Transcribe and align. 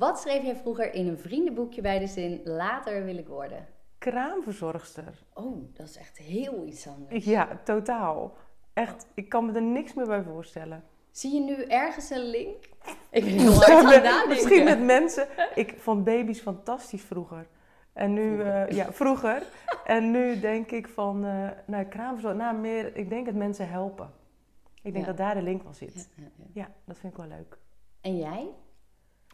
Wat 0.00 0.20
schreef 0.20 0.42
jij 0.42 0.56
vroeger 0.56 0.94
in 0.94 1.06
een 1.08 1.18
vriendenboekje 1.18 1.80
bij 1.80 1.98
de 1.98 2.06
zin 2.06 2.40
later 2.44 3.04
wil 3.04 3.16
ik 3.16 3.28
worden? 3.28 3.66
Kraamverzorgster. 3.98 5.22
Oh, 5.34 5.56
dat 5.74 5.88
is 5.88 5.96
echt 5.96 6.18
heel 6.18 6.66
iets 6.66 6.86
anders. 6.88 7.24
Ja, 7.24 7.60
totaal. 7.64 8.36
Echt, 8.72 9.06
ik 9.14 9.28
kan 9.28 9.46
me 9.46 9.52
er 9.52 9.62
niks 9.62 9.94
meer 9.94 10.06
bij 10.06 10.22
voorstellen. 10.22 10.84
Zie 11.10 11.34
je 11.34 11.40
nu 11.40 11.64
ergens 11.64 12.10
een 12.10 12.30
link? 12.30 12.64
Ik 13.10 13.24
ben 13.24 13.32
heel 13.32 13.52
hard 13.52 13.70
aan 13.70 13.86
het 13.86 14.02
nadenken. 14.02 14.28
Misschien 14.28 14.64
met 14.64 14.82
mensen. 14.82 15.26
Ik 15.54 15.74
vond 15.78 16.04
baby's 16.04 16.40
fantastisch 16.40 17.02
vroeger. 17.02 17.46
En 17.92 18.12
nu, 18.12 18.28
Vroeger. 18.34 18.66
eh, 18.68 18.76
ja, 18.76 18.92
vroeger. 18.92 19.42
en 19.84 20.10
nu 20.10 20.40
denk 20.40 20.70
ik 20.70 20.88
van, 20.88 21.24
eh 21.24 21.48
nou, 21.66 21.84
kraamverzorg, 21.84 22.36
nou 22.36 22.56
meer, 22.56 22.96
ik 22.96 23.08
denk 23.08 23.26
dat 23.26 23.34
mensen 23.34 23.68
helpen. 23.68 24.10
Ik 24.82 24.92
denk 24.92 25.04
Ja. 25.04 25.10
dat 25.10 25.16
daar 25.16 25.34
de 25.34 25.42
link 25.42 25.62
van 25.62 25.74
zit. 25.74 25.94
Ja, 25.94 26.22
ja, 26.24 26.30
ja. 26.36 26.44
Ja, 26.52 26.68
dat 26.84 26.98
vind 26.98 27.12
ik 27.12 27.18
wel 27.18 27.28
leuk. 27.28 27.58
En 28.00 28.16
jij? 28.18 28.48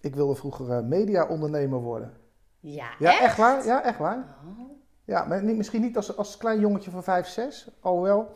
Ik 0.00 0.14
wilde 0.14 0.34
vroeger 0.34 0.70
eh, 0.70 0.82
media-ondernemer 0.82 1.80
worden. 1.80 2.12
Ja, 2.60 2.94
Ja, 2.98 3.20
echt? 3.20 3.36
waar? 3.36 3.64
Ja, 3.64 3.82
echt 3.84 3.98
waar. 3.98 4.36
Oh. 4.46 4.70
Ja, 5.04 5.24
maar 5.24 5.42
niet, 5.44 5.56
misschien 5.56 5.80
niet 5.82 5.96
als, 5.96 6.16
als 6.16 6.36
klein 6.36 6.60
jongetje 6.60 6.90
van 6.90 7.02
5, 7.02 7.26
6. 7.26 7.70
Alhoewel, 7.80 8.28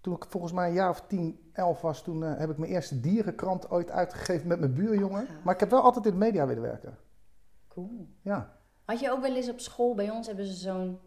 toen 0.00 0.14
ik 0.14 0.24
volgens 0.28 0.52
mij 0.52 0.68
een 0.68 0.74
jaar 0.74 0.90
of 0.90 1.00
10, 1.06 1.50
11 1.52 1.80
was, 1.80 2.02
toen 2.02 2.24
eh, 2.24 2.38
heb 2.38 2.50
ik 2.50 2.58
mijn 2.58 2.70
eerste 2.72 3.00
dierenkrant 3.00 3.70
ooit 3.70 3.90
uitgegeven 3.90 4.48
met 4.48 4.58
mijn 4.60 4.74
buurjongen. 4.74 5.26
Maar 5.44 5.54
ik 5.54 5.60
heb 5.60 5.70
wel 5.70 5.82
altijd 5.82 6.04
in 6.04 6.10
de 6.12 6.18
media 6.18 6.46
willen 6.46 6.62
werken. 6.62 6.98
Cool. 7.68 8.06
Ja. 8.22 8.56
Had 8.84 9.00
je 9.00 9.10
ook 9.10 9.20
wel 9.20 9.34
eens 9.36 9.50
op 9.50 9.60
school, 9.60 9.94
bij 9.94 10.10
ons 10.10 10.26
hebben 10.26 10.46
ze 10.46 10.54
zo'n 10.54 10.98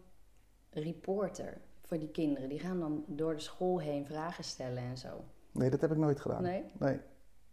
reporter 0.70 1.60
voor 1.82 1.98
die 1.98 2.10
kinderen. 2.10 2.48
Die 2.48 2.58
gaan 2.58 2.80
dan 2.80 3.04
door 3.06 3.34
de 3.34 3.40
school 3.40 3.80
heen 3.80 4.06
vragen 4.06 4.44
stellen 4.44 4.82
en 4.82 4.96
zo. 4.96 5.24
Nee, 5.52 5.70
dat 5.70 5.80
heb 5.80 5.90
ik 5.90 5.96
nooit 5.96 6.20
gedaan. 6.20 6.42
Nee? 6.42 6.64
Nee, 6.78 7.00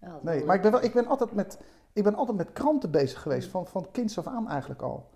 Ja, 0.02 0.16
is 0.16 0.22
nee. 0.24 0.46
maar 0.46 0.56
ik 0.56 0.62
ben, 0.62 0.72
wel, 0.72 0.84
ik, 0.84 0.94
ben 0.94 1.08
altijd 1.08 1.32
met, 1.34 1.60
ik 1.94 2.04
ben 2.04 2.16
altijd 2.16 2.38
met 2.38 2.54
kranten 2.54 2.92
bezig 2.92 3.22
geweest, 3.22 3.50
van, 3.50 3.68
van 3.68 3.88
kinds 3.92 4.18
af 4.18 4.28
aan 4.28 4.50
eigenlijk 4.50 4.82
al. 4.82 5.10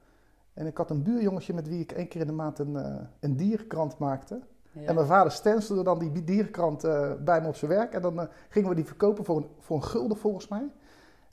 En 0.54 0.66
ik 0.66 0.77
had 0.77 0.90
een 0.90 1.03
buurjongetje 1.03 1.53
met 1.53 1.67
wie 1.67 1.80
ik 1.80 1.92
één 1.92 2.08
keer 2.08 2.22
in 2.22 2.28
de 2.28 2.33
maand 2.33 2.59
een, 2.59 2.75
eh, 2.75 2.95
een 3.20 3.36
dierenkrant 3.36 3.97
maakte. 3.97 4.42
Ja. 4.72 4.88
En 4.88 4.95
mijn 4.95 5.08
vader 5.08 5.31
stenselde 5.31 5.83
dan 5.83 6.00
die 6.00 6.23
dierenkrant 6.23 6.83
eh, 6.83 7.11
bij 7.20 7.42
me 7.42 7.48
op 7.48 7.55
zijn 7.55 7.72
werk. 7.72 7.94
En 7.94 8.02
dan 8.02 8.20
eh, 8.20 8.28
gingen 8.50 8.70
we 8.70 8.75
die 8.75 8.86
verkopen 8.86 9.25
voor 9.25 9.38
een, 9.38 9.48
voor 9.59 9.75
een 9.75 9.83
gulden 9.83 10.17
volgens 10.17 10.48
mij. 10.48 10.72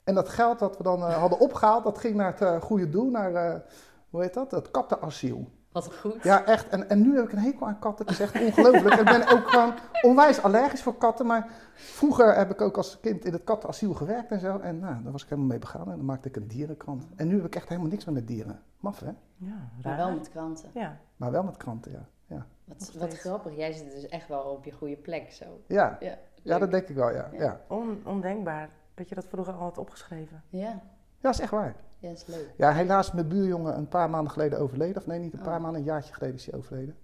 En 0.03 0.15
dat 0.15 0.29
geld 0.29 0.59
dat 0.59 0.77
we 0.77 0.83
dan 0.83 1.01
hadden 1.01 1.39
opgehaald, 1.39 1.83
dat 1.83 1.97
ging 1.97 2.15
naar 2.15 2.39
het 2.39 2.63
goede 2.63 2.89
doel. 2.89 3.09
Naar, 3.09 3.63
hoe 4.09 4.21
heet 4.21 4.33
dat? 4.33 4.51
Het 4.51 4.71
kattenasiel. 4.71 5.47
Wat 5.75 5.95
goed. 5.95 6.23
Ja, 6.23 6.45
echt. 6.45 6.69
En, 6.69 6.89
en 6.89 7.01
nu 7.01 7.15
heb 7.15 7.25
ik 7.25 7.31
een 7.31 7.37
hekel 7.37 7.67
aan 7.67 7.79
katten. 7.79 8.05
Het 8.05 8.13
is 8.13 8.19
echt 8.19 8.41
ongelooflijk. 8.41 8.95
ik 8.99 9.05
ben 9.05 9.27
ook 9.27 9.49
gewoon 9.49 9.73
onwijs 10.01 10.41
allergisch 10.41 10.81
voor 10.81 10.97
katten. 10.97 11.25
Maar 11.25 11.47
vroeger 11.73 12.35
heb 12.35 12.51
ik 12.51 12.61
ook 12.61 12.77
als 12.77 12.99
kind 12.99 13.25
in 13.25 13.33
het 13.33 13.43
kattenasiel 13.43 13.93
gewerkt 13.93 14.31
en 14.31 14.39
zo. 14.39 14.57
En 14.59 14.79
nou, 14.79 15.03
daar 15.03 15.11
was 15.11 15.23
ik 15.23 15.29
helemaal 15.29 15.49
mee 15.49 15.59
begaan. 15.59 15.91
En 15.91 15.95
dan 15.97 16.05
maakte 16.05 16.27
ik 16.27 16.35
een 16.35 16.47
dierenkrant. 16.47 17.05
En 17.15 17.27
nu 17.27 17.35
heb 17.35 17.45
ik 17.45 17.55
echt 17.55 17.69
helemaal 17.69 17.89
niks 17.89 18.05
meer 18.05 18.13
met 18.15 18.27
dieren. 18.27 18.59
Maf, 18.79 18.99
hè? 18.99 19.05
Ja, 19.05 19.15
Maar 19.47 19.69
raar. 19.81 19.97
wel 19.97 20.11
met 20.11 20.29
kranten. 20.29 20.69
Ja, 20.73 20.97
Maar 21.15 21.31
wel 21.31 21.43
met 21.43 21.57
kranten, 21.57 21.91
ja. 21.91 22.05
Ja, 22.35 22.45
Wat, 22.65 22.91
wat 22.99 23.17
grappig. 23.17 23.55
Jij 23.55 23.71
zit 23.71 23.91
dus 23.91 24.07
echt 24.07 24.27
wel 24.27 24.41
op 24.41 24.65
je 24.65 24.71
goede 24.71 24.95
plek 24.95 25.31
zo. 25.31 25.45
ja. 25.67 25.97
Ja, 26.41 26.59
dat 26.59 26.71
denk 26.71 26.87
ik 26.87 26.95
wel, 26.95 27.09
ja. 27.11 27.29
Ja. 27.31 27.39
Ja, 27.43 27.59
On- 27.67 28.01
ondenkbaar 28.05 28.69
dat 28.93 29.09
je 29.09 29.15
dat 29.15 29.25
vroeger 29.25 29.53
al 29.53 29.59
had 29.59 29.77
opgeschreven. 29.77 30.43
Ja, 30.49 30.81
ja 31.25 31.31
dat 31.31 31.33
is 31.33 31.39
echt 31.39 31.51
waar. 31.51 31.75
ja, 31.99 32.09
is 32.09 32.25
leuk. 32.25 32.53
Ja, 32.57 32.71
helaas 32.71 33.07
is 33.07 33.13
mijn 33.13 33.27
buurjongen 33.27 33.77
een 33.77 33.87
paar 33.87 34.09
maanden 34.09 34.31
geleden 34.31 34.59
overleden. 34.59 34.97
Of 34.97 35.07
nee, 35.07 35.19
niet 35.19 35.33
een 35.33 35.41
paar 35.41 35.55
Oh. 35.55 35.61
maanden, 35.61 35.79
een 35.81 35.87
jaartje 35.87 36.13
geleden 36.13 36.35
is 36.35 36.45
hij 36.45 36.59
overleden. 36.59 36.95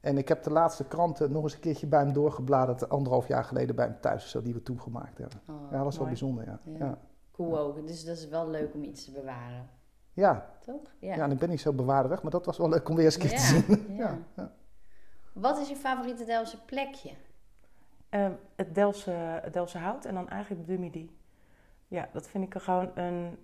En 0.00 0.18
ik 0.18 0.28
heb 0.28 0.42
de 0.42 0.50
laatste 0.50 0.84
kranten 0.84 1.32
nog 1.32 1.42
eens 1.42 1.54
een 1.54 1.60
keertje 1.60 1.86
bij 1.86 2.00
hem 2.00 2.12
doorgebladerd. 2.12 2.88
Anderhalf 2.88 3.28
jaar 3.28 3.44
geleden 3.44 3.74
bij 3.76 3.84
hem 3.84 4.00
thuis, 4.00 4.30
zo 4.30 4.42
die 4.42 4.54
we 4.54 4.62
toen 4.62 4.80
gemaakt 4.80 5.18
hebben. 5.18 5.40
Oh, 5.48 5.54
Ja, 5.70 5.76
dat 5.76 5.84
was 5.84 5.98
wel 5.98 6.06
bijzonder, 6.06 6.44
ja. 6.44 6.58
Ja. 6.64 6.78
Ja, 6.86 6.98
Cool 7.32 7.58
ook. 7.58 7.86
Dus 7.86 8.04
dat 8.04 8.16
is 8.16 8.28
wel 8.28 8.48
leuk 8.50 8.74
om 8.74 8.82
iets 8.82 9.04
te 9.04 9.10
bewaren. 9.10 9.68
ja. 10.12 10.50
Toch? 10.64 10.80
ja. 10.98 11.14
en 11.16 11.30
ik 11.30 11.38
ben 11.38 11.48
niet 11.48 11.60
zo 11.60 11.72
bewaarderig, 11.72 12.22
maar 12.22 12.30
dat 12.30 12.46
was 12.46 12.58
wel 12.58 12.68
leuk 12.68 12.88
om 12.88 12.96
weer 12.96 13.04
eens 13.04 13.14
een 13.14 13.20
keer 13.20 13.30
te 13.30 13.34
Ja, 13.36 13.46
zien. 13.76 13.96
ja. 13.96 13.96
Ja, 14.04 14.18
ja. 14.36 14.52
Wat 15.32 15.58
is 15.58 15.68
je 15.68 15.76
favoriete 15.76 16.24
Delftse 16.24 16.64
plekje? 16.64 17.10
Ehm, 18.08 18.32
het, 18.56 18.74
Delftse, 18.74 19.10
het 19.42 19.52
Delftse 19.52 19.78
hout 19.78 20.04
en 20.04 20.14
dan 20.14 20.28
eigenlijk 20.28 20.66
Dumidi. 20.66 21.16
Ja, 21.88 22.08
dat 22.12 22.28
vind 22.28 22.44
ik 22.44 22.54
er 22.54 22.60
gewoon 22.60 22.90
een... 22.94 23.38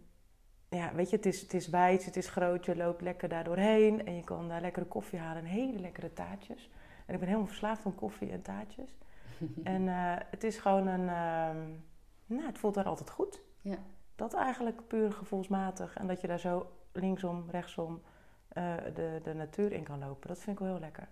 Ja, 0.70 0.92
weet 0.94 1.10
je, 1.10 1.16
het 1.16 1.26
is, 1.26 1.40
het 1.40 1.54
is 1.54 1.68
wijd, 1.68 2.04
het 2.04 2.16
is 2.16 2.28
groot, 2.28 2.64
je 2.64 2.76
loopt 2.76 3.00
lekker 3.00 3.28
daar 3.28 3.44
doorheen 3.44 4.06
en 4.06 4.14
je 4.16 4.24
kan 4.24 4.48
daar 4.48 4.60
lekkere 4.60 4.86
koffie 4.86 5.18
halen 5.18 5.42
en 5.42 5.48
hele 5.48 5.78
lekkere 5.78 6.12
taartjes. 6.12 6.70
En 7.06 7.12
ik 7.14 7.18
ben 7.18 7.28
helemaal 7.28 7.46
verslaafd 7.48 7.86
aan 7.86 7.94
koffie 7.94 8.30
en 8.30 8.42
taartjes. 8.42 8.96
en 9.62 9.88
eh, 9.88 10.14
het 10.30 10.44
is 10.44 10.58
gewoon 10.58 10.86
een... 10.86 11.08
ehm, 11.08 11.68
nou, 12.26 12.46
het 12.46 12.58
voelt 12.58 12.74
daar 12.74 12.84
altijd 12.84 13.10
goed. 13.10 13.40
Ja. 13.60 13.78
Dat 14.16 14.34
eigenlijk 14.34 14.86
puur 14.86 15.12
gevoelsmatig 15.12 15.96
en 15.96 16.06
dat 16.06 16.20
je 16.20 16.26
daar 16.26 16.38
zo 16.38 16.70
linksom, 16.92 17.44
rechtsom 17.50 18.02
eh, 18.48 18.74
de, 18.94 19.20
de 19.22 19.34
natuur 19.34 19.72
in 19.72 19.82
kan 19.84 19.98
lopen. 19.98 20.28
Dat 20.28 20.38
vind 20.38 20.56
ik 20.56 20.62
wel 20.62 20.72
heel 20.72 20.80
lekker. 20.80 21.08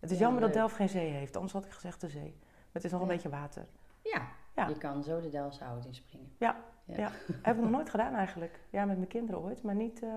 Het 0.00 0.10
is 0.10 0.18
Ja, 0.18 0.24
jammer 0.24 0.40
dat. 0.42 0.52
Delft 0.52 0.74
geen 0.74 0.88
zee 0.88 1.10
heeft, 1.10 1.34
anders 1.34 1.52
had 1.52 1.64
ik 1.64 1.72
gezegd 1.72 2.00
de 2.00 2.08
zee. 2.08 2.34
Maar 2.40 2.72
het 2.72 2.84
is 2.84 2.90
nog 2.90 3.00
een 3.00 3.06
Ja. 3.06 3.12
beetje 3.12 3.28
water. 3.28 3.66
Ja. 4.02 4.28
Ja. 4.54 4.66
Je 4.68 4.78
kan 4.78 5.02
zo 5.02 5.20
de 5.20 5.28
Delftse 5.28 5.64
hout 5.64 5.84
inspringen. 5.84 6.32
Ja, 6.38 6.56
Ja. 6.88 6.96
ja. 6.96 7.10
heb 7.42 7.56
ik 7.56 7.62
nog 7.62 7.70
nooit 7.70 7.90
gedaan 7.90 8.14
eigenlijk. 8.14 8.60
Ja, 8.70 8.84
met 8.84 8.96
mijn 8.96 9.08
kinderen 9.08 9.40
ooit, 9.42 9.62
maar 9.62 9.74
niet, 9.74 10.02
eh, 10.02 10.08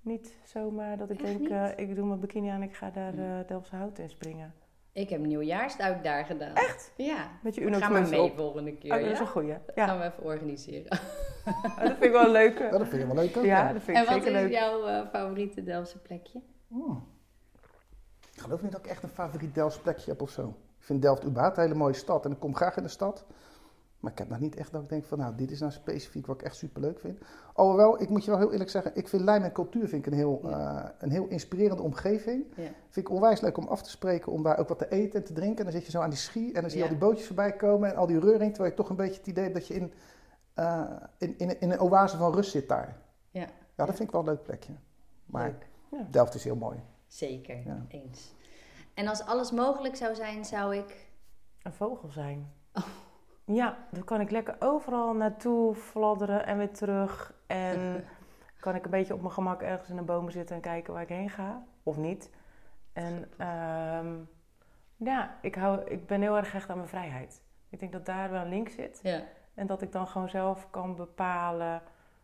niet 0.00 0.36
zomaar 0.44 0.96
dat 0.96 1.10
ik 1.10 1.22
Echt 1.22 1.38
denk, 1.38 1.48
eh, 1.50 1.68
ik 1.88 1.94
doe 1.94 2.06
mijn 2.06 2.20
bikini 2.20 2.48
aan 2.48 2.62
en 2.62 2.68
ik 2.68 2.74
ga 2.76 2.90
daar 2.90 3.18
eh 3.18 3.46
Delftse 3.46 3.76
hout 3.76 3.98
in 3.98 4.08
springen. 4.10 4.54
Ik 4.92 5.08
heb 5.08 5.20
nieuwjaarsduik 5.20 6.02
daar 6.04 6.24
gedaan. 6.24 6.54
Echt? 6.54 6.92
Ja. 6.96 7.28
Met 7.42 7.54
je 7.54 7.60
Uno 7.60 7.78
Ga 7.78 7.88
maar 7.88 8.08
mee 8.08 8.20
op. 8.20 8.36
volgende 8.36 8.72
keer. 8.76 8.92
Oh, 8.92 8.96
dat 8.98 9.06
ja? 9.06 9.12
is 9.12 9.20
een 9.20 9.26
goeie. 9.26 9.48
Dat 9.66 9.74
Ja, 9.74 9.86
gaan 9.86 9.98
we 9.98 10.04
even 10.04 10.22
organiseren. 10.24 10.98
Oh, 11.48 11.78
dat 11.78 11.96
vind 11.98 12.02
ik 12.02 12.10
wel. 12.10 12.36
Ja, 12.36 12.70
dat 12.70 12.88
vind 12.88 13.02
je 13.02 13.06
wel 13.06 13.14
leuk? 13.14 13.34
Ja, 13.44 13.72
dat 13.72 13.82
vind 13.82 13.96
En 13.96 14.02
ik 14.02 14.08
wat 14.08 14.22
zeker 14.22 14.34
is 14.36 14.42
leuk. 14.42 14.52
jouw 14.52 14.86
eh, 14.86 15.06
favoriete 15.12 15.62
Delftse 15.62 15.98
plekje? 15.98 16.40
Hmm. 16.68 17.06
Ik 18.34 18.40
geloof 18.40 18.62
niet 18.62 18.72
dat 18.72 18.80
ik 18.84 18.90
echt 18.90 19.02
een 19.02 19.08
favoriet 19.08 19.54
Delfts 19.54 19.78
plekje 19.78 20.10
heb 20.10 20.22
of 20.22 20.30
zo. 20.30 20.48
Ik 20.78 20.84
vind 20.84 21.02
Delft 21.02 21.24
überhaupt 21.24 21.56
een 21.56 21.62
hele 21.62 21.74
mooie 21.74 21.92
stad 21.94 22.24
en 22.24 22.30
ik 22.32 22.38
kom 22.38 22.54
graag 22.54 22.76
in 22.76 22.82
de 22.82 22.88
stad. 22.88 23.24
Maar 24.06 24.14
ik 24.14 24.20
heb 24.20 24.30
nog 24.30 24.40
niet 24.40 24.56
echt 24.56 24.72
dat 24.72 24.82
ik 24.82 24.88
denk 24.88 25.04
van, 25.04 25.18
nou, 25.18 25.34
dit 25.34 25.50
is 25.50 25.60
nou 25.60 25.72
specifiek 25.72 26.26
wat 26.26 26.40
ik 26.40 26.46
echt 26.46 26.56
superleuk 26.56 27.00
vind. 27.00 27.18
Alhoewel, 27.54 28.00
ik 28.02 28.08
moet 28.08 28.24
je 28.24 28.30
wel 28.30 28.38
heel 28.40 28.52
eerlijk 28.52 28.70
zeggen, 28.70 28.96
ik 28.96 29.08
vind 29.08 29.22
lijm 29.22 29.42
en 29.42 29.52
cultuur 29.52 29.88
vind 29.88 30.06
ik 30.06 30.12
een 30.12 30.18
heel, 30.18 30.40
eh, 30.44 30.84
een 30.98 31.10
heel 31.10 31.26
inspirerende 31.26 31.82
omgeving. 31.82 32.44
Ja. 32.56 32.62
Vind 32.90 33.06
ik 33.06 33.10
onwijs 33.10 33.40
leuk 33.40 33.56
om 33.56 33.66
af 33.66 33.82
te 33.82 33.90
spreken, 33.90 34.32
om 34.32 34.42
daar 34.42 34.58
ook 34.58 34.68
wat 34.68 34.78
te 34.78 34.88
eten 34.90 35.20
en 35.20 35.26
te 35.26 35.32
drinken. 35.32 35.58
En 35.58 35.64
dan 35.64 35.72
zit 35.72 35.84
je 35.84 35.90
zo 35.90 36.00
aan 36.00 36.10
die 36.10 36.18
schie 36.18 36.52
en 36.52 36.60
dan 36.60 36.70
zie 36.70 36.78
je 36.78 36.84
Ja. 36.84 36.90
al 36.90 36.98
die 36.98 37.06
bootjes 37.08 37.26
voorbij 37.26 37.52
komen 37.56 37.90
en 37.90 37.96
al 37.96 38.06
die 38.06 38.20
reuring. 38.20 38.50
Terwijl 38.50 38.70
je 38.70 38.76
toch 38.76 38.90
een 38.90 38.96
beetje 38.96 39.18
het 39.18 39.26
idee 39.26 39.42
hebt 39.44 39.56
dat 39.56 39.66
je 39.66 39.74
in, 39.74 39.92
eh, 40.54 40.82
in, 41.18 41.38
in, 41.38 41.60
in 41.60 41.70
een 41.70 41.80
oase 41.80 42.16
van 42.16 42.34
rust 42.34 42.50
zit 42.50 42.68
daar. 42.68 42.96
Ja. 43.30 43.40
Ja, 43.76 43.86
dat 43.86 43.96
vind 43.96 44.08
ik 44.08 44.10
wel 44.10 44.20
een 44.20 44.26
leuk 44.28 44.42
plekje. 44.42 44.72
Maar 45.24 45.54
Leuk. 45.90 46.12
Delft 46.12 46.34
is 46.34 46.44
heel 46.44 46.56
mooi. 46.56 46.78
Zeker, 47.06 47.56
Ja. 47.64 47.84
eens. 47.88 48.34
En 48.94 49.06
als 49.08 49.22
alles 49.24 49.50
mogelijk 49.52 49.96
zou 49.96 50.14
zijn, 50.14 50.44
zou 50.44 50.76
ik... 50.76 51.04
Een 51.62 51.72
vogel 51.72 52.08
zijn. 52.10 52.52
Oh. 52.72 52.82
Ja, 53.46 53.76
dan 53.90 54.04
kan 54.04 54.20
ik 54.20 54.30
lekker 54.30 54.56
overal 54.58 55.14
naartoe 55.14 55.74
fladderen 55.74 56.46
en 56.46 56.58
weer 56.58 56.72
terug. 56.72 57.34
En 57.46 58.04
kan 58.60 58.74
ik 58.74 58.84
een 58.84 58.90
beetje 58.90 59.14
op 59.14 59.20
mijn 59.20 59.32
gemak 59.32 59.62
ergens 59.62 59.90
in 59.90 59.96
een 59.96 60.04
boom 60.04 60.30
zitten 60.30 60.56
en 60.56 60.62
kijken 60.62 60.92
waar 60.92 61.02
ik 61.02 61.08
heen 61.08 61.30
ga. 61.30 61.64
Of 61.82 61.96
niet. 61.96 62.30
En 62.92 63.30
ehm, 63.36 64.14
ja, 64.96 65.38
ik, 65.40 65.54
hou, 65.54 65.80
ik 65.84 66.06
ben 66.06 66.20
heel 66.20 66.36
erg 66.36 66.50
gehecht 66.50 66.70
aan 66.70 66.76
mijn 66.76 66.88
vrijheid. 66.88 67.42
Ik 67.68 67.80
denk 67.80 67.92
dat 67.92 68.06
daar 68.06 68.30
wel 68.30 68.42
een 68.42 68.48
link 68.48 68.68
zit. 68.68 69.00
Ja. 69.02 69.22
En 69.54 69.66
dat 69.66 69.82
ik 69.82 69.92
dan 69.92 70.06
gewoon 70.06 70.28
zelf 70.28 70.70
kan 70.70 70.96
bepalen 70.96 71.82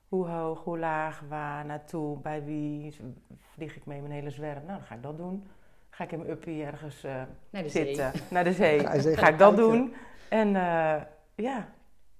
hoe 0.08 0.26
hoog, 0.26 0.64
hoe 0.64 0.78
laag, 0.78 1.22
waar, 1.28 1.64
naartoe, 1.66 2.18
bij 2.18 2.44
wie. 2.44 2.96
Vlieg 3.38 3.76
ik 3.76 3.86
mee 3.86 4.00
mijn 4.00 4.12
hele 4.12 4.30
zwerm? 4.30 4.64
Nou, 4.64 4.78
dan 4.78 4.86
ga 4.86 4.94
ik 4.94 5.02
dat 5.02 5.16
doen. 5.16 5.46
Ga 5.90 6.04
ik 6.04 6.12
in 6.12 6.18
mijn 6.18 6.30
uppie 6.30 6.64
ergens 6.64 7.04
eh, 7.04 7.22
Naar 7.50 7.62
de 7.62 7.68
zitten, 7.68 8.12
zee. 8.12 8.22
naar 8.30 8.44
de 8.44 8.52
zee. 8.52 8.80
Ga 9.16 9.28
ik 9.28 9.38
dat 9.38 9.56
doen. 9.56 9.94
En 10.32 10.56
eh, 10.56 11.02
ja, 11.34 11.68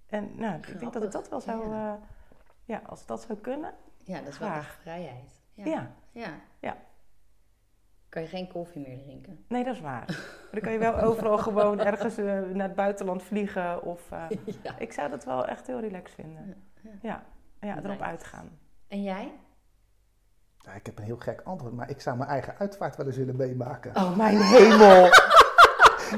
en 0.07 0.31
nou, 0.37 0.55
ik 0.55 0.79
denk 0.79 0.93
dat 0.93 1.03
ik 1.03 1.11
dat 1.11 1.29
wel 1.29 1.41
zou... 1.41 1.69
ja. 1.69 1.93
eh, 1.95 2.01
ja, 2.65 2.83
als 2.87 3.07
dat 3.07 3.23
zou 3.23 3.39
kunnen. 3.39 3.75
Ja, 4.05 4.19
dat 4.19 4.29
is 4.29 4.39
wel 4.39 4.49
Graag. 4.49 4.67
echt 4.67 4.77
vrijheid. 4.81 5.43
Ja. 5.55 5.65
Ja. 5.65 5.91
ja. 6.11 6.31
Ja. 6.59 6.77
Kan 8.09 8.23
je 8.23 8.29
geen 8.29 8.49
koffie 8.49 8.89
meer 8.89 8.99
drinken? 8.99 9.45
nee, 9.49 9.65
dat 9.65 9.75
is 9.75 9.81
waar. 9.81 10.05
Maar 10.43 10.61
dan 10.61 10.61
kan 10.61 10.73
je 10.73 10.79
wel 10.79 11.01
overal 11.01 11.39
gewoon 11.39 11.81
ergens 11.81 12.17
eh, 12.17 12.25
naar 12.41 12.67
het 12.67 12.75
buitenland 12.75 13.23
vliegen. 13.23 13.83
Of, 13.83 14.11
eh, 14.11 14.25
ja. 14.63 14.79
ik 14.79 14.93
zou 14.93 15.11
dat 15.11 15.25
wel 15.25 15.47
echt 15.47 15.67
heel 15.67 15.81
relaxed 15.81 16.15
vinden. 16.15 16.63
Ja, 16.81 16.91
Ja, 17.03 17.23
ja, 17.61 17.83
erop 17.83 18.01
uitgaan. 18.01 18.59
En 18.89 19.03
jij? 19.03 19.33
Ja, 20.59 20.73
ik 20.73 20.87
heb 20.87 20.99
een 20.99 21.05
heel 21.05 21.17
gek 21.17 21.41
antwoord, 21.45 21.73
maar 21.73 21.91
ik 21.91 22.01
zou 22.01 22.17
mijn 22.17 22.31
eigen 22.31 22.59
uitvaart 22.59 22.97
wel 22.97 23.07
eens 23.07 23.17
willen 23.17 23.37
meemaken. 23.37 23.97
Oh, 23.97 24.17
mijn 24.17 24.41
hemel. 24.41 25.09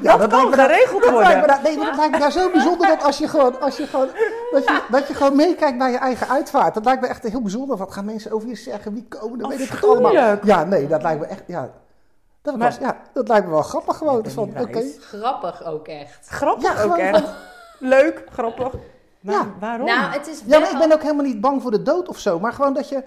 Ja, 0.03 0.17
dat 0.17 0.31
kan 0.31 0.41
lijkt 0.51 0.55
geregeld 0.61 1.03
dat 1.03 1.13
lijkt 1.13 1.29
me 1.29 1.35
worden. 1.39 1.47
daar- 1.47 1.63
nee, 1.63 1.77
maar 1.77 1.87
dat 1.87 1.97
lijkt 1.97 2.13
me 2.13 2.19
daar 2.19 2.33
zo 2.33 2.51
bijzonder 2.51 2.87
dat 2.87 3.03
als 3.03 3.19
je 3.19 3.29
gewoon, 3.29 3.61
als 3.61 3.77
je 3.77 3.87
gewoon, 3.87 4.09
dat 4.51 4.65
je, 4.65 4.83
dat 4.91 5.09
je 5.09 5.15
gewoon 5.15 5.37
meekijkt 5.37 5.77
naar 5.77 5.91
je 5.91 5.99
eigen 5.99 6.29
uitvaart. 6.29 6.75
Dat 6.75 6.85
lijkt 6.85 7.01
me 7.01 7.07
echt 7.07 7.23
heel 7.23 7.41
bijzonder. 7.43 7.77
Wat 7.77 7.93
gaan 7.93 8.05
mensen 8.05 8.31
over 8.33 8.49
je 8.49 8.55
zeggen? 8.57 8.95
Wie 8.95 9.07
komen? 9.09 9.39
Dat 9.39 9.49
weet 9.49 9.61
ik 9.61 9.69
het 9.71 9.85
allemaal. 9.85 10.13
Ja, 10.45 10.65
nee, 10.65 10.87
dat 10.87 11.03
lijkt 11.03 11.21
me 11.21 11.27
echt, 11.27 11.43
ja. 11.47 11.71
Dat, 12.43 12.57
Maar- 12.57 12.69
was, 12.69 12.79
ja, 12.79 12.97
dat 13.13 13.29
lijkt 13.29 13.47
me 13.47 13.53
wel 13.53 13.63
grappig 13.63 13.97
gewoon. 13.97 14.23
Dus 14.23 14.33
van. 14.33 14.53
Grappig 15.01 15.65
ook 15.65 15.89
echt. 15.89 16.27
Grappig 16.29 16.63
Ja, 16.65 16.71
ook 16.71 16.79
gewoon 16.81 16.99
echt. 16.99 17.25
Leuk, 17.79 18.25
grappig. 18.33 18.73
Maar 19.21 19.35
Ja. 19.35 19.47
waarom? 19.61 19.87
Nou, 19.87 20.13
het 20.13 20.27
is 20.29 20.43
Ja, 20.47 20.59
maar 20.59 20.71
ik 20.71 20.79
ben 20.79 20.93
ook 20.93 21.03
helemaal 21.03 21.25
niet 21.25 21.41
bang 21.41 21.63
voor 21.63 21.71
de 21.71 21.83
dood 21.83 22.09
of 22.09 22.19
zo. 22.19 22.39
Maar 22.41 22.53
gewoon 22.53 22.73
dat 22.75 22.89
je, 22.89 23.03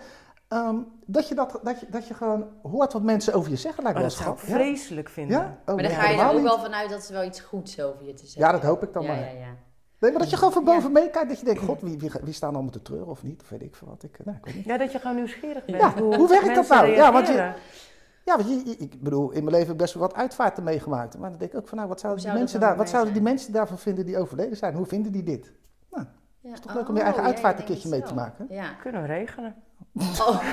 ehm, 0.48 0.76
dat, 1.06 1.28
je, 1.28 1.36
dat, 1.36 1.60
dat, 1.64 1.80
je, 1.80 1.86
dat 1.90 2.08
je 2.08 2.14
gewoon 2.14 2.48
hoort 2.62 2.94
wat 2.94 3.02
mensen 3.04 3.34
over 3.34 3.50
je 3.52 3.56
zeggen. 3.58 3.84
Lijkt 3.84 3.98
Oh, 3.98 4.04
dat 4.04 4.14
wel 4.16 4.24
zou 4.24 4.36
ik 4.36 4.42
schattig. 4.42 4.60
Ja? 4.66 4.66
vreselijk 4.66 5.10
vinden. 5.10 5.38
Ja? 5.38 5.44
Oh, 5.44 5.66
Maar 5.66 5.76
dan 5.76 5.76
nee, 5.86 5.96
ga 5.96 6.10
je 6.10 6.20
er 6.22 6.28
ook 6.28 6.34
niet. 6.34 6.44
wel 6.44 6.60
vanuit 6.60 6.90
dat 6.90 7.04
ze 7.04 7.14
wel 7.14 7.24
iets 7.24 7.40
goeds 7.40 7.82
over 7.82 8.06
je 8.06 8.14
te 8.14 8.24
zeggen 8.26 8.42
Ja, 8.42 8.52
dat 8.52 8.62
hoop 8.62 8.84
ik 8.84 8.94
dan 8.94 9.04
ja, 9.04 9.08
maar. 9.10 9.20
Ja, 9.20 9.26
ja. 9.26 9.56
Nee, 10.00 10.12
maar 10.12 10.20
dat 10.22 10.30
je 10.30 10.38
gewoon 10.38 10.54
van 10.54 10.66
Ja. 10.66 10.74
boven 10.74 10.92
meekijkt. 10.92 11.30
Dat 11.30 11.40
je 11.40 11.46
denkt, 11.46 11.62
god, 11.62 11.82
wie, 11.82 11.98
wie, 11.98 12.12
wie 12.24 12.34
staan 12.34 12.54
allemaal 12.54 12.72
te 12.72 12.82
treuren 12.82 13.08
of 13.08 13.24
niet? 13.24 13.42
Of 13.42 13.50
weet 13.50 13.62
ik 13.62 13.76
veel 13.76 13.88
wat. 13.88 14.04
Ik, 14.04 14.20
nou, 14.26 14.38
ik 14.38 14.46
weet 14.46 14.56
niet. 14.56 14.66
Ja, 14.66 14.78
dat 14.78 14.92
je 14.92 15.00
gewoon 15.00 15.16
nieuwsgierig 15.16 15.66
bent. 15.66 15.78
Ja, 15.78 15.94
hoe 16.02 16.28
werkt 16.28 16.56
dat 16.56 16.68
nou? 16.68 16.88
Ja, 16.88 17.12
want 17.12 17.28
je-. 17.28 17.54
Ja, 18.26 18.36
want 18.38 18.48
je, 18.50 18.62
je- 18.66 18.78
ik 18.78 19.02
bedoel, 19.02 19.26
in 19.32 19.44
mijn 19.44 19.46
leven 19.46 19.60
heb 19.60 19.70
ik 19.76 19.78
best 19.78 19.94
wel 19.94 20.04
wat 20.04 20.14
uitvaarten 20.16 20.64
meegemaakt. 20.64 21.18
Maar 21.18 21.30
dan 21.30 21.40
denk 21.40 21.52
ik 21.52 21.58
ook 21.58 21.68
van, 21.68 21.78
nou, 21.78 21.90
wat 21.90 22.00
zouden, 22.00 22.24
Hoe 22.24 22.34
die, 22.34 22.40
zou 22.40 22.60
mensen, 22.60 22.60
daar, 22.60 22.70
dan 22.70 22.78
wat 22.78 22.90
zouden 22.90 23.14
die 23.14 23.22
mensen 23.22 23.54
daarvan 23.54 23.78
vinden 23.78 24.06
die 24.06 24.18
overleden 24.18 24.58
zijn? 24.58 24.74
Hoe 24.76 24.86
vinden 24.86 25.12
die 25.12 25.24
dit? 25.24 25.54
Ja. 25.92 25.98
Het 26.42 26.54
is 26.54 26.60
toch 26.60 26.74
leuk 26.74 26.90
om 26.90 26.96
je 26.96 27.02
eigen 27.02 27.22
Oh, 27.22 27.28
uitvaart 27.28 27.54
ja, 27.58 27.62
een 27.62 27.68
je 27.68 27.74
keertje 27.74 27.90
mee 27.90 28.02
te 28.02 28.14
maken. 28.14 28.46
Ja. 28.50 28.74
Kunnen 28.74 29.02
we 29.02 29.08
regelen. 29.08 29.56
Oh, 30.02 30.44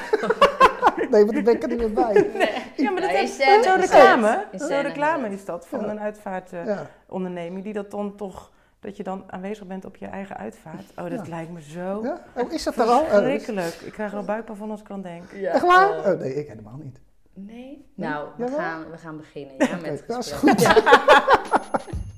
Nee, 1.10 1.24
want 1.24 1.36
ik 1.36 1.44
ben 1.44 1.54
ik 1.54 1.62
er 1.62 1.68
niet 1.68 1.78
meer 1.78 1.92
bij. 1.92 2.30
Ja, 2.76 2.90
maar 2.90 3.00
dat 3.00 3.10
Nee, 3.10 3.22
is 3.22 3.36
zo'n 3.36 3.78
is 3.80 3.90
reclame. 3.90 4.28
het. 4.50 4.60
Is 4.60 4.66
Zo'n 4.68 4.80
reclame 4.82 5.28
is 5.30 5.44
dat 5.44 5.66
van 5.66 5.80
Ja. 5.80 5.88
een 5.88 6.00
uitvaartonderneming. 6.00 7.56
Ja. 7.56 7.62
Die 7.62 7.72
dat 7.72 7.90
dan 7.90 8.16
toch, 8.16 8.50
dat 8.80 8.96
je 8.96 9.02
dan 9.02 9.24
aanwezig 9.26 9.66
bent 9.66 9.84
op 9.84 9.96
je 9.96 10.06
eigen 10.06 10.36
uitvaart. 10.36 10.90
Oh, 10.96 11.10
dat 11.10 11.26
Ja. 11.26 11.28
lijkt 11.28 11.50
me 11.52 11.62
zo 11.62 12.00
Ja? 12.02 12.18
Oh, 12.36 12.52
is 12.52 12.62
dat 12.62 12.76
er 12.76 12.84
al? 12.84 13.00
Oh, 13.00 13.04
is- 13.06 13.10
verschrikkelijk. 13.12 13.74
Ik 13.74 13.92
krijg 13.92 14.10
er 14.12 14.16
al 14.18 14.24
buikpijn 14.24 14.56
van 14.56 14.70
als 14.70 14.80
ik 14.80 14.90
aan 14.90 15.02
denk. 15.02 15.22
ja. 15.32 15.50
Echt 15.52 15.66
waar? 15.66 15.90
eh, 16.04 16.12
Oh, 16.12 16.18
nee, 16.20 16.34
ik 16.34 16.48
helemaal 16.48 16.78
niet. 16.82 17.00
nee? 17.34 17.90
Nou, 17.94 18.28
we 18.36 18.48
gaan, 18.48 18.90
we 18.90 18.96
gaan 18.98 19.16
beginnen 19.16 19.54
ja, 19.58 19.76
met 19.76 19.84
het 19.98 20.04
dat 20.08 20.18
is 20.24 20.32
gesprek. 20.32 20.60
goed. 20.60 20.82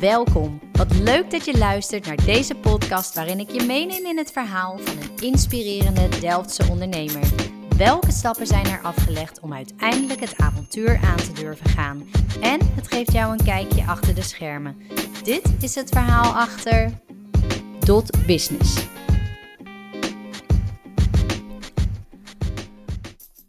Welkom. 0.00 0.60
Wat 0.72 0.94
leuk 0.94 1.30
dat 1.30 1.44
je 1.44 1.58
luistert 1.58 2.06
naar 2.06 2.24
deze 2.24 2.54
podcast 2.54 3.14
waarin 3.14 3.38
ik 3.38 3.50
je 3.50 3.66
meeneem 3.66 4.06
in 4.06 4.16
het 4.16 4.32
verhaal 4.32 4.78
van 4.78 4.96
een 4.96 5.24
inspirerende 5.24 6.08
Delftse 6.20 6.66
ondernemer. 6.70 7.28
Welke 7.76 8.12
stappen 8.12 8.46
zijn 8.46 8.66
er 8.66 8.82
afgelegd 8.82 9.40
om 9.40 9.52
uiteindelijk 9.52 10.20
het 10.20 10.36
avontuur 10.36 11.00
aan 11.04 11.16
te 11.16 11.32
durven 11.32 11.68
gaan? 11.68 12.08
En 12.40 12.60
het 12.74 12.88
geeft 12.88 13.12
jou 13.12 13.32
een 13.32 13.44
kijkje 13.44 13.84
achter 13.84 14.14
de 14.14 14.22
schermen. 14.22 14.76
Dit 15.24 15.54
is 15.60 15.74
het 15.74 15.88
verhaal 15.88 16.32
achter 16.32 16.90
Dot 17.84 18.26
Business. 18.26 18.86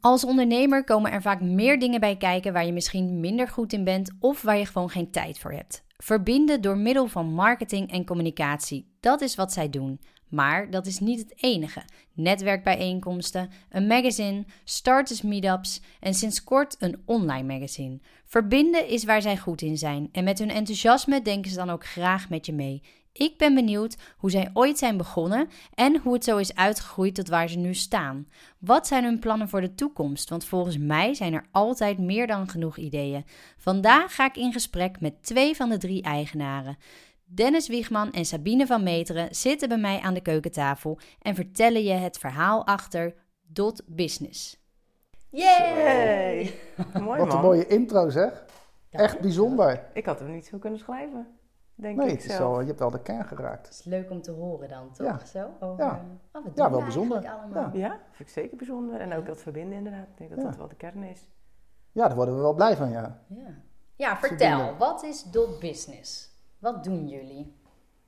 Als 0.01 0.25
ondernemer 0.25 0.84
komen 0.84 1.12
er 1.12 1.22
vaak 1.22 1.42
meer 1.42 1.80
dingen 1.80 2.00
bij 2.00 2.18
kijken 2.18 2.54
waar 2.54 2.66
je 2.66 2.74
misschien 2.74 3.19
minder 3.19 3.48
goed 3.48 3.74
in 3.74 3.84
bent 3.84 4.12
of 4.19 4.42
waar 4.42 4.57
je 4.57 4.66
gewoon 4.66 4.90
geen 4.90 5.12
tijd 5.12 5.40
voor 5.40 5.51
hebt. 5.51 5.88
Verbinden 6.04 6.62
door 6.62 6.78
middel 6.78 7.07
van 7.07 7.34
marketing 7.34 7.92
en 7.92 8.06
communicatie, 8.06 8.86
dat 9.00 9.22
is 9.22 9.36
wat 9.36 9.54
zij 9.54 9.69
doen. 9.69 10.00
Maar 10.28 10.69
dat 10.69 10.86
is 10.86 11.00
niet 11.00 11.19
het 11.19 11.34
enige. 11.44 11.81
Netwerkbijeenkomsten, 12.13 13.50
een 13.69 13.88
magazine, 13.88 14.46
starters 14.63 15.22
meetups 15.22 15.81
en 16.00 16.13
sinds 16.13 16.44
kort 16.44 16.75
een 16.80 17.01
online 17.06 17.54
magazine. 17.54 18.00
Verbinden 18.25 18.88
is 18.88 19.04
waar 19.04 19.22
zij 19.22 19.38
goed 19.38 19.62
in 19.62 19.78
zijn 19.78 20.10
en 20.12 20.24
met 20.24 20.40
hun 20.40 20.50
enthousiasme 20.50 21.22
denken 21.22 21.51
ze 21.51 21.57
dan 21.57 21.69
ook 21.69 21.86
graag 21.86 22.30
met 22.30 22.46
je 22.46 22.54
mee. 22.54 22.81
Ik 23.13 23.38
ben 23.38 23.56
benieuwd 23.56 23.97
hoe 24.17 24.31
zij 24.31 24.50
ooit 24.53 24.77
zijn 24.77 24.97
begonnen 24.97 25.50
en 25.73 25.97
hoe 25.97 26.13
het 26.13 26.23
zo 26.23 26.38
is 26.38 26.56
uitgegroeid 26.56 27.15
tot 27.15 27.27
waar 27.27 27.47
ze 27.50 27.57
nu 27.57 27.73
staan. 27.73 28.27
Wat 28.59 28.88
zijn 28.88 29.03
hun 29.03 29.19
plannen 29.19 29.50
voor 29.50 29.61
de 29.61 29.75
toekomst? 29.75 30.29
Want 30.29 30.45
volgens 30.45 30.77
mij 30.77 31.13
zijn 31.13 31.33
er 31.33 31.45
altijd 31.51 31.97
meer 31.97 32.27
dan 32.27 32.50
genoeg 32.50 32.77
ideeën. 32.77 33.25
Vandaag 33.57 34.15
ga 34.15 34.25
ik 34.25 34.38
in 34.38 34.51
gesprek 34.51 35.01
met 35.01 35.23
twee 35.23 35.56
van 35.56 35.69
de 35.69 35.77
drie 35.77 36.01
eigenaren. 36.01 36.77
Dennis 37.25 37.67
Wiegman 37.67 38.11
en 38.11 38.25
Sabine 38.25 38.65
van 38.67 38.83
Meteren 38.83 39.35
zitten 39.35 39.69
bij 39.69 39.77
mij 39.77 40.00
aan 40.00 40.13
de 40.13 40.21
keukentafel 40.21 41.00
en 41.21 41.35
vertellen 41.35 41.83
je 41.83 41.94
het 41.94 42.17
verhaal 42.17 42.65
achter 42.65 43.13
Dot 43.41 43.81
Business. 43.88 44.57
Yay! 45.29 46.53
Mooi 46.94 47.19
Wat 47.19 47.27
man. 47.27 47.38
een 47.38 47.44
mooie 47.44 47.67
intro 47.67 48.09
zeg. 48.09 48.44
Echt 48.89 49.19
bijzonder. 49.19 49.83
Ik 49.94 50.05
had 50.05 50.19
hem 50.19 50.31
niet 50.31 50.45
zo 50.45 50.57
kunnen 50.57 50.79
schrijven, 50.79 51.27
denk 51.81 51.97
Nee, 51.97 52.11
ik 52.11 52.21
zelf. 52.21 52.59
je 52.59 52.65
hebt 52.65 52.79
wel 52.79 52.91
de 52.91 53.01
kern 53.01 53.25
geraakt. 53.25 53.67
Het 53.67 53.75
is 53.75 53.83
leuk 53.83 54.09
om 54.09 54.21
te 54.21 54.31
horen 54.31 54.69
dan, 54.69 54.91
toch? 54.91 55.07
Ja. 55.07 55.25
Zo? 55.25 55.47
Over, 55.59 55.83
Ja. 55.85 55.91
Oh, 56.31 56.43
wat 56.43 56.43
doen 56.43 56.51
Ja, 56.55 56.63
we 56.65 56.71
wel 56.71 56.81
bijzonder. 56.81 57.21
Ja, 57.73 57.99
vind 58.11 58.29
ik 58.29 58.29
zeker 58.29 58.57
bijzonder. 58.57 58.99
En 58.99 59.13
ook 59.13 59.25
dat 59.25 59.41
verbinden 59.41 59.77
inderdaad. 59.77 60.07
Ik 60.07 60.17
denk 60.17 60.29
dat 60.29 60.39
Ja. 60.39 60.45
dat 60.45 60.55
wel 60.57 60.67
de 60.67 60.75
kern 60.75 61.03
is. 61.03 61.27
Ja, 61.91 62.07
daar 62.07 62.15
worden 62.15 62.35
we 62.35 62.41
wel 62.41 62.53
blij 62.53 62.75
van, 62.75 62.89
ja. 62.89 63.21
Ja, 63.27 63.53
ja 63.95 64.17
vertel. 64.17 64.75
Wat 64.77 65.03
is 65.03 65.23
Dot 65.23 65.59
Business? 65.59 66.29
Wat 66.59 66.83
doen 66.83 67.07
jullie? 67.07 67.57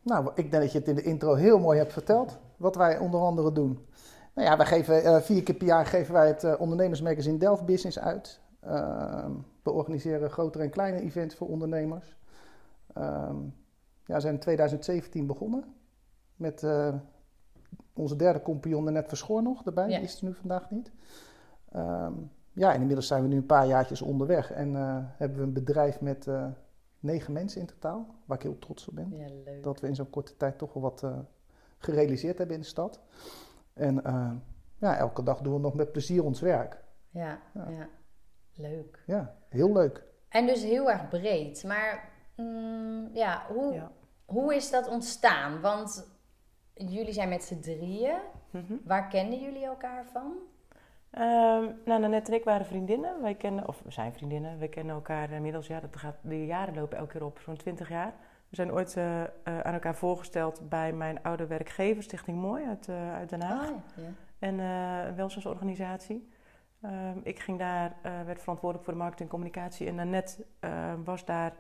Nou, 0.02 0.32
ik 0.36 0.52
denk 0.52 0.64
dat 0.64 0.72
je 0.72 0.78
het 0.80 0.88
in 0.88 0.96
de 0.96 1.02
intro 1.04 1.34
heel 1.34 1.60
mooi 1.60 1.78
hebt 1.78 1.94
verteld. 1.94 2.38
Wat 2.58 2.76
wij 2.76 2.98
onder 2.98 3.22
andere 3.22 3.52
doen. 3.52 3.86
Nou 4.34 4.48
ja, 4.48 4.58
wij 4.58 4.66
geven 4.66 5.04
eh, 5.04 5.16
vier 5.22 5.44
keer 5.44 5.56
per 5.56 5.68
jaar 5.68 5.86
geven 5.86 6.14
wij 6.14 6.28
het 6.28 6.44
eh, 6.44 6.54
ondernemersmagazine 6.60 7.38
Delft 7.38 7.66
Business 7.66 8.00
uit. 8.00 8.40
Ehm, 8.60 9.32
we 9.64 9.72
organiseren 9.72 10.30
grotere 10.30 10.64
en 10.64 10.70
kleine 10.70 11.02
events 11.02 11.36
voor 11.36 11.48
ondernemers. 11.48 12.16
Ehm, 12.94 13.36
ja, 14.06 14.14
we 14.16 14.22
zijn 14.22 14.34
in 14.34 14.40
2017 14.40 15.28
begonnen. 15.28 15.76
Met 16.36 16.64
eh, 16.64 16.96
onze 17.94 18.16
derde 18.16 18.42
compagnon 18.42 18.94
net 18.94 19.08
Verschoor 19.08 19.44
nog 19.44 19.66
erbij. 19.66 19.90
Ja. 19.90 19.98
Die 19.98 20.08
is 20.08 20.22
er 20.22 20.26
nu 20.26 20.34
vandaag 20.34 20.70
niet. 20.70 20.92
Ehm, 21.72 22.14
ja, 22.54 22.74
en 22.74 22.80
inmiddels 22.80 23.08
zijn 23.08 23.22
we 23.22 23.28
nu 23.28 23.36
een 23.36 23.46
paar 23.46 23.68
jaartjes 23.68 24.02
onderweg. 24.02 24.52
En 24.52 24.76
eh, 24.76 24.98
hebben 25.18 25.38
we 25.38 25.44
een 25.44 25.54
bedrijf 25.54 26.02
met 26.02 26.28
eh, 26.28 26.48
negen 27.00 27.34
mensen 27.34 27.62
in 27.62 27.68
totaal. 27.68 28.16
Waar 28.26 28.38
ik 28.38 28.44
heel 28.44 28.60
trots 28.60 28.88
op 28.88 28.96
ben 28.96 29.18
Ja, 29.18 29.30
dat 29.62 29.80
we 29.80 29.88
in 29.88 29.96
zo'n 29.96 30.10
korte 30.10 30.38
tijd 30.38 30.58
toch 30.58 30.74
wel 30.74 30.84
wat 30.84 31.06
gerealiseerd 31.78 32.38
hebben 32.38 32.56
in 32.56 32.62
de 32.62 32.68
stad. 32.68 33.00
En 33.74 34.02
ja, 34.78 34.98
elke 34.98 35.24
dag 35.24 35.42
doen 35.42 35.54
we 35.54 35.60
nog 35.60 35.74
met 35.74 35.92
plezier 35.92 36.24
ons 36.24 36.40
werk. 36.40 36.84
Ja, 37.10 37.40
ja. 37.54 37.70
Ja. 37.70 37.90
leuk. 38.56 39.04
Ja, 39.06 39.36
heel 39.50 39.74
leuk. 39.74 40.04
En 40.30 40.46
dus 40.46 40.64
heel 40.64 40.92
erg 40.92 41.10
breed. 41.10 41.64
Maar 41.64 42.11
mm, 42.36 43.10
ja, 43.14 43.46
hoe, 43.48 43.74
Ja. 43.74 43.92
hoe 44.26 44.56
is 44.56 44.70
dat 44.70 44.88
ontstaan? 44.88 45.62
Want 45.62 46.12
jullie 46.74 47.14
zijn 47.14 47.30
met 47.30 47.44
z'n 47.44 47.60
drieën. 47.60 48.18
Mhm. 48.50 48.74
Waar 48.84 49.08
kenden 49.08 49.40
jullie 49.40 49.66
elkaar 49.66 50.06
van? 50.06 50.34
Ehm, 51.12 51.66
nou, 51.86 52.00
Nanette 52.00 52.32
en 52.32 52.38
ik 52.38 52.44
waren 52.44 52.66
vriendinnen. 52.66 53.22
Wij 53.22 53.36
kennen, 53.36 53.68
of 53.68 53.82
we 53.84 53.92
zijn 53.92 54.14
vriendinnen. 54.14 54.58
We 54.58 54.68
kennen 54.68 54.96
elkaar 54.96 55.32
inmiddels, 55.32 55.68
ja, 55.68 55.80
dat 55.80 55.96
gaat, 55.96 56.16
de 56.22 56.46
jaren 56.46 56.76
lopen 56.76 56.98
elke 56.98 57.12
keer 57.12 57.26
op, 57.26 57.40
zo'n 57.40 57.58
20 57.58 57.90
jaar. 57.90 58.14
We 58.50 58.56
zijn 58.56 58.72
ooit 58.72 58.98
eh, 58.98 59.22
eh, 59.24 59.30
aan 59.44 59.74
elkaar 59.74 59.96
voorgesteld 59.96 60.70
bij 60.70 60.94
mijn 60.94 61.24
oude 61.24 61.48
werkgever, 61.48 62.04
Stichting 62.04 62.38
Mooi 62.38 62.66
uit, 62.66 62.88
eh, 62.88 63.14
uit 63.14 63.30
Den 63.30 63.42
Haag. 63.42 63.70
Ah, 63.70 63.76
ja. 63.96 64.04
En 64.40 64.60
een 64.60 65.16
welzijnsorganisatie. 65.16 66.30
Ehm, 66.82 67.18
ik 67.24 67.40
ging 67.40 67.60
daar, 67.60 67.96
werd 68.02 68.40
verantwoordelijk 68.42 68.84
voor 68.84 68.94
de 68.94 69.00
marketing 69.00 69.30
en 69.30 69.36
communicatie. 69.36 69.88
En 69.88 69.96
Nanette 69.96 70.46
was 71.04 71.26
daar 71.26 71.54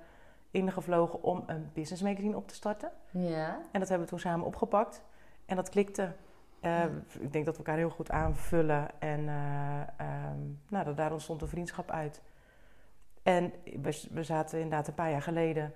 ingevlogen 0.51 1.24
om 1.24 1.43
een 1.46 1.70
business 1.74 2.01
magazine 2.03 2.36
op 2.36 2.48
te 2.48 2.55
starten. 2.55 2.91
ja. 3.12 3.58
En 3.72 3.79
dat 3.79 3.89
hebben 3.89 4.08
we 4.08 4.12
toen 4.13 4.20
samen 4.22 4.46
opgepakt. 4.46 5.03
En 5.46 5.55
dat 5.55 5.70
klikte. 5.70 6.12
Eh, 6.60 6.84
Ik 7.20 7.34
denk 7.34 7.46
dat 7.46 7.53
we 7.58 7.63
elkaar 7.63 7.77
heel 7.77 7.89
goed 7.89 8.12
aanvullen. 8.12 8.88
En 9.00 9.27
eh, 9.29 9.81
ehm, 9.98 10.39
nou, 10.70 10.86
dat, 10.86 10.98
daar 10.98 11.12
ontstond 11.12 11.41
een 11.41 11.48
vriendschap 11.48 11.91
uit. 11.91 12.22
En 13.24 13.53
we, 13.81 14.08
we 14.12 14.24
zaten 14.24 14.60
inderdaad 14.60 14.88
een 14.88 14.93
paar 14.93 15.12
jaar 15.12 15.22
geleden 15.22 15.74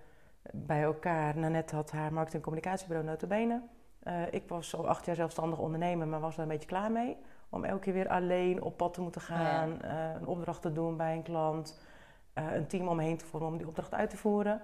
bij 0.52 0.84
elkaar. 0.84 1.38
Nanette 1.38 1.76
had 1.76 1.92
haar 1.92 2.14
marketing- 2.14 2.44
en 2.44 2.50
communicatiebureau 2.52 3.08
notabene. 3.10 3.62
Eh 4.04 4.22
ik 4.34 4.44
was 4.50 4.76
al 4.76 4.88
acht 4.88 5.06
jaar 5.06 5.16
zelfstandig 5.16 5.60
ondernemer, 5.60 6.08
maar 6.08 6.20
was 6.20 6.36
daar 6.36 6.46
een 6.46 6.52
beetje 6.52 6.68
klaar 6.68 6.92
mee. 6.92 7.18
Om 7.50 7.64
elke 7.64 7.80
keer 7.82 7.94
weer 7.94 8.08
alleen 8.10 8.62
op 8.62 8.78
pad 8.78 8.94
te 8.94 9.02
moeten 9.02 9.22
gaan. 9.22 9.82
eh, 9.82 10.10
een 10.20 10.28
opdracht 10.28 10.62
te 10.62 10.72
doen 10.72 10.98
bij 10.98 11.14
een 11.16 11.24
klant. 11.24 11.80
Eh, 12.36 12.54
een 12.54 12.68
team 12.68 12.88
om 12.88 12.96
me 12.96 13.04
heen 13.04 13.18
te 13.18 13.26
vormen 13.26 13.50
om 13.50 13.58
die 13.58 13.68
opdracht 13.68 13.94
uit 13.94 14.10
te 14.10 14.18
voeren. 14.18 14.62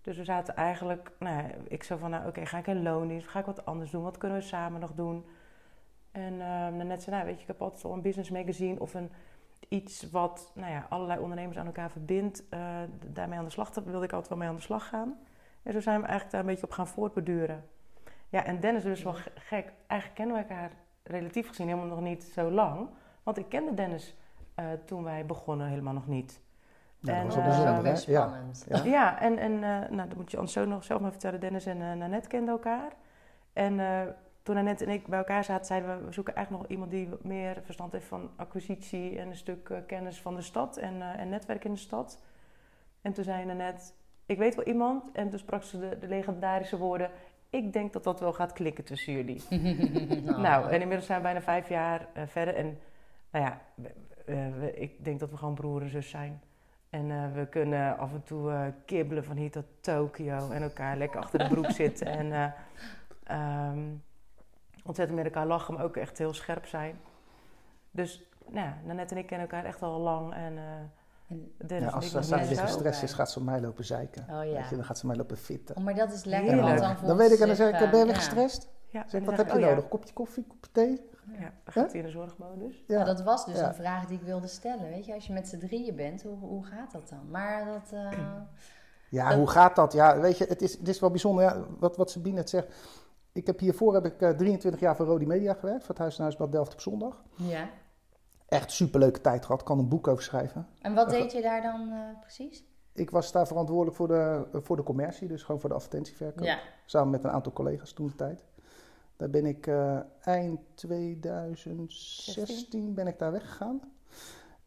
Dus 0.00 0.16
we 0.16 0.24
zaten 0.24 0.56
eigenlijk, 0.56 1.12
nou 1.18 1.44
ik 1.68 1.82
zo 1.82 1.96
van, 1.96 2.10
nou 2.10 2.26
oké, 2.28 2.46
ga 2.46 2.58
ik 2.58 2.66
in 2.66 2.82
loondienst, 2.82 3.28
ga 3.28 3.38
ik 3.38 3.44
wat 3.46 3.64
anders 3.66 3.90
doen, 3.90 4.02
wat 4.02 4.18
kunnen 4.18 4.38
we 4.38 4.44
samen 4.44 4.80
nog 4.80 4.92
doen? 4.94 5.24
En 6.10 6.32
uh, 6.34 6.68
net 6.68 7.02
zei, 7.02 7.16
nou 7.16 7.26
weet 7.28 7.34
je, 7.36 7.40
ik 7.42 7.46
heb 7.46 7.62
altijd 7.62 7.84
al 7.84 7.92
een 7.92 8.02
business 8.02 8.30
magazine 8.30 8.80
of 8.80 8.94
een, 8.94 9.10
iets 9.68 10.10
wat, 10.10 10.50
nou 10.54 10.72
ja, 10.72 10.86
allerlei 10.88 11.20
ondernemers 11.20 11.58
aan 11.58 11.66
elkaar 11.66 11.90
verbindt. 11.90 12.48
eh, 12.48 12.80
daarmee 13.06 13.38
aan 13.38 13.44
de 13.44 13.50
slag, 13.50 13.74
wilde 13.74 14.04
ik 14.04 14.12
altijd 14.12 14.28
wel 14.28 14.38
mee 14.38 14.48
aan 14.48 14.54
de 14.54 14.60
slag 14.60 14.88
gaan. 14.88 15.18
En 15.62 15.72
zo 15.72 15.80
zijn 15.80 15.96
we 16.00 16.06
eigenlijk 16.06 16.30
daar 16.32 16.40
een 16.40 16.46
beetje 16.46 16.66
op 16.66 16.72
gaan 16.72 16.86
voortbeduren. 16.86 17.64
Ja, 18.28 18.44
en 18.44 18.60
Dennis 18.60 18.82
is 18.84 18.88
dus 18.90 19.02
wel 19.02 19.14
ge- 19.14 19.32
gek. 19.34 19.72
Eigenlijk 19.86 20.20
kennen 20.20 20.36
we 20.36 20.42
elkaar 20.42 20.70
relatief 21.02 21.48
gezien 21.48 21.66
helemaal 21.66 21.88
nog 21.88 22.00
niet 22.00 22.24
zo 22.24 22.50
lang. 22.50 22.88
Want 23.22 23.38
ik 23.38 23.48
kende 23.48 23.74
Dennis 23.74 24.14
eh, 24.54 24.64
toen 24.84 25.04
wij 25.04 25.26
begonnen 25.26 25.66
helemaal 25.66 25.92
nog 25.94 26.06
niet. 26.06 26.40
Ja, 27.02 27.12
dat 27.12 27.16
En, 27.20 27.24
was 27.26 27.34
wel 27.34 27.44
eh, 27.44 27.50
bijzonder, 27.82 27.92
hè? 28.06 28.12
Ja. 28.12 28.82
Ja. 28.84 28.84
Ja, 28.84 29.20
en, 29.20 29.38
en 29.38 29.52
eh, 29.52 29.90
nou, 29.90 30.08
dat 30.08 30.16
moet 30.16 30.30
je 30.30 30.36
anders 30.36 30.56
zo 30.56 30.64
nog 30.64 30.84
zelf 30.84 31.00
maar 31.00 31.10
vertellen. 31.10 31.40
Dennis 31.40 31.66
en 31.66 31.82
eh 31.82 31.92
Nanette 31.92 32.28
kenden 32.28 32.48
elkaar. 32.54 32.92
En 33.52 33.80
eh, 33.80 34.00
toen 34.42 34.56
Annette 34.56 34.84
en 34.84 34.90
ik 34.92 35.06
bij 35.06 35.18
elkaar 35.18 35.44
zaten, 35.44 35.66
zeiden 35.66 35.98
we, 35.98 36.04
we 36.04 36.12
zoeken 36.12 36.34
eigenlijk 36.34 36.62
nog 36.64 36.72
iemand 36.72 36.90
die 36.90 37.08
meer 37.22 37.60
verstand 37.64 37.92
heeft 37.92 38.06
van 38.06 38.30
acquisitie 38.36 39.18
en 39.18 39.28
een 39.28 39.36
stuk 39.36 39.68
eh, 39.68 39.78
kennis 39.86 40.20
van 40.20 40.34
de 40.34 40.42
stad 40.42 40.76
en, 40.76 41.02
eh, 41.02 41.18
en 41.20 41.28
netwerk 41.28 41.64
in 41.64 41.72
de 41.72 41.78
stad. 41.78 42.22
En 43.02 43.12
toen 43.12 43.24
zei 43.24 43.50
Annette, 43.50 43.92
ik 44.26 44.38
weet 44.38 44.54
wel 44.54 44.64
iemand. 44.64 45.04
En 45.12 45.30
toen 45.30 45.38
sprak 45.38 45.62
ze 45.62 45.78
de, 45.80 45.98
de 45.98 46.08
legendarische 46.08 46.78
woorden, 46.78 47.10
ik 47.50 47.72
denk 47.72 47.92
dat 47.92 48.04
dat 48.04 48.20
wel 48.20 48.32
gaat 48.32 48.52
klikken 48.52 48.84
tussen 48.84 49.12
jullie. 49.12 49.42
Nou, 50.36 50.64
en 50.70 50.80
inmiddels 50.80 51.06
zijn 51.06 51.18
we 51.18 51.24
bijna 51.24 51.40
vijf 51.42 51.68
jaar 51.68 52.06
eh, 52.12 52.22
verder. 52.26 52.54
En 52.54 52.78
nou 53.30 53.44
ja, 53.44 53.60
we- 53.74 53.94
we- 54.26 54.50
we- 54.58 54.74
ik 54.78 55.04
denk 55.04 55.20
dat 55.20 55.30
we 55.30 55.36
gewoon 55.36 55.54
broer 55.54 55.82
en 55.82 55.88
zus 55.90 56.10
zijn. 56.10 56.40
En 56.92 57.10
eh, 57.10 57.32
we 57.34 57.46
kunnen 57.46 57.98
af 57.98 58.12
en 58.12 58.22
toe 58.22 58.50
eh, 58.50 58.66
kibbelen 58.84 59.24
van 59.24 59.36
hier 59.36 59.50
tot 59.50 59.64
Tokio 59.80 60.50
en 60.50 60.62
elkaar 60.62 60.96
lekker 60.96 61.20
achter 61.20 61.38
de 61.38 61.48
broek 61.48 61.70
zitten. 61.70 62.06
En 62.06 62.32
eh, 62.32 62.50
ehm, 63.24 63.78
ontzettend 64.84 65.18
met 65.18 65.26
elkaar 65.26 65.46
lachen, 65.46 65.74
maar 65.74 65.84
ook 65.84 65.96
echt 65.96 66.18
heel 66.18 66.34
scherp 66.34 66.66
zijn. 66.66 66.98
Dus 67.90 68.22
nou 68.48 68.66
ja, 68.66 68.76
Nanette 68.84 69.14
en 69.14 69.20
ik 69.20 69.26
kennen 69.26 69.48
elkaar 69.48 69.64
echt 69.64 69.82
al 69.82 70.00
lang. 70.00 70.34
En 70.34 70.58
eh 70.58 71.80
Ja, 71.80 71.88
als 71.88 72.10
zo. 72.10 72.20
gestrest 72.20 73.02
is, 73.02 73.12
gaat 73.12 73.30
ze 73.30 73.38
op 73.38 73.44
mij 73.44 73.60
lopen 73.60 73.84
zeiken. 73.84 74.22
Oh 74.22 74.44
ja. 74.44 74.52
Weet 74.52 74.68
je, 74.68 74.76
dan 74.76 74.84
gaat 74.84 74.98
ze 74.98 75.06
mij 75.06 75.16
lopen 75.16 75.36
fitten. 75.36 75.76
Oh, 75.76 75.84
maar 75.84 75.94
dat 75.94 76.12
is 76.12 76.24
lekker. 76.24 76.56
Dan, 76.56 76.96
dan, 77.04 77.16
weet 77.16 77.32
ik 77.32 77.38
en 77.38 77.46
dan 77.46 77.56
zeg 77.56 77.80
ik, 77.80 77.90
ben 77.90 77.98
je 77.98 78.04
weer 78.04 78.14
gestrest? 78.14 78.68
Ja, 78.88 79.04
Zeg, 79.08 79.24
wat 79.24 79.36
heb 79.36 79.46
je 79.46 79.52
ik, 79.52 79.58
oh 79.58 79.64
ja, 79.64 79.68
nodig? 79.68 79.88
Kopje 79.88 80.12
koffie, 80.12 80.44
kopje 80.48 80.70
thee? 80.72 81.10
Ja, 81.38 81.52
gaat 81.64 81.90
hij 81.90 82.00
in 82.00 82.06
de 82.06 82.12
zorgmodus. 82.12 82.84
Ja. 82.86 83.04
Dat 83.04 83.22
was 83.22 83.46
dus 83.46 83.58
Ja. 83.58 83.68
een 83.68 83.74
vraag 83.74 84.06
die 84.06 84.18
ik 84.18 84.24
wilde 84.24 84.46
stellen. 84.46 84.88
Weet 84.90 85.06
je, 85.06 85.14
als 85.14 85.26
je 85.26 85.32
met 85.32 85.48
z'n 85.48 85.58
drieën 85.58 85.96
bent, 85.96 86.22
hoe, 86.22 86.36
hoe 86.38 86.64
gaat 86.64 86.92
dat 86.92 87.08
dan? 87.08 87.30
Maar 87.30 87.64
dat... 87.64 87.92
eh, 87.92 88.18
Ja, 89.10 89.28
Dat- 89.28 89.38
hoe 89.38 89.48
gaat 89.50 89.76
dat? 89.76 89.92
Ja, 89.92 90.20
weet 90.20 90.38
je, 90.38 90.44
het 90.44 90.62
is, 90.62 90.78
het 90.78 90.88
is 90.88 91.00
wel 91.00 91.10
bijzonder. 91.10 91.44
Ja, 91.44 91.64
wat, 91.78 91.96
wat 91.96 92.10
Sabine 92.10 92.34
net 92.36 92.50
zegt. 92.50 92.66
Ik 93.32 93.46
heb 93.46 93.58
hiervoor 93.58 93.94
heb 93.94 94.04
ik 94.06 94.20
eh, 94.20 94.30
23 94.30 94.80
jaar 94.80 94.96
voor 94.96 95.06
Rodi 95.06 95.26
Media 95.26 95.54
gewerkt, 95.54 95.80
voor 95.80 95.88
het 95.88 95.98
Huis 95.98 96.16
en 96.16 96.22
Huisblad 96.22 96.52
Delft 96.52 96.72
op 96.72 96.80
zondag. 96.80 97.22
ja. 97.36 97.68
Echt 98.48 98.72
superleuke 98.72 99.20
tijd 99.20 99.44
gehad, 99.44 99.62
kan 99.62 99.78
een 99.78 99.88
boek 99.88 100.08
over 100.08 100.22
schrijven. 100.22 100.66
En 100.80 100.94
wat 100.94 101.10
deed 101.10 101.32
je 101.32 101.42
daar 101.42 101.62
dan 101.62 101.90
eh, 101.92 102.20
precies? 102.20 102.64
Ik 102.92 103.10
was 103.10 103.32
daar 103.32 103.46
verantwoordelijk 103.46 103.96
voor 103.96 104.08
de, 104.08 104.46
voor 104.52 104.76
de 104.76 104.82
commercie, 104.82 105.28
dus 105.28 105.42
gewoon 105.42 105.60
voor 105.60 105.68
de 105.70 105.74
advertentieverkoop. 105.76 106.44
Ja. 106.44 106.58
Samen 106.86 107.10
met 107.10 107.24
een 107.24 107.30
aantal 107.30 107.52
collega's 107.52 107.92
toen 107.92 108.06
de 108.06 108.14
tijd. 108.14 108.44
Daar 109.16 109.30
ben 109.30 109.46
ik 109.46 109.66
eh, 109.66 109.98
eind 110.20 110.60
2016 110.74 112.94
ben 112.94 113.06
ik 113.06 113.18
daar 113.18 113.32
weggegaan. 113.32 113.80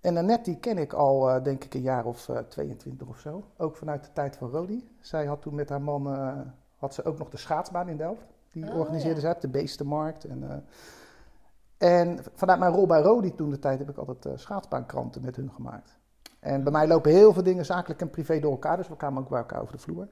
En 0.01 0.17
Annette 0.17 0.49
die 0.49 0.59
ken 0.59 0.77
ik 0.77 0.93
al 0.93 1.29
eh, 1.29 1.43
denk 1.43 1.63
ik 1.63 1.73
een 1.73 1.81
jaar 1.81 2.05
of 2.05 2.29
eh, 2.29 2.37
22 2.37 3.07
of 3.07 3.19
zo. 3.19 3.43
Ook 3.57 3.75
vanuit 3.75 4.03
de 4.03 4.11
tijd 4.13 4.37
van 4.37 4.49
Rodi. 4.49 4.89
Zij 4.99 5.25
had 5.25 5.41
toen 5.41 5.55
met 5.55 5.69
haar 5.69 5.81
man 5.81 6.07
had 6.77 6.93
ze 6.93 7.03
ook 7.03 7.17
nog 7.17 7.29
de 7.29 7.37
schaatsbaan 7.37 7.89
in 7.89 7.97
Delft. 7.97 8.25
Die 8.51 8.71
Oh, 8.71 8.77
organiseerde 8.77 9.15
ja. 9.15 9.21
zij 9.21 9.31
op 9.31 9.41
de 9.41 9.49
Beestenmarkt. 9.49 10.25
En, 10.25 10.63
en 11.77 12.19
vanuit 12.33 12.59
mijn 12.59 12.73
rol 12.73 12.85
bij 12.85 13.01
Rodi 13.01 13.35
toen 13.35 13.49
de 13.49 13.59
tijd 13.59 13.79
heb 13.79 13.89
ik 13.89 13.97
altijd 13.97 14.39
schaatsbaankranten 14.39 15.21
met 15.21 15.35
hun 15.35 15.51
gemaakt. 15.51 15.97
En 16.39 16.63
bij 16.63 16.71
mij 16.71 16.87
lopen 16.87 17.11
heel 17.11 17.33
veel 17.33 17.43
dingen 17.43 17.65
zakelijk 17.65 18.01
en 18.01 18.09
privé 18.09 18.39
door 18.39 18.51
elkaar. 18.51 18.77
Dus 18.77 18.87
we 18.87 18.95
kwamen 18.95 19.23
ook 19.23 19.29
bij 19.29 19.39
elkaar 19.39 19.61
over 19.61 19.73
de 19.73 19.79
vloer. 19.81 20.07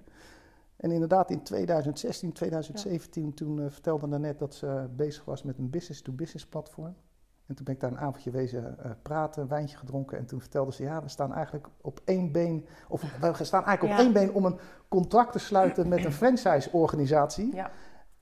En 0.83 0.91
inderdaad, 0.91 1.29
in 1.29 1.43
2016, 1.43 2.31
2017, 2.31 3.33
toen 3.33 3.61
eh, 3.61 3.69
vertelde 3.69 4.07
Nanette 4.07 4.37
dat 4.37 4.55
ze 4.55 4.87
bezig 4.95 5.25
was 5.25 5.43
met 5.43 5.57
een 5.57 5.69
business-to-business 5.69 6.47
platform. 6.47 6.95
En 7.45 7.55
toen 7.55 7.65
ben 7.65 7.73
ik 7.73 7.79
daar 7.79 7.91
een 7.91 7.99
avondje 7.99 8.31
wezen 8.31 8.79
eh, 8.79 8.91
praten, 9.01 9.41
een 9.41 9.47
wijntje 9.47 9.77
gedronken. 9.77 10.17
En 10.17 10.25
toen 10.25 10.39
vertelde 10.39 10.73
ze, 10.73 10.83
ja, 10.83 11.01
we 11.01 11.09
staan 11.09 11.33
eigenlijk 11.33 11.67
op 11.81 12.01
één 12.05 12.31
been, 12.31 12.65
of 12.87 13.01
we 13.01 13.43
staan 13.43 13.65
eigenlijk 13.65 13.93
op 13.93 14.05
één 14.05 14.13
been 14.13 14.33
om 14.33 14.45
een 14.45 14.59
contract 14.87 15.31
te 15.31 15.39
sluiten 15.39 15.87
met 15.87 16.05
een 16.05 16.11
franchise-organisatie. 16.11 17.55
Ja. 17.55 17.71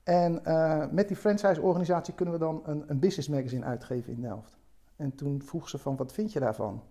En 0.02 0.44
eh, 0.44 0.86
met 0.90 1.08
die 1.08 1.16
franchise-organisatie 1.16 2.14
kunnen 2.14 2.34
we 2.34 2.40
dan 2.40 2.62
een, 2.64 2.84
een 2.86 2.98
business 2.98 3.28
magazine 3.28 3.64
uitgeven 3.64 4.12
in 4.12 4.20
Delft. 4.20 4.58
En 4.96 5.14
toen 5.14 5.42
vroeg 5.42 5.68
ze 5.68 5.78
van, 5.78 5.96
wat 5.96 6.12
vind 6.12 6.32
je 6.32 6.40
daarvan? 6.40 6.82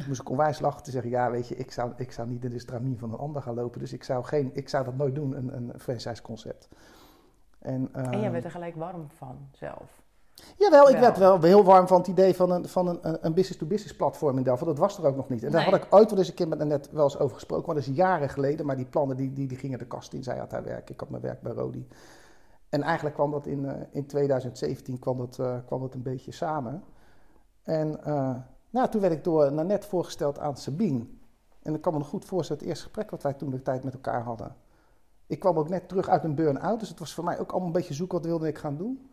Toen 0.00 0.08
moest 0.08 0.20
ik 0.20 0.30
onwijs 0.30 0.60
lachen 0.60 0.82
te 0.82 0.90
zeggen, 0.90 1.10
ja 1.10 1.30
weet 1.30 1.48
je, 1.48 1.56
ik 1.56 1.72
zou, 1.72 1.92
ik 1.96 2.12
zou 2.12 2.28
niet 2.28 2.44
in 2.44 2.50
de 2.50 2.58
stramien 2.58 2.98
van 2.98 3.12
een 3.12 3.18
ander 3.18 3.42
gaan 3.42 3.54
lopen. 3.54 3.80
Dus 3.80 3.92
ik 3.92 4.04
zou, 4.04 4.24
geen, 4.24 4.50
ik 4.54 4.68
zou 4.68 4.84
dat 4.84 4.96
nooit 4.96 5.14
doen, 5.14 5.36
een, 5.36 5.56
een 5.56 5.72
franchise-concept. 5.78 6.68
En, 7.58 7.88
En 7.92 8.04
ehm, 8.04 8.20
jij 8.20 8.32
werd 8.32 8.44
er 8.44 8.50
gelijk 8.50 8.76
warm 8.76 9.06
van 9.16 9.48
zelf. 9.52 10.02
Jawel, 10.56 10.86
ik 10.88 10.92
Wel. 10.92 11.00
werd 11.00 11.18
wel 11.18 11.40
heel 11.42 11.64
warm 11.64 11.86
van 11.86 11.98
het 11.98 12.06
idee 12.06 12.34
van 12.34 12.50
een, 12.50 12.68
van 12.68 12.88
een, 12.88 13.26
een 13.26 13.34
business-to-business 13.34 13.96
platform 13.96 14.36
in 14.36 14.42
Delft. 14.42 14.64
Dat 14.64 14.78
was 14.78 14.98
er 14.98 15.04
ook 15.06 15.16
nog 15.16 15.28
niet. 15.28 15.42
En 15.44 15.50
daar 15.50 15.60
Nee. 15.60 15.70
had 15.70 15.80
ik 15.84 15.94
ooit 15.94 16.10
wel 16.10 16.18
eens 16.18 16.28
een 16.28 16.34
keer 16.34 16.48
met 16.48 16.64
net 16.64 16.90
wel 16.90 17.04
eens 17.04 17.18
over 17.18 17.34
gesproken. 17.34 17.66
Maar 17.66 17.74
dat 17.74 17.84
is 17.86 17.94
jaren 17.96 18.28
geleden. 18.28 18.66
Maar 18.66 18.76
die 18.76 18.86
plannen 18.86 19.16
die, 19.16 19.32
die, 19.32 19.46
die 19.46 19.58
gingen 19.58 19.78
de 19.78 19.86
kast 19.86 20.12
in. 20.12 20.22
Zij 20.22 20.38
had 20.38 20.50
haar 20.50 20.64
werk, 20.64 20.90
ik 20.90 21.00
had 21.00 21.10
mijn 21.10 21.22
werk 21.22 21.40
bij 21.40 21.52
Rodi. 21.52 21.86
En 22.68 22.82
eigenlijk 22.82 23.14
kwam 23.14 23.30
dat 23.30 23.46
in, 23.46 23.66
eh, 23.66 23.74
in 23.90 24.06
2017 24.06 24.98
kwam 24.98 25.18
dat, 25.18 25.38
eh, 25.38 25.56
kwam 25.66 25.80
dat 25.80 25.94
een 25.94 26.02
beetje 26.02 26.32
samen. 26.32 26.82
En 27.62 28.04
eh, 28.04 28.34
nou, 28.70 28.88
toen 28.88 29.00
werd 29.00 29.12
ik 29.12 29.24
door 29.24 29.52
Nanette 29.52 29.88
voorgesteld 29.88 30.38
aan 30.38 30.56
Sabine. 30.56 31.06
En 31.62 31.74
ik 31.74 31.80
kan 31.80 31.92
me 31.92 31.98
nog 31.98 32.08
goed 32.08 32.24
voorstellen, 32.24 32.62
het 32.62 32.70
eerste 32.70 32.84
gesprek 32.84 33.10
wat 33.10 33.22
wij 33.22 33.32
toen 33.32 33.50
de 33.50 33.62
tijd 33.62 33.84
met 33.84 33.94
elkaar 33.94 34.22
hadden. 34.22 34.56
Ik 35.26 35.38
kwam 35.38 35.58
ook 35.58 35.68
net 35.68 35.88
terug 35.88 36.08
uit 36.08 36.24
een 36.24 36.34
burn-out, 36.34 36.80
dus 36.80 36.88
het 36.88 36.98
was 36.98 37.14
voor 37.14 37.24
mij 37.24 37.38
ook 37.38 37.50
allemaal 37.50 37.66
een 37.66 37.74
beetje 37.74 37.94
zoeken 37.94 38.18
wat 38.18 38.26
wilde 38.26 38.48
ik 38.48 38.58
gaan 38.58 38.76
doen. 38.76 39.10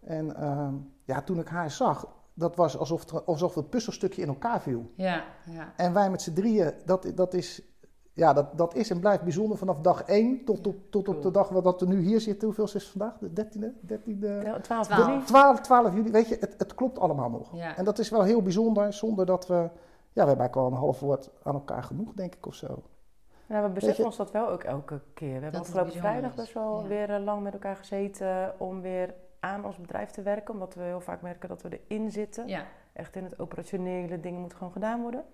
En 0.00 0.36
ehm, 0.36 0.74
ja, 1.04 1.22
toen 1.22 1.38
ik 1.38 1.48
haar 1.48 1.70
zag, 1.70 2.08
dat 2.34 2.56
was 2.56 2.78
alsof, 2.78 3.10
er, 3.10 3.22
alsof 3.22 3.54
het 3.54 3.70
puzzelstukje 3.70 4.22
in 4.22 4.28
elkaar 4.28 4.60
viel. 4.60 4.90
Ja, 4.94 5.24
ja. 5.44 5.72
En 5.76 5.92
wij 5.92 6.10
met 6.10 6.22
z'n 6.22 6.32
drieën, 6.32 6.74
dat, 6.84 7.12
dat, 7.14 7.34
is, 7.34 7.62
ja, 8.12 8.32
dat, 8.32 8.58
dat 8.58 8.74
is 8.74 8.90
en 8.90 9.00
blijft 9.00 9.22
bijzonder 9.22 9.58
vanaf 9.58 9.80
dag 9.80 10.02
1 10.02 10.44
tot, 10.44 10.62
tot, 10.62 10.76
tot 10.90 11.08
op 11.08 11.22
de 11.22 11.30
dag 11.30 11.48
dat 11.48 11.80
we 11.80 11.86
nu 11.86 12.00
hier 12.00 12.20
zitten. 12.20 12.46
Hoeveel 12.46 12.64
is 12.64 12.72
het 12.72 12.84
vandaag? 12.84 13.18
De 13.18 13.30
13e? 13.44 13.92
13e? 13.92 14.44
Ja, 14.44 14.60
12 14.60 14.86
Twaalf. 14.86 15.06
juli. 15.06 15.24
12, 15.24 15.60
12 15.60 15.94
juli, 15.94 16.10
weet 16.10 16.28
je, 16.28 16.36
het, 16.40 16.54
het 16.58 16.74
klopt 16.74 16.98
allemaal 16.98 17.30
nog. 17.30 17.56
Ja. 17.56 17.76
En 17.76 17.84
dat 17.84 17.98
is 17.98 18.08
wel 18.08 18.22
heel 18.22 18.42
bijzonder, 18.42 18.92
zonder 18.92 19.26
dat 19.26 19.46
we... 19.46 19.54
Ja, 20.12 20.22
we 20.22 20.28
hebben 20.28 20.46
eigenlijk 20.46 20.54
wel 20.54 20.66
een 20.66 20.84
half 20.84 21.00
woord 21.00 21.30
aan 21.42 21.54
elkaar 21.54 21.82
genoeg, 21.82 22.12
denk 22.12 22.34
ik, 22.34 22.46
of 22.46 22.54
zo. 22.54 22.82
Nou, 23.46 23.62
we 23.62 23.70
beseffen 23.70 24.04
ons 24.04 24.16
dat 24.16 24.30
wel 24.30 24.48
ook 24.48 24.62
elke 24.62 25.00
keer. 25.14 25.34
We 25.34 25.42
hebben 25.42 25.60
afgelopen 25.60 25.92
vrijdag 25.92 26.34
best 26.34 26.52
wel 26.52 26.82
ja. 26.82 26.88
weer 26.88 27.10
eh, 27.10 27.24
lang 27.24 27.42
met 27.42 27.52
elkaar 27.52 27.76
gezeten 27.76 28.54
om 28.58 28.80
weer 28.80 29.14
aan 29.40 29.64
ons 29.64 29.76
bedrijf 29.76 30.10
te 30.10 30.22
werken. 30.22 30.54
Omdat 30.54 30.74
we 30.74 30.82
heel 30.82 31.00
vaak 31.00 31.22
merken 31.22 31.48
dat 31.48 31.62
we 31.62 31.80
erin 31.88 32.10
zitten. 32.10 32.48
ja. 32.48 32.64
Echt 32.92 33.16
in 33.16 33.24
het 33.24 33.38
operationele, 33.38 34.20
dingen 34.20 34.40
moeten 34.40 34.58
gewoon 34.58 34.72
gedaan 34.72 35.02
worden. 35.02 35.24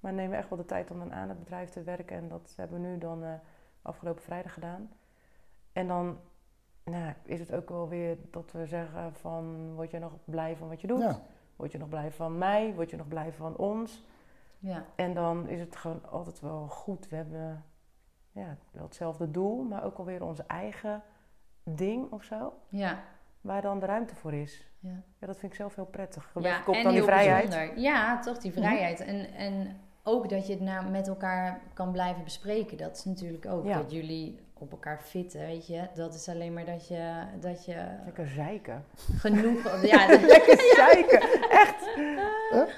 Maar 0.00 0.12
nemen 0.12 0.30
we 0.30 0.36
echt 0.36 0.48
wel 0.48 0.58
de 0.58 0.64
tijd 0.64 0.90
om 0.90 0.98
dan 0.98 1.12
aan 1.12 1.28
het 1.28 1.38
bedrijf 1.38 1.68
te 1.70 1.82
werken. 1.82 2.16
En 2.16 2.28
dat 2.28 2.52
hebben 2.56 2.80
we 2.80 2.86
nu 2.86 2.98
dan 2.98 3.24
eh, 3.24 3.32
afgelopen 3.82 4.22
vrijdag 4.22 4.52
gedaan. 4.54 4.90
En 5.72 5.86
dan 5.88 6.18
nou, 6.84 7.12
is 7.24 7.40
het 7.40 7.52
ook 7.54 7.68
wel 7.68 7.88
weer 7.88 8.16
dat 8.30 8.52
we 8.52 8.66
zeggen 8.66 9.14
van... 9.14 9.74
Word 9.74 9.90
je 9.90 9.98
nog 9.98 10.12
blij 10.24 10.56
van 10.56 10.68
wat 10.68 10.80
je 10.80 10.86
doet? 10.86 11.00
Ja. 11.00 11.20
Word 11.56 11.72
je 11.72 11.78
nog 11.78 11.88
blij 11.88 12.10
van 12.10 12.38
mij? 12.38 12.74
Word 12.74 12.90
je 12.90 12.96
nog 12.96 13.08
blij 13.08 13.32
van 13.32 13.56
ons? 13.56 14.04
ja. 14.58 14.84
En 14.94 15.14
dan 15.14 15.48
is 15.48 15.60
het 15.60 15.76
gewoon 15.76 16.10
altijd 16.10 16.40
wel 16.40 16.66
goed. 16.68 17.08
We 17.08 17.16
hebben 17.16 17.64
ja, 18.32 18.56
wel 18.70 18.82
hetzelfde 18.84 19.30
doel, 19.30 19.62
maar 19.62 19.84
ook 19.84 19.98
alweer 19.98 20.24
onze 20.24 20.44
eigen 20.46 21.02
ding 21.62 22.12
of 22.12 22.24
zo. 22.24 22.52
ja. 22.68 23.02
Waar 23.40 23.62
dan 23.62 23.78
de 23.78 23.86
ruimte 23.86 24.14
voor 24.14 24.34
is. 24.34 24.70
ja. 24.78 25.02
Ja, 25.18 25.26
dat 25.26 25.38
vind 25.38 25.52
ik 25.52 25.58
zelf 25.58 25.74
heel 25.74 25.86
prettig. 25.86 26.30
Ja, 26.34 26.62
Ja, 26.66 26.82
dan 26.82 26.92
die 26.92 27.02
vrijheid. 27.02 27.48
bijzonder. 27.48 27.78
Ja, 27.78 28.20
toch 28.20 28.38
die 28.38 28.52
vrijheid. 28.52 29.00
En, 29.00 29.32
en 29.32 29.80
ook 30.08 30.28
dat 30.28 30.46
je 30.46 30.52
het 30.52 30.62
nou 30.62 30.86
met 30.86 31.08
elkaar 31.08 31.60
kan 31.74 31.92
blijven 31.92 32.24
bespreken. 32.24 32.76
Dat 32.76 32.96
is 32.96 33.04
natuurlijk 33.04 33.46
ook 33.46 33.64
Ja. 33.66 33.76
dat 33.76 33.90
jullie 33.92 34.38
op 34.60 34.70
elkaar 34.70 35.00
fitten, 35.02 35.40
weet 35.40 35.66
je. 35.66 35.80
Dat 35.94 36.14
is 36.14 36.28
alleen 36.28 36.52
maar 36.52 36.64
dat 36.64 36.88
je, 36.88 37.12
dat 37.40 37.64
je 37.64 37.84
Lekker 38.04 38.26
zeiken. 38.28 38.84
genoeg... 39.18 39.82
ja, 39.92 40.06
Lekker 40.06 40.74
zeiken, 40.76 41.20
echt. 41.50 41.76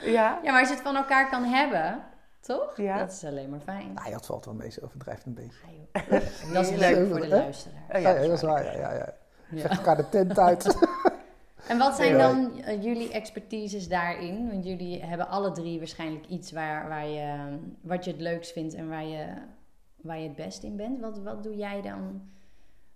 Ja. 0.05 0.39
ja, 0.43 0.51
maar 0.53 0.59
als 0.61 0.69
je 0.69 0.75
het 0.75 0.83
van 0.85 0.97
elkaar 0.97 1.29
kan 1.31 1.45
hebben, 1.45 2.03
toch? 2.41 2.77
Ja. 2.77 2.99
Dat 2.99 3.11
is 3.13 3.25
alleen 3.25 3.51
maar 3.51 3.61
fijn. 3.61 3.93
Nou, 3.95 4.11
dat 4.11 4.27
valt 4.27 4.45
wel 4.45 4.55
mee, 4.55 4.71
ze 4.71 4.83
overdrijft 4.85 5.27
een 5.27 5.35
beetje. 5.35 5.59
Joh. 6.11 6.53
Dat 6.53 6.71
is 6.71 6.77
leuk 6.79 7.09
voor 7.11 7.21
de 7.21 7.29
luisteraar. 7.29 7.83
Oh, 7.93 8.01
Ja, 8.01 8.15
dat 8.15 8.31
is 8.31 8.43
waar, 8.43 8.65
ja, 8.65 8.73
ja, 8.73 8.93
ja. 8.95 9.13
Ja. 9.51 9.61
Vecht 9.61 9.77
elkaar 9.77 9.97
de 9.97 10.09
tent 10.09 10.39
uit. 10.39 10.65
En 11.71 11.79
wat 11.79 11.95
zijn 11.97 12.19
dan 12.19 12.61
eh, 12.63 12.83
jullie 12.83 13.13
expertises 13.13 13.89
daarin? 13.89 14.51
Want 14.51 14.65
jullie 14.65 15.03
hebben 15.05 15.29
alle 15.29 15.53
drie 15.53 15.79
waarschijnlijk 15.79 16.27
iets 16.27 16.53
waar, 16.53 16.89
waar 16.89 17.07
je, 17.07 17.59
wat 17.81 18.05
je 18.05 18.11
het 18.11 18.21
leukst 18.21 18.53
vindt 18.53 18.75
en 18.75 18.89
waar 18.89 19.05
je, 19.05 19.27
waar 19.97 20.19
je 20.19 20.27
het 20.29 20.37
best 20.37 20.63
in 20.63 20.77
bent. 20.77 21.01
Wat, 21.01 21.19
wat 21.19 21.43
doe 21.43 21.57
jij 21.57 21.83
dan? 21.83 22.23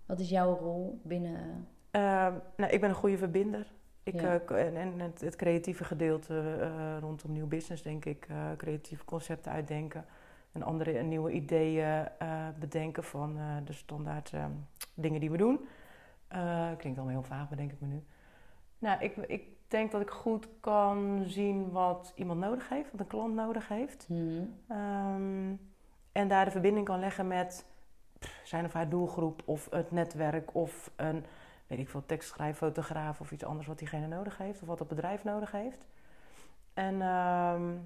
Wat 0.05 0.19
is 0.19 0.29
jouw 0.29 0.57
rol 0.57 0.99
binnen? 1.03 1.67
Ehm, 1.91 2.33
nou, 2.57 2.71
ik 2.71 2.79
ben 2.81 2.89
een 2.89 2.95
goede 2.95 3.17
verbinder. 3.17 3.71
Ik, 4.03 4.21
Ja. 4.21 4.39
eh, 4.39 4.65
en 4.65 4.75
en 4.75 4.99
het, 4.99 5.21
het 5.21 5.35
creatieve 5.35 5.83
gedeelte 5.83 6.57
eh, 6.59 6.97
rondom 6.99 7.31
nieuw 7.31 7.47
business, 7.47 7.83
denk 7.83 8.05
ik. 8.05 8.27
creatieve 8.57 9.05
concepten 9.05 9.51
uitdenken. 9.51 10.05
En 10.51 10.63
andere 10.63 10.97
en 10.97 11.07
nieuwe 11.07 11.31
ideeën 11.31 12.07
bedenken 12.59 13.03
van 13.03 13.37
de 13.65 13.73
standaard 13.73 14.31
eh, 14.33 14.45
dingen 14.93 15.19
die 15.19 15.31
we 15.31 15.37
doen. 15.37 15.59
Klinkt 16.77 16.97
allemaal 16.99 17.19
heel 17.19 17.23
vaag, 17.23 17.49
bedenk 17.49 17.71
ik 17.71 17.81
me 17.81 17.87
nu. 17.87 18.03
Nou, 18.85 18.99
ik, 18.99 19.17
ik 19.17 19.43
denk 19.67 19.91
dat 19.91 20.01
ik 20.01 20.09
goed 20.09 20.47
kan 20.59 21.23
zien 21.27 21.71
wat 21.71 22.13
iemand 22.15 22.39
nodig 22.39 22.69
heeft, 22.69 22.91
wat 22.91 22.99
een 22.99 23.07
klant 23.07 23.33
nodig 23.33 23.67
heeft. 23.67 24.07
Ehm, 24.67 25.53
en 26.11 26.27
daar 26.27 26.45
de 26.45 26.51
verbinding 26.51 26.85
kan 26.85 26.99
leggen 26.99 27.27
met 27.27 27.65
zijn 28.43 28.65
of 28.65 28.73
haar 28.73 28.89
doelgroep 28.89 29.41
of 29.45 29.69
het 29.69 29.91
netwerk 29.91 30.55
of 30.55 30.91
een 30.95 31.25
weet 31.67 31.79
ik 31.79 31.89
veel, 31.89 32.05
tekstschrijf, 32.05 32.57
fotograaf 32.57 33.19
of 33.19 33.31
iets 33.31 33.43
anders 33.43 33.67
wat 33.67 33.77
diegene 33.77 34.07
nodig 34.07 34.37
heeft. 34.37 34.61
Of 34.61 34.67
wat 34.67 34.79
het 34.79 34.87
bedrijf 34.87 35.23
nodig 35.23 35.51
heeft. 35.51 35.85
En 36.73 37.01
ehm, 37.01 37.77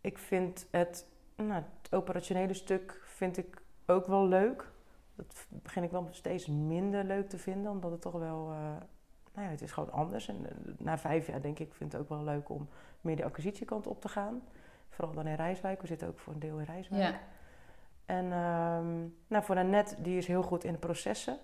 ik 0.00 0.18
vind 0.18 0.66
het, 0.70 1.06
nou, 1.36 1.52
het 1.52 1.92
operationele 1.92 2.54
stuk 2.54 3.02
vind 3.04 3.36
ik 3.36 3.62
ook 3.86 4.06
wel 4.06 4.26
leuk. 4.26 4.72
Dat 5.14 5.46
begin 5.48 5.82
ik 5.82 5.90
wel 5.90 6.08
steeds 6.10 6.46
minder 6.46 7.04
leuk 7.04 7.28
te 7.28 7.38
vinden, 7.38 7.70
omdat 7.70 7.90
het 7.90 8.00
toch 8.00 8.18
wel... 8.18 8.50
eh, 8.50 8.76
nou 9.34 9.46
ja, 9.46 9.52
het 9.52 9.62
is 9.62 9.72
gewoon 9.72 9.92
anders. 9.92 10.28
En 10.28 10.46
eh, 10.46 10.54
na 10.78 10.98
vijf 10.98 11.26
jaar 11.26 11.40
denk 11.40 11.58
ik, 11.58 11.74
vind 11.74 11.92
het 11.92 12.00
ook 12.00 12.08
wel 12.08 12.24
leuk 12.24 12.48
om 12.48 12.68
meer 13.00 13.16
de 13.16 13.24
acquisitiekant 13.24 13.86
op 13.86 14.00
te 14.00 14.08
gaan. 14.08 14.42
Vooral 14.88 15.14
dan 15.14 15.26
in 15.26 15.34
Rijswijk. 15.34 15.80
We 15.80 15.86
zitten 15.86 16.08
ook 16.08 16.18
voor 16.18 16.32
een 16.32 16.38
deel 16.38 16.58
in 16.58 16.64
Rijswijk. 16.64 17.02
Ja. 17.02 17.18
En 18.04 18.24
ehm, 18.32 18.98
nou, 19.26 19.44
voor 19.44 19.56
Annette, 19.56 20.02
die 20.02 20.16
is 20.18 20.26
heel 20.26 20.42
goed 20.42 20.64
in 20.64 20.72
de 20.72 20.78
processen. 20.78 21.38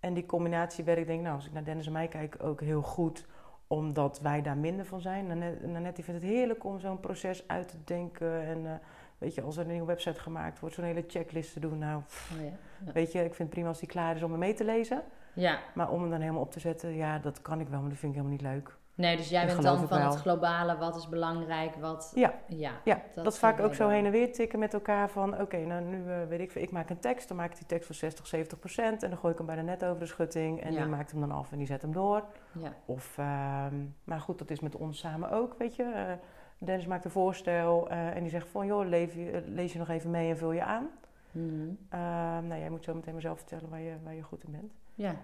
En 0.00 0.14
die 0.14 0.26
combinatie 0.26 0.84
werkt, 0.84 1.06
denk 1.06 1.18
ik, 1.18 1.24
nou, 1.24 1.36
als 1.36 1.46
ik 1.46 1.52
naar 1.52 1.64
Dennis 1.64 1.86
en 1.86 1.92
mij 1.92 2.08
kijk, 2.08 2.36
ook 2.42 2.60
heel 2.60 2.82
goed. 2.82 3.26
Omdat 3.66 4.20
wij 4.20 4.42
daar 4.42 4.56
minder 4.56 4.84
van 4.86 5.00
zijn. 5.00 5.26
Nanette, 5.26 5.66
Nanette 5.66 5.94
die 5.94 6.04
vindt 6.04 6.22
het 6.22 6.30
heerlijk 6.30 6.64
om 6.64 6.78
zo'n 6.78 7.00
proces 7.00 7.48
uit 7.48 7.68
te 7.68 7.76
denken. 7.84 8.42
En 8.42 8.66
eh, 8.66 8.72
weet 9.18 9.34
je, 9.34 9.42
als 9.42 9.56
er 9.56 9.62
een 9.64 9.70
nieuwe 9.70 9.86
website 9.86 10.20
gemaakt 10.20 10.60
wordt, 10.60 10.74
zo'n 10.74 10.84
hele 10.84 11.04
checklist 11.06 11.52
te 11.52 11.60
doen. 11.60 11.78
Nou, 11.78 12.02
Oh, 12.32 12.42
ja. 12.44 12.50
Ja. 12.86 12.92
weet 12.92 13.12
je, 13.12 13.18
ik 13.18 13.24
vind 13.34 13.38
het 13.38 13.50
prima 13.50 13.68
als 13.68 13.78
die 13.78 13.88
klaar 13.88 14.16
is 14.16 14.22
om 14.22 14.30
hem 14.30 14.38
mee 14.40 14.54
te 14.54 14.64
lezen. 14.64 15.02
Ja. 15.34 15.58
Maar 15.74 15.90
om 15.90 16.00
hem 16.00 16.10
dan 16.10 16.20
helemaal 16.20 16.42
op 16.42 16.52
te 16.52 16.60
zetten, 16.60 16.94
ja, 16.94 17.18
dat 17.18 17.42
kan 17.42 17.60
ik 17.60 17.68
wel, 17.68 17.80
maar 17.80 17.88
dat 17.88 17.98
vind 17.98 18.14
ik 18.14 18.18
helemaal 18.18 18.38
niet 18.42 18.52
leuk. 18.54 18.76
Nee, 18.96 19.16
dus 19.16 19.28
jij 19.28 19.40
Dat 19.46 19.50
bent 19.52 19.62
dan 19.66 19.88
van 19.88 19.98
wel. 19.98 20.10
het 20.10 20.20
globale, 20.20 20.76
wat 20.76 20.96
is 20.96 21.08
belangrijk, 21.08 21.74
wat... 21.74 22.12
Ja. 22.14 22.34
Ja, 22.48 22.70
Ja, 22.84 23.02
dat, 23.14 23.26
is 23.32 23.38
vaak 23.38 23.60
ook 23.60 23.74
zo 23.74 23.88
heen 23.88 24.04
en 24.04 24.10
weer 24.10 24.32
tikken 24.32 24.58
met 24.58 24.74
elkaar 24.74 25.10
van... 25.10 25.40
oké, 25.40 25.56
nou 25.56 25.82
nu 25.84 26.10
eh, 26.10 26.26
weet 26.28 26.40
ik 26.40 26.50
veel, 26.50 26.62
ik 26.62 26.70
maak 26.70 26.90
een 26.90 26.98
tekst, 26.98 27.28
dan 27.28 27.36
maak 27.36 27.50
ik 27.50 27.56
die 27.56 27.66
tekst 27.66 27.86
voor 27.86 27.94
60, 27.94 28.26
70 28.26 28.58
procent... 28.58 29.02
en 29.02 29.08
dan 29.10 29.18
gooi 29.18 29.32
ik 29.32 29.38
hem 29.38 29.46
bijna 29.46 29.62
net 29.62 29.84
over 29.84 30.00
de 30.00 30.06
schutting 30.06 30.60
en 30.62 30.72
Ja. 30.72 30.78
die 30.80 30.88
maakt 30.88 31.10
hem 31.10 31.20
dan 31.20 31.30
af 31.32 31.52
en 31.52 31.58
die 31.58 31.66
zet 31.66 31.82
hem 31.82 31.92
door. 31.92 32.24
Ja, 32.52 32.72
Of, 32.84 33.18
ehm, 33.18 33.74
maar 34.04 34.20
goed, 34.20 34.38
dat 34.38 34.50
is 34.50 34.60
met 34.60 34.76
ons 34.76 34.98
samen 34.98 35.30
ook, 35.30 35.54
weet 35.58 35.76
je. 35.76 35.82
Eh, 35.82 36.12
Dennis 36.58 36.86
maakt 36.86 37.04
een 37.04 37.10
voorstel 37.10 37.88
eh, 37.88 38.16
en 38.16 38.20
die 38.22 38.30
zegt 38.30 38.48
van... 38.48 38.66
joh, 38.66 38.86
leef 38.88 39.14
je, 39.14 39.42
lees 39.46 39.72
je 39.72 39.78
nog 39.78 39.88
even 39.88 40.10
mee 40.10 40.30
en 40.30 40.38
vul 40.38 40.52
je 40.52 40.64
aan. 40.64 40.88
Mhm. 41.30 41.68
Ehm, 41.88 42.46
nou, 42.46 42.60
jij 42.60 42.70
moet 42.70 42.84
zo 42.84 42.94
meteen 42.94 43.12
maar 43.12 43.22
zelf 43.22 43.38
vertellen 43.38 43.68
waar 43.70 43.80
je, 43.80 43.94
waar 44.04 44.14
je 44.14 44.22
goed 44.22 44.44
in 44.44 44.52
bent. 44.52 44.72
Ja. 44.94 45.14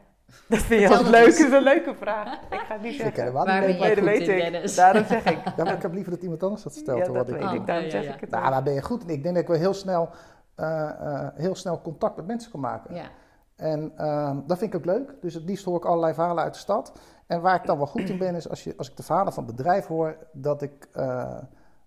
Dat 0.48 0.58
vind 0.58 0.80
je 0.80 0.88
altijd 0.88 1.08
leuk, 1.08 1.24
dat 1.24 1.46
is 1.46 1.52
een 1.52 1.62
leuke 1.62 1.94
vraag. 1.94 2.40
Ik 2.50 2.58
ga 2.58 2.72
het 2.74 2.82
niet 2.82 2.94
zeggen. 2.94 3.32
Waar 3.32 3.44
ben 3.44 3.60
Nee, 3.60 3.72
goed 3.72 3.88
dat 3.88 3.96
in, 3.96 4.04
weet 4.04 4.20
ik. 4.20 4.26
Dennis? 4.26 4.74
Daarom 4.74 5.04
zeg 5.04 5.24
ik. 5.24 5.38
Ja, 5.56 5.64
maar 5.64 5.74
ik 5.74 5.82
heb 5.82 5.92
liever 5.92 6.10
dat 6.12 6.22
iemand 6.22 6.42
anders 6.42 6.62
dat 6.62 6.74
stelt 6.74 6.98
Ja, 6.98 7.04
dan 7.04 7.14
dat 7.14 7.26
wat 7.26 7.36
ik 7.36 7.42
weet 7.42 7.52
ik, 7.52 7.66
daarom 7.66 7.90
zeg 7.90 8.04
ja, 8.04 8.14
ik 8.14 8.20
het 8.20 8.30
Nou, 8.30 8.50
daar 8.50 8.62
ben 8.62 8.72
je 8.72 8.82
goed 8.82 9.02
in. 9.02 9.08
Ik 9.08 9.22
denk 9.22 9.34
dat 9.34 9.42
ik 9.42 9.50
wel 9.50 9.58
heel 9.58 9.74
snel, 9.74 10.08
eh, 10.54 10.90
eh, 10.90 11.28
heel 11.34 11.54
snel 11.54 11.80
contact 11.80 12.16
met 12.16 12.26
mensen 12.26 12.50
kan 12.50 12.60
maken. 12.60 12.94
Ja, 12.94 13.08
En 13.56 13.92
ehm, 13.96 14.38
dat 14.46 14.58
vind 14.58 14.74
ik 14.74 14.80
ook 14.80 14.86
leuk. 14.86 15.14
Dus 15.20 15.34
het 15.34 15.44
liefst 15.44 15.64
hoor 15.64 15.76
ik 15.76 15.84
allerlei 15.84 16.14
verhalen 16.14 16.44
uit 16.44 16.54
de 16.54 16.60
stad. 16.60 16.92
En 17.26 17.40
waar 17.40 17.54
ik 17.54 17.66
dan 17.66 17.76
wel 17.76 17.86
goed 17.86 18.08
in 18.08 18.18
ben, 18.18 18.34
is 18.34 18.48
als, 18.48 18.64
je, 18.64 18.74
als 18.76 18.90
ik 18.90 18.96
de 18.96 19.02
verhalen 19.02 19.32
van 19.32 19.46
bedrijf 19.46 19.86
hoor, 19.86 20.16
dat 20.32 20.62
ik 20.62 20.88
eh, 20.92 21.38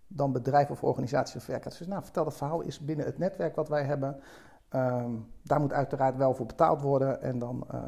dan 0.08 0.32
bedrijven 0.32 0.74
of 0.74 0.84
organisaties 0.84 1.44
verwerk. 1.44 1.64
Dus 1.64 1.88
nou, 1.88 2.04
vertel 2.04 2.24
dat 2.24 2.38
verhaal 2.38 2.62
is 2.62 2.80
binnen 2.80 3.06
het 3.06 3.18
netwerk 3.18 3.56
wat 3.56 3.70
wij 3.70 3.84
hebben. 3.84 4.22
Ehm, 4.74 5.12
daar 5.42 5.60
moet 5.60 5.74
uiteraard 5.74 6.16
wel 6.18 6.34
voor 6.34 6.46
betaald 6.46 6.82
worden. 6.82 7.22
En 7.22 7.40
dan, 7.40 7.64
eh, 7.72 7.80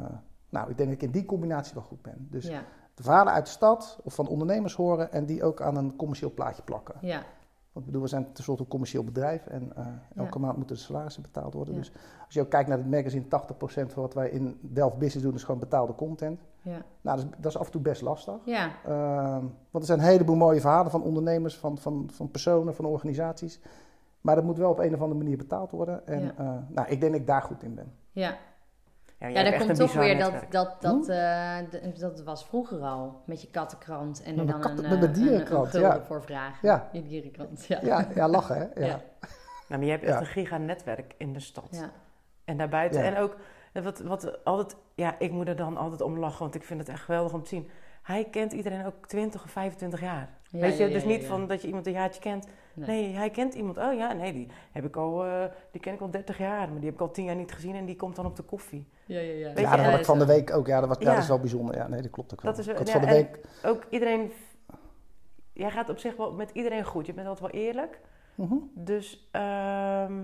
nou, 0.48 0.70
ik 0.70 0.76
denk 0.76 0.88
dat 0.88 0.98
ik 0.98 1.06
in 1.06 1.10
die 1.10 1.24
combinatie 1.24 1.74
wel 1.74 1.82
goed 1.82 2.02
ben. 2.02 2.26
Dus 2.30 2.46
ja, 2.46 2.62
de 2.94 3.02
verhalen 3.02 3.32
uit 3.32 3.44
de 3.44 3.50
stad 3.50 3.98
of 4.02 4.14
van 4.14 4.28
ondernemers 4.28 4.74
horen 4.74 5.12
en 5.12 5.26
die 5.26 5.44
ook 5.44 5.60
aan 5.60 5.76
een 5.76 5.96
commercieel 5.96 6.32
plaatje 6.34 6.62
plakken. 6.62 6.94
ja, 7.00 7.22
Want 7.72 7.86
ik 7.86 7.92
bedoel, 7.92 8.02
we 8.02 8.08
zijn 8.08 8.32
tenslotte 8.32 8.62
een 8.62 8.68
commercieel 8.68 9.04
bedrijf 9.04 9.46
en 9.46 9.76
eh, 9.76 9.86
elke 10.16 10.38
maand 10.38 10.56
moeten 10.56 10.76
de 10.76 10.82
salarissen 10.82 11.22
betaald 11.22 11.54
worden. 11.54 11.74
Ja. 11.74 11.80
Dus 11.80 11.92
als 12.24 12.34
je 12.34 12.40
ook 12.40 12.50
kijkt 12.50 12.68
naar 12.68 12.78
het 12.78 12.90
magazine, 12.90 13.24
80% 13.28 13.92
van 13.92 14.02
wat 14.02 14.14
wij 14.14 14.28
in 14.30 14.58
Delft 14.60 14.98
Business 14.98 15.26
doen 15.26 15.34
is 15.34 15.44
gewoon 15.44 15.60
betaalde 15.60 15.94
content. 15.94 16.40
ja, 16.62 16.82
Nou, 17.00 17.16
dat 17.16 17.26
is, 17.26 17.30
dat 17.38 17.52
is 17.52 17.58
af 17.58 17.66
en 17.66 17.72
toe 17.72 17.80
best 17.80 18.02
lastig. 18.02 18.34
ja, 18.44 18.70
Ehm, 18.84 19.44
want 19.70 19.84
er 19.84 19.84
zijn 19.84 19.98
een 19.98 20.04
heleboel 20.04 20.36
mooie 20.36 20.60
verhalen 20.60 20.90
van 20.90 21.02
ondernemers, 21.02 21.58
van, 21.58 21.78
van, 21.78 22.08
van 22.12 22.30
personen, 22.30 22.74
van 22.74 22.84
organisaties. 22.84 23.60
Maar 24.26 24.34
dat 24.34 24.44
moet 24.44 24.58
wel 24.58 24.70
op 24.70 24.78
een 24.78 24.94
of 24.94 25.00
andere 25.00 25.18
manier 25.20 25.36
betaald 25.36 25.70
worden. 25.70 26.06
En 26.06 26.20
Ja. 26.22 26.32
eh, 26.38 26.46
nou, 26.68 26.88
ik 26.88 27.00
denk 27.00 27.12
dat 27.12 27.20
ik 27.20 27.26
daar 27.26 27.42
goed 27.42 27.62
in 27.62 27.74
ben. 27.74 27.92
ja. 28.12 28.36
Ja, 29.18 29.42
daar 29.42 29.56
komt 29.58 29.68
een 29.68 29.74
toch 29.76 29.92
weer 29.92 30.18
dat, 30.18 30.32
dat, 30.50 30.76
dat, 30.80 31.08
eh, 31.08 31.56
d- 31.58 32.00
dat 32.00 32.22
was 32.22 32.46
vroeger 32.46 32.80
al, 32.80 33.22
met 33.26 33.40
je 33.42 33.50
kattenkrant 33.50 34.22
en 34.22 34.34
Met 34.36 34.48
dan 34.48 34.58
mijn 34.60 34.78
een, 34.78 34.84
eh, 34.84 34.90
met 34.90 35.02
een- 35.02 35.12
dierenkrant, 35.12 35.64
een 35.66 35.70
gulden 35.80 35.98
ja. 35.98 36.02
voor 36.04 36.22
vragen. 36.22 36.68
Ja. 36.68 36.88
Je 36.92 37.02
dierenkrant, 37.02 37.64
ja. 37.66 37.78
Ja, 37.82 38.06
ja 38.14 38.28
lachen 38.28 38.56
hè? 38.56 38.80
Ja. 38.80 38.86
Ja. 38.86 39.00
Nou, 39.68 39.80
maar 39.80 39.84
je 39.84 39.90
hebt 39.90 40.02
echt 40.04 40.12
Ja. 40.14 40.20
een 40.20 40.26
giganetwerk 40.26 41.14
in 41.18 41.32
de 41.32 41.40
stad. 41.40 41.68
Ja. 41.70 41.90
En 42.44 42.56
daarbuiten. 42.56 43.02
Ja. 43.02 43.06
En 43.06 43.16
ook, 43.22 43.36
wat, 43.72 43.98
wat 44.00 44.44
altijd, 44.44 44.76
ja, 44.94 45.14
ik 45.18 45.30
moet 45.32 45.48
er 45.48 45.56
dan 45.56 45.76
altijd 45.76 46.00
om 46.00 46.18
lachen, 46.18 46.38
want 46.40 46.54
ik 46.54 46.64
vind 46.64 46.80
het 46.80 46.88
echt 46.88 47.02
geweldig 47.02 47.32
om 47.32 47.42
te 47.42 47.48
zien. 47.48 47.68
Hij 48.02 48.24
kent 48.30 48.52
iedereen 48.52 48.86
ook 48.86 49.06
20 49.06 49.44
of 49.44 49.50
25 49.50 50.00
jaar. 50.00 50.28
Ja, 50.42 50.58
Weet 50.60 50.76
je, 50.76 50.82
ja, 50.82 50.88
ja, 50.88 50.94
dus 50.94 51.04
niet 51.04 51.22
ja. 51.22 51.28
van 51.28 51.46
dat 51.46 51.60
je 51.60 51.66
iemand 51.66 51.86
een 51.86 51.92
jaartje 51.92 52.20
kent. 52.20 52.46
Nee. 52.76 52.86
Nee. 53.02 53.14
hij 53.14 53.30
kent 53.30 53.54
iemand. 53.54 53.76
Oh 53.78 53.94
ja, 53.94 54.12
nee, 54.12 54.32
die 54.32 54.48
heb 54.72 54.84
ik 54.84 54.96
al, 54.96 55.24
eh, 55.24 55.44
die 55.70 55.80
ken 55.80 55.94
ik 55.94 56.00
al 56.00 56.10
30 56.10 56.38
jaar, 56.38 56.68
maar 56.68 56.76
die 56.76 56.84
heb 56.84 56.94
ik 56.94 57.00
al 57.00 57.10
10 57.10 57.24
jaar 57.24 57.36
niet 57.36 57.52
gezien 57.52 57.74
en 57.74 57.84
die 57.84 57.96
komt 57.96 58.16
dan 58.16 58.26
op 58.26 58.36
de 58.36 58.42
koffie. 58.42 58.88
Ja, 59.06 59.20
ja, 59.20 59.32
ja. 59.32 59.52
Weet 59.52 59.58
Ja, 59.64 59.70
je, 59.70 59.76
dat 59.76 59.86
had 59.90 59.98
ik 59.98 60.04
van 60.04 60.18
de 60.18 60.26
week 60.26 60.52
ook. 60.54 60.66
Ja, 60.66 60.80
dat, 60.80 60.88
was, 60.88 60.98
ja. 60.98 61.04
Ja. 61.04 61.12
dat 61.12 61.22
is 61.22 61.28
wel 61.28 61.40
bijzonder. 61.40 61.76
Ja, 61.76 61.88
nee, 61.88 62.02
dat 62.02 62.10
klopt 62.10 62.32
ook 62.32 62.40
wel. 62.42 62.50
Dat 62.52 62.60
is, 62.60 62.66
ik 62.66 62.76
had 62.76 62.86
ja, 62.86 62.92
van 62.92 63.00
de 63.02 63.06
week... 63.14 63.40
Ook 63.64 63.86
iedereen, 63.90 64.32
jij 65.52 65.70
gaat 65.70 65.88
op 65.88 65.98
zich 65.98 66.16
wel 66.16 66.32
met 66.32 66.50
iedereen 66.50 66.84
goed. 66.84 67.06
Je 67.06 67.14
bent 67.14 67.26
altijd 67.28 67.52
wel 67.52 67.62
eerlijk. 67.62 68.00
Mhm. 68.34 68.54
Dus 68.74 69.28
ehm, 69.32 70.22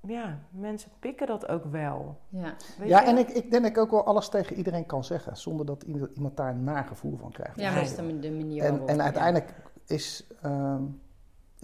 ja, 0.00 0.38
mensen 0.50 0.90
pikken 0.98 1.26
dat 1.26 1.48
ook 1.48 1.64
wel. 1.64 2.18
Ja, 2.28 2.54
Weet 2.78 2.88
Ja, 2.88 3.00
je? 3.00 3.06
en 3.06 3.16
ik, 3.18 3.28
ik 3.28 3.50
denk 3.50 3.62
dat 3.62 3.70
ik 3.72 3.78
ook 3.78 3.90
wel 3.90 4.04
alles 4.04 4.28
tegen 4.28 4.56
iedereen 4.56 4.86
kan 4.86 5.04
zeggen, 5.04 5.36
zonder 5.36 5.66
dat 5.66 5.82
iemand 6.14 6.36
daar 6.36 6.50
een 6.50 6.64
nagevoel 6.64 7.16
van 7.16 7.32
krijgt. 7.32 7.56
ja 7.60 7.70
maar 7.70 7.80
dat 7.80 7.88
is 7.90 7.96
de, 7.96 8.02
manier 8.30 8.62
en, 8.62 8.70
waarop. 8.70 8.88
en 8.88 8.96
ja. 8.96 9.02
uiteindelijk 9.02 9.54
is, 9.86 10.26
ehm, 10.42 10.82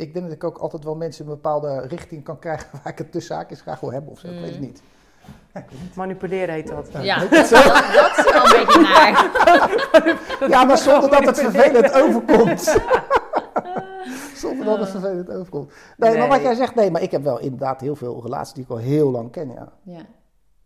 ik 0.03 0.13
denk 0.13 0.25
dat 0.27 0.35
ik 0.35 0.45
ook 0.45 0.59
altijd 0.59 0.85
wel 0.85 0.95
mensen 0.95 1.25
in 1.25 1.31
een 1.31 1.37
bepaalde 1.37 1.81
richting 1.81 2.25
kan 2.25 2.39
krijgen 2.39 2.69
waar 2.83 2.93
ik 2.93 2.99
het 2.99 3.13
tussen 3.13 3.37
haakjes 3.37 3.61
graag 3.61 3.81
wil 3.81 3.93
hebben 3.93 4.11
of 4.11 4.19
zo. 4.19 4.27
Ik 4.27 4.41
weet 4.41 4.45
het 4.51 4.55
Mm. 4.61 4.61
niet. 4.61 4.83
Manipuleren 5.97 6.55
heet 6.55 6.69
dat. 6.69 6.89
Ja, 7.03 7.19
dat, 7.21 7.31
dat, 7.31 7.51
dat 7.51 7.51
is 8.17 8.33
wel 8.33 8.45
een 8.45 8.67
beetje 8.67 8.81
naar. 8.81 10.49
Ja, 10.49 10.65
maar 10.65 10.79
zonder 10.79 11.11
dat 11.11 11.25
het 11.27 11.41
vervelend 11.41 11.93
overkomt. 11.93 12.77
zonder 14.35 14.65
dat 14.65 14.79
het 14.79 14.89
vervelend 14.91 15.31
overkomt. 15.31 15.73
Nee, 15.97 16.19
maar 16.19 16.29
wat 16.29 16.37
Nee. 16.37 16.47
jij 16.47 16.55
zegt, 16.55 16.75
nee, 16.75 16.91
maar 16.91 17.03
ik 17.03 17.11
heb 17.11 17.23
wel 17.23 17.39
inderdaad 17.39 17.81
heel 17.81 17.97
veel 17.97 18.21
relaties 18.23 18.55
die 18.55 18.65
ik 18.65 18.71
al 18.71 18.77
heel 18.77 19.11
lang 19.11 19.31
ken, 19.31 19.49
ja. 19.51 19.69
Ja, 19.83 20.01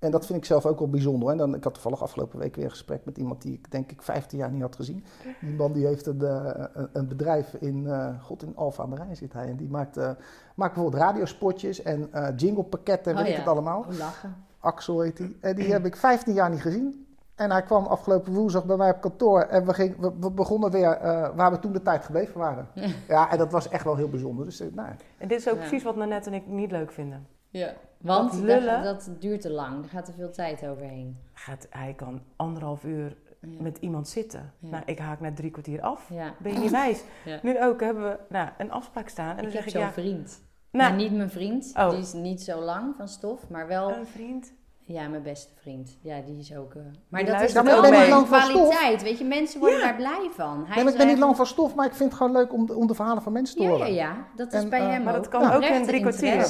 En 0.07 0.13
dat 0.13 0.27
vind 0.27 0.39
ik 0.39 0.45
zelf 0.45 0.67
ook 0.67 0.79
wel 0.79 0.89
bijzonder. 0.91 1.29
En 1.31 1.37
dan, 1.37 1.55
ik 1.55 1.65
had 1.65 1.73
toevallig 1.75 2.03
afgelopen 2.03 2.39
week 2.39 2.57
weer 2.57 2.65
een 2.65 2.71
gesprek 2.71 3.05
met 3.05 3.19
iemand 3.19 3.43
die 3.43 3.53
ik 3.53 3.71
denk 3.71 3.91
ik 3.91 4.03
15 4.03 4.39
jaar 4.39 4.51
niet 4.51 4.63
had 4.63 4.77
gezien. 4.77 5.05
Die 5.41 5.55
man 5.55 5.73
die 5.73 5.87
heeft 5.87 6.07
een, 6.07 6.23
eh, 6.23 6.65
een, 6.73 6.89
een 6.93 7.09
bedrijf 7.09 7.55
in, 7.55 7.87
eh, 7.87 8.09
god 8.23 8.43
in 8.43 8.57
Alphen 8.57 8.85
aan 8.85 8.91
de 8.91 8.97
Rijn 8.97 9.17
zit 9.17 9.33
hij. 9.33 9.49
En 9.49 9.57
die 9.57 9.69
maakt, 9.69 9.97
eh, 9.97 10.11
maakt 10.55 10.75
bijvoorbeeld 10.75 11.03
radiospotjes 11.03 11.83
en 11.83 12.09
eh 12.13 12.29
jinglepakketten 12.37 13.13
en 13.13 13.19
Oh 13.19 13.25
weet 13.25 13.33
ja. 13.33 13.39
ik 13.39 13.45
het 13.45 13.53
allemaal. 13.55 13.81
oh, 13.89 13.99
lachen. 13.99 14.37
Axel 14.61 15.01
heet 15.01 15.17
die. 15.17 15.37
En 15.41 15.55
die 15.57 15.73
heb 15.73 15.85
ik 15.87 15.97
15 15.97 16.35
jaar 16.35 16.51
niet 16.51 16.61
gezien. 16.63 17.07
En 17.35 17.51
hij 17.51 17.63
kwam 17.63 17.85
afgelopen 17.87 18.33
woensdag 18.33 18.65
bij 18.65 18.77
mij 18.77 18.91
op 18.91 19.01
kantoor 19.01 19.41
en 19.41 19.67
we, 19.67 19.75
ging, 19.75 19.97
we, 19.99 20.13
we 20.21 20.31
begonnen 20.31 20.71
weer 20.71 20.91
eh, 20.91 21.29
waar 21.37 21.51
we 21.51 21.59
toen 21.59 21.73
de 21.73 21.83
tijd 21.83 22.05
gebleven 22.05 22.39
waren. 22.41 22.67
Ja, 23.09 23.31
en 23.31 23.39
dat 23.39 23.53
was 23.53 23.69
echt 23.69 23.85
wel 23.85 23.97
heel 23.97 24.09
bijzonder. 24.09 24.45
Dus 24.45 24.59
nou, 24.75 24.89
En 25.19 25.29
dit 25.29 25.39
is 25.39 25.49
ook 25.49 25.55
Ja. 25.55 25.61
precies 25.61 25.83
wat 25.83 25.97
Nanette 25.97 26.31
en 26.31 26.37
ik 26.37 26.47
niet 26.47 26.71
leuk 26.71 26.93
vinden. 26.93 27.27
Ja. 27.51 27.73
Want 28.01 28.31
Dat 28.33 28.41
dat, 28.41 28.49
lullen. 28.61 28.83
dat 28.83 29.11
duurt 29.19 29.41
te 29.41 29.51
lang, 29.51 29.83
er 29.85 29.89
gaat 29.91 30.05
te 30.05 30.13
veel 30.13 30.31
tijd 30.33 30.67
overheen. 30.67 31.17
Gaat, 31.33 31.67
hij 31.71 31.93
kan 31.97 32.21
anderhalf 32.37 32.85
uur 32.85 33.17
Ja. 33.41 33.63
met 33.63 33.79
iemand 33.79 34.09
zitten. 34.09 34.53
Ja. 34.59 34.69
Nou, 34.69 34.83
ik 34.87 34.99
haak 34.99 35.21
na 35.21 35.33
drie 35.35 35.51
kwartier 35.51 35.81
af. 35.83 36.09
Ja. 36.11 36.35
Ben 36.39 36.53
je 36.53 36.59
niet 36.59 36.71
wijs? 36.71 37.03
Ja. 37.25 37.39
Nu 37.43 37.63
ook 37.65 37.81
hebben 37.81 38.03
we 38.03 38.19
nou, 38.29 38.49
een 38.59 38.71
afspraak 38.71 39.09
staan. 39.09 39.31
En 39.31 39.37
dan 39.37 39.45
ik 39.45 39.51
zeg 39.51 39.59
heb 39.59 39.67
ik 39.67 39.71
zo'n 39.73 39.81
ja. 39.81 39.93
vriend. 39.93 40.43
Nou, 40.71 40.89
maar 40.91 40.99
niet 40.99 41.13
mijn 41.17 41.31
vriend, 41.31 41.73
Oh. 41.77 41.91
die 41.91 41.99
is 41.99 42.13
niet 42.13 42.43
zo 42.43 42.61
lang 42.61 42.95
van 42.97 43.09
stof, 43.09 43.49
maar 43.49 43.67
wel 43.67 43.93
een 43.93 44.07
vriend. 44.07 44.53
Ja, 44.85 45.09
mijn 45.09 45.23
beste 45.23 45.53
vriend. 45.61 45.99
Ja, 46.03 46.21
die 46.21 46.39
is 46.39 46.57
ook. 46.57 46.75
eh, 46.75 46.83
Maar 47.09 47.23
Die 47.25 47.33
dat 47.33 47.41
is 47.43 47.53
wel 47.53 47.65
een 47.67 47.85
Ik 47.85 47.91
ben 47.91 48.01
niet 48.01 48.09
lang 48.09 48.27
van 48.27 48.39
kwaliteit. 48.41 49.03
Weet 49.03 49.19
je, 49.19 49.25
mensen 49.25 49.61
worden 49.61 49.81
daar 49.81 49.97
blij 49.97 50.29
van. 50.33 50.65
Hij 50.67 50.85
ik 50.85 50.97
ben 50.97 51.07
niet 51.07 51.19
lang 51.19 51.37
van 51.37 51.47
stof, 51.47 51.75
maar 51.75 51.87
ik 51.87 51.95
vind 51.95 52.09
het 52.11 52.19
gewoon 52.19 52.33
leuk 52.37 52.53
om 52.53 52.67
de, 52.67 52.75
om 52.75 52.87
de 52.87 52.95
verhalen 52.95 53.23
van 53.23 53.33
mensen 53.33 53.57
te 53.57 53.63
Ja, 53.63 53.69
horen. 53.69 53.87
ja, 53.95 53.95
ja. 53.95 54.27
Dat 54.37 54.53
is 54.53 54.63
En, 54.63 54.69
bij 54.69 54.81
eh, 54.81 54.89
hem 54.89 55.03
maar 55.03 55.17
ook. 55.17 55.23
dat 55.23 55.29
kan 55.41 55.53
ook 55.53 55.63
in 55.63 55.87
drie 55.87 56.01
kwartier. 56.01 56.47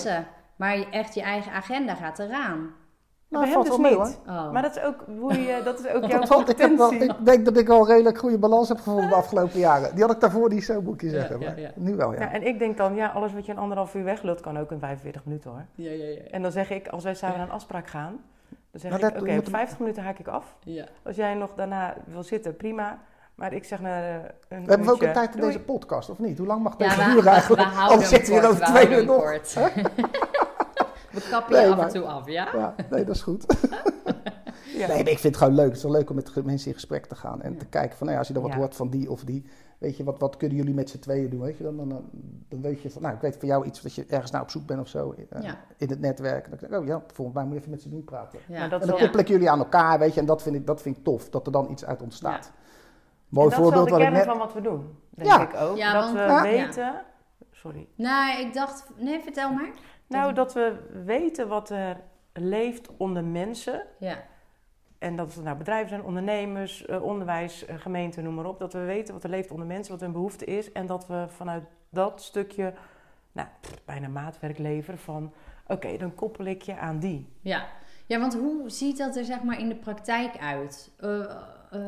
Maar 0.57 0.77
echt 0.91 1.15
je 1.15 1.23
eigen 1.23 1.53
agenda 1.53 1.95
gaat 1.95 2.19
eraan. 2.19 2.75
Nou, 3.29 3.45
Bij 3.45 3.53
hem 3.55 3.65
valt 3.65 3.67
dus 3.81 3.91
wel 3.91 3.99
mee 4.01 4.07
niet. 4.09 4.19
hoor. 4.27 4.37
Oh. 4.37 4.53
Maar 4.53 4.63
dat 4.63 4.77
is 4.77 4.83
ook, 4.83 5.05
hoe 5.19 5.41
je, 5.43 5.61
dat 5.65 5.79
is 5.79 5.87
ook 5.91 6.05
jouw 6.05 6.21
Dat 6.21 6.23
ik, 6.23 6.29
competentie. 6.35 7.05
ik 7.05 7.15
denk 7.25 7.45
dat 7.45 7.57
ik 7.57 7.67
wel 7.67 7.81
een 7.81 7.87
redelijk 7.87 8.19
goede 8.19 8.39
balans 8.39 8.69
heb 8.69 8.77
gevonden 8.79 9.09
de 9.09 9.15
afgelopen 9.15 9.59
jaren. 9.59 9.95
Die 9.95 10.05
had 10.05 10.13
ik 10.15 10.21
daarvoor 10.21 10.49
niet 10.53 10.65
zo, 10.65 10.81
moet 10.83 10.95
ik 10.95 11.01
je 11.01 11.07
Ja, 11.07 11.13
zeggen. 11.13 11.41
ja, 11.41 11.47
maar 11.47 11.61
ja. 11.61 11.71
Nu 11.75 11.97
wel, 11.97 12.13
ja. 12.13 12.21
Ja, 12.21 12.33
en 12.33 12.47
ik 12.47 12.59
denk 12.59 12.77
dan, 12.77 12.95
ja, 12.95 13.09
alles 13.09 13.33
wat 13.33 13.47
je 13.47 13.53
in 13.53 13.59
anderhalf 13.59 13.95
uur 13.95 14.05
weglult 14.05 14.41
kan 14.41 14.59
ook 14.59 14.71
in 14.71 14.79
45 14.79 15.25
minuten 15.25 15.51
hoor. 15.51 15.65
Ja, 15.75 15.91
ja, 15.91 16.05
ja. 16.05 16.21
En 16.31 16.43
dan 16.43 16.53
zeg 16.53 16.71
ik, 16.71 16.89
als 16.89 17.05
wij 17.05 17.15
samen 17.15 17.37
naar 17.39 17.47
een 17.47 17.53
afspraak 17.53 17.89
gaan, 17.89 18.21
dan 18.71 18.81
zeg 18.81 18.91
Maar 18.91 19.01
ik, 19.01 19.13
dat- 19.13 19.23
oké, 19.23 19.31
op 19.31 19.37
moet- 19.37 19.49
50 19.49 19.79
minuten 19.79 20.03
haak 20.03 20.19
ik 20.19 20.29
af. 20.29 20.57
ja. 20.65 20.85
Als 21.05 21.17
jij 21.17 21.35
nog 21.35 21.51
daarna 21.57 21.95
wil 22.05 22.23
zitten, 22.23 22.57
prima. 22.57 22.99
Maar 23.35 23.53
ik 23.53 23.65
zeg 23.65 23.81
naar 23.81 24.05
een 24.49 24.65
We 24.65 24.69
hebben 24.71 24.87
we 24.87 24.93
ook 24.93 25.03
een 25.03 25.13
tijd 25.13 25.35
in 25.35 25.41
deze 25.41 25.61
podcast, 25.61 26.11
of 26.11 26.19
niet? 26.19 26.39
Hoe 26.39 26.47
lang 26.47 26.63
mag 26.63 26.75
Ja, 26.79 26.89
deze 26.89 27.21
we, 27.23 27.29
eigenlijk? 27.29 27.63
we 27.63 27.69
houden 27.69 27.93
Anders 27.93 28.11
hem 28.11 28.19
zitten 28.25 28.41
we 28.43 28.49
over 28.49 28.61
We 28.61 28.65
twee 28.65 28.91
uur 28.99 29.05
nog. 29.05 29.23
we 31.23 31.29
kappen 31.31 31.53
Nee, 31.53 31.65
je 31.65 31.71
af 31.71 31.77
maar- 31.77 31.87
en 31.87 31.93
toe 31.93 32.05
af, 32.05 32.27
ja? 32.31 32.49
Ja, 32.55 32.75
nee, 32.91 33.05
dat 33.05 33.15
is 33.15 33.23
goed. 33.23 33.45
Ja. 34.77 34.87
Nee, 34.87 34.99
ik 34.99 35.05
vind 35.19 35.23
het 35.23 35.37
gewoon 35.37 35.55
leuk. 35.55 35.67
Het 35.67 35.77
is 35.77 35.83
wel 35.83 35.93
leuk 35.93 36.11
om 36.11 36.17
met 36.17 36.45
mensen 36.45 36.69
in 36.69 36.75
gesprek 36.75 37.07
te 37.07 37.15
gaan. 37.15 37.43
En 37.43 37.53
Ja. 37.53 37.59
te 37.59 37.67
kijken 37.67 37.97
van, 37.97 37.99
nou 38.07 38.11
ja, 38.13 38.19
als 38.19 38.27
je 38.29 38.35
dan 38.35 38.43
wat 38.43 38.53
Ja. 38.53 38.59
hoort 38.59 38.75
van 38.77 38.91
die 38.91 39.11
of 39.11 39.25
die. 39.25 39.45
Weet 39.79 39.97
je, 39.97 40.05
wat, 40.05 40.19
wat 40.19 40.37
kunnen 40.37 40.57
jullie 40.57 40.75
met 40.75 40.91
z'n 40.91 40.99
tweeën 40.99 41.31
doen? 41.31 41.41
Weet 41.41 41.57
je, 41.57 41.65
dan, 41.65 41.77
dan, 41.77 41.89
dan, 41.89 42.05
dan 42.49 42.61
weet 42.63 42.83
je 42.83 42.91
van, 42.91 43.03
nou, 43.03 43.15
ik 43.15 43.21
weet 43.21 43.37
van 43.37 43.49
jou 43.49 43.65
iets 43.65 43.83
dat 43.83 43.95
je 43.95 44.05
ergens 44.09 44.31
naar 44.31 44.43
op 44.43 44.51
zoek 44.51 44.67
bent 44.67 44.81
of 44.81 44.89
zo. 44.89 45.15
eh, 45.31 45.43
Ja. 45.43 45.57
In 45.77 45.89
het 45.89 46.01
netwerk. 46.01 46.45
En 46.45 46.51
dan 46.51 46.59
denk 46.59 46.73
ik, 46.73 46.79
oh 46.81 46.87
ja, 46.87 47.03
volgens 47.13 47.37
mij 47.37 47.45
moet 47.45 47.53
je 47.55 47.59
even 47.59 47.71
met 47.71 47.83
ze 47.83 47.89
doen 47.89 48.05
praten. 48.05 48.39
Ja. 48.49 48.59
Maar 48.59 48.69
dat 48.71 48.81
En 48.81 48.87
dan 48.87 48.97
Ja. 48.97 49.03
koppel 49.03 49.21
ik 49.21 49.29
jullie 49.29 49.51
aan 49.51 49.59
elkaar, 49.59 49.99
weet 49.99 50.15
je. 50.15 50.21
En 50.21 50.27
dat 50.27 50.43
vind 50.43 50.57
ik, 50.57 50.67
dat 50.67 50.83
vind 50.83 50.97
ik 50.97 51.05
tof, 51.05 51.29
dat 51.31 51.47
er 51.47 51.53
dan 51.53 51.71
iets 51.71 51.85
uit 51.85 52.03
ontstaat. 52.03 52.53
Mooi 53.29 53.49
en 53.51 53.51
dat 53.51 53.53
is 53.53 53.57
wel 53.59 53.65
voorbeeld 53.65 53.89
de 53.89 53.97
kern 54.05 54.13
net... 54.13 54.25
van 54.25 54.39
wat 54.39 54.53
we 54.53 54.61
doen, 54.61 54.97
denk 55.11 55.29
Ja. 55.31 55.49
ik 55.51 55.61
ook. 55.61 55.77
Ja, 55.77 55.93
dat 55.93 56.03
want- 56.05 56.15
we 56.17 56.21
Ja. 56.23 56.43
weten... 56.43 56.95
Sorry. 57.57 57.89
Nou, 57.95 58.41
ik 58.41 58.55
dacht... 58.55 58.91
Nee, 58.97 59.21
vertel 59.21 59.53
maar. 59.53 59.71
Nou, 60.07 60.33
dat 60.33 60.55
we 60.55 60.77
weten 61.05 61.49
wat 61.49 61.71
er 61.71 62.01
leeft 62.33 62.97
onder 62.97 63.25
mensen. 63.25 63.83
Ja. 63.99 64.25
En 64.99 65.17
dat 65.17 65.35
het 65.35 65.45
nou 65.45 65.57
bedrijven 65.57 65.89
zijn, 65.89 66.03
ondernemers, 66.03 66.87
eh, 66.87 67.03
onderwijs, 67.03 67.65
eh, 67.65 67.79
gemeenten, 67.79 68.25
noem 68.25 68.35
maar 68.35 68.47
op. 68.47 68.59
Dat 68.59 68.73
we 68.73 68.79
weten 68.79 69.15
wat 69.15 69.25
er 69.25 69.31
leeft 69.31 69.51
onder 69.51 69.67
mensen, 69.67 69.93
wat 69.93 70.01
hun 70.01 70.13
behoefte 70.13 70.45
is. 70.45 70.73
En 70.73 70.87
dat 70.87 71.07
we 71.07 71.25
vanuit 71.29 71.65
dat 71.89 72.23
stukje 72.23 72.75
nou, 73.33 73.49
pff, 73.61 73.85
bijna 73.85 74.09
maatwerk 74.09 74.59
leveren 74.59 74.99
van... 74.99 75.33
Oké, 75.67 75.97
dan 75.97 76.15
koppel 76.15 76.45
ik 76.45 76.63
je 76.63 76.77
aan 76.77 76.99
die. 76.99 77.29
Ja. 77.41 77.67
ja, 78.07 78.21
want 78.21 78.35
hoe 78.35 78.71
ziet 78.71 78.99
dat 78.99 79.17
er 79.17 79.25
zeg 79.25 79.43
maar 79.43 79.59
in 79.59 79.69
de 79.69 79.77
praktijk 79.77 80.39
uit? 80.39 80.91
Eh, 80.97 81.81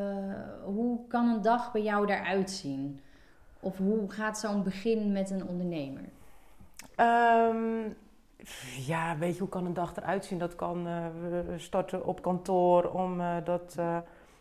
hoe 0.63 1.07
kan 1.07 1.27
een 1.27 1.41
dag 1.41 1.71
bij 1.71 1.81
jou 1.81 2.11
eruit 2.11 2.51
zien? 2.51 2.99
Of 3.59 3.77
hoe 3.77 4.11
gaat 4.11 4.39
zo'n 4.39 4.63
begin 4.63 5.11
met 5.11 5.29
een 5.29 5.47
ondernemer? 5.47 6.03
Ehm, 6.95 7.89
ja, 8.85 9.17
weet 9.17 9.33
je, 9.33 9.39
hoe 9.39 9.49
kan 9.49 9.65
een 9.65 9.73
dag 9.73 9.95
eruit 9.95 10.25
zien? 10.25 10.39
Dat 10.39 10.55
kan, 10.55 10.87
eh, 10.87 11.05
we 11.21 11.53
starten 11.57 12.05
op 12.05 12.21
kantoor 12.21 12.83
omdat 12.83 13.75
eh 13.77 13.97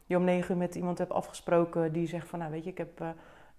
je 0.09 0.17
om 0.17 0.25
negen 0.25 0.51
uur 0.55 0.57
met 0.61 0.75
iemand 0.75 0.99
hebt 0.99 1.13
afgesproken 1.13 1.93
die 1.93 2.07
zegt 2.07 2.29
van, 2.29 2.39
nou 2.39 2.51
weet 2.51 2.65
je, 2.65 2.71
ik 2.71 2.79
heb 2.79 3.01
eh, 3.01 3.09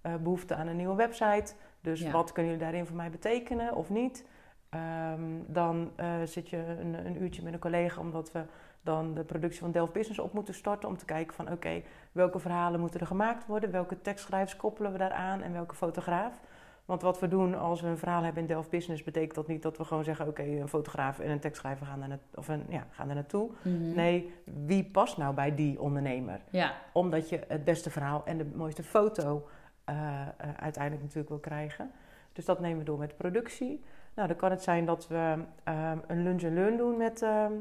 eh, 0.00 0.14
behoefte 0.14 0.54
aan 0.54 0.66
een 0.66 0.76
nieuwe 0.76 0.94
website. 0.94 1.54
Dus 1.80 2.00
Ja. 2.00 2.10
wat 2.10 2.32
kunnen 2.32 2.52
jullie 2.52 2.66
daarin 2.66 2.86
voor 2.86 2.96
mij 2.96 3.10
betekenen 3.10 3.74
of 3.74 3.90
niet? 3.90 4.24
Ehm, 4.68 5.20
dan 5.46 5.90
eh, 5.96 6.06
zit 6.24 6.48
je 6.48 6.56
een, 6.56 7.06
een 7.06 7.22
uurtje 7.22 7.42
met 7.42 7.52
een 7.52 7.58
collega 7.58 8.00
omdat 8.00 8.32
we 8.32 8.42
dan 8.82 9.14
de 9.14 9.24
productie 9.24 9.60
van 9.60 9.70
Delft 9.70 9.92
Business 9.92 10.18
op 10.20 10.32
moeten 10.32 10.54
starten. 10.54 10.88
Om 10.88 10.96
te 10.96 11.04
kijken 11.04 11.34
van 11.34 11.52
oké, 11.52 11.82
welke 12.12 12.38
verhalen 12.38 12.80
moeten 12.80 13.00
er 13.00 13.06
gemaakt 13.06 13.46
worden? 13.46 13.70
Welke 13.70 14.00
tekstschrijvers 14.00 14.56
koppelen 14.56 14.92
we 14.92 14.98
daaraan 14.98 15.42
en 15.42 15.52
welke 15.52 15.74
fotograaf? 15.74 16.40
Want 16.84 17.02
wat 17.02 17.18
we 17.20 17.28
doen 17.28 17.54
als 17.58 17.80
we 17.80 17.86
een 17.88 17.98
verhaal 17.98 18.22
hebben 18.22 18.42
in 18.42 18.48
Delft 18.48 18.70
Business, 18.70 19.02
betekent 19.02 19.34
dat 19.34 19.46
niet 19.46 19.62
dat 19.62 19.76
we 19.76 19.84
gewoon 19.84 20.04
zeggen: 20.04 20.26
oké, 20.28 20.42
een 20.42 20.68
fotograaf 20.68 21.18
en 21.18 21.30
een 21.30 21.40
tekstschrijver 21.40 21.86
gaan 21.86 21.98
daar, 22.00 22.08
na- 22.08 22.18
of 22.34 22.48
een, 22.48 22.64
ja, 22.68 22.86
gaan 22.90 23.06
daar 23.06 23.14
naartoe. 23.16 23.50
Mhm. 23.62 23.94
Nee, 23.94 24.32
wie 24.44 24.84
past 24.84 25.16
nou 25.16 25.34
bij 25.34 25.54
die 25.54 25.80
ondernemer? 25.80 26.40
Ja, 26.50 26.72
Omdat 26.92 27.28
je 27.28 27.40
het 27.48 27.64
beste 27.64 27.90
verhaal 27.90 28.22
en 28.24 28.38
de 28.38 28.46
mooiste 28.54 28.82
foto 28.82 29.48
eh, 29.84 30.20
eh, 30.20 30.26
uiteindelijk 30.56 31.02
natuurlijk 31.02 31.28
wil 31.28 31.38
krijgen. 31.38 31.90
Dus 32.32 32.44
dat 32.44 32.60
nemen 32.60 32.78
we 32.78 32.84
door 32.84 32.98
met 32.98 33.16
productie. 33.16 33.84
Nou, 34.14 34.28
dan 34.28 34.36
kan 34.36 34.50
het 34.50 34.62
zijn 34.62 34.84
dat 34.84 35.08
we 35.08 35.36
ehm, 35.64 35.98
een 36.06 36.22
lunch 36.22 36.42
en 36.42 36.54
learn 36.54 36.76
doen 36.76 36.96
met, 36.96 37.22
ehm, 37.22 37.52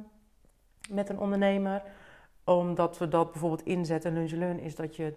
met 0.89 1.09
een 1.09 1.19
ondernemer. 1.19 1.81
Omdat 2.43 2.97
we 2.97 3.07
dat 3.07 3.31
bijvoorbeeld 3.31 3.65
inzetten. 3.65 4.13
Lunch 4.13 4.31
learn 4.31 4.59
is 4.59 4.75
dat 4.75 4.95
je 4.95 5.13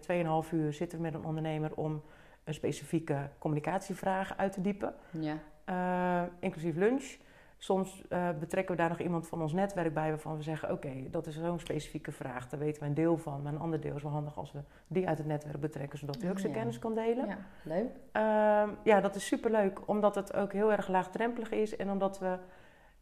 2,5 0.46 0.52
uur 0.52 0.72
zitten 0.72 1.00
met 1.00 1.14
een 1.14 1.24
ondernemer 1.24 1.74
om 1.74 2.02
een 2.44 2.54
specifieke 2.54 3.28
communicatievraag 3.38 4.36
uit 4.36 4.52
te 4.52 4.60
diepen. 4.60 4.94
ja. 5.10 5.36
Eh, 5.64 6.22
inclusief 6.38 6.76
lunch. 6.76 7.16
Soms 7.58 8.02
eh, 8.08 8.28
betrekken 8.40 8.74
we 8.74 8.80
daar 8.80 8.88
nog 8.88 9.00
iemand 9.00 9.26
van 9.26 9.42
ons 9.42 9.52
netwerk 9.52 9.94
bij 9.94 10.08
waarvan 10.08 10.36
we 10.36 10.42
zeggen: 10.42 10.70
Oké, 10.70 11.10
dat 11.10 11.26
is 11.26 11.40
zo'n 11.40 11.58
specifieke 11.58 12.12
vraag, 12.12 12.48
daar 12.48 12.60
weten 12.60 12.82
we 12.82 12.88
een 12.88 12.94
deel 12.94 13.18
van. 13.18 13.42
Maar 13.42 13.52
een 13.52 13.58
ander 13.58 13.80
deel 13.80 13.96
is 13.96 14.02
wel 14.02 14.12
handig 14.12 14.36
als 14.36 14.52
we 14.52 14.58
die 14.86 15.08
uit 15.08 15.18
het 15.18 15.26
netwerk 15.26 15.60
betrekken, 15.60 15.98
zodat 15.98 16.20
hij 16.20 16.30
ook 16.30 16.38
zijn 16.38 16.52
ja. 16.52 16.58
kennis 16.58 16.78
kan 16.78 16.94
delen. 16.94 17.26
ja. 17.26 17.38
leuk. 17.62 17.90
Ehm, 18.12 18.70
ja, 18.84 19.00
dat 19.00 19.14
is 19.14 19.26
superleuk, 19.26 19.88
omdat 19.88 20.14
het 20.14 20.34
ook 20.34 20.52
heel 20.52 20.72
erg 20.72 20.88
laagdrempelig 20.88 21.50
is. 21.50 21.76
En 21.76 21.90
omdat 21.90 22.18
we 22.18 22.38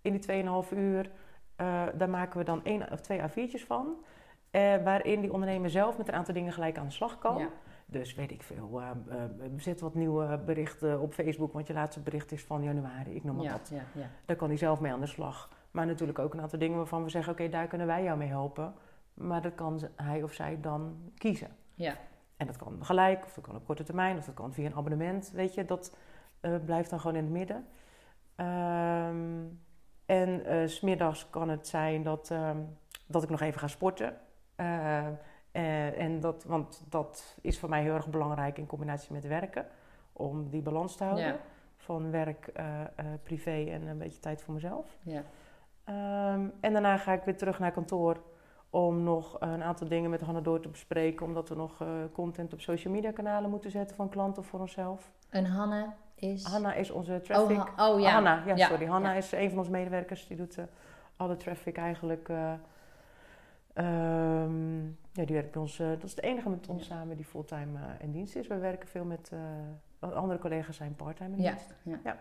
in 0.02 0.12
die 0.12 0.44
2,5 0.64 0.72
uur, 0.72 1.11
eh, 1.61 1.83
daar 1.94 2.11
maken 2.11 2.38
we 2.38 2.44
dan 2.44 2.64
één 2.64 2.90
of 2.92 3.01
twee 3.01 3.20
A4'tjes 3.20 3.64
van. 3.66 4.05
eh, 4.51 4.61
waarin 4.85 5.20
die 5.20 5.33
ondernemer 5.33 5.70
zelf 5.70 5.99
met 5.99 6.09
een 6.09 6.14
aantal 6.14 6.35
dingen 6.35 6.53
gelijk 6.53 6.79
aan 6.79 6.87
de 6.87 6.92
slag 6.92 7.18
kan. 7.18 7.38
Ja. 7.38 7.49
Dus 7.87 8.14
weet 8.14 8.31
ik 8.31 8.42
veel, 8.42 8.81
eh, 8.81 8.90
eh, 9.25 9.31
zet 9.57 9.81
wat 9.81 9.94
nieuwe 9.94 10.38
berichten 10.38 11.01
op 11.01 11.12
Facebook, 11.14 11.53
want 11.53 11.66
je 11.66 11.73
laatste 11.73 12.01
bericht 12.01 12.33
is 12.33 12.44
van 12.44 12.62
januari, 12.62 13.14
ik 13.14 13.25
noem 13.25 13.37
maar 13.37 13.44
Ja, 13.44 13.53
wat. 13.53 13.68
ja, 13.73 13.83
ja. 14.01 14.07
Daar 14.25 14.37
kan 14.37 14.49
hij 14.49 14.57
zelf 14.57 14.81
mee 14.81 14.92
aan 14.92 15.01
de 15.01 15.07
slag. 15.07 15.49
Maar 15.70 15.87
natuurlijk 15.87 16.18
ook 16.18 16.35
een 16.35 16.40
aantal 16.40 16.59
dingen 16.59 16.77
waarvan 16.77 17.03
we 17.05 17.09
zeggen, 17.11 17.33
oké, 17.33 17.49
daar 17.49 17.66
kunnen 17.66 17.87
wij 17.87 18.03
jou 18.03 18.18
mee 18.18 18.29
helpen. 18.29 18.75
Maar 19.14 19.42
dat 19.42 19.55
kan 19.55 19.81
hij 19.96 20.23
of 20.23 20.33
zij 20.33 20.59
dan 20.61 20.96
kiezen. 21.16 21.49
Ja. 21.75 21.94
En 22.37 22.46
dat 22.46 22.57
kan 22.57 22.85
gelijk, 22.85 23.25
of 23.25 23.35
dat 23.35 23.44
kan 23.44 23.57
op 23.57 23.64
korte 23.66 23.83
termijn, 23.83 24.16
of 24.18 24.25
dat 24.25 24.35
kan 24.35 24.53
via 24.53 24.66
een 24.66 24.75
abonnement. 24.77 25.31
Weet 25.35 25.55
je, 25.55 25.64
dat 25.64 25.96
blijft 26.64 26.90
dan 26.90 27.01
gewoon 27.01 27.16
in 27.16 27.23
het 27.25 27.33
midden. 27.33 27.66
Ehm, 28.37 29.44
en 30.11 30.68
s 30.68 30.75
smiddags 30.75 31.31
kan 31.31 31.49
het 31.49 31.68
zijn 31.68 32.03
dat, 32.03 32.31
ehm, 32.31 32.59
dat 33.07 33.23
ik 33.23 33.29
nog 33.29 33.40
even 33.40 33.61
ga 33.61 33.68
sporten. 33.68 34.16
Eh, 34.57 35.07
eh, 35.07 35.99
en 35.99 36.20
dat, 36.20 36.44
want 36.44 36.85
dat 36.88 37.38
is 37.40 37.59
voor 37.59 37.68
mij 37.68 37.83
heel 37.83 37.94
erg 37.94 38.09
belangrijk 38.09 38.59
in 38.59 38.66
combinatie 38.66 39.12
met 39.12 39.27
werken. 39.27 39.66
Om 40.12 40.49
die 40.49 40.62
balans 40.62 40.96
te 40.96 41.05
houden. 41.05 41.25
Ja. 41.25 41.37
Van 41.77 42.11
werk, 42.11 42.53
privé 43.23 43.64
en 43.70 43.87
een 43.87 43.99
beetje 43.99 44.20
tijd 44.20 44.42
voor 44.42 44.55
mezelf. 44.55 44.96
Ja. 45.03 45.23
Ehm, 45.85 46.49
en 46.61 46.73
daarna 46.73 46.96
ga 46.96 47.12
ik 47.12 47.23
weer 47.23 47.37
terug 47.37 47.59
naar 47.59 47.73
kantoor 47.73 48.23
om 48.70 49.03
nog 49.03 49.37
een 49.40 49.62
aantal 49.62 49.88
dingen 49.88 50.11
met 50.11 50.20
Hanna 50.20 50.40
door 50.40 50.61
te 50.61 50.68
bespreken. 50.68 51.27
Omdat 51.27 51.49
we 51.49 51.55
nog 51.55 51.85
content 52.12 52.53
op 52.53 52.61
social 52.61 52.92
media 52.92 53.12
kanalen 53.12 53.51
moeten 53.51 53.70
zetten 53.70 53.96
van 53.96 54.09
klanten 54.09 54.44
voor 54.44 54.61
onszelf. 54.61 55.12
En 55.29 55.44
Hanne 55.44 55.87
is... 56.20 56.44
Hanna 56.44 56.74
is 56.74 56.90
onze 56.90 57.20
traffic. 57.20 57.56
Oh, 57.59 57.76
Ha- 57.76 57.88
oh 57.90 58.00
ja. 58.00 58.11
Hanna, 58.11 58.42
ja, 58.46 58.56
Ja, 58.56 58.66
sorry. 58.68 58.87
Hanna 58.87 59.11
ja. 59.11 59.16
is 59.16 59.33
een 59.33 59.48
van 59.48 59.59
onze 59.59 59.70
medewerkers. 59.70 60.26
Die 60.26 60.37
doet 60.37 60.59
eh, 60.59 60.64
alle 61.16 61.37
traffic 61.37 61.76
eigenlijk. 61.76 62.28
eh, 62.28 62.52
ehm, 63.74 64.85
ja, 64.87 65.24
die 65.24 65.35
werkt 65.35 65.50
bij 65.50 65.61
ons. 65.61 65.78
eh, 65.78 65.88
dat 65.88 66.02
is 66.02 66.14
de 66.14 66.22
enige 66.22 66.48
met 66.48 66.68
ons 66.68 66.87
samen 66.87 67.16
die 67.16 67.24
fulltime 67.26 67.78
in 67.98 68.12
dienst 68.12 68.37
is. 68.37 68.46
We 68.46 68.59
werken 68.59 68.88
veel 68.88 69.04
met 69.04 69.33
andere 69.98 70.38
collega's 70.38 70.76
zijn 70.76 70.94
parttime 70.96 71.37
in 71.37 71.42
Ja. 71.42 71.50
dienst. 71.50 71.74
ja. 71.83 71.98
Ja. 72.04 72.16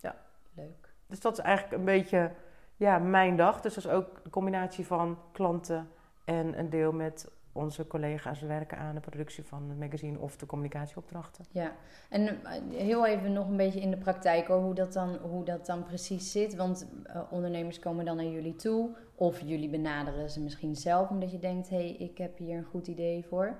Ja. 0.00 0.14
Leuk. 0.54 0.92
Dus 1.06 1.20
dat 1.20 1.32
is 1.38 1.44
eigenlijk 1.44 1.78
een 1.78 1.84
beetje 1.84 2.30
ja, 2.76 2.98
mijn 2.98 3.36
dag. 3.36 3.60
Dus 3.60 3.74
dat 3.74 3.84
is 3.84 3.90
ook 3.90 4.20
de 4.24 4.30
combinatie 4.30 4.86
van 4.86 5.18
klanten 5.32 5.88
en 6.24 6.58
een 6.58 6.70
deel 6.70 6.92
met 6.92 7.30
onze 7.52 7.86
collega's 7.86 8.40
werken 8.40 8.78
aan 8.78 8.94
de 8.94 9.00
productie 9.00 9.44
van 9.44 9.68
het 9.68 9.78
magazine 9.78 10.18
of 10.18 10.36
de 10.36 10.46
communicatieopdrachten. 10.46 11.44
Ja, 11.50 11.72
en 12.08 12.44
eh, 12.44 12.60
heel 12.70 13.06
even 13.06 13.32
nog 13.32 13.48
een 13.48 13.56
beetje 13.56 13.80
in 13.80 13.90
de 13.90 13.96
praktijk 13.96 14.46
hoor, 14.46 14.60
hoe 14.60 14.74
dat 14.74 14.92
dan, 14.92 15.16
hoe 15.16 15.44
dat 15.44 15.66
dan 15.66 15.84
precies 15.84 16.32
zit. 16.32 16.54
Want 16.54 16.88
eh, 17.04 17.20
ondernemers 17.30 17.78
komen 17.78 18.04
dan 18.04 18.16
naar 18.16 18.24
jullie 18.24 18.56
toe, 18.56 18.96
of 19.14 19.40
jullie 19.40 19.68
benaderen 19.68 20.30
ze 20.30 20.40
misschien 20.40 20.76
zelf 20.76 21.08
omdat 21.08 21.30
je 21.30 21.38
denkt: 21.38 21.68
hé, 21.68 21.76
hey, 21.76 21.96
ik 21.96 22.18
heb 22.18 22.38
hier 22.38 22.56
een 22.56 22.64
goed 22.64 22.86
idee 22.86 23.24
voor. 23.28 23.56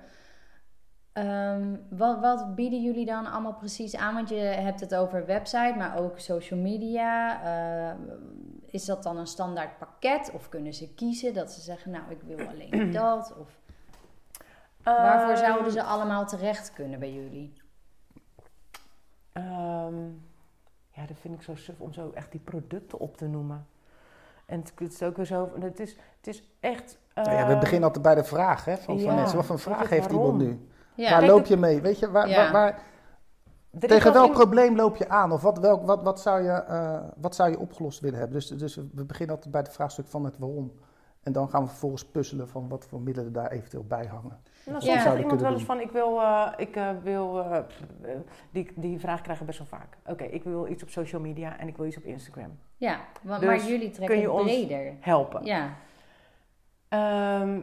Ehm, 1.13 1.75
wat, 1.89 2.19
wat 2.19 2.55
bieden 2.55 2.81
jullie 2.81 3.05
dan 3.05 3.31
allemaal 3.31 3.55
precies 3.55 3.95
aan? 3.95 4.13
Want 4.13 4.29
je 4.29 4.35
hebt 4.35 4.79
het 4.79 4.95
over 4.95 5.25
website, 5.25 5.73
maar 5.77 5.97
ook 5.97 6.19
social 6.19 6.59
media. 6.59 7.43
Eh, 7.43 7.97
is 8.65 8.85
dat 8.85 9.03
dan 9.03 9.17
een 9.17 9.27
standaard 9.27 9.77
pakket? 9.77 10.31
Of 10.33 10.49
kunnen 10.49 10.73
ze 10.73 10.93
kiezen 10.93 11.33
dat 11.33 11.51
ze 11.51 11.61
zeggen: 11.61 11.91
Nou, 11.91 12.03
ik 12.11 12.21
wil 12.21 12.47
alleen 12.47 12.91
dat? 13.01 13.37
Of 13.39 13.59
waarvoor 14.83 15.33
Ehm, 15.33 15.43
zouden 15.45 15.71
ze 15.71 15.83
allemaal 15.83 16.25
terecht 16.25 16.73
kunnen 16.73 16.99
bij 16.99 17.13
jullie? 17.13 17.53
Ehm, 19.33 20.03
ja, 20.89 21.05
dat 21.07 21.17
vind 21.19 21.33
ik 21.33 21.41
zo 21.41 21.55
suf 21.55 21.79
om 21.79 21.93
zo 21.93 22.11
echt 22.13 22.31
die 22.31 22.39
producten 22.39 22.99
op 22.99 23.17
te 23.17 23.27
noemen. 23.27 23.67
En 24.45 24.59
het, 24.59 24.71
het 24.75 24.93
is 24.93 25.03
ook 25.03 25.15
weer 25.15 25.25
zo, 25.25 25.49
het 25.59 25.79
is, 25.79 25.95
het 26.17 26.27
is 26.27 26.43
echt... 26.59 26.97
Nou 27.13 27.31
ja, 27.31 27.47
we 27.47 27.57
beginnen 27.57 27.83
altijd 27.83 28.03
bij 28.03 28.15
de 28.15 28.23
vraag 28.23 28.65
hè, 28.65 28.77
van, 28.77 28.99
van 28.99 29.09
ja, 29.09 29.15
mensen. 29.15 29.37
Wat 29.37 29.45
voor 29.45 29.59
vraag 29.59 29.89
heeft 29.89 30.11
iemand 30.11 30.37
nu? 30.37 30.67
Ja, 30.95 31.09
waar 31.09 31.19
Kijk, 31.19 31.31
loop 31.31 31.45
je 31.45 31.57
mee? 31.57 31.81
Weet 31.81 31.99
je, 31.99 32.11
waar, 32.11 32.27
Ja. 32.29 32.35
waar, 32.35 32.51
waar- 32.51 32.81
tegen 33.79 34.13
wel 34.13 34.21
welk 34.21 34.33
probleem 34.33 34.75
loop 34.75 34.95
je 34.95 35.09
aan? 35.09 35.31
Of 35.31 35.41
wat, 35.41 35.59
welk, 35.59 35.85
wat, 35.85 36.03
wat, 36.03 36.19
zou 36.19 36.43
je, 36.43 36.51
eh, 36.51 36.99
wat 37.15 37.35
zou 37.35 37.49
je 37.49 37.59
opgelost 37.59 37.99
willen 37.99 38.19
hebben? 38.19 38.37
Dus, 38.37 38.47
dus 38.47 38.75
we 38.75 39.05
beginnen 39.05 39.35
altijd 39.35 39.51
bij 39.53 39.61
het 39.61 39.73
vraagstuk 39.73 40.07
van 40.07 40.25
het 40.25 40.37
waarom. 40.37 40.71
En 41.21 41.31
dan 41.31 41.49
gaan 41.49 41.61
we 41.61 41.67
vervolgens 41.67 42.05
puzzelen 42.05 42.47
van 42.47 42.69
wat 42.69 42.85
voor 42.85 43.01
middelen 43.01 43.33
daar 43.33 43.51
eventueel 43.51 43.85
bij 43.85 44.05
hangen. 44.05 44.41
Nou, 44.65 44.81
soms 44.81 44.93
Ja. 44.95 45.01
zegt 45.01 45.19
iemand 45.19 45.41
wel 45.41 45.53
eens 45.53 45.63
van, 45.63 45.79
ik 45.79 45.91
wil, 45.91 46.21
eh, 46.21 46.51
ik 46.57 46.75
eh, 46.75 46.89
wil 47.03 47.39
eh, 47.39 47.59
die, 48.51 48.71
die 48.75 48.99
vraag 48.99 49.21
krijgen 49.21 49.45
we 49.45 49.51
best 49.51 49.69
wel 49.69 49.79
vaak. 49.79 49.97
Oké, 50.05 50.23
ik 50.23 50.43
wil 50.43 50.67
iets 50.67 50.83
op 50.83 50.89
social 50.89 51.21
media 51.21 51.57
en 51.59 51.67
ik 51.67 51.77
wil 51.77 51.85
iets 51.85 51.97
op 51.97 52.03
Instagram. 52.03 52.57
Ja, 52.77 52.99
wa- 53.21 53.37
Dus 53.39 53.47
maar 53.47 53.57
jullie 53.67 53.89
trekken 53.89 54.15
kun 54.15 54.25
je 54.25 54.31
ons- 54.31 54.43
breder. 54.43 54.93
Helpen. 54.99 55.45
Ja, 55.45 55.69
Ehm, 56.89 57.59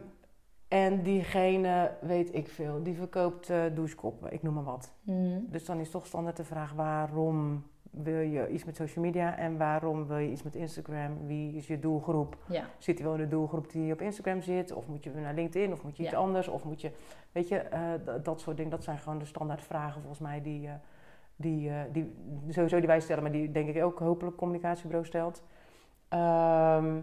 en 0.68 1.02
diegene, 1.02 1.90
weet 2.00 2.34
ik 2.34 2.48
veel, 2.48 2.82
die 2.82 2.94
verkoopt 2.96 3.50
eh 3.50 3.62
douchekoppen, 3.74 4.32
ik 4.32 4.42
noem 4.42 4.54
maar 4.54 4.64
wat. 4.64 4.92
Mhm. 5.02 5.38
Dus 5.48 5.64
dan 5.64 5.78
is 5.80 5.90
toch 5.90 6.06
standaard 6.06 6.36
de 6.36 6.44
vraag, 6.44 6.72
waarom 6.72 7.64
wil 7.90 8.18
je 8.20 8.48
iets 8.48 8.64
met 8.64 8.76
social 8.76 9.04
media 9.04 9.36
en 9.36 9.58
waarom 9.58 10.06
wil 10.06 10.16
je 10.16 10.30
iets 10.30 10.42
met 10.42 10.54
Instagram? 10.56 11.26
Wie 11.26 11.56
is 11.56 11.66
je 11.66 11.78
doelgroep? 11.78 12.36
Ja, 12.48 12.64
Zit 12.78 12.98
je 12.98 13.04
wel 13.04 13.12
in 13.14 13.18
de 13.20 13.28
doelgroep 13.28 13.70
die 13.70 13.92
op 13.92 14.00
Instagram 14.00 14.40
zit? 14.42 14.72
Of 14.72 14.86
moet 14.88 15.04
je 15.04 15.10
naar 15.10 15.34
LinkedIn? 15.34 15.72
Of 15.72 15.82
moet 15.82 15.96
je 15.96 16.02
iets 16.02 16.12
Ja. 16.12 16.18
anders? 16.18 16.48
Of 16.48 16.64
moet 16.64 16.80
je, 16.80 16.90
weet 17.32 17.48
je, 17.48 17.58
eh, 17.58 17.82
dat 18.22 18.40
soort 18.40 18.56
dingen. 18.56 18.70
Dat 18.70 18.84
zijn 18.84 18.98
gewoon 18.98 19.18
de 19.18 19.24
standaard 19.24 19.62
vragen 19.62 20.00
volgens 20.00 20.20
mij 20.20 20.42
die, 20.42 20.66
eh, 20.68 20.72
die, 21.36 21.70
eh, 21.70 21.76
die 21.92 22.14
sowieso 22.48 22.78
die 22.78 22.86
wij 22.86 23.00
stellen, 23.00 23.22
maar 23.22 23.32
die 23.32 23.50
denk 23.50 23.68
ik 23.68 23.82
ook 23.82 23.98
hopelijk 23.98 24.36
communicatiebureau 24.36 25.06
stelt. 25.06 25.42
Ehm, 26.08 27.00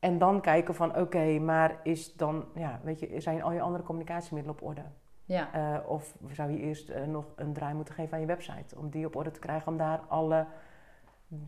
en 0.00 0.18
dan 0.18 0.40
kijken 0.40 0.74
van, 0.74 0.96
oké, 0.96 1.38
maar 1.38 1.80
is 1.82 2.14
dan, 2.16 2.44
ja, 2.54 2.80
weet 2.82 3.00
je, 3.00 3.20
zijn 3.20 3.42
al 3.42 3.52
je 3.52 3.60
andere 3.60 3.84
communicatiemiddelen 3.84 4.60
op 4.60 4.66
orde? 4.68 4.82
Ja, 5.26 5.52
Eh, 5.52 5.88
of 5.90 6.16
zou 6.32 6.50
je 6.50 6.58
eerst 6.58 6.88
eh, 6.88 7.04
nog 7.04 7.24
een 7.36 7.52
draai 7.52 7.74
moeten 7.74 7.94
geven 7.94 8.14
aan 8.14 8.20
je 8.20 8.26
website 8.26 8.78
om 8.78 8.90
die 8.90 9.06
op 9.06 9.16
orde 9.16 9.30
te 9.30 9.40
krijgen, 9.40 9.72
om 9.72 9.78
daar 9.78 10.00
alle 10.08 10.46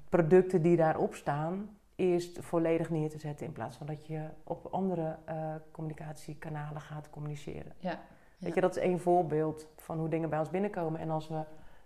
producten 0.08 0.62
die 0.62 0.76
daarop 0.76 1.14
staan 1.14 1.76
eerst 1.94 2.38
volledig 2.40 2.90
neer 2.90 3.08
te 3.10 3.18
zetten 3.18 3.46
in 3.46 3.52
plaats 3.52 3.76
van 3.76 3.86
dat 3.86 4.06
je 4.06 4.28
op 4.44 4.66
andere 4.66 5.16
eh, 5.24 5.54
communicatiekanalen 5.70 6.80
gaat 6.80 7.10
communiceren. 7.10 7.72
ja. 7.78 8.00
Weet 8.38 8.54
je, 8.54 8.60
dat 8.60 8.76
is 8.76 8.82
één 8.82 9.00
voorbeeld 9.00 9.66
van 9.76 9.98
hoe 9.98 10.08
dingen 10.08 10.30
bij 10.30 10.38
ons 10.38 10.50
binnenkomen. 10.50 11.00
En 11.00 11.10
als 11.10 11.28
we 11.28 11.40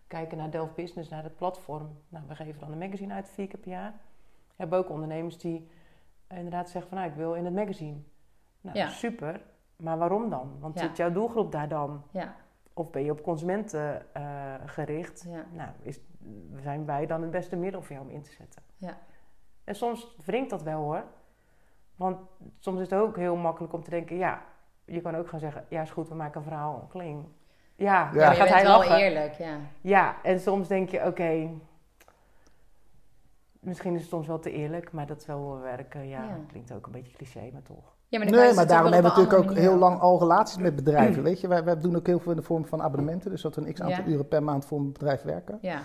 kijken 0.07 0.37
naar 0.39 0.51
Delft 0.51 0.75
Business, 0.75 1.11
naar 1.11 1.23
het 1.23 1.37
platform, 1.37 1.89
nou, 2.09 2.25
we 2.29 2.35
geven 2.35 2.61
dan 2.61 2.73
een 2.73 2.79
magazine 2.79 3.15
uit 3.15 3.29
vier 3.29 3.47
keer 3.47 3.59
per 3.61 3.71
jaar. 3.71 3.91
We 4.49 4.55
hebben 4.57 4.79
ook 4.79 4.91
ondernemers 4.91 5.39
die 5.39 5.69
inderdaad 6.29 6.71
zeggen 6.71 6.89
van, 6.91 6.99
nou, 6.99 7.11
ik 7.11 7.17
wil 7.17 7.35
in 7.35 7.45
het 7.45 7.55
magazine. 7.55 7.97
Nou, 8.61 8.77
Ja. 8.77 8.89
super. 8.89 9.41
Maar 9.77 9.99
waarom 9.99 10.31
dan? 10.31 10.57
Want 10.61 10.75
Ja. 10.81 10.87
zit 10.87 10.97
jouw 10.97 11.13
doelgroep 11.13 11.53
daar 11.53 11.69
dan? 11.69 12.03
ja, 12.11 12.35
Of 12.75 12.91
ben 12.91 13.05
je 13.05 13.11
op 13.11 13.23
consumenten 13.23 14.15
eh, 14.15 14.55
gericht? 14.67 15.25
ja. 15.29 15.45
Nou, 15.53 15.69
is, 15.83 16.01
zijn 16.63 16.87
wij 16.87 17.07
dan 17.07 17.23
het 17.23 17.31
beste 17.31 17.57
middel 17.57 17.83
voor 17.83 17.93
jou 17.97 18.09
om 18.09 18.15
in 18.15 18.23
te 18.23 18.31
zetten? 18.31 18.63
Ja. 18.77 18.99
En 19.65 19.75
soms 19.75 20.17
wringt 20.25 20.51
dat 20.51 20.63
wel 20.63 20.81
hoor. 20.83 21.03
Want 21.97 22.19
soms 22.59 22.81
is 22.81 22.91
het 22.91 23.01
ook 23.01 23.17
heel 23.17 23.37
makkelijk 23.37 23.73
om 23.73 23.83
te 23.83 23.91
denken, 23.91 24.17
ja, 24.17 24.43
je 24.85 25.01
kan 25.01 25.17
ook 25.17 25.29
gaan 25.29 25.41
zeggen, 25.41 25.65
ja 25.69 25.83
is 25.83 25.91
goed, 25.91 26.09
we 26.09 26.15
maken 26.15 26.37
een 26.41 26.47
verhaal, 26.47 26.87
kling. 26.89 27.25
Ja, 27.77 27.93
Ja. 28.05 28.11
dan 28.11 28.15
Maar 28.21 28.31
je 28.31 28.37
gaat 28.37 28.39
bent 28.39 28.51
hij 28.51 28.63
wel 28.63 28.79
lachen. 28.79 28.97
eerlijk, 28.97 29.33
ja. 29.35 29.57
Ja, 29.81 30.23
en 30.23 30.41
soms 30.41 30.69
denk 30.69 30.89
je, 30.89 31.07
oké, 31.07 31.51
misschien 33.61 33.95
is 33.95 34.01
het 34.01 34.11
soms 34.11 34.27
wel 34.27 34.39
te 34.39 34.51
eerlijk, 34.51 34.93
maar 34.93 35.07
dat 35.07 35.21
is 35.21 35.27
wel 35.27 35.39
hoe 35.39 35.55
we 35.55 35.61
werken. 35.61 36.09
Ja, 36.09 36.23
Ja. 36.25 36.39
klinkt 36.49 36.73
ook 36.73 36.87
een 36.87 36.93
beetje 36.93 37.17
cliché, 37.17 37.51
maar 37.53 37.63
toch. 37.63 37.95
Ja 38.12 38.18
maar 38.18 38.31
Nee, 38.31 38.55
maar 38.55 38.66
daarom 38.66 38.92
hebben 38.92 39.12
we 39.12 39.18
natuurlijk 39.20 39.51
ook 39.51 39.57
heel 39.57 39.77
lang 39.77 40.01
al 40.01 40.18
relaties 40.18 40.57
met 40.59 40.77
bedrijven. 40.77 41.22
Weet 41.22 41.40
je, 41.40 41.48
wij, 41.48 41.64
wij 41.64 41.81
doen 41.81 41.96
ook 41.96 42.07
heel 42.07 42.18
veel 42.20 42.31
in 42.31 42.37
de 42.37 42.42
vorm 42.42 42.66
van 42.66 42.83
abonnementen. 42.83 43.31
Dus 43.31 43.42
dat 43.42 43.55
we 43.55 43.61
een 43.66 43.72
x 43.72 43.81
aantal 43.81 44.05
Ja. 44.05 44.11
uren 44.11 44.29
per 44.29 44.42
maand 44.42 44.64
voor 44.64 44.79
een 44.79 44.92
bedrijf 44.92 45.22
werken. 45.22 45.59
Ja, 45.61 45.81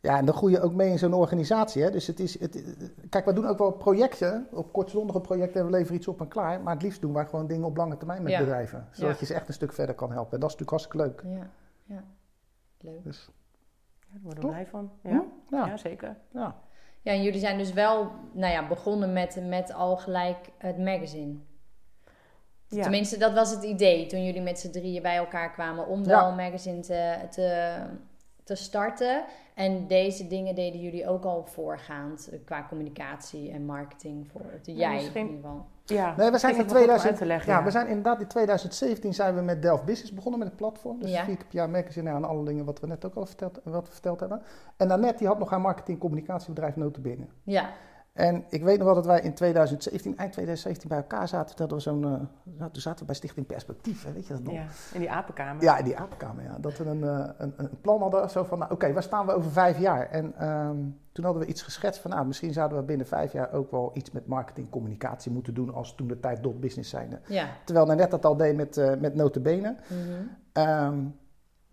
Ja, 0.00 0.18
en 0.18 0.24
dan 0.24 0.34
groei 0.34 0.52
je 0.52 0.60
ook 0.60 0.72
mee 0.74 0.90
in 0.90 0.98
zo'n 0.98 1.12
organisatie. 1.14 1.82
Hè? 1.82 1.90
Dus 1.90 2.06
het 2.06 2.20
is, 2.20 2.40
het, 2.40 2.76
kijk, 3.10 3.24
wij 3.24 3.34
doen 3.34 3.46
ook 3.46 3.58
wel 3.58 3.70
projecten, 3.72 4.46
op 4.52 4.72
kortzondige 4.72 5.20
projecten 5.20 5.60
en 5.60 5.66
we 5.66 5.72
leveren 5.72 5.96
iets 5.96 6.08
op 6.08 6.20
en 6.20 6.28
klaar. 6.28 6.60
Maar 6.60 6.74
het 6.74 6.82
liefst 6.82 7.00
doen 7.00 7.12
wij 7.12 7.26
gewoon 7.26 7.46
dingen 7.46 7.64
op 7.66 7.76
lange 7.76 7.96
termijn 7.96 8.22
met 8.22 8.32
Ja. 8.32 8.38
bedrijven. 8.38 8.88
Zodat 8.90 9.12
Ja. 9.12 9.16
je 9.20 9.26
ze 9.26 9.34
echt 9.34 9.48
een 9.48 9.54
stuk 9.54 9.72
verder 9.72 9.94
kan 9.94 10.12
helpen. 10.12 10.32
En 10.32 10.40
dat 10.40 10.50
is 10.50 10.56
natuurlijk 10.56 10.70
hartstikke 10.94 11.24
leuk. 11.26 11.38
ja, 11.38 11.46
ja. 11.94 12.04
Leuk. 12.80 13.04
Dus, 13.04 13.28
Ja, 14.00 14.06
daar 14.12 14.20
worden 14.22 14.42
we 14.44 14.48
blij 14.50 14.66
van. 14.66 14.90
hm? 15.02 15.08
Ja, 15.08 15.24
Ja, 15.50 15.66
ja 15.66 15.76
zeker. 15.76 16.16
ja. 16.32 16.56
Ja, 17.04 17.12
en 17.12 17.22
jullie 17.22 17.40
zijn 17.40 17.58
dus 17.58 17.72
wel 17.72 18.10
nou 18.32 18.52
ja, 18.52 18.68
begonnen 18.68 19.12
met, 19.12 19.38
met 19.48 19.72
al 19.72 19.96
gelijk 19.96 20.36
het 20.58 20.78
magazine. 20.78 21.34
Ja. 22.68 22.82
Tenminste, 22.82 23.18
dat 23.18 23.32
was 23.32 23.50
het 23.50 23.62
idee 23.62 24.06
toen 24.06 24.24
jullie 24.24 24.40
met 24.42 24.58
z'n 24.58 24.70
drieën 24.70 25.02
bij 25.02 25.16
elkaar 25.16 25.52
kwamen 25.52 25.86
om 25.86 25.98
Ja. 26.04 26.06
wel 26.06 26.28
een 26.28 26.36
magazine 26.36 26.80
te, 26.80 27.16
te, 27.30 27.76
te 28.44 28.54
starten. 28.54 29.24
En 29.54 29.86
deze 29.86 30.26
dingen 30.26 30.54
deden 30.54 30.80
jullie 30.80 31.08
ook 31.08 31.24
al 31.24 31.44
voorgaand 31.46 32.30
qua 32.44 32.66
communicatie 32.68 33.50
en 33.50 33.64
marketing 33.64 34.26
voor 34.32 34.42
de 34.62 34.72
Ja, 34.72 34.78
jij 34.78 34.94
misschien- 34.94 35.26
in 35.28 35.34
ieder 35.34 35.40
geval. 35.50 35.66
Ja, 35.86 36.14
Nee, 36.16 36.30
we 36.30 36.38
zijn 36.38 36.52
in 36.52 36.58
nog 36.58 36.66
wel 36.72 36.76
goed 36.82 36.88
om 36.88 36.96
2000 36.98 37.10
uit 37.10 37.16
te 37.20 37.26
leggen, 37.26 37.52
Ja, 37.52 37.64
we 37.64 37.70
zijn 37.70 37.86
inderdaad 37.86 38.20
in 38.20 38.26
2017 38.26 39.14
zijn 39.14 39.34
we 39.34 39.40
met 39.40 39.62
Delft 39.62 39.84
Business 39.84 40.12
begonnen 40.14 40.38
met 40.38 40.48
het 40.48 40.56
platform. 40.56 41.00
Dus 41.00 41.10
Ja. 41.10 41.24
vier 41.24 41.36
keer 41.36 41.44
per 41.46 41.54
jaar 41.54 41.70
magazine 41.70 42.10
en 42.10 42.24
alle 42.24 42.44
dingen 42.44 42.64
wat 42.64 42.80
we 42.80 42.86
net 42.86 43.04
ook 43.04 43.14
al 43.14 43.26
verteld, 43.26 43.60
wat 43.64 43.86
we 43.86 43.92
verteld 43.92 44.20
hebben. 44.20 44.42
En 44.76 44.90
Annette 44.90 45.18
die 45.18 45.26
had 45.26 45.38
nog 45.38 45.50
haar 45.50 45.60
marketing 45.60 45.98
communicatiebedrijf 45.98 46.76
Notabene. 46.76 47.26
Ja, 47.42 47.70
En 48.14 48.44
ik 48.48 48.62
weet 48.62 48.76
nog 48.76 48.86
wel 48.86 48.94
dat 48.94 49.06
wij 49.06 49.20
in 49.20 49.34
2017, 49.34 50.16
eind 50.16 50.32
2017 50.32 50.88
bij 50.88 50.98
elkaar 50.98 51.28
zaten. 51.28 51.56
Dat 51.56 51.70
we 51.70 51.80
zo'n, 51.80 52.04
eh, 52.04 52.10
nou, 52.58 52.70
toen 52.72 52.82
zaten 52.82 52.98
we 53.00 53.04
bij 53.04 53.14
Stichting 53.14 53.46
Perspectief, 53.46 54.04
hè, 54.04 54.12
weet 54.12 54.26
je 54.26 54.32
dat 54.32 54.42
nog? 54.42 54.54
Ja, 54.54 54.66
in 54.92 55.00
die 55.00 55.10
apenkamer. 55.10 55.62
Ja, 55.62 55.78
in 55.78 55.84
die 55.84 55.96
apenkamer, 55.96 56.44
ja. 56.44 56.56
Dat 56.60 56.78
we 56.78 56.84
een, 56.84 57.04
eh, 57.04 57.28
een, 57.38 57.52
een 57.56 57.80
plan 57.80 58.00
hadden, 58.00 58.30
zo 58.30 58.44
van, 58.44 58.58
nou, 58.58 58.72
oké, 58.72 58.92
waar 58.92 59.02
staan 59.02 59.26
we 59.26 59.32
over 59.32 59.50
vijf 59.50 59.78
jaar? 59.78 60.10
En 60.10 60.34
ehm, 60.38 60.76
toen 61.12 61.24
hadden 61.24 61.42
we 61.42 61.48
iets 61.48 61.62
geschetst 61.62 62.00
van, 62.00 62.10
nou, 62.10 62.26
misschien 62.26 62.52
zouden 62.52 62.78
we 62.78 62.84
binnen 62.84 63.06
vijf 63.06 63.32
jaar 63.32 63.52
ook 63.52 63.70
wel 63.70 63.90
iets 63.94 64.10
met 64.10 64.26
marketing, 64.26 64.70
communicatie 64.70 65.32
moeten 65.32 65.54
doen 65.54 65.74
als 65.74 65.94
toen 65.94 66.06
de 66.06 66.20
tijd 66.20 66.42
dot 66.42 66.60
business 66.60 66.90
zijnde. 66.90 67.20
ja. 67.26 67.48
Terwijl 67.64 67.86
Nanette 67.86 68.10
dat 68.10 68.24
al 68.24 68.36
deed 68.36 68.56
met, 68.56 68.76
eh 68.76 68.92
met 69.00 69.14
notabene. 69.14 69.76
Mhm. 69.88 70.26
Ehm, 70.52 70.98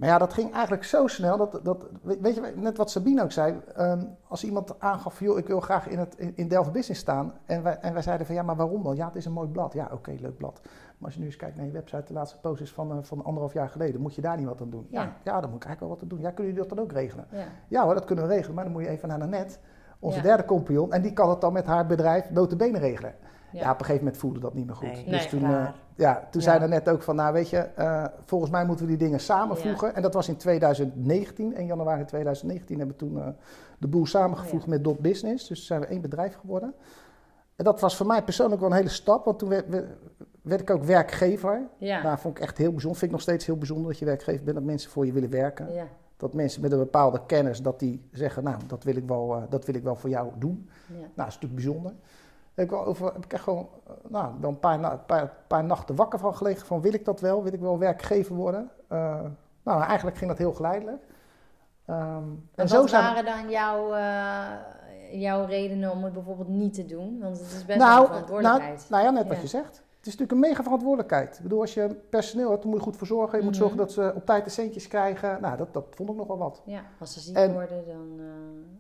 maar 0.02 0.10
ja, 0.10 0.18
dat 0.18 0.34
ging 0.34 0.54
eigenlijk 0.54 0.84
zo 0.84 1.08
snel. 1.08 1.38
Dat, 1.38 1.60
dat, 1.64 1.86
weet 2.02 2.36
je, 2.36 2.54
net 2.56 2.78
wat 2.78 2.92
Sabine 2.92 3.24
ook 3.24 3.32
zei. 3.32 3.60
ehm, 3.76 4.06
als 4.28 4.44
iemand 4.44 4.80
aangaf, 4.80 5.20
joh, 5.20 5.38
ik 5.38 5.48
wil 5.48 5.60
graag 5.60 5.88
in, 5.88 6.00
het, 6.00 6.16
in, 6.36 6.48
Delft 6.48 6.72
Business 6.72 7.02
staan. 7.02 7.34
En 7.46 7.64
wij, 7.64 7.78
en 7.80 7.94
wij 7.94 8.02
zeiden 8.02 8.26
van, 8.26 8.36
ja, 8.36 8.42
maar 8.44 8.56
waarom 8.56 8.84
dan? 8.84 8.96
Ja, 8.96 9.06
het 9.06 9.16
is 9.16 9.26
een 9.26 9.32
mooi 9.32 9.48
blad. 9.48 9.74
Ja, 9.74 9.90
oké, 9.94 10.12
leuk 10.20 10.38
blad. 10.38 10.60
Maar 10.64 10.72
als 11.10 11.14
je 11.14 11.20
nu 11.20 11.26
eens 11.26 11.36
kijkt 11.36 11.56
naar 11.56 11.66
je 11.66 11.72
website, 11.72 12.04
de 12.08 12.14
laatste 12.14 12.40
post 12.40 12.62
is 12.62 12.72
van, 12.74 12.92
eh, 12.92 12.98
van 13.02 13.24
anderhalf 13.24 13.54
jaar 13.54 13.70
geleden. 13.70 14.02
Moet 14.02 14.16
je 14.16 14.22
daar 14.22 14.38
niet 14.38 14.46
wat 14.48 14.62
aan 14.62 14.70
doen? 14.70 14.88
Ja, 14.90 15.02
Ja. 15.02 15.14
ja. 15.24 15.42
dan 15.42 15.50
moet 15.50 15.62
ik 15.64 15.66
eigenlijk 15.66 15.80
wel 15.80 15.90
wat 15.90 16.02
aan 16.02 16.08
doen. 16.08 16.20
Ja, 16.20 16.32
kunnen 16.32 16.54
jullie 16.54 16.68
dat 16.68 16.78
dan 16.78 16.86
ook 16.86 16.92
regelen? 16.92 17.26
ja. 17.32 17.44
Ja 17.68 17.84
hoor, 17.84 17.94
dat 17.94 18.06
kunnen 18.06 18.28
we 18.28 18.34
regelen. 18.34 18.56
Maar 18.56 18.64
dan 18.64 18.74
moet 18.74 18.84
je 18.84 18.90
even 18.90 19.08
naar 19.08 19.18
Nanette, 19.18 19.58
onze 20.00 20.18
Ja. 20.18 20.24
derde 20.24 20.46
compagnon. 20.46 20.92
En 20.94 21.02
die 21.02 21.14
kan 21.14 21.30
het 21.30 21.42
dan 21.42 21.54
met 21.54 21.66
haar 21.66 21.86
bedrijf 21.86 22.30
notabene 22.32 22.80
regelen. 22.80 23.14
Ja. 23.52 23.60
Ja. 23.60 23.72
op 23.72 23.80
een 23.80 23.86
gegeven 23.86 24.04
moment 24.04 24.18
voelde 24.22 24.40
dat 24.40 24.54
niet 24.54 24.66
meer 24.66 24.76
goed. 24.76 24.88
Nee, 24.88 25.04
dus 25.04 25.20
Nee. 25.20 25.28
toen, 25.28 25.44
eh, 25.44 25.50
raar. 25.50 25.76
ja, 25.96 26.28
toen 26.32 26.42
Ja. 26.42 26.48
zei 26.58 26.68
net 26.68 26.90
ook 26.90 27.02
van, 27.02 27.16
nou 27.16 27.34
weet 27.34 27.50
je, 27.50 27.58
eh, 27.58 28.06
volgens 28.26 28.52
mij 28.52 28.66
moeten 28.66 28.86
we 28.86 28.92
die 28.92 29.06
dingen 29.08 29.20
samenvoegen. 29.20 29.96
En 29.96 30.02
dat 30.02 30.14
was 30.14 30.28
in 30.28 30.36
2019, 30.38 31.54
1 31.60 31.66
januari 31.66 32.06
2019 32.06 32.78
hebben 32.78 32.96
we 32.98 33.06
toen 33.06 33.20
eh, 33.22 33.28
de 33.78 33.88
boel 33.88 34.06
samengevoegd 34.06 34.64
Ja. 34.64 34.70
met 34.70 34.84
Dot 34.84 35.00
Business. 35.00 35.48
Dus 35.48 35.66
zijn 35.66 35.80
we 35.80 35.86
één 35.86 36.02
bedrijf 36.02 36.36
geworden. 36.36 36.74
En 37.56 37.64
dat 37.64 37.80
was 37.80 37.96
voor 37.98 38.06
mij 38.06 38.24
persoonlijk 38.24 38.62
wel 38.62 38.70
een 38.70 38.76
hele 38.76 38.90
stap, 38.90 39.26
want 39.26 39.40
toen 39.40 39.50
werd, 40.42 40.62
ik 40.62 40.70
ook 40.70 40.84
werkgever. 40.84 41.62
Ja. 41.78 42.02
Nou, 42.04 42.18
vond 42.18 42.38
ik 42.38 42.44
echt 42.44 42.58
heel 42.58 42.72
bijzonder. 42.72 43.00
Vind 43.00 43.12
ik 43.12 43.18
nog 43.18 43.22
steeds 43.28 43.46
heel 43.46 43.58
bijzonder 43.58 43.88
dat 43.88 44.00
je 44.00 44.06
werkgever 44.06 44.44
bent, 44.44 44.56
dat 44.58 44.66
mensen 44.66 44.92
voor 44.92 45.06
je 45.06 45.12
willen 45.12 45.30
werken. 45.30 45.74
ja. 45.74 45.84
Dat 46.18 46.34
mensen 46.34 46.62
met 46.62 46.72
een 46.72 46.78
bepaalde 46.78 47.22
kennis, 47.26 47.62
dat 47.62 47.80
die 47.80 48.08
zeggen, 48.12 48.44
nou, 48.44 48.56
dat 48.68 48.84
wil 48.84 48.96
ik 48.96 49.08
wel, 49.08 49.36
eh, 49.36 49.42
dat 49.50 49.66
wil 49.66 49.76
ik 49.76 49.84
wel 49.84 49.96
voor 49.96 50.10
jou 50.10 50.30
doen. 50.38 50.70
ja. 50.88 50.94
Nou, 50.94 51.08
dat 51.16 51.28
is 51.28 51.34
natuurlijk 51.34 51.56
bijzonder. 51.56 51.92
Heb 52.62 52.70
ik, 52.70 52.76
wel 52.76 52.86
over, 52.86 53.06
heb 53.14 53.24
ik 53.26 53.34
echt 53.34 53.44
gewoon 53.44 53.70
eh, 53.88 53.94
nou, 54.08 54.32
wel 54.40 54.50
een 54.50 54.60
paar, 54.60 54.80
na- 54.80 54.96
paar, 55.06 55.34
paar 55.48 55.64
nachten 55.64 55.96
wakker 55.96 56.20
van 56.20 56.36
gelegen. 56.36 56.68
Van 56.68 56.82
wil 56.82 56.94
ik 56.94 57.06
dat 57.06 57.20
wel? 57.20 57.44
Wil 57.44 57.54
ik 57.54 57.60
wel 57.60 57.80
werkgever 57.80 58.36
worden? 58.36 58.70
Eh, 58.88 59.20
nou, 59.64 59.84
eigenlijk 59.84 60.18
ging 60.18 60.30
dat 60.30 60.40
heel 60.40 60.54
geleidelijk. 60.54 61.02
Ehm, 61.86 61.98
En 61.98 62.42
en 62.56 62.68
wat 62.68 62.70
zo 62.70 62.88
zijn 62.88 63.04
waren 63.04 63.26
dan 63.26 63.50
jouw, 63.50 63.94
eh, 63.94 65.22
jouw 65.22 65.46
redenen 65.46 65.92
om 65.92 66.04
het 66.04 66.14
bijvoorbeeld 66.14 66.48
niet 66.48 66.74
te 66.74 66.86
doen? 66.86 67.20
Want 67.22 67.38
het 67.40 67.48
is 67.48 67.66
best 67.66 67.68
wel 67.68 67.76
een 67.78 67.80
nou, 67.80 67.94
nou, 68.00 68.08
verantwoordelijkheid. 68.08 68.86
nou 68.90 69.04
ja, 69.04 69.10
net 69.10 69.28
wat 69.28 69.36
Ja. 69.36 69.42
je 69.42 69.48
zegt. 69.48 69.84
Het 70.02 70.10
is 70.10 70.18
natuurlijk 70.18 70.32
een 70.44 70.50
mega 70.50 70.64
verantwoordelijkheid. 70.64 71.36
Ik 71.38 71.44
bedoel, 71.44 71.62
als 71.62 71.74
je 71.74 71.96
personeel 72.10 72.50
hebt, 72.50 72.62
dan 72.62 72.70
moet 72.72 72.80
je 72.80 72.86
goed 72.86 72.98
voor 72.98 73.08
zorgen. 73.08 73.38
Je 73.38 73.44
moet 73.44 73.52
Mhm. 73.54 73.62
zorgen 73.62 73.78
dat 73.78 73.92
ze 73.92 74.12
op 74.16 74.26
tijd 74.26 74.44
de 74.44 74.50
centjes 74.50 74.88
krijgen. 74.88 75.42
Nou, 75.42 75.58
dat, 75.58 75.74
dat 75.74 75.86
vond 75.92 76.10
ik 76.10 76.16
nog 76.16 76.28
wel 76.28 76.38
wat. 76.38 76.62
Ja, 76.66 76.82
als 77.00 77.14
ze 77.14 77.20
ziek 77.20 77.36
En- 77.36 77.54
worden, 77.54 77.84
dan... 77.88 78.20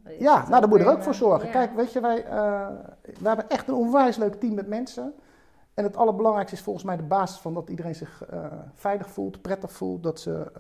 eh, 0.03 0.19
Ja, 0.19 0.47
nou, 0.47 0.59
daar 0.59 0.69
moet 0.69 0.79
je 0.79 0.85
er 0.85 0.91
ook 0.91 1.03
voor 1.03 1.13
zorgen. 1.13 1.45
ja. 1.47 1.53
Kijk, 1.53 1.75
weet 1.75 1.93
je, 1.93 1.99
wij, 2.01 2.25
eh, 2.25 2.67
wij 3.01 3.11
hebben 3.33 3.49
echt 3.49 3.67
een 3.67 3.73
onwijs 3.73 4.17
leuk 4.17 4.33
team 4.35 4.53
met 4.53 4.67
mensen. 4.67 5.13
En 5.73 5.83
het 5.83 5.97
allerbelangrijkste 5.97 6.55
is 6.55 6.61
volgens 6.63 6.85
mij 6.85 6.97
de 6.97 7.03
basis 7.03 7.39
van 7.39 7.53
dat 7.53 7.69
iedereen 7.69 7.95
zich 7.95 8.23
eh, 8.29 8.45
veilig 8.75 9.09
voelt, 9.09 9.41
prettig 9.41 9.71
voelt. 9.71 10.03
Dat, 10.03 10.19
ze, 10.19 10.51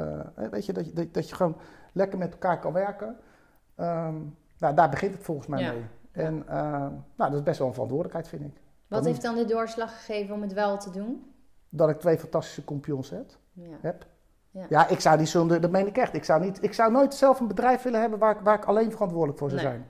weet 0.51 0.65
je, 0.65 0.73
dat, 0.73 0.85
je, 0.85 0.93
dat, 0.93 1.13
dat 1.13 1.29
je 1.29 1.35
gewoon 1.35 1.55
lekker 1.93 2.17
met 2.17 2.31
elkaar 2.31 2.59
kan 2.59 2.73
werken. 2.73 3.17
Ehm, 3.75 4.15
nou, 4.57 4.75
daar 4.75 4.89
begint 4.89 5.13
het 5.13 5.23
volgens 5.23 5.47
mij 5.47 5.61
Ja. 5.61 5.71
mee. 5.71 5.81
En 6.11 6.43
nou, 7.15 7.29
dat 7.29 7.33
is 7.33 7.43
best 7.43 7.57
wel 7.57 7.67
een 7.67 7.73
verantwoordelijkheid, 7.73 8.27
vind 8.27 8.41
ik. 8.45 8.61
Wat 8.97 9.05
heeft 9.05 9.21
dan 9.21 9.35
de 9.35 9.45
doorslag 9.45 9.95
gegeven 10.05 10.35
om 10.35 10.41
het 10.41 10.53
wel 10.53 10.77
te 10.77 10.89
doen? 10.89 11.25
Dat 11.69 11.89
ik 11.89 11.99
twee 11.99 12.17
fantastische 12.17 12.63
kompions 12.63 13.09
heb. 13.09 13.29
Ja. 13.53 13.77
heb. 13.81 14.05
Ja. 14.51 14.65
Ja. 14.69 14.87
ik 14.87 14.99
zou 14.99 15.17
niet 15.17 15.29
zonder, 15.29 15.61
dat 15.61 15.71
meen 15.71 15.87
ik 15.87 15.97
echt. 15.97 16.13
Ik 16.15 16.23
zou, 16.23 16.41
niet, 16.43 16.63
ik 16.63 16.73
zou 16.73 16.91
nooit 16.91 17.13
zelf 17.13 17.39
een 17.39 17.47
bedrijf 17.47 17.81
willen 17.83 17.99
hebben 18.01 18.19
waar, 18.19 18.35
ik- 18.35 18.43
waar 18.43 18.55
ik 18.57 18.65
alleen 18.65 18.91
verantwoordelijk 18.91 19.39
voor 19.39 19.49
zou 19.49 19.61
Nee. 19.61 19.71
zijn. 19.71 19.85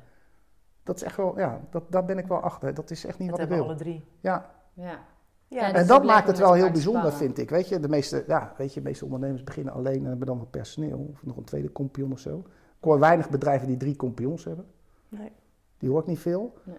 Dat 0.84 0.96
is 0.96 1.04
echt 1.04 1.18
wel, 1.18 1.40
ja, 1.40 1.60
dat, 1.70 1.84
daar 1.92 2.06
ben 2.06 2.18
ik 2.18 2.28
wel 2.28 2.40
achter. 2.40 2.74
Dat 2.74 2.92
is 2.92 3.06
echt 3.06 3.20
niet 3.20 3.30
Dat 3.30 3.40
wat 3.40 3.48
ik 3.50 3.54
hebben 3.56 3.68
wil. 3.68 3.76
alle 3.76 3.84
drie. 3.86 4.06
Ja, 4.20 4.50
Ja. 4.74 5.00
Ja, 5.48 5.74
en 5.74 5.88
dat 5.88 6.04
maakt 6.04 6.28
het 6.28 6.38
wel 6.38 6.54
heel 6.54 6.72
bijzonder, 6.72 7.14
vind 7.14 7.38
ik. 7.38 7.50
Weet 7.50 7.70
je, 7.70 7.80
de 7.80 7.90
meeste, 7.90 8.24
ja, 8.28 8.54
weet 8.58 8.74
je, 8.74 8.80
de 8.82 8.88
meeste 8.88 9.06
ondernemers 9.06 9.44
beginnen 9.44 9.74
alleen 9.74 10.04
en 10.04 10.06
hebben 10.10 10.28
dan 10.28 10.38
wat 10.38 10.50
personeel. 10.52 11.08
Of 11.12 11.26
nog 11.26 11.38
een 11.38 11.44
tweede 11.44 11.70
kompion 11.70 12.12
of 12.12 12.20
zo. 12.20 12.38
Ik 12.78 12.84
hoor 12.84 13.00
weinig 13.00 13.30
bedrijven 13.30 13.68
die 13.68 13.78
drie 13.78 13.96
kompions 13.96 14.44
hebben. 14.44 14.66
Nee. 15.10 15.32
Die 15.78 15.90
hoor 15.90 16.00
ik 16.02 16.08
niet 16.08 16.20
veel. 16.20 16.54
Nee. 16.64 16.78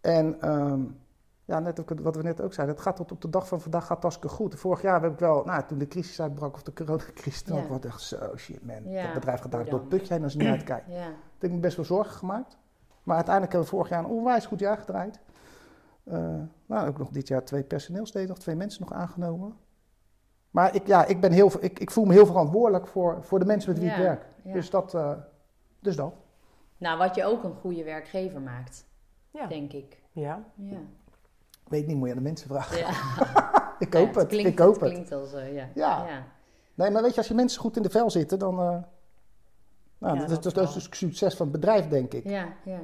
En 0.00 0.40
ehm, 0.40 0.80
ja, 1.44 1.58
net 1.58 1.80
ook 1.80 2.00
wat 2.00 2.16
we 2.16 2.22
net 2.22 2.40
ook 2.40 2.52
zeiden. 2.54 2.74
Het 2.76 2.84
gaat 2.84 2.96
tot 2.96 3.12
op 3.12 3.20
de 3.20 3.28
dag 3.30 3.48
van 3.48 3.60
vandaag 3.60 3.86
gaat 3.86 4.02
hartstikke 4.02 4.36
goed. 4.36 4.54
Vorig 4.54 4.82
jaar 4.82 5.02
heb 5.02 5.12
ik 5.12 5.18
wel, 5.18 5.44
nou, 5.44 5.62
toen 5.66 5.78
de 5.78 5.88
crisis 5.88 6.20
uitbrak 6.20 6.54
of 6.54 6.62
de 6.62 6.72
coronacrisis, 6.72 7.42
toen 7.42 7.56
Ja. 7.56 7.62
had 7.62 7.76
ik 7.76 7.82
wel 7.82 7.90
echt 7.92 8.00
zo 8.00 8.36
shit 8.36 8.66
man. 8.66 8.90
Ja, 8.90 9.02
dat 9.04 9.14
bedrijf 9.14 9.40
gaat 9.40 9.52
daar 9.52 9.64
door 9.64 9.78
het 9.80 9.88
putje 9.88 10.14
heen 10.14 10.22
als 10.22 10.32
je 10.32 10.38
niet 10.38 10.48
uitkijkt. 10.48 10.86
Ja. 10.88 11.08
Ik 11.08 11.14
heb 11.38 11.50
me 11.50 11.58
best 11.58 11.76
wel 11.76 11.84
zorgen 11.84 12.12
gemaakt. 12.14 12.56
Maar 13.02 13.16
uiteindelijk 13.16 13.54
hebben 13.54 13.70
we 13.70 13.76
vorig 13.76 13.92
jaar 13.92 14.04
een 14.04 14.10
onwijs 14.10 14.46
goed 14.46 14.58
jaar 14.58 14.78
gedraaid. 14.78 15.20
Eh, 16.04 16.34
nou, 16.66 16.88
ook 16.88 16.98
nog 16.98 17.08
dit 17.08 17.28
jaar 17.28 17.44
twee 17.44 17.62
personeelsleden, 17.62 18.28
nog 18.28 18.38
twee 18.38 18.54
mensen 18.56 18.80
nog 18.82 18.92
aangenomen. 18.92 19.56
Maar 20.50 20.74
ik, 20.74 20.86
ja, 20.86 21.04
ik, 21.04 21.20
ben 21.20 21.32
heel, 21.32 21.50
ik, 21.60 21.78
ik 21.78 21.90
voel 21.90 22.04
me 22.04 22.12
heel 22.12 22.26
verantwoordelijk 22.26 22.86
voor, 22.86 23.18
voor 23.24 23.38
de 23.38 23.44
mensen 23.44 23.70
met 23.72 23.80
wie 23.80 23.90
ik 23.90 23.96
werk. 23.96 24.24
ja. 24.44 24.52
Dus, 24.52 24.70
dat, 24.70 24.94
eh, 24.94 25.12
dus 25.80 25.96
dat. 25.96 26.14
Nou, 26.78 26.98
wat 26.98 27.14
je 27.14 27.24
ook 27.24 27.44
een 27.44 27.54
goede 27.54 27.84
werkgever 27.84 28.40
maakt, 28.40 28.84
Ja. 29.30 29.46
denk 29.46 29.72
ik. 29.72 30.02
Ja. 30.12 30.44
Ja. 30.54 30.78
Weet 31.72 31.86
niet, 31.86 31.96
moet 31.96 32.06
je 32.08 32.12
aan 32.14 32.18
de 32.18 32.24
mensen 32.24 32.48
vragen. 32.48 32.78
Ja. 32.78 32.88
Ik 33.78 33.92
Ja, 33.94 33.98
hoop 34.00 34.14
het, 34.14 34.26
Klinkt, 34.28 34.50
ik 34.50 34.58
hoop 34.58 34.80
het 34.80 34.90
klinkt 34.90 35.12
al 35.12 35.24
zo, 35.24 35.38
ja. 35.38 35.68
Ja. 35.74 36.24
Nee, 36.74 36.90
maar 36.90 37.02
weet 37.02 37.10
je, 37.10 37.16
als 37.16 37.28
je 37.28 37.34
mensen 37.34 37.60
goed 37.60 37.76
in 37.76 37.82
de 37.82 37.90
vel 37.90 38.10
zitten, 38.10 38.38
dan... 38.38 38.58
eh, 38.60 38.76
nou, 39.98 40.18
dat, 40.18 40.28
is, 40.30 40.34
dat 40.34 40.42
dat, 40.42 40.54
wel. 40.54 40.64
is 40.64 40.72
dus 40.74 40.88
succes 40.98 41.34
van 41.34 41.46
het 41.46 41.60
bedrijf, 41.60 41.88
denk 41.88 42.14
ik. 42.14 42.28
Ja, 42.28 42.48
ja. 42.64 42.80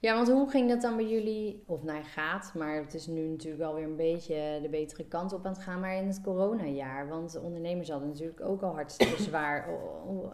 Ja, 0.00 0.14
want 0.14 0.28
hoe 0.30 0.50
ging 0.50 0.68
dat 0.68 0.80
dan 0.82 0.96
bij 0.96 1.06
jullie? 1.08 1.62
Of 1.66 1.82
nou 1.82 2.02
gaat, 2.04 2.52
maar 2.54 2.76
het 2.76 2.94
is 2.94 3.06
nu 3.06 3.28
natuurlijk 3.28 3.62
alweer 3.62 3.84
een 3.84 3.96
beetje 3.96 4.58
de 4.62 4.68
betere 4.68 5.04
kant 5.04 5.32
op 5.32 5.46
aan 5.46 5.52
het 5.52 5.62
gaan. 5.62 5.80
Maar 5.80 5.96
in 5.96 6.06
het 6.06 6.20
coronajaar, 6.20 7.08
want 7.08 7.32
de 7.32 7.40
ondernemers 7.40 7.90
hadden 7.90 8.08
natuurlijk 8.08 8.40
ook 8.40 8.62
al 8.62 8.74
hartstikke 8.74 9.22
zwaar. 9.28 9.68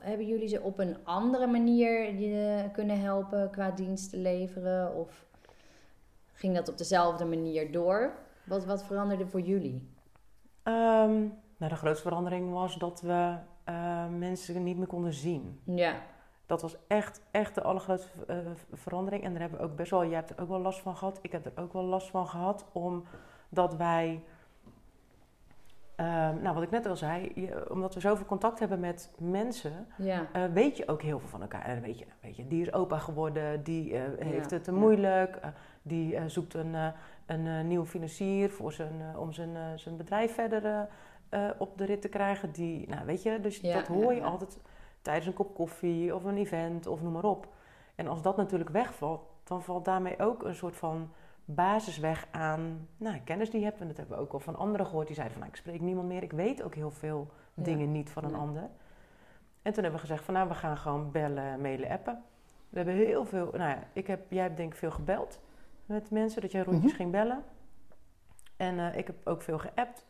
Hebben 0.01 0.27
jullie 0.27 0.49
ze 0.49 0.61
op 0.61 0.79
een 0.79 0.97
andere 1.05 1.47
manier 1.47 2.15
je 2.15 2.65
kunnen 2.73 3.01
helpen 3.01 3.51
qua 3.51 3.71
diensten 3.71 4.23
leveren? 4.23 4.95
Of 4.95 5.27
ging 6.43 6.55
dat 6.55 6.69
op 6.69 6.79
dezelfde 6.79 7.25
manier 7.25 7.73
door? 7.73 8.13
Wat, 8.45 8.65
wat 8.65 8.85
veranderde 8.85 9.27
voor 9.27 9.41
jullie? 9.41 9.89
Ehm, 10.63 11.21
nou, 11.57 11.71
de 11.73 11.77
grootste 11.77 12.09
verandering 12.09 12.53
was 12.53 12.77
dat 12.77 13.01
we 13.01 13.37
eh, 13.65 14.07
mensen 14.09 14.63
niet 14.63 14.79
meer 14.79 14.87
konden 14.87 15.13
zien. 15.13 15.61
Ja, 15.65 15.95
Dat 16.47 16.63
was 16.63 16.77
echt, 16.87 17.21
echt 17.31 17.55
de 17.55 17.63
allergrootste 17.63 18.09
eh, 18.27 18.37
verandering. 18.73 19.25
En 19.25 19.31
daar 19.33 19.41
hebben 19.41 19.59
we 19.59 19.65
ook 19.65 19.77
best 19.77 19.91
wel, 19.91 20.05
jij 20.05 20.15
hebt 20.15 20.31
er 20.31 20.41
ook 20.41 20.49
wel 20.49 20.61
last 20.61 20.81
van 20.81 20.97
gehad. 20.97 21.19
Ik 21.23 21.33
heb 21.33 21.47
er 21.47 21.63
ook 21.63 21.73
wel 21.73 21.85
last 21.85 22.11
van 22.11 22.27
gehad, 22.29 22.65
omdat 22.73 23.77
wij, 23.79 24.23
ehm, 25.97 26.43
nou 26.43 26.55
wat 26.55 26.63
ik 26.63 26.71
net 26.71 26.87
al 26.87 26.97
zei, 26.97 27.33
je- 27.35 27.71
omdat 27.71 27.95
we 27.95 28.01
zoveel 28.01 28.27
contact 28.27 28.59
hebben 28.59 28.81
met 28.81 29.11
mensen, 29.19 29.87
ja, 29.97 30.27
eh, 30.33 30.45
weet 30.53 30.77
je 30.77 30.89
ook 30.89 31.03
heel 31.03 31.19
veel 31.19 31.29
van 31.29 31.41
elkaar. 31.43 31.65
En 31.65 31.81
weet 31.83 31.99
je, 31.99 32.07
weet 32.21 32.37
je 32.37 32.49
die 32.49 32.63
is 32.63 32.73
opa 32.73 32.99
geworden, 32.99 33.63
die 33.63 33.97
heeft 34.19 34.51
Ja, 34.51 34.57
het 34.57 34.65
te 34.65 34.73
moeilijk, 34.73 35.39
die 35.83 36.17
eh, 36.17 36.23
zoekt 36.27 36.55
een, 36.55 36.75
eh, 36.75 36.87
een 37.27 37.47
eh, 37.47 37.61
nieuwe 37.65 37.87
financier 37.87 38.51
voor 38.51 38.73
zijn, 38.73 39.17
om 39.17 39.33
zijn, 39.33 39.79
zijn 39.79 39.97
bedrijf 39.97 40.35
verder 40.35 40.89
op 41.59 41.79
de 41.79 41.85
rit 41.85 42.01
te 42.01 42.09
krijgen. 42.09 42.53
Die, 42.53 42.89
nou 42.89 43.07
weet 43.07 43.23
je, 43.23 43.41
dus 43.41 43.57
Ja, 43.61 43.75
dat 43.75 43.87
hoor 43.87 44.13
je 44.13 44.21
ja. 44.21 44.27
altijd 44.27 44.59
tijdens 45.03 45.27
een 45.27 45.33
kop 45.33 45.55
koffie 45.55 46.15
of 46.15 46.25
een 46.25 46.37
event 46.37 46.87
of 46.87 47.03
noem 47.03 47.13
maar 47.13 47.25
op. 47.25 47.49
En 47.95 48.07
als 48.09 48.23
dat 48.23 48.37
natuurlijk 48.37 48.71
wegvalt, 48.71 49.23
dan 49.45 49.63
valt 49.63 49.85
daarmee 49.85 50.19
ook 50.19 50.43
een 50.45 50.55
soort 50.55 50.77
van 50.77 51.11
basis 51.45 51.99
weg 51.99 52.27
aan 52.31 52.89
nou, 52.97 53.19
kennis 53.25 53.51
die 53.51 53.61
je 53.61 53.67
hebt. 53.67 53.81
En 53.81 53.87
dat 53.87 53.97
hebben 53.97 54.17
we 54.17 54.23
ook 54.23 54.33
al 54.33 54.41
van 54.41 54.57
anderen 54.57 54.87
gehoord. 54.87 55.07
Die 55.07 55.15
zeiden 55.17 55.37
van, 55.37 55.47
nou, 55.47 55.57
ik 55.57 55.63
spreek 55.65 55.81
niemand 55.81 56.09
meer. 56.09 56.23
Ik 56.23 56.33
weet 56.33 56.63
ook 56.63 56.75
heel 56.75 56.91
veel 56.91 57.27
Ja. 57.55 57.63
dingen 57.63 57.93
niet 57.93 58.11
van 58.11 58.25
een 58.25 58.31
Nee. 58.31 58.41
ander. 58.41 58.63
En 59.63 59.73
toen 59.73 59.83
hebben 59.83 60.01
we 60.01 60.07
gezegd 60.07 60.25
van, 60.25 60.35
nou, 60.35 60.49
we 60.49 60.55
gaan 60.55 60.77
gewoon 60.77 61.11
bellen, 61.11 61.61
mailen, 61.61 61.91
appen. 61.91 62.23
We 62.69 62.77
hebben 62.77 62.95
heel 62.95 63.25
veel, 63.25 63.45
nou 63.45 63.71
ja, 63.71 63.79
ik 63.93 64.07
heb, 64.07 64.21
jij 64.29 64.43
hebt 64.43 64.57
denk 64.57 64.73
ik 64.73 64.79
veel 64.79 64.91
gebeld 64.91 65.41
met 65.93 66.11
mensen, 66.11 66.41
dat 66.41 66.53
jij 66.53 66.63
rondjes 66.63 66.91
Mhm. 66.93 67.01
ging 67.01 67.11
bellen. 67.11 67.43
En 68.57 68.79
eh, 68.79 68.97
ik 68.99 69.07
heb 69.07 69.17
ook 69.25 69.43
veel 69.43 69.59
geappt, 69.59 70.07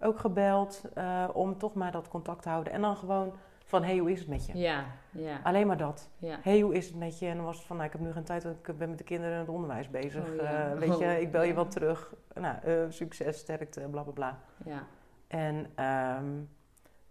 ook 0.00 0.18
gebeld, 0.18 0.82
eh, 0.94 1.28
om 1.32 1.58
toch 1.58 1.74
maar 1.74 1.92
dat 1.92 2.08
contact 2.08 2.42
te 2.42 2.48
houden. 2.48 2.72
En 2.72 2.80
dan 2.80 2.96
gewoon 2.96 3.32
van, 3.64 3.82
hey, 3.84 3.98
hoe 3.98 4.10
is 4.12 4.18
het 4.18 4.28
met 4.28 4.46
je? 4.46 4.58
ja, 4.58 4.84
ja, 5.10 5.40
Alleen 5.42 5.66
maar 5.66 5.76
dat. 5.76 6.10
ja. 6.18 6.38
hey, 6.42 6.60
hoe 6.60 6.74
is 6.74 6.86
het 6.86 6.96
met 6.96 7.18
je? 7.18 7.26
En 7.26 7.36
dan 7.36 7.44
was 7.44 7.56
het 7.56 7.66
van, 7.66 7.76
nou, 7.76 7.88
ik 7.88 7.94
heb 7.94 8.02
nu 8.06 8.12
geen 8.12 8.24
tijd, 8.24 8.42
want 8.44 8.68
ik 8.68 8.78
ben 8.78 8.88
met 8.88 8.98
de 8.98 9.04
kinderen 9.04 9.32
in 9.34 9.38
het 9.40 9.48
onderwijs 9.48 9.90
bezig. 9.90 10.28
Oh, 10.28 10.34
ja. 10.36 10.70
Eh, 10.70 10.78
weet 10.78 10.98
je, 10.98 11.04
Oh, 11.04 11.20
ik 11.20 11.30
bel 11.32 11.42
je 11.42 11.54
wel 11.54 11.68
terug. 11.68 12.14
Nou, 12.34 12.56
eh, 12.62 12.74
succes, 12.88 13.38
sterkte, 13.38 13.80
bla 13.80 14.02
bla 14.02 14.12
bla. 14.12 14.38
ja. 14.64 14.86
En 15.28 15.66
ehm, 15.74 16.30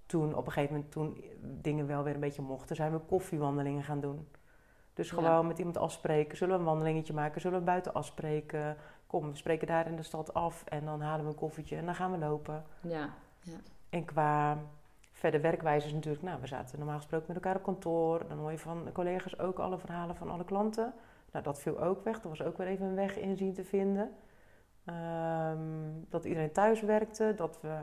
toen, 0.05 0.35
op 0.35 0.45
een 0.45 0.51
gegeven 0.51 0.75
moment, 0.75 0.91
toen 0.91 1.23
dingen 1.41 1.87
wel 1.87 2.03
weer 2.03 2.13
een 2.13 2.19
beetje 2.19 2.41
mochten, 2.41 2.75
zijn 2.75 2.91
we 2.91 2.99
koffiewandelingen 2.99 3.83
gaan 3.83 3.99
doen. 3.99 4.27
Dus 4.93 5.09
Ja. 5.09 5.15
gewoon 5.15 5.47
met 5.47 5.57
iemand 5.57 5.77
afspreken. 5.77 6.37
Zullen 6.37 6.53
we 6.53 6.59
een 6.59 6.65
wandelingetje 6.67 7.13
maken? 7.13 7.41
Zullen 7.41 7.59
we 7.59 7.65
buiten 7.65 7.93
afspreken? 7.93 8.77
Kom, 9.07 9.29
we 9.29 9.35
spreken 9.35 9.67
daar 9.67 9.87
in 9.87 9.95
de 9.95 10.03
stad 10.03 10.33
af 10.33 10.63
en 10.65 10.85
dan 10.85 11.01
halen 11.01 11.25
we 11.25 11.31
een 11.31 11.37
koffietje 11.37 11.75
en 11.75 11.85
dan 11.85 11.95
gaan 11.95 12.11
we 12.11 12.17
lopen. 12.17 12.63
ja. 12.81 13.09
En 13.89 14.05
qua 14.05 14.57
verder 15.11 15.41
werkwijze 15.41 15.87
is 15.87 15.93
natuurlijk, 15.93 16.23
nou, 16.23 16.41
we 16.41 16.47
zaten 16.47 16.77
normaal 16.79 16.97
gesproken 16.97 17.25
met 17.27 17.35
elkaar 17.35 17.55
op 17.55 17.63
kantoor. 17.63 18.27
Dan 18.27 18.37
hoor 18.37 18.51
je 18.51 18.59
van 18.59 18.85
de 18.85 18.91
collega's 18.91 19.39
ook 19.39 19.59
alle 19.59 19.77
verhalen 19.77 20.15
van 20.15 20.29
alle 20.29 20.43
klanten. 20.45 20.93
Nou, 21.31 21.43
dat 21.43 21.59
viel 21.59 21.79
ook 21.81 22.03
weg. 22.03 22.21
Er 22.23 22.29
was 22.29 22.41
ook 22.43 22.57
weer 22.57 22.67
even 22.67 22.85
een 22.85 22.95
weg 22.95 23.17
in 23.17 23.37
zien 23.37 23.53
te 23.53 23.63
vinden. 23.63 24.11
Ehm, 24.85 25.59
dat 26.09 26.25
iedereen 26.25 26.51
thuis 26.51 26.81
werkte. 26.81 27.33
Dat 27.35 27.59
we 27.61 27.79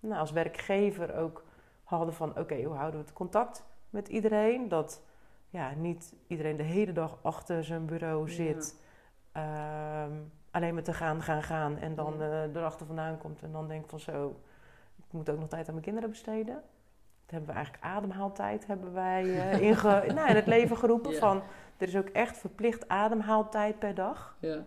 nou, 0.00 0.20
als 0.20 0.30
werkgever 0.30 1.16
ook 1.16 1.44
hadden 1.84 2.14
van, 2.14 2.38
oké, 2.38 2.62
hoe 2.62 2.76
houden 2.76 3.00
we 3.00 3.06
het 3.06 3.14
contact 3.14 3.64
met 3.90 4.08
iedereen? 4.08 4.68
Dat 4.68 5.02
ja, 5.56 5.72
niet 5.76 6.14
iedereen 6.26 6.56
de 6.56 6.62
hele 6.62 6.92
dag 6.92 7.18
achter 7.22 7.64
zijn 7.64 7.86
bureau 7.86 8.26
Ja. 8.28 8.34
zit. 8.34 8.80
Ehm, 9.32 10.12
alleen 10.50 10.74
maar 10.74 10.82
te 10.82 10.92
gaan, 10.92 11.22
gaan, 11.22 11.42
gaan. 11.42 11.78
En 11.78 11.94
dan 11.94 12.14
Ja. 12.18 12.24
eh, 12.44 12.54
erachter 12.54 12.86
vandaan 12.86 13.18
komt 13.18 13.42
en 13.42 13.52
dan 13.52 13.68
denkt 13.68 13.90
van 13.90 14.00
zo... 14.00 14.40
Ik 14.96 15.04
moet 15.10 15.30
ook 15.30 15.38
nog 15.38 15.48
tijd 15.48 15.66
aan 15.66 15.72
mijn 15.72 15.84
kinderen 15.84 16.10
besteden. 16.10 16.54
Dat 16.54 17.30
hebben 17.34 17.48
we 17.48 17.54
eigenlijk 17.54 17.84
ademhaaltijd 17.84 18.66
hebben 18.66 18.92
wij 18.92 19.50
eh, 19.50 19.60
inge, 19.68 20.12
nou, 20.14 20.28
in 20.28 20.36
het 20.36 20.46
leven 20.46 20.76
geroepen. 20.76 21.12
Ja. 21.12 21.18
Van, 21.18 21.42
er 21.76 21.88
is 21.88 21.96
ook 21.96 22.08
echt 22.08 22.36
verplicht 22.36 22.88
ademhaaltijd 22.88 23.78
per 23.78 23.94
dag. 23.94 24.36
ja. 24.40 24.64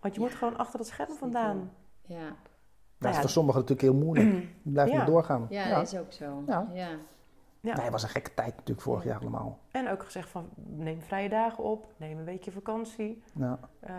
Want 0.00 0.14
je 0.14 0.20
moet 0.20 0.34
gewoon 0.34 0.56
achter 0.56 0.78
het 0.78 0.88
scherm 0.88 1.14
vandaan. 1.16 1.58
niet 1.58 2.18
Ja, 2.18 2.26
Dat 2.28 2.36
Nou 2.98 3.14
is 3.14 3.20
voor 3.20 3.30
sommigen 3.30 3.60
natuurlijk 3.60 3.88
heel 3.88 4.04
moeilijk. 4.04 4.44
Ja. 4.88 4.96
maar 4.96 5.06
doorgaan. 5.06 5.46
ja, 5.50 5.68
dat 5.74 5.92
is 5.92 5.98
ook 5.98 6.12
zo. 6.12 6.42
Ja. 6.46 6.66
Ja. 7.66 7.72
Ja. 7.72 7.76
Nee, 7.76 7.82
het 7.84 7.92
was 7.92 8.02
een 8.02 8.08
gekke 8.08 8.34
tijd 8.34 8.56
natuurlijk 8.56 8.80
vorig 8.80 9.04
jaar 9.04 9.20
allemaal. 9.20 9.58
En 9.70 9.88
ook 9.88 10.04
gezegd 10.04 10.28
van, 10.28 10.48
neem 10.54 11.00
vrije 11.00 11.28
dagen 11.28 11.64
op. 11.64 11.92
Neem 11.96 12.18
een 12.18 12.24
weekje 12.24 12.52
vakantie. 12.52 13.22
Ja. 13.34 13.58
Eh, 13.80 13.90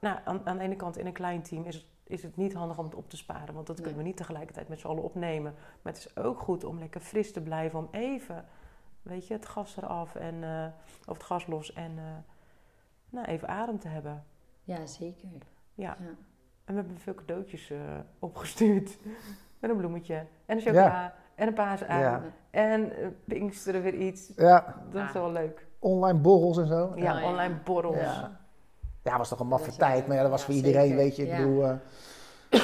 nou, 0.00 0.18
aan, 0.24 0.40
aan 0.46 0.56
de 0.56 0.62
ene 0.62 0.76
kant 0.76 0.96
in 0.98 1.06
een 1.06 1.12
klein 1.12 1.42
team 1.42 1.64
is 1.64 1.74
het, 1.74 1.84
is 2.04 2.22
het 2.22 2.36
niet 2.36 2.54
handig 2.54 2.78
om 2.78 2.84
het 2.84 2.94
op 2.94 3.10
te 3.10 3.16
sparen. 3.16 3.54
Want 3.54 3.66
dat 3.66 3.80
kunnen 3.80 3.98
we 3.98 4.02
niet 4.02 4.16
tegelijkertijd 4.16 4.68
met 4.68 4.80
z'n 4.80 4.86
allen 4.86 5.02
opnemen. 5.02 5.54
Maar 5.82 5.92
het 5.92 6.06
is 6.06 6.16
ook 6.16 6.40
goed 6.40 6.64
om 6.64 6.78
lekker 6.78 7.00
fris 7.00 7.32
te 7.32 7.42
blijven. 7.42 7.78
Om 7.78 7.88
even, 7.90 8.44
weet 9.02 9.26
je, 9.26 9.34
het 9.34 9.46
gas 9.46 9.76
eraf 9.76 10.14
en, 10.14 10.44
eh, 10.44 10.66
of 11.06 11.16
het 11.16 11.26
gas 11.26 11.46
los. 11.46 11.72
En 11.72 11.98
eh, 11.98 12.04
nou, 13.10 13.26
even 13.26 13.48
adem 13.48 13.78
te 13.78 13.88
hebben. 13.88 14.24
ja, 14.62 14.86
zeker. 14.86 15.28
Ja. 15.74 15.96
Ja. 16.00 16.14
En 16.64 16.74
we 16.74 16.80
hebben 16.80 16.98
veel 16.98 17.14
cadeautjes 17.14 17.70
eh, 17.70 17.78
opgestuurd. 18.18 18.98
Met 19.60 19.70
een 19.70 19.76
bloemetje. 19.76 20.26
En 20.46 20.56
een 20.56 20.62
chocola. 20.62 21.14
En 21.34 21.46
een 21.46 21.54
paasei. 21.54 21.98
Ja. 22.00 22.22
En 22.50 22.80
uh, 23.00 23.06
Pinksteren 23.24 23.82
weer 23.82 23.94
iets. 23.94 24.32
ja, 24.36 24.74
Dat 24.90 25.02
is 25.04 25.12
wel 25.12 25.32
leuk. 25.32 25.66
online 25.78 26.18
borrels 26.18 26.58
en 26.58 26.66
zo. 26.66 26.92
Ja, 26.96 27.18
ja. 27.18 27.28
online 27.30 27.54
borrels. 27.64 27.96
Ja. 27.96 28.30
Ja, 29.02 29.18
was 29.18 29.28
toch 29.28 29.40
een 29.40 29.46
maffe 29.46 29.76
tijd, 29.76 30.06
maar 30.06 30.16
ja, 30.16 30.22
dat 30.22 30.30
was 30.30 30.40
ja, 30.40 30.46
voor 30.46 30.54
iedereen, 30.54 30.80
zeker. 30.88 30.96
weet 30.96 31.16
je. 31.16 31.22
Ik 31.22 31.28
Ja. 31.28 31.36
bedoel, 31.36 31.64
eh, 31.64 31.74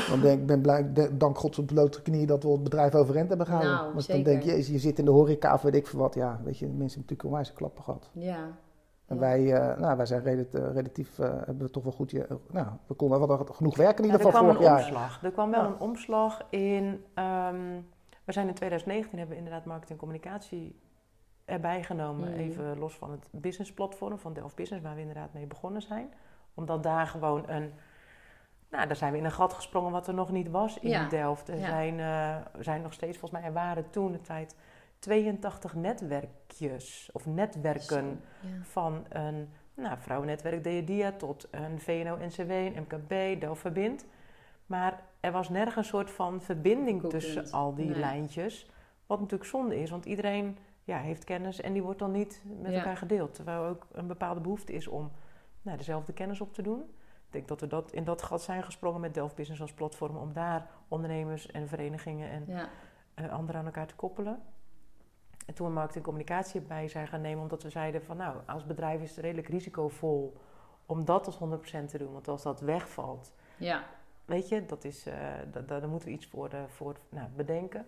dan 0.09 0.21
denk, 0.21 0.41
ik 0.41 0.47
ben 0.47 0.61
blij, 0.61 0.93
dank 1.13 1.39
God 1.39 1.59
op 1.59 1.67
blote 1.67 2.03
knieën 2.03 2.27
dat 2.27 2.43
we 2.43 2.51
het 2.51 2.63
bedrijf 2.63 2.95
overeind 2.95 3.29
hebben 3.29 3.47
gehouden. 3.47 3.73
Nou, 3.75 3.93
Want 3.95 4.09
dan 4.09 4.23
denk 4.23 4.43
je, 4.43 4.73
je 4.73 4.79
zit 4.79 4.99
in 4.99 5.05
de 5.05 5.11
horeca 5.11 5.55
of 5.55 5.63
weet 5.63 5.75
ik 5.75 5.87
veel 5.87 5.99
wat. 5.99 6.15
Ja, 6.15 6.41
weet 6.45 6.59
je, 6.59 6.67
mensen 6.67 6.79
hebben 6.79 6.97
natuurlijk 7.01 7.25
onwijs 7.25 7.53
klappen 7.53 7.85
gehad. 7.85 8.11
Ja. 8.13 8.37
En 9.07 9.15
Ja. 9.17 9.21
wij, 9.21 9.53
eh, 9.55 9.79
nou, 9.79 9.97
wij 9.97 10.07
zijn 10.07 10.23
relatief, 10.23 10.55
eh, 10.61 10.73
relatief 10.73 11.19
eh, 11.19 11.29
hebben 11.29 11.59
we 11.67 11.71
toch 11.71 11.83
wel 11.83 11.93
goed, 11.93 12.13
nou, 12.51 12.67
we 12.87 12.95
konden 12.95 13.27
wel 13.27 13.47
genoeg 13.53 13.77
werken 13.77 14.05
in 14.05 14.11
ieder 14.11 14.21
er 14.21 14.27
geval 14.27 14.41
kwam 14.43 14.55
vorig 14.55 14.69
een 14.69 14.75
jaar. 14.75 14.85
omslag. 14.85 15.23
Er 15.23 15.31
kwam 15.31 15.51
wel 15.51 15.61
Ja. 15.61 15.67
een 15.67 15.79
omslag 15.81 16.43
in. 16.51 17.05
ehm, 17.15 17.57
we 18.31 18.37
zijn 18.37 18.49
in 18.49 18.55
2019 18.55 19.19
hebben 19.19 19.37
we 19.37 19.43
inderdaad 19.43 19.65
marketing 19.67 20.01
en 20.01 20.07
communicatie 20.07 20.81
erbij 21.45 21.83
genomen. 21.83 22.31
Mhm. 22.31 22.39
Even 22.39 22.79
los 22.79 22.95
van 22.95 23.11
het 23.11 23.29
businessplatform 23.31 24.19
van 24.19 24.33
Delft 24.33 24.55
Business, 24.55 24.85
waar 24.85 24.95
we 24.95 25.01
inderdaad 25.01 25.33
mee 25.33 25.47
begonnen 25.47 25.83
zijn. 25.83 26.13
Omdat 26.55 26.83
daar 26.83 27.07
gewoon 27.07 27.49
een. 27.49 27.73
Nou, 28.71 28.87
daar 28.87 28.97
zijn 28.97 29.13
we 29.13 29.19
in 29.19 29.25
een 29.25 29.33
gat 29.33 29.53
gesprongen 29.53 29.93
wat 29.93 30.09
er 30.09 30.15
nog 30.15 30.31
niet 30.31 30.51
was 30.51 30.79
in 30.79 30.89
Ja. 30.91 31.09
Delft. 31.09 31.49
Er 31.49 31.59
Ja. 31.59 31.67
zijn, 31.67 32.01
eh, 32.01 32.63
zijn 32.63 32.83
nog 32.83 32.93
steeds, 32.93 33.19
volgens 33.19 33.41
mij, 33.41 33.51
er 33.51 33.55
waren 33.55 33.91
toen 33.91 34.13
de 34.13 34.21
tijd 34.21 34.57
82 34.99 35.75
netwerkjes 35.75 37.11
of 37.13 37.27
netwerken 37.27 38.21
Zo, 38.43 38.49
Ja. 38.49 38.63
van 38.63 39.05
een 39.09 39.49
nou, 39.75 39.97
vrouwennetwerk 39.99 40.65
DEDIA 40.65 41.13
tot 41.13 41.49
een 41.51 41.81
VNO-NCW, 41.81 42.51
een 42.51 42.87
MKB, 42.89 43.41
Delft 43.41 43.61
Verbind. 43.61 44.05
Maar 44.67 45.03
er 45.21 45.33
was 45.33 45.49
nergens 45.49 45.77
een 45.77 45.85
soort 45.85 46.11
van 46.11 46.41
verbinding 46.41 47.09
tussen 47.09 47.51
al 47.51 47.75
die 47.75 47.89
Nee. 47.89 47.99
lijntjes. 47.99 48.71
Wat 49.07 49.21
natuurlijk 49.21 49.51
zonde 49.51 49.81
is, 49.81 49.91
want 49.91 50.05
iedereen 50.07 50.59
ja, 50.85 50.99
heeft 50.99 51.25
kennis 51.25 51.61
en 51.61 51.73
die 51.73 51.83
wordt 51.83 51.99
dan 51.99 52.11
niet 52.11 52.43
met 52.61 52.71
Ja. 52.73 52.77
elkaar 52.79 52.97
gedeeld. 52.97 53.35
Terwijl 53.35 53.65
ook 53.65 53.87
een 53.93 54.07
bepaalde 54.07 54.41
behoefte 54.41 54.73
is 54.73 54.87
om 54.87 55.11
nou, 55.63 55.77
dezelfde 55.77 56.13
kennis 56.13 56.41
op 56.41 56.53
te 56.55 56.63
doen. 56.63 56.81
Ik 57.27 57.37
denk 57.37 57.49
dat 57.49 57.61
we 57.61 57.67
dat, 57.67 57.93
in 57.93 58.05
dat 58.05 58.23
gat 58.23 58.43
zijn 58.43 58.63
gesprongen 58.63 59.01
met 59.01 59.15
Delft 59.15 59.35
Business 59.35 59.61
als 59.63 59.73
platform 59.73 60.17
om 60.17 60.33
daar 60.33 60.67
ondernemers 60.89 61.47
en 61.47 61.69
verenigingen 61.69 62.31
en 62.31 62.45
Ja. 62.47 62.69
eh, 63.15 63.33
anderen 63.33 63.61
aan 63.61 63.67
elkaar 63.67 63.87
te 63.87 63.95
koppelen. 63.95 64.43
En 65.47 65.55
toen 65.55 65.67
we 65.67 65.73
marketing 65.73 66.05
en 66.05 66.11
communicatie 66.13 66.61
bij 66.61 66.89
zijn 66.89 67.09
gaan 67.09 67.21
nemen, 67.21 67.43
omdat 67.43 67.63
we 67.63 67.71
zeiden 67.71 68.03
van 68.03 68.17
nou, 68.17 68.37
als 68.47 68.67
bedrijf 68.67 69.01
is 69.03 69.11
het 69.11 69.19
redelijk 69.19 69.49
risicovol 69.49 70.37
om 70.87 71.05
dat 71.05 71.27
als 71.27 71.39
100% 71.39 71.89
te 71.91 71.99
doen. 71.99 72.13
Want 72.13 72.29
als 72.29 72.43
dat 72.43 72.61
wegvalt, 72.61 73.33
Ja. 73.57 73.85
Weet 74.31 74.49
je, 74.49 74.67
dat 74.67 74.85
is, 74.85 75.07
eh, 75.07 75.15
da- 75.53 75.61
da- 75.61 75.81
daar 75.81 75.89
moeten 75.89 76.09
we 76.09 76.15
iets 76.15 76.27
voor, 76.27 76.49
eh, 76.49 76.63
voor 76.69 76.97
nou, 77.09 77.29
bedenken. 77.37 77.87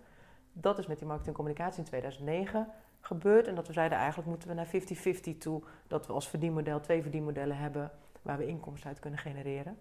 Dat 0.53 0.79
is 0.79 0.87
met 0.87 0.99
die 0.99 1.07
marketing 1.07 1.37
en 1.37 1.43
communicatie 1.45 1.79
in 1.79 1.89
2009 1.89 2.69
gebeurd. 3.01 3.47
En 3.47 3.55
dat 3.55 3.67
we 3.67 3.73
zeiden 3.73 3.99
eigenlijk 3.99 4.29
moeten 4.29 4.49
we 4.49 4.55
naar 4.55 4.67
50-50 4.67 5.39
toe. 5.39 5.63
Dat 5.87 6.07
we 6.07 6.13
als 6.13 6.29
verdienmodel 6.29 6.81
twee 6.81 7.03
verdienmodellen 7.03 7.57
hebben 7.57 7.91
waar 8.23 8.39
we 8.39 8.47
inkomsten 8.47 8.89
uit 8.89 8.99
kunnen 8.99 9.19
genereren. 9.19 9.77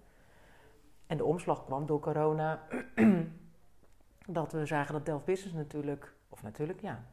En 1.08 1.18
de 1.18 1.24
omslag 1.24 1.66
kwam 1.66 1.86
door 1.86 2.00
corona. 2.00 2.60
dat 4.28 4.52
we 4.52 4.66
zagen 4.66 4.94
dat 4.94 5.06
Delft 5.06 5.26
Business 5.26 5.56
natuurlijk, 5.56 6.14
of 6.30 6.44
natuurlijk 6.44 6.82
ja, 6.82 7.04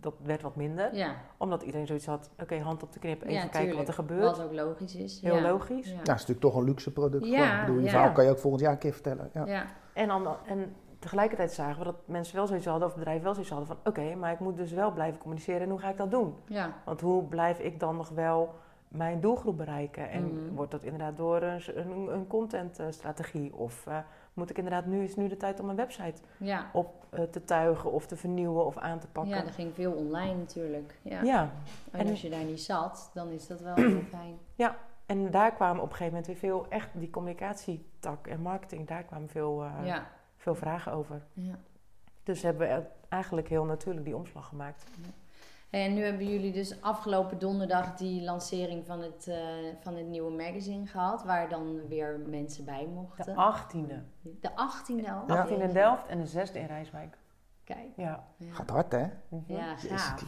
dat 0.00 0.14
werd 0.22 0.42
wat 0.42 0.56
minder. 0.56 0.94
Ja. 0.94 1.14
Omdat 1.36 1.62
iedereen 1.62 1.86
zoiets 1.86 2.06
had, 2.06 2.30
oké, 2.40 2.58
hand 2.58 2.82
op 2.82 2.92
de 2.92 2.98
knip, 2.98 3.22
even 3.22 3.34
Ja, 3.34 3.46
kijken 3.46 3.76
wat 3.76 3.88
er 3.88 3.94
gebeurt. 3.94 4.36
Wat 4.36 4.42
ook 4.42 4.52
logisch 4.52 4.94
is. 4.94 5.20
Heel 5.20 5.36
ja. 5.36 5.50
logisch. 5.50 5.86
Ja. 5.86 5.92
Ja, 5.92 5.98
het 5.98 6.06
is 6.06 6.12
natuurlijk 6.12 6.40
toch 6.40 6.54
een 6.54 6.64
luxe 6.64 6.92
product. 6.92 7.26
Ja, 7.26 7.36
gewoon. 7.38 7.54
Ik 7.54 7.60
bedoel, 7.60 7.78
je 7.78 7.84
ja. 7.84 7.90
verhaal 7.90 8.12
kan 8.12 8.24
je 8.24 8.30
ook 8.30 8.38
volgend 8.38 8.62
jaar 8.62 8.72
een 8.72 8.78
keer 8.78 8.92
vertellen. 8.92 9.30
Ja. 9.32 9.46
Ja. 9.46 9.64
En, 9.92 10.08
dan, 10.08 10.36
en 10.46 10.74
tegelijkertijd 10.98 11.52
zagen 11.52 11.78
we 11.78 11.84
dat 11.84 11.96
mensen 12.04 12.36
wel 12.36 12.46
zoiets 12.46 12.66
hadden, 12.66 12.88
of 12.88 12.94
bedrijven 12.94 13.24
wel 13.24 13.32
zoiets 13.32 13.50
hadden 13.52 13.68
van... 13.68 13.78
oké, 13.84 14.14
maar 14.14 14.32
ik 14.32 14.40
moet 14.40 14.56
dus 14.56 14.72
wel 14.72 14.92
blijven 14.92 15.18
communiceren 15.20 15.60
en 15.60 15.70
hoe 15.70 15.78
ga 15.78 15.88
ik 15.88 15.96
dat 15.96 16.10
doen? 16.10 16.34
Ja. 16.46 16.72
Want 16.84 17.00
hoe 17.00 17.24
blijf 17.24 17.58
ik 17.58 17.80
dan 17.80 17.96
nog 17.96 18.08
wel 18.08 18.54
mijn 18.88 19.20
doelgroep 19.20 19.56
bereiken? 19.56 20.10
En 20.10 20.22
Mhm. 20.22 20.54
wordt 20.54 20.70
dat 20.70 20.82
inderdaad 20.82 21.16
door 21.16 21.42
een, 21.42 21.60
een, 21.74 22.12
een 22.14 22.26
contentstrategie? 22.26 23.54
Of 23.54 23.86
eh, 23.86 23.98
moet 24.36 24.50
ik 24.50 24.56
inderdaad, 24.58 24.86
nu 24.86 25.02
is 25.02 25.16
nu 25.16 25.28
de 25.28 25.36
tijd 25.36 25.60
om 25.60 25.64
mijn 25.66 25.78
website 25.78 26.22
Ja. 26.38 26.70
op 26.72 27.06
eh, 27.10 27.22
te 27.22 27.44
tuigen 27.44 27.92
of 27.92 28.06
te 28.06 28.16
vernieuwen 28.16 28.66
of 28.66 28.76
aan 28.76 28.98
te 28.98 29.06
pakken? 29.08 29.34
ja, 29.36 29.44
er 29.44 29.52
ging 29.52 29.74
veel 29.74 29.92
online 29.92 30.34
natuurlijk. 30.34 30.98
Ja. 31.02 31.22
ja. 31.22 31.50
En 31.90 32.00
En- 32.00 32.10
als 32.10 32.20
je 32.22 32.30
daar 32.30 32.44
niet 32.44 32.60
zat, 32.60 33.10
dan 33.14 33.28
is 33.30 33.46
dat 33.46 33.60
wel 33.60 33.74
heel 33.92 34.02
fijn. 34.02 34.38
En 35.06 35.30
daar 35.30 35.52
kwamen 35.52 35.82
op 35.82 35.88
een 35.90 35.96
gegeven 35.96 36.12
moment 36.12 36.26
weer 36.26 36.36
veel, 36.50 36.66
echt 36.68 36.88
die 36.92 37.10
communicatietak 37.10 38.26
en 38.26 38.40
marketing, 38.40 38.86
daar 38.86 39.02
kwamen 39.04 39.28
veel, 39.28 39.62
eh, 39.64 39.86
Ja. 39.86 40.06
veel 40.36 40.54
vragen 40.54 40.92
over. 40.92 41.22
ja. 41.32 41.54
Dus 42.22 42.42
hebben 42.42 42.68
we 42.68 42.82
eigenlijk 43.08 43.48
heel 43.48 43.64
natuurlijk 43.64 44.04
die 44.04 44.16
omslag 44.16 44.48
gemaakt. 44.48 44.84
En 45.70 45.94
nu 45.94 46.04
hebben 46.04 46.28
jullie 46.30 46.52
dus 46.52 46.82
afgelopen 46.82 47.38
donderdag 47.38 47.94
die 47.94 48.22
lancering 48.22 48.86
van 48.86 49.00
het, 49.00 49.28
eh, 49.28 49.36
van 49.80 49.96
het 49.96 50.06
nieuwe 50.06 50.30
magazine 50.30 50.86
gehad, 50.86 51.24
waar 51.24 51.48
dan 51.48 51.88
weer 51.88 52.20
mensen 52.26 52.64
bij 52.64 52.80
De 52.80 52.86
mochten. 52.86 53.34
18e. 53.36 54.02
De 54.40 54.50
18e 54.54 55.10
al? 55.10 55.36
18 55.36 55.60
in 55.60 55.72
Delft 55.72 56.06
en 56.06 56.18
de 56.18 56.26
6e 56.26 56.58
in 56.58 56.66
Rijswijk. 56.66 57.18
Kijk. 57.64 57.92
Ja. 57.96 58.24
Ja, 58.36 58.52
Gaat 58.52 58.70
hard, 58.70 58.92
hè? 58.92 59.06
Mhm. 59.28 59.52
ja 59.52 59.76
gaaf. 59.76 60.22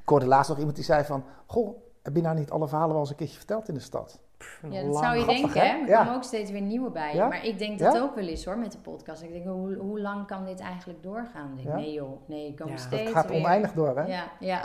Ik 0.00 0.08
hoorde 0.08 0.26
laatst 0.26 0.48
nog 0.48 0.58
iemand 0.58 0.76
die 0.76 0.84
zei 0.84 1.04
van... 1.04 1.24
Goh, 1.46 1.76
heb 2.02 2.14
je 2.16 2.22
nou 2.22 2.36
niet 2.38 2.50
alle 2.50 2.68
verhalen 2.68 2.90
wel 2.90 3.00
eens 3.00 3.10
een 3.10 3.16
keertje 3.16 3.36
verteld 3.36 3.68
in 3.68 3.74
de 3.74 3.80
stad? 3.80 4.20
Ja, 4.62 4.68
lang. 4.70 4.86
dat 4.92 4.96
zou 5.02 5.18
je 5.18 5.24
denken, 5.26 5.60
hè? 5.60 5.66
Er 5.82 5.88
Ja. 5.88 5.98
komen 5.98 6.14
ook 6.14 6.22
steeds 6.24 6.50
weer 6.50 6.60
nieuwe 6.60 6.90
bij. 6.90 7.14
Ja? 7.14 7.28
Maar 7.28 7.44
ik 7.46 7.58
denk 7.58 7.78
dat 7.78 7.94
Ja? 7.94 8.00
ook 8.00 8.14
wel 8.14 8.26
eens 8.26 8.44
hoor, 8.44 8.58
met 8.58 8.72
de 8.72 8.78
podcast. 8.78 9.22
Ik 9.22 9.32
denk, 9.32 9.44
hoe, 9.46 9.74
hoe 9.74 10.00
lang 10.00 10.26
kan 10.26 10.44
dit 10.44 10.60
eigenlijk 10.60 11.02
doorgaan? 11.02 11.52
Denk, 11.56 11.68
Ja? 11.68 11.74
nee 11.76 11.92
joh, 11.92 12.28
nee, 12.28 12.46
ik 12.48 12.56
kom 12.56 12.68
Ja. 12.70 12.76
steeds 12.76 13.02
Het 13.02 13.12
gaat 13.12 13.28
weer. 13.28 13.38
oneindig 13.40 13.72
door, 13.72 13.96
hè? 13.98 14.02
Ja, 14.06 14.24
ja. 14.40 14.60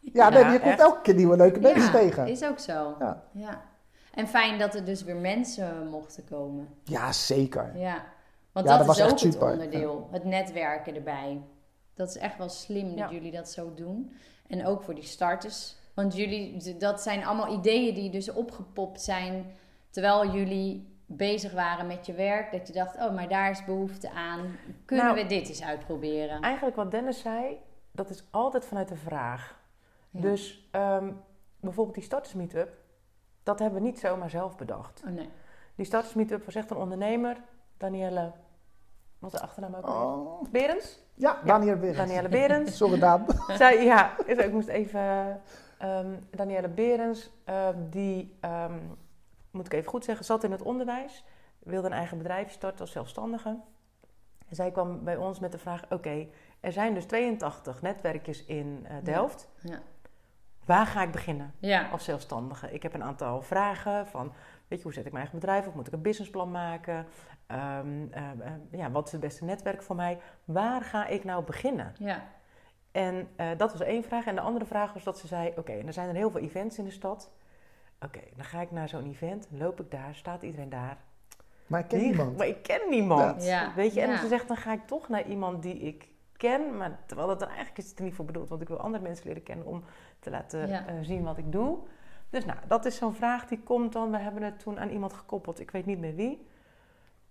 Ja, 0.00 0.28
nee, 0.28 0.38
Ja, 0.42 0.52
je 0.52 0.58
komt 0.58 0.70
echt. 0.70 0.80
elke 0.80 1.00
keer 1.00 1.14
nieuwe 1.14 1.36
leuke 1.36 1.60
mensen 1.60 1.82
ja, 1.92 1.98
tegen. 1.98 2.26
is 2.26 2.44
ook 2.44 2.58
zo. 2.58 2.94
Ja. 2.98 3.22
Ja. 3.32 3.60
En 4.14 4.26
fijn 4.28 4.58
dat 4.58 4.74
er 4.74 4.84
dus 4.84 5.02
weer 5.04 5.16
mensen 5.16 5.88
mochten 5.88 6.24
komen. 6.24 6.68
Ja, 6.84 7.12
zeker. 7.12 7.72
Ja, 7.76 8.02
want 8.52 8.66
Ja, 8.68 8.76
dat, 8.76 8.78
dat 8.78 8.80
is 8.80 8.86
was 8.86 9.00
ook 9.00 9.12
echt 9.12 9.22
het 9.22 9.32
super, 9.32 9.52
onderdeel. 9.52 10.08
Het 10.10 10.24
netwerken 10.24 10.94
erbij. 10.94 11.40
Dat 11.94 12.08
is 12.08 12.16
echt 12.16 12.38
wel 12.38 12.48
slim 12.48 12.88
Ja. 12.88 13.02
dat 13.02 13.10
jullie 13.10 13.32
dat 13.32 13.48
zo 13.50 13.74
doen. 13.74 14.12
En 14.46 14.66
ook 14.66 14.82
voor 14.82 14.94
die 14.94 15.04
starters. 15.04 15.76
Want 16.00 16.16
jullie, 16.16 16.76
dat 16.76 17.00
zijn 17.00 17.24
allemaal 17.24 17.52
ideeën 17.52 17.94
die 17.94 18.10
dus 18.10 18.32
opgepopt 18.32 19.00
zijn... 19.00 19.56
terwijl 19.90 20.30
jullie 20.30 20.98
bezig 21.06 21.52
waren 21.52 21.86
met 21.86 22.06
je 22.06 22.12
werk. 22.12 22.52
Dat 22.52 22.66
je 22.66 22.72
dacht, 22.72 22.96
oh, 22.96 23.14
maar 23.14 23.28
daar 23.28 23.50
is 23.50 23.64
behoefte 23.64 24.10
aan. 24.10 24.56
Kunnen 24.84 25.04
Nou, 25.04 25.16
we 25.16 25.26
dit 25.26 25.48
eens 25.48 25.62
uitproberen? 25.62 26.40
Eigenlijk 26.40 26.76
wat 26.76 26.90
Dennis 26.90 27.20
zei, 27.20 27.58
dat 27.92 28.10
is 28.10 28.24
altijd 28.30 28.64
vanuit 28.64 28.88
de 28.88 28.96
vraag. 28.96 29.58
Ja. 30.10 30.20
Dus 30.20 30.68
ehm, 30.70 31.12
bijvoorbeeld 31.60 31.96
die 31.96 32.04
starters 32.04 32.34
meetup, 32.34 32.78
dat 33.42 33.58
hebben 33.58 33.80
we 33.80 33.86
niet 33.86 33.98
zomaar 33.98 34.30
zelf 34.30 34.56
bedacht. 34.56 35.02
Oh 35.06 35.12
nee. 35.12 35.28
Die 35.74 35.86
starters 35.86 36.14
meetup 36.14 36.44
was 36.44 36.54
echt 36.54 36.70
een 36.70 36.76
ondernemer, 36.76 37.36
Danielle, 37.76 38.32
wat 39.18 39.32
is 39.32 39.38
de 39.38 39.44
achternaam 39.44 39.74
ook? 39.74 39.84
alweer? 39.84 40.32
Oh. 40.32 40.50
Berends? 40.50 40.98
Ja, 41.14 41.40
Daniel 41.44 41.76
weer. 41.76 41.96
Danielle 41.96 42.28
Berends. 42.28 42.76
Sorry, 42.76 42.98
Daan. 42.98 43.26
Zij, 43.58 43.84
ja, 43.84 44.26
ik 44.26 44.52
moest 44.52 44.68
even. 44.68 45.40
Ehm 45.80 46.16
Danielle 46.30 46.68
Berends, 46.68 47.30
ehm, 47.44 47.74
die, 47.90 48.36
ehm, 48.40 48.78
moet 49.50 49.66
ik 49.66 49.72
even 49.72 49.90
goed 49.90 50.04
zeggen, 50.04 50.24
zat 50.24 50.44
in 50.44 50.50
het 50.52 50.62
onderwijs. 50.62 51.24
Wilde 51.58 51.86
een 51.86 51.92
eigen 51.92 52.18
bedrijf 52.18 52.50
starten 52.50 52.80
als 52.80 52.92
zelfstandige. 52.92 53.48
En 54.48 54.56
zij 54.56 54.70
kwam 54.70 55.04
bij 55.04 55.16
ons 55.16 55.38
met 55.40 55.52
de 55.52 55.58
vraag: 55.58 55.82
Oké, 55.90 56.26
er 56.60 56.72
zijn 56.72 56.94
dus 56.94 57.04
82 57.04 57.82
netwerkjes 57.82 58.44
in 58.44 58.86
eh, 58.88 58.94
Delft. 59.02 59.48
Ja. 59.60 59.78
Waar 60.64 60.86
ga 60.86 61.02
ik 61.02 61.10
beginnen 61.10 61.54
Ja. 61.58 61.88
als 61.88 62.04
zelfstandige? 62.04 62.72
Ik 62.72 62.82
heb 62.82 62.94
een 62.94 63.02
aantal 63.04 63.42
vragen 63.42 64.06
van: 64.06 64.32
Weet 64.68 64.78
je, 64.78 64.84
hoe 64.84 64.92
zet 64.94 65.06
ik 65.06 65.12
mijn 65.12 65.24
eigen 65.24 65.40
bedrijf 65.40 65.66
op? 65.66 65.74
Moet 65.74 65.86
ik 65.86 65.92
een 65.92 66.02
businessplan 66.02 66.50
maken? 66.50 67.06
Eh, 67.46 67.78
eh, 68.10 68.22
ja, 68.70 68.90
wat 68.90 69.06
is 69.06 69.12
het 69.12 69.20
beste 69.20 69.44
netwerk 69.44 69.82
voor 69.82 69.96
mij? 69.96 70.18
Waar 70.44 70.82
ga 70.82 71.06
ik 71.06 71.24
nou 71.24 71.44
beginnen? 71.44 71.94
Ja. 71.98 72.22
En 72.92 73.28
eh, 73.36 73.48
dat 73.56 73.72
was 73.72 73.80
één 73.80 74.02
vraag. 74.04 74.26
En 74.26 74.34
de 74.34 74.40
andere 74.40 74.64
vraag 74.64 74.92
was 74.92 75.04
dat 75.04 75.18
ze 75.18 75.26
zei: 75.26 75.52
Oké, 75.56 75.72
er 75.72 75.92
zijn 75.92 76.08
er 76.08 76.14
heel 76.14 76.30
veel 76.30 76.40
events 76.40 76.78
in 76.78 76.84
de 76.84 76.90
stad. 76.90 77.30
Oké, 78.04 78.20
dan 78.36 78.44
ga 78.44 78.60
ik 78.60 78.70
naar 78.70 78.88
zo'n 78.88 79.06
event, 79.06 79.48
loop 79.50 79.80
ik 79.80 79.90
daar, 79.90 80.14
staat 80.14 80.42
iedereen 80.42 80.68
daar. 80.68 80.96
Maar 81.66 81.80
ik 81.80 81.88
ken 81.88 82.00
niemand. 82.00 82.36
Maar 82.36 82.46
ik 82.46 82.62
ken 82.62 82.80
niemand. 82.90 83.44
Ja. 83.44 83.72
Weet 83.74 83.94
je, 83.94 84.00
en 84.00 84.10
Ja. 84.10 84.16
ze 84.20 84.28
zegt: 84.28 84.48
Dan 84.48 84.56
ga 84.56 84.72
ik 84.72 84.86
toch 84.86 85.08
naar 85.08 85.26
iemand 85.26 85.62
die 85.62 85.78
ik 85.78 86.08
ken. 86.36 86.76
Maar 86.76 86.98
terwijl 87.06 87.28
dat 87.28 87.40
er 87.40 87.46
eigenlijk 87.48 87.78
is 87.78 87.88
het 87.88 87.98
er 87.98 88.04
niet 88.04 88.14
voor 88.14 88.24
bedoeld, 88.24 88.48
want 88.48 88.60
ik 88.62 88.68
wil 88.68 88.78
andere 88.80 89.02
mensen 89.02 89.26
leren 89.26 89.42
kennen 89.42 89.66
om 89.66 89.84
te 90.20 90.30
laten 90.30 90.68
Ja. 90.68 90.86
eh, 90.86 90.94
zien 91.02 91.22
wat 91.24 91.38
ik 91.38 91.52
doe. 91.52 91.78
Dus 92.30 92.44
nou, 92.44 92.58
dat 92.68 92.84
is 92.84 92.96
zo'n 92.96 93.14
vraag 93.14 93.46
die 93.46 93.58
komt 93.60 93.92
dan. 93.92 94.10
We 94.10 94.18
hebben 94.18 94.42
het 94.42 94.58
toen 94.58 94.80
aan 94.80 94.88
iemand 94.90 95.12
gekoppeld, 95.12 95.60
ik 95.60 95.70
weet 95.70 95.86
niet 95.86 95.98
meer 95.98 96.14
wie. 96.14 96.46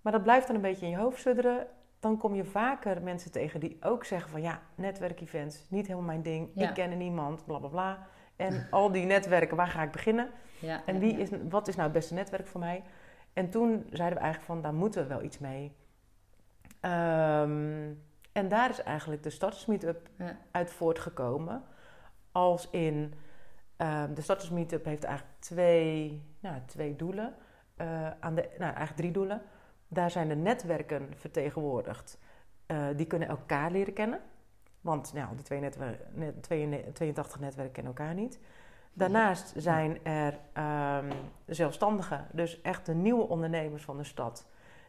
Maar 0.00 0.12
dat 0.12 0.22
blijft 0.22 0.46
dan 0.46 0.56
een 0.56 0.62
beetje 0.62 0.84
in 0.86 0.90
je 0.92 0.98
hoofd 0.98 1.20
sudderen. 1.20 1.66
Dan 2.00 2.16
kom 2.16 2.34
je 2.34 2.44
vaker 2.44 3.02
mensen 3.02 3.30
tegen 3.32 3.60
die 3.60 3.76
ook 3.80 4.04
zeggen 4.04 4.30
van 4.30 4.42
ja, 4.42 4.62
netwerkevents, 4.74 5.66
niet 5.68 5.86
helemaal 5.86 6.06
mijn 6.06 6.22
ding. 6.22 6.50
Ja. 6.54 6.68
Ik 6.68 6.74
ken 6.74 6.98
niemand, 6.98 7.44
bla 7.46 7.58
bla 7.58 7.68
bla. 7.68 8.06
En 8.36 8.66
al 8.70 8.92
die 8.92 9.04
netwerken, 9.06 9.56
waar 9.56 9.66
ga 9.66 9.82
ik 9.82 9.90
beginnen? 9.90 10.30
ja. 10.58 10.82
En 10.86 10.98
wie 10.98 11.12
is, 11.18 11.28
wat 11.48 11.68
is 11.68 11.74
nou 11.74 11.88
het 11.88 11.96
beste 11.96 12.14
netwerk 12.14 12.46
voor 12.46 12.60
mij? 12.60 12.82
En 13.32 13.50
toen 13.50 13.86
zeiden 13.90 14.18
we 14.18 14.24
eigenlijk 14.24 14.52
van, 14.52 14.62
daar 14.62 14.74
moeten 14.74 15.02
we 15.02 15.08
wel 15.08 15.22
iets 15.22 15.38
mee. 15.38 15.72
Ehm, 16.80 17.92
en 18.32 18.48
daar 18.48 18.70
is 18.70 18.82
eigenlijk 18.82 19.22
de 19.22 19.30
Starters 19.30 19.66
Meetup 19.66 20.08
Ja. 20.18 20.36
uit 20.50 20.70
voortgekomen. 20.70 21.62
Als 22.32 22.70
in, 22.70 23.14
ehm, 23.76 24.14
de 24.14 24.20
Starters 24.20 24.50
Meetup 24.50 24.84
heeft 24.84 25.04
eigenlijk 25.04 25.36
twee, 25.40 26.22
nou, 26.40 26.56
twee 26.66 26.96
doelen. 26.96 27.34
Eh, 27.76 28.10
aan 28.20 28.34
de, 28.34 28.42
nou, 28.42 28.62
eigenlijk 28.74 28.96
drie 28.96 29.10
doelen. 29.10 29.42
Daar 29.92 30.10
zijn 30.10 30.28
de 30.28 30.34
netwerken 30.34 31.08
vertegenwoordigd. 31.16 32.18
Eh, 32.66 32.86
die 32.96 33.06
kunnen 33.06 33.28
elkaar 33.28 33.70
leren 33.70 33.92
kennen. 33.92 34.20
Want 34.80 35.12
nou, 35.14 35.34
die 35.34 35.44
twee 35.44 35.60
netwer- 35.60 36.00
net, 36.12 36.42
82 36.42 37.40
netwerken 37.40 37.72
kennen 37.74 37.94
elkaar 37.96 38.14
niet. 38.14 38.38
Daarnaast 38.92 39.52
zijn 39.56 40.04
er 40.04 40.38
ehm, 40.52 41.10
zelfstandigen, 41.46 42.26
dus 42.32 42.60
echt 42.60 42.86
de 42.86 42.94
nieuwe 42.94 43.28
ondernemers 43.28 43.82
van 43.84 43.96
de 43.96 44.04
stad. 44.04 44.46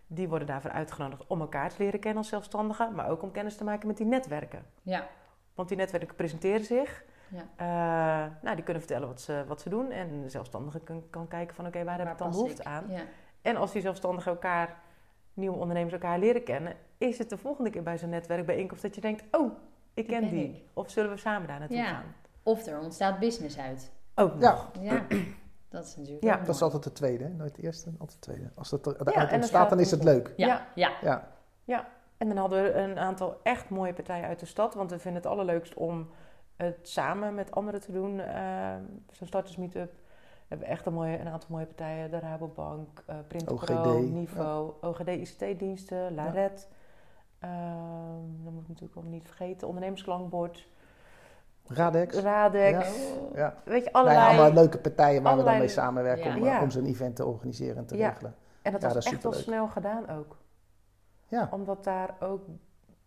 Die 0.07 0.29
worden 0.29 0.47
daarvoor 0.47 0.71
uitgenodigd 0.71 1.27
om 1.27 1.41
elkaar 1.41 1.69
te 1.69 1.75
leren 1.83 1.99
kennen 1.99 2.19
als 2.19 2.29
zelfstandigen, 2.29 2.95
maar 2.95 3.09
ook 3.09 3.21
om 3.21 3.31
kennis 3.31 3.57
te 3.57 3.63
maken 3.63 3.87
met 3.87 3.97
die 3.97 4.05
netwerken. 4.05 4.65
Ja. 4.81 5.07
Want 5.55 5.67
die 5.67 5.77
netwerken 5.77 6.15
presenteren 6.15 6.65
zich. 6.65 7.03
Ja. 7.27 7.41
Eh, 7.55 8.31
nou, 8.41 8.55
die 8.55 8.63
kunnen 8.63 8.83
vertellen 8.83 9.07
wat 9.07 9.21
ze, 9.21 9.43
wat 9.47 9.61
ze 9.61 9.69
doen. 9.69 9.91
En 9.91 10.21
de 10.21 10.29
zelfstandige 10.29 10.79
kan, 10.79 11.03
kan 11.09 11.27
kijken 11.27 11.55
van 11.55 11.65
oké, 11.67 11.83
waar 11.83 11.95
heb 11.97 12.03
Waar 12.03 12.13
ik 12.13 12.19
dan 12.21 12.31
behoefte 12.31 12.61
ik? 12.61 12.67
aan? 12.67 12.85
Ja. 12.89 13.01
En 13.41 13.55
als 13.55 13.71
die 13.71 13.81
zelfstandigen 13.81 14.31
elkaar, 14.31 14.79
nieuwe 15.41 15.57
ondernemers 15.57 15.93
elkaar 15.93 16.19
leren 16.19 16.43
kennen, 16.43 16.73
is 16.97 17.17
het 17.17 17.29
de 17.29 17.37
volgende 17.37 17.69
keer 17.69 17.83
bij 17.83 17.97
zo'n 17.97 18.09
netwerkbijeenkomst 18.09 18.83
dat 18.83 18.95
je 18.95 19.01
denkt, 19.01 19.23
oh, 19.37 19.51
ik 19.93 20.07
ken 20.07 20.29
die. 20.29 20.43
ik. 20.45 20.63
Of 20.73 20.89
zullen 20.89 21.09
we 21.11 21.17
samen 21.17 21.47
daar 21.47 21.59
naartoe 21.59 21.77
Ja. 21.77 21.85
gaan? 21.85 22.03
Of 22.43 22.65
er 22.65 22.79
ontstaat 22.79 23.19
business 23.19 23.57
uit. 23.59 23.91
Ook 24.15 24.33
Ja. 24.41 24.51
nog. 24.51 24.71
Ja, 24.79 25.05
dat 25.69 25.85
is 25.85 25.95
natuurlijk 25.95 26.23
Ja, 26.23 26.33
ook 26.39 26.45
Dat 26.45 26.55
is 26.55 26.61
altijd 26.61 26.83
de 26.83 26.91
tweede, 26.91 27.23
hè? 27.23 27.29
nooit 27.29 27.55
de 27.55 27.61
eerste, 27.61 27.89
altijd 27.99 28.11
de 28.11 28.31
tweede. 28.31 28.49
Als 28.55 28.69
dat 28.69 28.85
er 28.85 29.19
het 29.21 29.31
ontstaat, 29.31 29.69
dan 29.69 29.79
is 29.79 29.91
het 29.91 30.03
leuk. 30.03 30.33
Ja, 30.35 30.67
ja. 30.75 30.91
Ja. 31.65 31.87
En 32.17 32.27
dan 32.27 32.37
hadden 32.37 32.63
we 32.63 32.73
een 32.73 32.99
aantal 32.99 33.39
echt 33.43 33.69
mooie 33.69 33.93
partijen 33.93 34.27
uit 34.27 34.39
de 34.39 34.45
stad. 34.45 34.73
Want 34.73 34.91
we 34.91 34.99
vinden 34.99 35.21
het 35.21 35.31
allerleukst 35.31 35.73
om 35.73 36.09
het 36.55 36.77
samen 36.81 37.35
met 37.35 37.51
anderen 37.51 37.81
te 37.81 37.91
doen. 37.91 38.19
eh, 38.19 38.75
Zo'n 39.11 39.27
starters 39.27 39.57
meetup. 39.57 39.93
Hebben 40.51 40.67
echt 40.67 40.85
een, 40.85 40.93
mooie, 40.93 41.19
een 41.19 41.27
aantal 41.27 41.49
mooie 41.51 41.65
partijen. 41.65 42.11
De 42.11 42.19
Rabobank, 42.19 43.03
uh, 43.09 43.15
Printer 43.27 43.53
OGD, 43.53 43.65
Pro, 43.65 43.99
Niveau, 43.99 44.73
OGD 44.81 45.07
ICT-diensten, 45.07 46.13
Laret. 46.15 46.67
Ehm, 47.39 48.43
dat 48.43 48.53
moet 48.53 48.61
ik 48.61 48.67
natuurlijk 48.67 48.95
allemaal 48.95 49.13
niet 49.13 49.25
vergeten. 49.27 49.67
Ondernemersklankbord. 49.67 50.67
Radex. 51.67 52.17
Radex. 52.17 52.87
Ja. 53.33 53.37
ja. 53.39 53.55
Weet 53.65 53.83
je, 53.83 53.89
Nou 53.91 54.05
allerlei... 54.05 54.25
ja, 54.25 54.29
allemaal 54.29 54.53
leuke 54.53 54.77
partijen 54.77 55.23
waar 55.23 55.37
we 55.37 55.43
dan 55.43 55.57
mee 55.57 55.67
samenwerken 55.67 56.29
Ja. 56.29 56.37
om, 56.37 56.43
Ja. 56.43 56.57
eh, 56.57 56.61
om 56.63 56.71
zo'n 56.71 56.85
event 56.85 57.15
te 57.15 57.25
organiseren 57.25 57.77
en 57.77 57.85
te 57.85 57.97
Ja. 57.97 58.07
regelen. 58.09 58.35
En 58.61 58.71
dat 58.71 58.81
Ja, 58.81 58.87
was 58.93 59.03
dat 59.03 59.13
echt 59.13 59.23
wel 59.23 59.33
snel 59.33 59.67
gedaan 59.67 60.09
ook. 60.09 60.37
Ja. 61.27 61.47
Omdat 61.51 61.83
daar 61.83 62.15
ook 62.19 62.41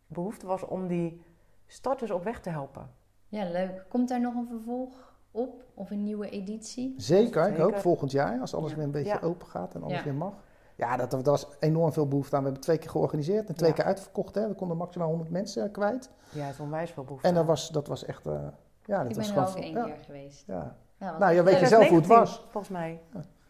behoefte 0.06 0.46
was 0.46 0.62
om 0.64 0.86
die 0.86 1.22
starters 1.66 2.10
op 2.10 2.24
weg 2.24 2.40
te 2.40 2.50
helpen. 2.50 2.90
Ja, 3.28 3.44
leuk. 3.50 3.84
Komt 3.88 4.08
daar 4.08 4.20
nog 4.20 4.34
een 4.34 4.46
vervolg 4.46 5.13
op? 5.34 5.62
Of 5.74 5.90
een 5.90 6.02
nieuwe 6.02 6.28
editie? 6.28 6.94
Zeker, 6.96 7.48
ik 7.48 7.56
hoop 7.56 7.76
volgend 7.76 8.10
jaar, 8.10 8.40
als 8.40 8.54
alles 8.54 8.70
Ja. 8.70 8.76
weer 8.76 8.84
een 8.84 8.90
beetje 8.90 9.12
Ja. 9.12 9.26
open 9.26 9.46
gaat 9.46 9.74
en 9.74 9.82
alles 9.82 9.96
Ja. 9.98 10.04
weer 10.04 10.14
mag. 10.14 10.32
Ja, 10.76 10.96
dat, 10.96 11.10
dat 11.10 11.26
was 11.26 11.46
enorm 11.60 11.92
veel 11.92 12.08
behoefte 12.08 12.34
aan. 12.36 12.40
We 12.42 12.46
hebben 12.48 12.64
twee 12.64 12.78
keer 12.78 12.90
georganiseerd 12.90 13.48
en 13.48 13.54
twee 13.54 13.68
Ja. 13.70 13.74
keer 13.76 13.84
uitverkocht. 13.84 14.34
Hè. 14.34 14.48
We 14.48 14.54
konden 14.54 14.76
maximaal 14.76 15.08
100 15.08 15.30
mensen 15.30 15.64
eh, 15.64 15.72
kwijt. 15.72 16.10
Ja, 16.30 16.44
het 16.44 16.54
is 16.54 16.60
onwijs 16.60 16.90
veel 16.90 17.04
behoefte. 17.04 17.28
En 17.28 17.34
dat 17.34 17.44
was, 17.46 17.70
dat 17.70 17.86
was 17.86 18.04
echt, 18.04 18.26
eh, 18.26 18.32
ja, 18.84 19.02
dat 19.02 19.10
Ik 19.10 19.16
was 19.16 19.32
ben 19.34 19.42
er 19.42 19.48
ook 19.48 19.56
één 19.56 19.72
ja, 19.72 19.84
keer 19.84 19.96
geweest. 20.04 20.44
ja. 20.46 20.76
Nou, 20.98 21.32
je 21.34 21.42
weet 21.42 21.60
leuk. 21.60 21.66
zelf 21.68 21.88
hoe 21.88 21.96
het 21.96 22.04
2019, 22.04 22.08
was. 22.18 22.38
Volgens 22.50 22.68
mij, 22.72 23.00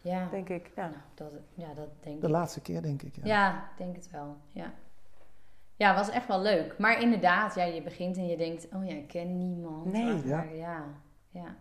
Ja, 0.01 0.27
denk 0.31 0.49
ik. 0.49 0.71
Ja. 0.75 0.81
nou, 0.87 0.93
dat, 1.15 1.31
ja, 1.53 1.73
dat 1.73 1.87
denk 1.99 2.21
De 2.21 2.27
ik. 2.27 2.33
laatste 2.33 2.61
keer, 2.61 2.81
denk 2.81 3.01
ik. 3.01 3.15
Ja. 3.15 3.21
Ja, 3.25 3.53
ik 3.55 3.77
denk 3.77 3.95
het 3.95 4.11
wel. 4.11 4.35
Ja. 4.51 4.73
Ja, 5.75 5.95
was 5.95 6.09
echt 6.09 6.27
wel 6.27 6.39
leuk. 6.41 6.75
Maar 6.77 7.01
inderdaad, 7.01 7.55
ja, 7.55 7.63
je 7.63 7.81
begint 7.81 8.17
en 8.17 8.27
je 8.27 8.37
denkt, 8.37 8.67
oh 8.75 8.85
ja, 8.85 8.93
ik 8.95 9.07
ken 9.07 9.37
niemand. 9.37 9.85
Nee. 9.91 10.03
Maar, 10.13 10.25
Ja. 10.25 10.41
ja, 10.41 10.83
ja. 11.29 11.55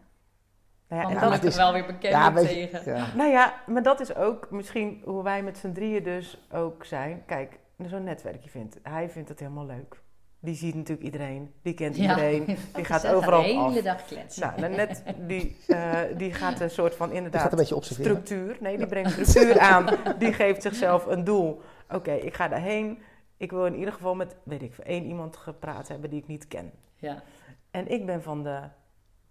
Nou 1.03 1.15
ja, 1.15 1.23
en 1.23 1.31
dat, 1.31 1.43
is- 1.45 1.57
wel 1.57 1.73
weer 1.73 1.87
bekend 1.87 2.03
Ja, 2.13 2.33
weet 2.33 2.49
je, 2.49 2.69
tegen. 2.71 2.97
ja. 2.97 3.07
nou 3.15 3.31
ja, 3.31 3.55
maar 3.67 3.83
dat 3.83 4.01
is 4.01 4.15
ook 4.15 4.51
misschien 4.51 5.03
hoe 5.05 5.23
wij 5.23 5.43
met 5.43 5.59
z'n 5.59 5.73
drieën 5.73 6.03
dus 6.03 6.47
ook 6.53 6.85
zijn. 6.85 7.23
Kijk, 7.27 7.59
zo'n 7.87 8.05
netwerkje 8.05 8.51
vindt. 8.51 8.79
Hij 8.83 9.11
vindt 9.11 9.29
het 9.29 9.39
helemaal 9.41 9.67
leuk. 9.67 10.03
Die 10.41 10.55
ziet 10.55 10.75
natuurlijk 10.75 11.05
iedereen. 11.07 11.53
Die 11.63 11.75
kent 11.75 11.97
iedereen. 11.97 12.45
Die 12.75 12.85
gaat 12.85 13.07
overal 13.07 13.41
De 13.43 13.47
hele 13.47 13.61
af. 13.61 13.75
dag 13.75 14.05
kletsen. 14.05 14.43
Nou, 14.47 14.61
dan 14.61 14.71
net 14.71 15.03
die, 15.19 15.57
eh, 15.67 15.99
die 16.17 16.33
gaat 16.33 16.61
een 16.61 16.71
soort 16.71 16.95
van 16.95 17.09
Die 17.09 17.17
gaat 17.17 17.25
inderdaad 17.27 17.53
een 17.53 17.59
beetje 17.59 17.77
observeren. 17.77 18.11
structuur. 18.11 18.57
Nee, 18.61 18.77
die 18.77 18.87
brengt 18.87 19.11
structuur 19.11 19.59
aan. 19.61 19.87
Die 20.19 20.33
geeft 20.33 20.63
zichzelf 20.63 21.07
een 21.07 21.25
doel. 21.25 21.61
Oké, 21.91 22.13
ik 22.13 22.35
ga 22.35 22.49
daarheen. 22.49 22.99
Ik 23.37 23.51
wil 23.51 23.67
in 23.67 23.75
ieder 23.77 23.93
geval 23.95 24.15
met, 24.15 24.37
weet 24.43 24.63
ik, 24.63 24.75
één 24.79 25.05
iemand 25.05 25.37
gepraat 25.37 25.89
hebben 25.89 26.11
die 26.11 26.21
ik 26.21 26.27
niet 26.27 26.49
ken. 26.49 26.73
Ja. 26.97 27.23
En 27.71 27.89
ik 27.89 28.07
ben 28.07 28.23
van 28.23 28.43
de 28.43 28.59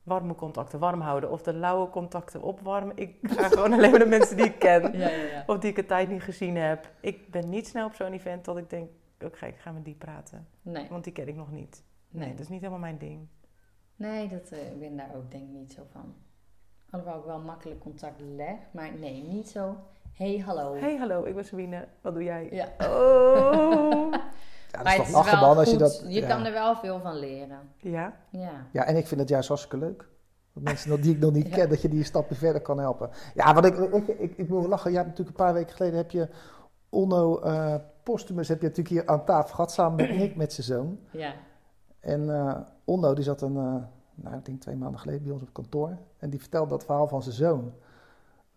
warme 0.04 0.36
contacten 0.36 0.80
warm 0.80 1.02
houden 1.02 1.32
of 1.32 1.42
de 1.42 1.54
lauwe 1.54 1.90
contacten 1.90 2.42
opwarmen. 2.42 2.98
Ik 2.98 3.16
ga 3.22 3.48
gewoon 3.50 3.74
alleen 3.74 3.90
maar 3.90 4.00
de 4.00 4.06
mensen 4.06 4.38
die 4.38 4.46
ik 4.46 4.60
ken. 4.60 4.82
Ja, 4.98 5.10
ja, 5.10 5.24
ja. 5.24 5.44
Of 5.48 5.58
die 5.58 5.70
ik 5.72 5.78
een 5.78 5.86
tijd 5.86 6.10
niet 6.10 6.22
gezien 6.24 6.56
heb. 6.56 6.92
Ik 7.02 7.32
ben 7.32 7.50
niet 7.50 7.68
snel 7.68 7.86
op 7.86 7.94
zo'n 7.94 8.14
event 8.14 8.46
dat 8.46 8.58
ik 8.58 8.70
denk, 8.70 8.90
oké, 9.26 9.46
ik 9.46 9.58
ga 9.58 9.72
met 9.72 9.86
die 9.86 9.96
praten. 9.96 10.48
Nee, 10.62 10.88
Want 10.90 11.04
die 11.04 11.14
ken 11.14 11.28
ik 11.28 11.36
nog 11.36 11.52
niet. 11.52 11.84
Nee, 12.10 12.22
Nee. 12.26 12.32
dat 12.32 12.40
is 12.40 12.50
niet 12.50 12.60
helemaal 12.60 12.80
mijn 12.82 12.98
ding. 12.98 13.28
nee 13.96 14.28
dat, 14.28 14.50
eh, 14.50 14.72
ik 14.72 14.80
ben 14.80 14.98
daar 14.98 15.12
ook 15.16 15.32
denk 15.32 15.44
ik 15.44 15.50
niet 15.54 15.74
zo 15.74 15.82
van. 15.92 16.14
Alhoewel 16.90 17.20
ik 17.20 17.26
wel 17.26 17.40
makkelijk 17.40 17.80
contact 17.80 18.20
leg, 18.20 18.56
maar 18.72 18.94
nee, 19.00 19.24
niet 19.24 19.50
zo. 19.50 19.76
Hey, 20.14 20.38
hallo. 20.38 20.76
Hey, 20.76 20.96
hallo, 20.98 21.24
ik 21.24 21.36
ben 21.36 21.46
Sabine. 21.46 21.88
Wat 22.02 22.14
doe 22.14 22.24
jij? 22.24 22.48
Ja. 22.52 22.68
Oh. 22.90 24.14
Ja, 24.74 24.80
dat 24.80 24.84
Maar 24.84 24.94
is 24.94 25.00
het 25.00 25.16
toch 25.16 25.26
is 25.26 25.32
wel 25.32 25.40
lachen, 25.42 25.48
man, 25.48 25.58
als 25.58 25.72
je 25.72 25.78
dat... 25.78 26.04
Je 26.08 26.22
ja. 26.22 26.28
kan 26.28 26.46
er 26.46 26.52
wel 26.52 26.76
veel 26.76 27.00
van 27.00 27.16
leren. 27.16 27.60
Ja? 27.78 28.14
Ja. 28.30 28.52
Ja, 28.72 28.84
en 28.86 28.96
ik 28.98 29.08
vind 29.08 29.20
het 29.20 29.30
juist 29.30 29.48
hartstikke 29.48 29.78
leuk. 29.86 30.08
Dat 30.54 30.64
mensen 30.64 30.90
nog- 30.90 31.00
die 31.00 31.14
ik 31.14 31.20
nog 31.20 31.32
niet 31.32 31.48
Ja. 31.50 31.56
ken, 31.56 31.70
dat 31.70 31.82
je 31.82 31.90
die 31.90 32.00
een 32.00 32.06
stapje 32.06 32.36
verder 32.36 32.62
kan 32.62 32.80
helpen. 32.80 33.10
Ja, 33.34 33.54
wat 33.54 33.66
ik, 33.66 33.76
weet 33.76 34.06
je, 34.06 34.18
ik, 34.18 34.38
ik 34.38 34.50
moet 34.50 34.68
lachen. 34.68 34.92
Ja, 34.92 35.02
natuurlijk 35.02 35.30
een 35.30 35.46
paar 35.46 35.54
weken 35.54 35.76
geleden 35.76 35.98
heb 35.98 36.12
je 36.12 36.30
Onno 36.90 37.40
eh 37.40 37.76
Postumus 38.04 38.48
heb 38.48 38.62
je 38.62 38.68
natuurlijk 38.68 38.96
hier 38.96 39.08
aan 39.08 39.26
tafel 39.26 39.56
gehad, 39.56 39.72
samen 39.72 39.96
met 39.96 40.10
Nick, 40.20 40.36
met 40.36 40.54
zijn 40.54 40.68
zoon. 40.68 41.00
Ja. 41.12 41.34
En 42.00 42.30
eh 42.36 42.56
Onno, 42.86 43.14
die 43.14 43.24
zat 43.24 43.42
een, 43.42 43.58
eh, 43.58 43.76
nou, 44.16 44.36
ik 44.38 44.46
denk 44.46 44.62
twee 44.62 44.76
maanden 44.76 45.00
geleden 45.00 45.24
bij 45.24 45.32
ons 45.32 45.42
op 45.42 45.54
kantoor. 45.54 45.98
En 46.18 46.30
die 46.30 46.40
vertelde 46.40 46.70
dat 46.70 46.86
verhaal 46.86 47.08
van 47.08 47.24
zijn 47.24 47.36
zoon. 47.36 47.74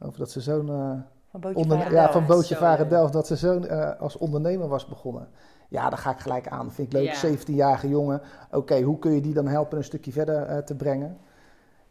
Over 0.01 0.19
dat 0.19 0.31
zijn 0.31 0.45
zoon... 0.45 0.69
eh, 0.69 0.91
Van 1.31 1.41
Bootje 1.41 1.59
onder, 1.63 1.77
Varen 1.77 1.93
ja, 1.93 1.99
Delft. 1.99 2.13
van 2.13 2.27
Bootje 2.27 2.57
Varen. 2.57 2.89
Delft, 2.89 3.13
dat 3.13 3.27
zijn 3.27 3.39
zoon 3.39 3.67
eh, 3.67 4.01
als 4.01 4.17
ondernemer 4.17 4.69
was 4.69 4.87
begonnen. 4.87 5.29
Ja, 5.69 5.89
daar 5.89 5.99
ga 5.99 6.11
ik 6.11 6.19
gelijk 6.19 6.49
aan. 6.49 6.71
Vind 6.73 6.93
ik 6.93 6.93
leuk. 6.93 7.13
Ja. 7.13 7.37
17-jarige 7.37 7.89
jongen. 7.89 8.21
Oké, 8.51 8.81
hoe 8.81 8.99
kun 8.99 9.13
je 9.13 9.21
die 9.21 9.35
dan 9.35 9.47
helpen 9.47 9.79
een 9.79 9.85
stukje 9.85 10.13
verder 10.13 10.43
eh, 10.43 10.59
te 10.59 10.77
brengen? 10.77 11.17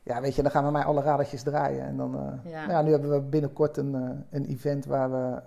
Ja, 0.04 0.22
weet 0.22 0.36
je, 0.36 0.42
dan 0.42 0.52
gaan 0.52 0.66
we 0.66 0.72
mij 0.72 0.84
alle 0.84 1.02
radertjes 1.02 1.44
draaien. 1.44 1.86
En 1.86 1.98
dan, 1.98 2.16
eh, 2.16 2.52
Ja. 2.52 2.60
nou 2.60 2.72
ja, 2.72 2.82
nu 2.82 2.92
hebben 2.92 3.10
we 3.10 3.22
binnenkort 3.22 3.78
een, 3.78 3.96
eh, 3.96 4.10
een 4.30 4.46
event 4.46 4.86
waar 4.86 5.12
we, 5.12 5.42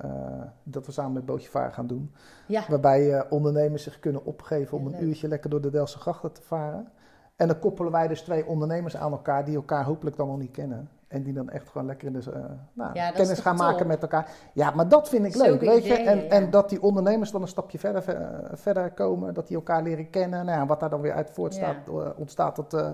dat 0.62 0.86
we 0.86 0.92
samen 0.92 1.12
met 1.12 1.26
Bootje 1.26 1.50
Varen 1.50 1.72
gaan 1.72 1.86
doen. 1.86 2.12
Ja. 2.46 2.62
Waarbij 2.68 3.30
ondernemers 3.30 3.82
zich 3.82 3.98
kunnen 3.98 4.24
opgeven 4.24 4.78
om 4.78 4.88
Ja, 4.88 4.96
een 4.96 5.04
uurtje 5.04 5.28
lekker 5.28 5.50
door 5.50 5.60
de 5.60 5.70
Delftse 5.70 5.98
grachten 5.98 6.32
te 6.32 6.42
varen. 6.42 6.88
En 7.36 7.46
dan 7.48 7.58
koppelen 7.58 7.92
wij 7.92 8.08
dus 8.08 8.20
twee 8.20 8.46
ondernemers 8.46 8.96
aan 8.96 9.12
elkaar 9.12 9.44
die 9.44 9.56
elkaar 9.56 9.84
hopelijk 9.84 10.16
dan 10.16 10.28
nog 10.28 10.38
niet 10.38 10.50
kennen. 10.50 10.88
En 11.08 11.22
die 11.22 11.32
dan 11.32 11.50
echt 11.50 11.68
gewoon 11.68 11.86
lekker 11.86 12.06
in 12.06 12.12
de, 12.12 12.32
eh, 12.32 12.44
nou, 12.72 12.94
Ja, 12.94 13.10
kennis 13.10 13.40
gaan 13.40 13.56
top? 13.56 13.66
maken 13.66 13.86
met 13.86 14.02
elkaar. 14.02 14.30
Ja, 14.52 14.70
maar 14.70 14.88
dat 14.88 15.08
vind 15.08 15.26
ik 15.26 15.34
leuk, 15.34 15.60
weet 15.60 15.84
je. 15.86 15.94
En, 15.94 16.18
ja. 16.18 16.28
en 16.28 16.50
dat 16.50 16.68
die 16.68 16.82
ondernemers 16.82 17.30
dan 17.30 17.42
een 17.42 17.48
stapje 17.48 17.78
verder, 17.78 18.02
ver- 18.02 18.50
verder 18.52 18.90
komen. 18.92 19.34
Dat 19.34 19.46
die 19.46 19.56
elkaar 19.56 19.82
leren 19.82 20.10
kennen. 20.10 20.44
Nou 20.44 20.58
ja, 20.58 20.66
wat 20.66 20.80
daar 20.80 20.90
dan 20.90 21.00
weer 21.00 21.12
uit 21.12 21.30
voortstaat, 21.30 21.88
eh, 21.88 22.08
ontstaat, 22.16 22.56
dat, 22.56 22.74
eh, 22.74 22.90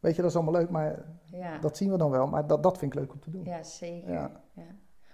weet 0.00 0.16
je, 0.16 0.22
dat 0.22 0.30
is 0.30 0.36
allemaal 0.36 0.54
leuk. 0.60 0.70
Maar 0.70 1.04
dat 1.60 1.76
zien 1.76 1.90
we 1.90 1.98
dan 1.98 2.10
wel. 2.10 2.26
Maar 2.26 2.46
dat, 2.46 2.62
dat 2.62 2.78
vind 2.78 2.94
ik 2.94 3.00
leuk 3.00 3.12
om 3.12 3.20
te 3.20 3.30
doen. 3.30 3.44
ja, 3.44 3.62
zeker. 3.62 4.12
Ja. 4.12 4.30
Ja. 4.52 4.62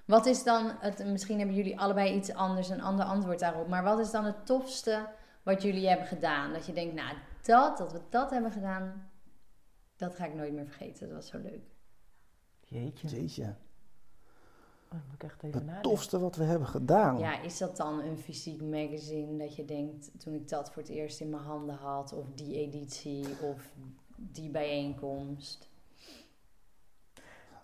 Wat 0.07 0.27
is 0.27 0.45
dan, 0.45 0.71
het, 0.81 1.07
misschien 1.07 1.39
hebben 1.39 1.57
jullie 1.57 1.81
allebei 1.81 2.15
iets 2.15 2.35
anders, 2.35 2.69
een 2.69 2.83
ander 2.83 3.05
antwoord 3.05 3.39
daarop. 3.39 3.69
Maar 3.69 3.83
wat 3.83 3.99
is 3.99 4.11
dan 4.11 4.25
het 4.25 4.47
tofste 4.47 5.07
wat 5.43 5.63
jullie 5.63 5.89
hebben 5.89 6.07
gedaan? 6.07 6.53
Dat 6.53 6.67
je 6.67 6.73
denkt, 6.73 6.95
nou, 6.95 7.17
dat, 7.43 7.79
dat 7.79 7.93
we 7.93 8.01
dat 8.09 8.31
hebben 8.31 8.51
gedaan, 8.53 9.11
dat 9.97 10.15
ga 10.15 10.25
ik 10.25 10.35
nooit 10.35 10.53
meer 10.53 10.65
vergeten. 10.67 11.07
Dat 11.07 11.17
was 11.17 11.27
zo 11.29 11.39
leuk. 11.39 11.71
Jeetje. 12.73 13.09
Jeetje, 13.09 13.55
Oh, 14.93 14.99
moet 15.05 15.15
ik 15.15 15.23
echt 15.23 15.43
even 15.43 15.59
het 15.59 15.67
nadenken. 15.67 15.91
tofste 15.91 16.19
wat 16.19 16.37
we 16.37 16.45
hebben 16.45 16.69
gedaan. 16.69 17.19
Ja, 17.19 17.41
is 17.41 17.59
dat 17.59 17.77
dan 17.77 18.01
een 18.01 18.19
fysiek 18.19 18.63
magazine 18.63 19.37
dat 19.39 19.57
je 19.57 19.65
denkt, 19.65 20.11
toen 20.19 20.35
ik 20.35 20.49
dat 20.49 20.71
voor 20.73 20.83
het 20.83 20.91
eerst 20.91 21.21
in 21.21 21.31
mijn 21.31 21.43
handen 21.43 21.75
had, 21.75 22.13
of 22.13 22.25
die 22.35 22.57
editie, 22.57 23.27
of 23.43 23.71
die 24.17 24.51
bijeenkomst? 24.51 25.71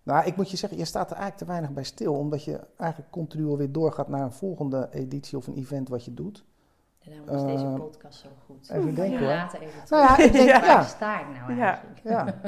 Nou, 0.02 0.26
ik 0.26 0.36
moet 0.36 0.50
je 0.50 0.56
zeggen, 0.56 0.78
je 0.78 0.84
staat 0.84 1.10
er 1.10 1.16
eigenlijk 1.16 1.38
te 1.38 1.44
weinig 1.44 1.70
bij 1.72 1.84
stil. 1.84 2.14
Omdat 2.14 2.44
je 2.44 2.60
eigenlijk 2.76 3.10
continu 3.10 3.46
alweer 3.46 3.72
doorgaat 3.72 4.08
naar 4.08 4.22
een 4.22 4.32
volgende 4.32 4.88
editie 4.90 5.38
of 5.38 5.46
een 5.46 5.56
event 5.56 5.88
wat 5.88 6.04
je 6.04 6.14
doet. 6.14 6.44
En 6.98 7.10
daarom 7.10 7.36
is 7.36 7.42
deze 7.52 7.64
Eh, 7.64 7.74
podcast 7.74 8.20
zo 8.20 8.28
goed. 8.46 8.70
even 8.70 8.94
denken, 8.94 9.18
hoor. 9.18 9.28
Later 9.28 9.60
even 9.60 9.80
Nou 9.88 10.02
ja, 10.02 10.18
ik 10.24 10.32
denk, 10.32 10.48
Ja. 10.48 10.60
Waar 10.66 10.68
ja, 10.68 10.82
sta 10.82 11.20
ik 11.20 11.26
nou 11.38 11.54
Ja. 11.56 11.66
eigenlijk? 11.66 12.00
Ja. 12.02 12.40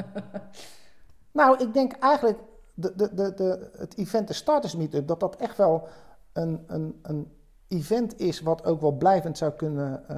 nou, 1.39 1.63
ik 1.63 1.73
denk 1.73 1.91
eigenlijk 1.93 2.39
de, 2.73 2.93
de, 2.95 3.13
de, 3.13 3.33
de, 3.33 3.69
het 3.77 3.97
event 3.97 4.27
de 4.27 4.33
Starters 4.33 4.75
Meetup, 4.75 5.07
dat 5.07 5.19
dat 5.19 5.35
echt 5.35 5.57
wel 5.57 5.87
een, 6.33 6.63
een, 6.67 6.99
een 7.01 7.31
event 7.67 8.19
is 8.19 8.41
wat 8.41 8.65
ook 8.65 8.81
wel 8.81 8.91
blijvend 8.91 9.37
zou 9.37 9.51
kunnen, 9.51 10.09
eh, 10.09 10.17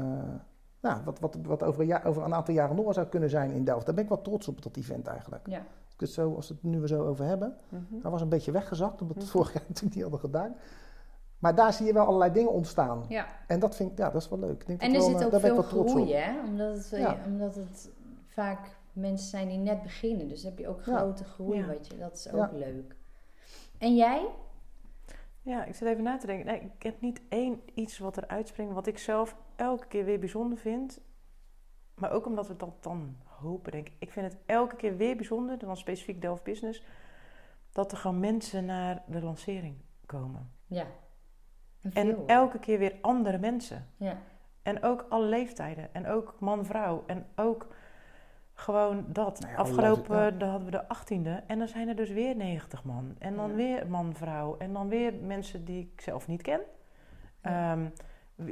nou, 0.81 1.01
wat, 1.05 1.19
wat, 1.19 1.37
wat 1.43 1.63
over, 1.63 1.81
een 1.81 1.87
jaar, 1.87 2.05
over 2.05 2.23
een 2.23 2.33
aantal 2.33 2.53
jaren 2.53 2.75
nog 2.75 2.85
wel 2.85 2.93
zou 2.93 3.07
kunnen 3.07 3.29
zijn 3.29 3.51
in 3.51 3.63
Delft. 3.63 3.85
Daar 3.85 3.95
ben 3.95 4.03
ik 4.03 4.09
wel 4.09 4.21
trots 4.21 4.47
op, 4.47 4.61
dat 4.61 4.75
event 4.77 5.07
eigenlijk. 5.07 5.47
Ja. 5.47 5.59
Ik 5.93 5.99
het 5.99 6.09
zo, 6.09 6.35
als 6.35 6.47
we 6.47 6.53
het 6.53 6.63
nu 6.63 6.79
weer 6.79 6.87
zo 6.87 7.05
over 7.05 7.25
hebben. 7.25 7.55
Dat 7.89 8.11
was 8.11 8.21
een 8.21 8.29
beetje 8.29 8.51
weggezakt, 8.51 9.01
omdat 9.01 9.15
we 9.17 9.21
het 9.23 9.31
Mhm. 9.31 9.37
vorig 9.37 9.53
jaar 9.53 9.63
natuurlijk 9.67 9.95
niet 9.95 10.03
hadden 10.03 10.19
gedaan. 10.21 10.55
Maar 11.39 11.55
daar 11.55 11.73
zie 11.73 11.85
je 11.85 11.93
wel 11.93 12.05
allerlei 12.05 12.31
dingen 12.31 12.51
ontstaan. 12.51 13.05
ja. 13.07 13.25
En 13.47 13.59
dat 13.59 13.75
vind 13.75 13.91
ik, 13.91 13.97
ja, 13.97 14.09
dat 14.09 14.21
is 14.21 14.29
wel 14.29 14.39
leuk. 14.39 14.61
Ik 14.61 14.67
denk 14.67 14.81
En 14.81 14.93
dat 14.93 14.95
er 15.03 15.09
wel, 15.09 15.09
zit 15.09 15.19
eh, 15.19 15.25
ook 15.25 15.31
daar 15.31 15.41
ben 15.41 15.49
ik 15.49 15.55
veel 15.55 15.63
wel 15.63 15.71
trots 15.85 15.91
groei, 15.91 16.05
op. 16.13 16.17
hè? 16.19 16.31
Omdat 16.47 16.75
het, 16.75 16.89
Ja. 16.89 17.17
omdat 17.25 17.55
het 17.55 17.89
vaak 18.27 18.59
mensen 18.93 19.29
zijn 19.29 19.47
die 19.47 19.57
net 19.57 19.81
beginnen. 19.81 20.27
Dus 20.27 20.43
heb 20.43 20.57
je 20.57 20.67
ook 20.67 20.81
grote 20.81 21.23
groei, 21.23 21.59
Ja. 21.59 21.65
wat 21.65 21.87
je, 21.87 21.97
dat 21.97 22.13
is 22.13 22.31
ook 22.31 22.51
leuk. 22.51 22.95
En 23.77 23.95
jij? 23.95 24.27
Ja, 25.41 25.65
ik 25.65 25.75
zit 25.75 25.87
even 25.87 26.03
na 26.03 26.17
te 26.17 26.25
denken. 26.25 26.45
Nee, 26.45 26.61
ik 26.61 26.83
heb 26.83 27.01
niet 27.01 27.21
één 27.29 27.61
iets 27.73 27.97
wat 27.97 28.17
er 28.17 28.27
uitspringt, 28.27 28.73
wat 28.73 28.87
ik 28.87 28.97
zelf 28.97 29.35
elke 29.55 29.87
keer 29.87 30.05
weer 30.05 30.19
bijzonder 30.19 30.57
vind. 30.57 31.01
Maar 31.95 32.11
ook 32.11 32.25
omdat 32.25 32.47
we 32.47 32.55
dat 32.55 32.83
dan 32.83 33.17
hopen, 33.23 33.71
denk 33.71 33.87
ik. 33.87 33.93
Ik 33.99 34.11
vind 34.11 34.31
het 34.31 34.41
elke 34.45 34.75
keer 34.75 34.97
weer 34.97 35.15
bijzonder, 35.15 35.57
dan 35.57 35.77
specifiek 35.77 36.21
Delft 36.21 36.43
Business, 36.43 36.83
dat 37.71 37.91
er 37.91 37.97
gewoon 37.97 38.19
mensen 38.19 38.65
naar 38.65 39.03
de 39.07 39.21
lancering 39.21 39.75
komen. 40.05 40.51
Ja. 40.67 40.85
En, 41.81 41.91
En 41.93 42.27
elke 42.27 42.59
keer 42.59 42.79
weer 42.79 42.95
andere 43.01 43.37
mensen. 43.37 43.87
Ja. 43.97 44.17
En 44.61 44.83
ook 44.83 45.05
alle 45.09 45.25
leeftijden. 45.25 45.93
En 45.93 46.07
ook 46.07 46.35
man-vrouw. 46.39 47.03
En 47.07 47.25
ook 47.35 47.67
gewoon 48.63 49.05
dat. 49.07 49.39
Nou 49.39 49.51
ja, 49.51 49.57
Afgelopen, 49.59 50.17
ja. 50.23 50.31
dan 50.31 50.49
hadden 50.49 50.71
we 50.71 50.77
de 50.77 50.83
18e. 50.83 51.45
En 51.47 51.57
dan 51.59 51.67
zijn 51.67 51.87
er 51.87 51.95
dus 51.95 52.09
weer 52.09 52.35
90 52.35 52.83
man. 52.83 53.15
En 53.19 53.35
dan 53.35 53.49
Ja. 53.49 53.55
weer 53.55 53.87
man-vrouw. 53.87 54.57
En 54.57 54.73
dan 54.73 54.89
weer 54.89 55.13
mensen 55.21 55.65
die 55.65 55.91
ik 55.93 56.01
zelf 56.01 56.27
niet 56.27 56.41
ken. 56.41 56.61
Ja. 57.41 57.71
Ehm, 57.71 57.87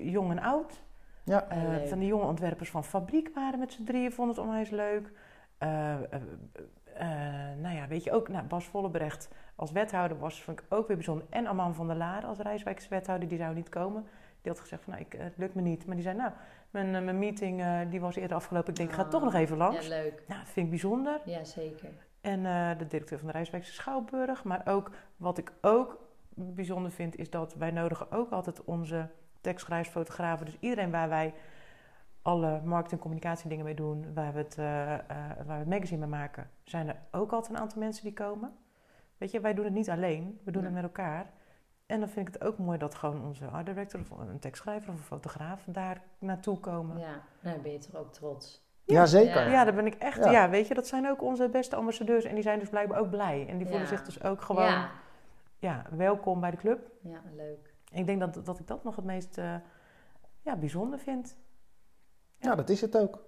jong 0.09 0.31
en 0.31 0.39
oud. 0.39 0.83
Ja. 1.23 1.47
Eh, 1.49 1.87
van 1.87 1.99
die 1.99 2.07
jonge 2.07 2.25
ontwerpers 2.25 2.69
van 2.69 2.83
Fabriek 2.83 3.31
waren 3.33 3.59
met 3.59 3.73
z'n 3.73 3.83
drieën. 3.83 4.11
Vonden 4.11 4.35
het 4.35 4.43
onwijs 4.45 4.69
leuk. 4.69 5.11
Eh, 5.57 5.93
eh, 5.93 6.21
eh, 6.93 7.57
nou 7.57 7.75
ja, 7.75 7.87
weet 7.87 8.03
je 8.03 8.11
ook, 8.11 8.27
nou, 8.27 8.45
Bas 8.45 8.65
Vollebrecht 8.65 9.29
als 9.55 9.71
wethouder 9.71 10.19
was, 10.19 10.43
vond 10.43 10.59
ik 10.59 10.65
ook 10.69 10.87
weer 10.87 10.95
bijzonder. 10.95 11.25
En 11.29 11.47
Aman 11.47 11.75
van 11.75 11.87
der 11.87 11.95
Laren 11.95 12.29
als 12.29 12.37
Rijswijkswethouder, 12.37 13.27
die 13.27 13.37
zou 13.37 13.55
niet 13.55 13.69
komen. 13.69 14.05
Die 14.41 14.51
had 14.51 14.61
gezegd 14.61 14.83
van, 14.83 14.93
nou, 14.93 15.05
ik, 15.05 15.13
het 15.17 15.37
lukt 15.37 15.55
me 15.55 15.61
niet. 15.61 15.85
Maar 15.85 15.95
die 15.95 16.03
zei, 16.03 16.17
nou, 16.17 16.31
mijn, 16.71 16.91
mijn 16.91 17.19
meeting 17.19 17.63
die 17.89 17.99
was 18.01 18.15
eerder 18.15 18.37
afgelopen. 18.37 18.69
Ik 18.69 18.75
denk, 18.75 18.89
ik 18.89 18.95
ga 18.95 19.05
toch 19.05 19.23
nog 19.23 19.33
even 19.33 19.57
langs. 19.57 19.87
Ja, 19.87 19.89
leuk. 19.89 20.23
Nou, 20.27 20.39
dat 20.39 20.49
vind 20.49 20.65
ik 20.65 20.69
bijzonder. 20.69 21.21
Ja, 21.25 21.43
zeker. 21.43 21.89
En 22.21 22.43
de 22.77 22.87
directeur 22.87 23.17
van 23.17 23.27
de 23.27 23.33
Rijswijkse 23.33 23.73
Schouwburg. 23.73 24.43
Maar 24.43 24.61
ook, 24.65 24.91
wat 25.17 25.37
ik 25.37 25.51
ook 25.61 25.99
bijzonder 26.33 26.91
vind, 26.91 27.15
is 27.15 27.29
dat 27.29 27.55
wij 27.55 27.71
nodigen 27.71 28.11
ook 28.11 28.31
altijd 28.31 28.63
onze 28.63 29.09
tekstschrijvers, 29.41 29.89
fotografen. 29.89 30.45
Dus 30.45 30.57
iedereen 30.59 30.91
waar 30.91 31.09
wij 31.09 31.33
alle 32.21 32.61
markt- 32.63 32.91
en 32.91 32.99
communicatiedingen 32.99 33.65
mee 33.65 33.75
doen, 33.75 34.13
waar 34.13 34.33
we, 34.33 34.39
het, 34.39 34.57
uh, 34.57 34.65
uh, 34.65 34.97
waar 35.07 35.45
we 35.45 35.53
het 35.53 35.67
magazine 35.67 35.99
mee 35.99 36.19
maken, 36.19 36.49
zijn 36.63 36.87
er 36.87 36.95
ook 37.11 37.31
altijd 37.31 37.53
een 37.53 37.61
aantal 37.61 37.79
mensen 37.79 38.03
die 38.03 38.13
komen. 38.13 38.53
Weet 39.17 39.31
je, 39.31 39.39
wij 39.39 39.53
doen 39.53 39.65
het 39.65 39.73
niet 39.73 39.89
alleen, 39.89 40.39
we 40.43 40.51
doen 40.51 40.63
het 40.63 40.73
met 40.73 40.83
elkaar. 40.83 41.31
En 41.91 41.99
dan 41.99 42.09
vind 42.09 42.27
ik 42.27 42.33
het 42.33 42.43
ook 42.43 42.57
mooi 42.57 42.77
dat 42.77 42.95
gewoon 42.95 43.25
onze 43.25 43.45
art 43.45 43.65
director 43.65 43.99
of 43.99 44.19
een 44.19 44.39
tekstschrijver 44.39 44.89
of 44.89 44.95
een 44.95 45.03
fotograaf 45.03 45.63
daar 45.65 46.01
naartoe 46.19 46.59
komen. 46.59 46.99
Ja, 46.99 47.23
nou 47.39 47.59
ben 47.59 47.71
je 47.71 47.77
toch 47.77 47.95
ook 47.95 48.13
trots. 48.13 48.63
Ja, 48.83 49.05
zeker. 49.05 49.49
Ja, 49.49 49.63
daar 49.63 49.73
ben 49.73 49.85
ik 49.85 49.93
echt. 49.93 50.23
Ja. 50.23 50.49
weet 50.49 50.67
je, 50.67 50.73
dat 50.73 50.87
zijn 50.87 51.09
ook 51.09 51.21
onze 51.21 51.49
beste 51.49 51.75
ambassadeurs 51.75 52.25
en 52.25 52.33
die 52.33 52.43
zijn 52.43 52.59
dus 52.59 52.69
blijkbaar 52.69 52.99
ook 52.99 53.09
blij. 53.09 53.47
En 53.49 53.57
die 53.57 53.67
voelen 53.67 53.87
zich 53.87 54.03
dus 54.03 54.23
ook 54.23 54.41
gewoon 54.41 54.85
ja. 55.59 55.85
welkom 55.89 56.39
bij 56.39 56.51
de 56.51 56.57
club. 56.57 56.91
Ja, 57.01 57.21
leuk. 57.35 57.73
Ik 57.91 58.05
denk 58.05 58.19
dat, 58.19 58.45
dat 58.45 58.59
ik 58.59 58.67
dat 58.67 58.83
nog 58.83 58.95
het 58.95 59.05
meest 59.05 59.37
uh, 59.37 59.55
ja, 60.41 60.55
bijzonder 60.55 60.99
vind. 60.99 61.37
Ja. 62.37 62.55
dat 62.55 62.69
is 62.69 62.81
het 62.81 62.97
ook. 62.97 63.23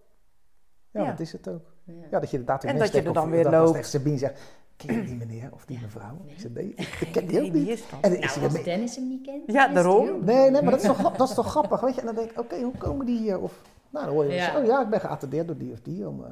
Ja, 0.92 1.06
dat 1.06 1.20
is 1.20 1.32
het 1.32 1.48
ook. 1.50 1.74
Ja, 1.84 2.20
dat 2.20 2.30
je 2.30 2.38
inderdaad 2.38 2.64
En 2.64 2.78
dat 2.78 2.92
je 2.92 3.02
er 3.02 3.14
dan 3.14 3.24
of, 3.24 3.30
weer 3.30 3.50
loopt. 3.50 3.86
Sabine 3.86 4.18
zegt, 4.18 4.63
ken 4.86 4.96
je 4.96 5.04
die 5.04 5.16
meneer 5.26 5.50
of 5.54 5.66
die 5.66 5.80
mevrouw? 5.82 6.18
Nee. 6.24 6.34
Ik 6.34 6.40
zeg, 6.40 6.52
nee, 6.52 6.66
ik 6.76 7.10
ken 7.12 7.28
die 7.28 7.42
ook 7.46 7.52
niet. 7.52 7.68
is 7.68 7.84
dat. 7.90 8.00
En 8.02 8.12
Nou, 8.12 8.24
is 8.24 8.42
als 8.44 8.64
Dennis 8.64 8.96
hem 8.96 9.08
niet 9.08 9.22
kent, 9.26 9.44
Ja, 9.52 9.68
daarom. 9.68 10.26
Nee, 10.26 10.50
nee, 10.52 10.62
maar 10.62 10.72
dat 10.72 10.82
is 10.82 10.88
toch, 10.88 11.12
dat 11.18 11.30
is 11.30 11.36
toch 11.36 11.48
grappig, 11.50 11.82
weet 11.82 11.94
je? 11.96 12.00
En 12.00 12.06
dan 12.06 12.16
denk 12.16 12.32
ik, 12.32 12.40
oké, 12.40 12.62
hoe 12.62 12.78
komen 12.78 13.06
die 13.06 13.18
hier? 13.20 13.40
Of, 13.40 13.62
nou, 13.90 14.06
dan 14.06 14.14
hoor 14.14 14.26
je 14.26 14.34
Ja. 14.34 14.58
oh 14.60 14.66
ja, 14.66 14.82
ik 14.84 14.90
ben 14.90 15.00
geattendeerd 15.00 15.48
door 15.48 15.58
die 15.58 15.72
of 15.72 15.82
die. 15.82 16.08
Om, 16.08 16.24
eh, 16.24 16.32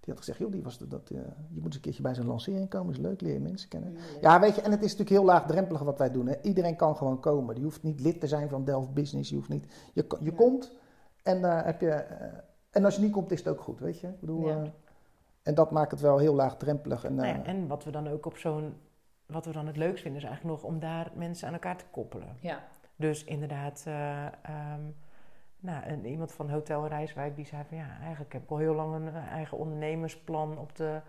die 0.00 0.16
had 0.16 0.18
gezegd, 0.18 0.38
joh, 0.38 0.52
die 0.52 0.62
was 0.62 0.78
de- 0.78 0.88
dat, 0.88 1.10
eh, 1.10 1.16
je 1.48 1.54
moet 1.54 1.64
eens 1.64 1.74
een 1.74 1.80
keertje 1.80 2.02
bij 2.02 2.14
zo'n 2.14 2.26
lancering 2.26 2.68
komen, 2.68 2.92
is 2.92 2.98
leuk, 3.00 3.20
leer 3.20 3.32
je 3.32 3.40
mensen 3.40 3.68
kennen. 3.68 3.96
Ja, 4.20 4.40
weet 4.40 4.54
je, 4.54 4.60
en 4.60 4.70
het 4.70 4.80
is 4.82 4.90
natuurlijk 4.90 5.10
heel 5.16 5.24
laagdrempelig 5.24 5.82
wat 5.82 5.98
wij 5.98 6.10
doen. 6.10 6.26
Hè. 6.26 6.34
Iedereen 6.42 6.76
kan 6.76 6.96
gewoon 6.96 7.20
komen. 7.20 7.56
Je 7.56 7.62
hoeft 7.62 7.82
niet 7.82 8.00
lid 8.00 8.20
te 8.20 8.26
zijn 8.26 8.48
van 8.48 8.64
Delft 8.64 8.94
Business. 8.94 9.30
Je, 9.30 9.36
hoeft 9.36 9.48
niet, 9.48 9.64
je, 9.92 10.04
je 10.20 10.30
Ja. 10.30 10.36
komt 10.36 10.72
en 11.22 11.40
daar 11.42 11.64
heb 11.64 11.80
je... 11.80 11.90
eh, 11.90 12.26
en 12.70 12.84
als 12.84 12.96
je 12.96 13.02
niet 13.02 13.12
komt, 13.12 13.30
is 13.30 13.38
het 13.38 13.48
ook 13.48 13.60
goed, 13.60 13.80
weet 13.80 14.00
je. 14.00 14.06
Ik 14.06 14.20
bedoel, 14.20 14.46
Ja. 14.46 14.56
eh, 14.62 14.68
en 15.48 15.54
dat 15.54 15.70
maakt 15.70 15.90
het 15.90 16.00
wel 16.00 16.18
heel 16.18 16.34
laagdrempelig. 16.34 17.04
En, 17.04 17.14
Nou 17.14 17.28
eh, 17.28 17.34
ja, 17.34 17.44
en 17.44 17.66
wat 17.66 17.84
we 17.84 17.90
dan 17.90 18.08
ook 18.08 18.26
op 18.26 18.36
zo'n. 18.36 18.76
Wat 19.26 19.44
we 19.44 19.52
dan 19.52 19.66
het 19.66 19.76
leukst 19.76 20.02
vinden, 20.02 20.22
is 20.22 20.28
eigenlijk 20.28 20.56
nog 20.60 20.70
om 20.70 20.78
daar 20.78 21.10
mensen 21.14 21.46
aan 21.46 21.52
elkaar 21.52 21.76
te 21.76 21.84
koppelen. 21.90 22.36
Ja, 22.40 22.62
Dus 22.96 23.24
inderdaad, 23.24 23.84
eh, 23.86 24.26
ehm, 24.26 24.80
nou, 25.60 25.86
een, 25.86 26.06
iemand 26.06 26.32
van 26.32 26.50
Hotel 26.50 26.86
Rijswijk 26.86 27.36
die 27.36 27.46
zei 27.46 27.64
van 27.68 27.76
ja, 27.76 27.98
eigenlijk 28.00 28.32
heb 28.32 28.42
ik 28.42 28.50
al 28.50 28.56
heel 28.56 28.74
lang 28.74 28.94
een 28.94 29.08
eh, 29.08 29.26
eigen 29.26 29.58
ondernemersplan 29.58 30.58
op 30.58 30.76
de 30.76 31.00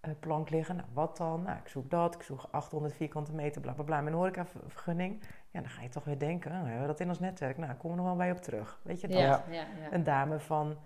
eh, 0.00 0.10
plank 0.20 0.50
liggen. 0.50 0.76
Nou, 0.76 0.88
wat 0.92 1.16
dan? 1.16 1.42
Nou, 1.42 1.58
ik 1.58 1.68
zoek 1.68 1.90
dat, 1.90 2.14
ik 2.14 2.22
zoek 2.22 2.48
800 2.50 2.94
vierkante 2.94 3.32
meter, 3.32 3.60
bla 3.60 3.72
bla 3.72 3.84
bla. 3.84 4.00
Met 4.00 4.12
een 4.12 4.18
horecavergunning. 4.18 5.22
Ja, 5.50 5.60
dan 5.60 5.70
ga 5.70 5.82
je 5.82 5.88
toch 5.88 6.04
weer 6.04 6.18
denken, 6.18 6.52
oh, 6.52 6.62
we 6.62 6.68
hebben 6.68 6.86
dat 6.86 7.00
in 7.00 7.08
ons 7.08 7.20
netwerk. 7.20 7.56
Nou, 7.56 7.74
komen 7.74 7.90
we 7.90 7.96
nog 7.96 8.06
wel 8.06 8.16
bij 8.16 8.30
op 8.30 8.40
terug. 8.40 8.80
Weet 8.82 9.00
je 9.00 9.08
dat? 9.08 9.18
ja, 9.18 9.44
ja. 9.50 9.66
Een 9.90 10.04
dame 10.04 10.40
van 10.40 10.76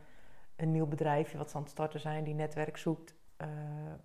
een 0.56 0.70
nieuw 0.70 0.86
bedrijfje 0.86 1.38
wat 1.38 1.50
ze 1.50 1.56
aan 1.56 1.62
het 1.62 1.70
starten 1.70 2.00
zijn, 2.00 2.24
die 2.24 2.34
netwerk 2.34 2.76
zoekt 2.76 3.14
eh, 3.36 3.48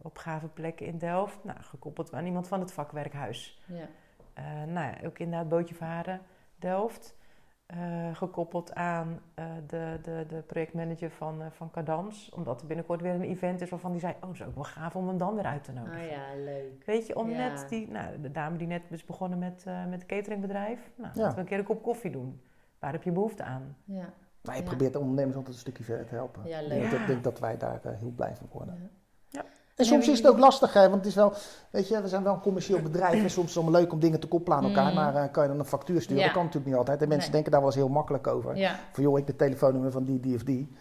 op 0.02 0.18
gave 0.18 0.48
plekken 0.48 0.86
in 0.86 0.98
Delft. 0.98 1.44
Nou, 1.44 1.60
gekoppeld 1.62 2.14
aan 2.14 2.26
iemand 2.26 2.48
van 2.48 2.60
het 2.60 2.72
vakwerkhuis. 2.72 3.64
ja. 3.68 3.88
Eh, 4.34 4.46
nou 4.64 4.88
ja, 4.92 4.96
ook 5.08 5.20
inderdaad 5.20 5.50
bootje 5.50 5.76
varen, 5.76 6.22
Delft. 6.56 7.18
Eh, 7.66 8.16
gekoppeld 8.16 8.74
aan 8.76 9.20
eh, 9.34 9.46
de, 9.68 10.00
de, 10.02 10.26
de 10.28 10.42
projectmanager 10.42 11.12
van, 11.12 11.42
van 11.52 11.72
Cadans. 11.72 12.30
Omdat 12.30 12.62
er 12.62 12.68
binnenkort 12.68 13.02
weer 13.02 13.14
een 13.14 13.22
event 13.22 13.62
is 13.62 13.70
waarvan 13.70 13.92
die 13.92 14.00
zei... 14.00 14.14
oh, 14.22 14.28
het 14.28 14.40
is 14.40 14.46
ook 14.46 14.56
wel 14.56 14.64
gaaf 14.64 14.96
om 14.96 15.08
hem 15.08 15.18
dan 15.18 15.36
weer 15.36 15.46
uit 15.46 15.64
te 15.64 15.72
nodigen. 15.72 16.00
Oh 16.02 16.10
ja, 16.10 16.24
leuk. 16.44 16.86
Weet 16.86 17.08
je, 17.08 17.16
om 17.16 17.30
Ja. 17.30 17.38
net 17.38 17.70
die... 17.70 17.88
Nou, 17.92 18.22
de 18.22 18.32
dame 18.32 18.58
die 18.58 18.68
net 18.68 18.82
is 18.90 19.06
begonnen 19.06 19.40
met, 19.40 19.64
eh 19.68 19.86
met 19.86 20.02
een 20.02 20.08
cateringbedrijf. 20.08 20.92
Nou, 20.96 21.12
Ja. 21.14 21.20
laten 21.22 21.36
we 21.36 21.42
een 21.42 21.48
keer 21.48 21.60
een 21.60 21.64
kop 21.66 21.84
koffie 21.84 22.12
doen. 22.12 22.42
Waar 22.80 22.92
heb 22.92 23.04
je 23.04 23.12
behoefte 23.12 23.44
aan? 23.44 23.78
Ja, 23.84 24.14
je 24.42 24.52
Ja. 24.52 24.62
probeert 24.62 24.94
de 24.94 25.00
ondernemers 25.00 25.36
altijd 25.36 25.54
een 25.54 25.60
stukje 25.62 25.84
verder 25.84 26.06
te 26.08 26.16
helpen. 26.16 26.42
Ja, 26.46 26.60
Ik 26.60 26.70
denk, 26.70 26.92
dat, 26.92 27.00
Ja. 27.00 27.06
denk 27.06 27.24
dat 27.24 27.40
wij 27.40 27.58
daar 27.58 27.80
eh, 27.84 27.92
heel 28.00 28.12
blij 28.16 28.36
van 28.36 28.48
worden. 28.52 28.76
Ja. 28.82 28.90
Ja. 29.30 29.46
En 29.76 29.86
soms 29.86 30.08
is 30.08 30.18
het 30.18 30.28
ook 30.28 30.38
lastig, 30.38 30.74
hè, 30.74 30.82
want 30.82 30.96
het 30.96 31.06
is 31.06 31.16
wel, 31.16 31.34
weet 31.72 31.88
je, 31.88 32.02
we 32.02 32.08
zijn 32.08 32.24
wel 32.24 32.34
een 32.34 32.40
commercieel 32.42 32.82
bedrijf 32.82 33.24
en 33.24 33.30
soms 33.30 33.48
is 33.50 33.54
het 33.56 33.64
allemaal 33.64 33.82
leuk 33.82 33.92
om 33.92 34.00
dingen 34.00 34.20
te 34.20 34.28
koppelen 34.28 34.58
aan 34.58 34.64
elkaar, 34.64 34.90
Mm. 34.90 34.96
maar 34.96 35.16
eh, 35.16 35.32
kan 35.32 35.44
je 35.44 35.50
dan 35.50 35.60
een 35.60 35.66
factuur 35.66 36.02
sturen? 36.02 36.18
Ja. 36.20 36.24
Dat 36.24 36.34
kan 36.34 36.44
natuurlijk 36.44 36.72
niet 36.72 36.80
altijd. 36.80 37.02
En 37.02 37.08
mensen 37.08 37.24
Nee. 37.32 37.34
denken 37.34 37.52
daar 37.52 37.60
wel 37.62 37.70
eens 37.70 37.80
heel 37.80 37.90
makkelijk 37.94 38.28
over. 38.28 38.56
ja. 38.56 38.76
Van 38.92 39.04
joh, 39.04 39.18
ik 39.20 39.28
de 39.28 39.36
telefoonnummer 39.36 39.92
van 39.92 40.04
die, 40.04 40.20
die 40.20 40.36
of 40.36 40.44
die. 40.44 40.76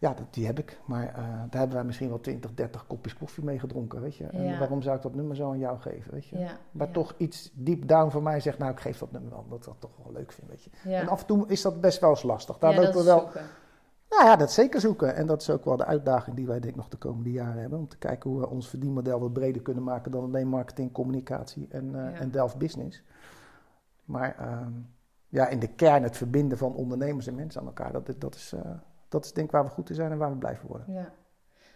Ja, 0.00 0.14
dat, 0.14 0.34
die 0.34 0.46
heb 0.46 0.58
ik. 0.58 0.80
Maar 0.84 1.06
eh, 1.08 1.14
daar 1.24 1.48
hebben 1.60 1.76
wij 1.76 1.84
misschien 1.84 2.08
wel 2.08 2.20
20, 2.20 2.54
30 2.54 2.86
kopjes 2.86 3.14
koffie 3.16 3.44
mee 3.44 3.58
gedronken, 3.58 4.00
weet 4.00 4.16
je. 4.16 4.24
En 4.26 4.42
Ja. 4.44 4.58
waarom 4.58 4.82
zou 4.82 4.96
ik 4.96 5.02
dat 5.02 5.14
nummer 5.14 5.36
zo 5.36 5.50
aan 5.50 5.58
jou 5.58 5.78
geven, 5.78 6.12
weet 6.12 6.26
je. 6.26 6.38
ja. 6.38 6.50
Maar 6.70 6.86
ja. 6.86 6.92
toch 6.92 7.14
iets 7.16 7.50
deep 7.54 7.88
down 7.88 8.10
van 8.10 8.22
mij 8.22 8.40
zegt, 8.40 8.58
nou 8.58 8.70
ik 8.72 8.80
geef 8.80 8.98
dat 8.98 9.12
nummer 9.12 9.30
wel, 9.30 9.40
omdat 9.40 9.58
ik 9.58 9.64
dat 9.64 9.76
toch 9.78 9.90
wel 10.04 10.12
leuk 10.12 10.32
vind, 10.32 10.48
weet 10.48 10.62
je. 10.64 10.94
En 10.94 11.08
af 11.08 11.20
en 11.20 11.26
toe 11.26 11.48
is 11.48 11.62
dat 11.62 11.80
best 11.80 12.00
wel 12.00 12.10
eens 12.10 12.22
lastig. 12.22 12.58
Daar 12.58 12.70
lopen 12.74 12.86
dat 12.92 12.94
we 13.02 13.04
wel, 13.08 13.18
zoeken. 13.20 13.42
nou 14.10 14.24
ja, 14.24 14.36
dat 14.36 14.52
zeker 14.52 14.80
zoeken. 14.80 15.14
En 15.14 15.26
dat 15.26 15.40
is 15.40 15.50
ook 15.50 15.64
wel 15.64 15.76
de 15.76 15.84
uitdaging 15.84 16.36
die 16.36 16.46
wij 16.46 16.60
denk 16.60 16.72
ik 16.72 16.76
nog 16.78 16.88
de 16.88 16.96
komende 16.96 17.30
jaren 17.32 17.60
hebben. 17.60 17.78
Om 17.78 17.88
te 17.88 17.98
kijken 17.98 18.30
hoe 18.30 18.40
we 18.40 18.48
ons 18.48 18.68
verdienmodel 18.68 19.20
wat 19.20 19.32
breder 19.32 19.62
kunnen 19.62 19.82
maken 19.84 20.10
dan 20.10 20.24
alleen 20.24 20.48
marketing, 20.48 20.92
communicatie 20.92 21.66
en, 21.70 21.90
Ja. 21.92 22.12
en 22.12 22.30
Delft 22.30 22.56
Business. 22.58 23.02
Maar 24.04 24.36
ehm, 24.38 24.72
ja, 25.28 25.48
in 25.48 25.58
de 25.58 25.68
kern 25.68 26.02
het 26.02 26.16
verbinden 26.16 26.58
van 26.58 26.74
ondernemers 26.74 27.26
en 27.26 27.34
mensen 27.34 27.60
aan 27.60 27.66
elkaar, 27.66 27.92
dat, 27.92 28.14
dat, 28.18 28.34
is, 28.34 28.52
eh, 28.52 28.70
dat 29.10 29.24
is 29.24 29.32
denk 29.32 29.46
ik 29.46 29.52
waar 29.52 29.64
we 29.64 29.70
goed 29.70 29.88
in 29.88 29.94
zijn 29.94 30.10
en 30.10 30.18
waar 30.18 30.30
we 30.30 30.36
blijven 30.36 30.68
worden. 30.68 30.92
Ja. 30.92 31.12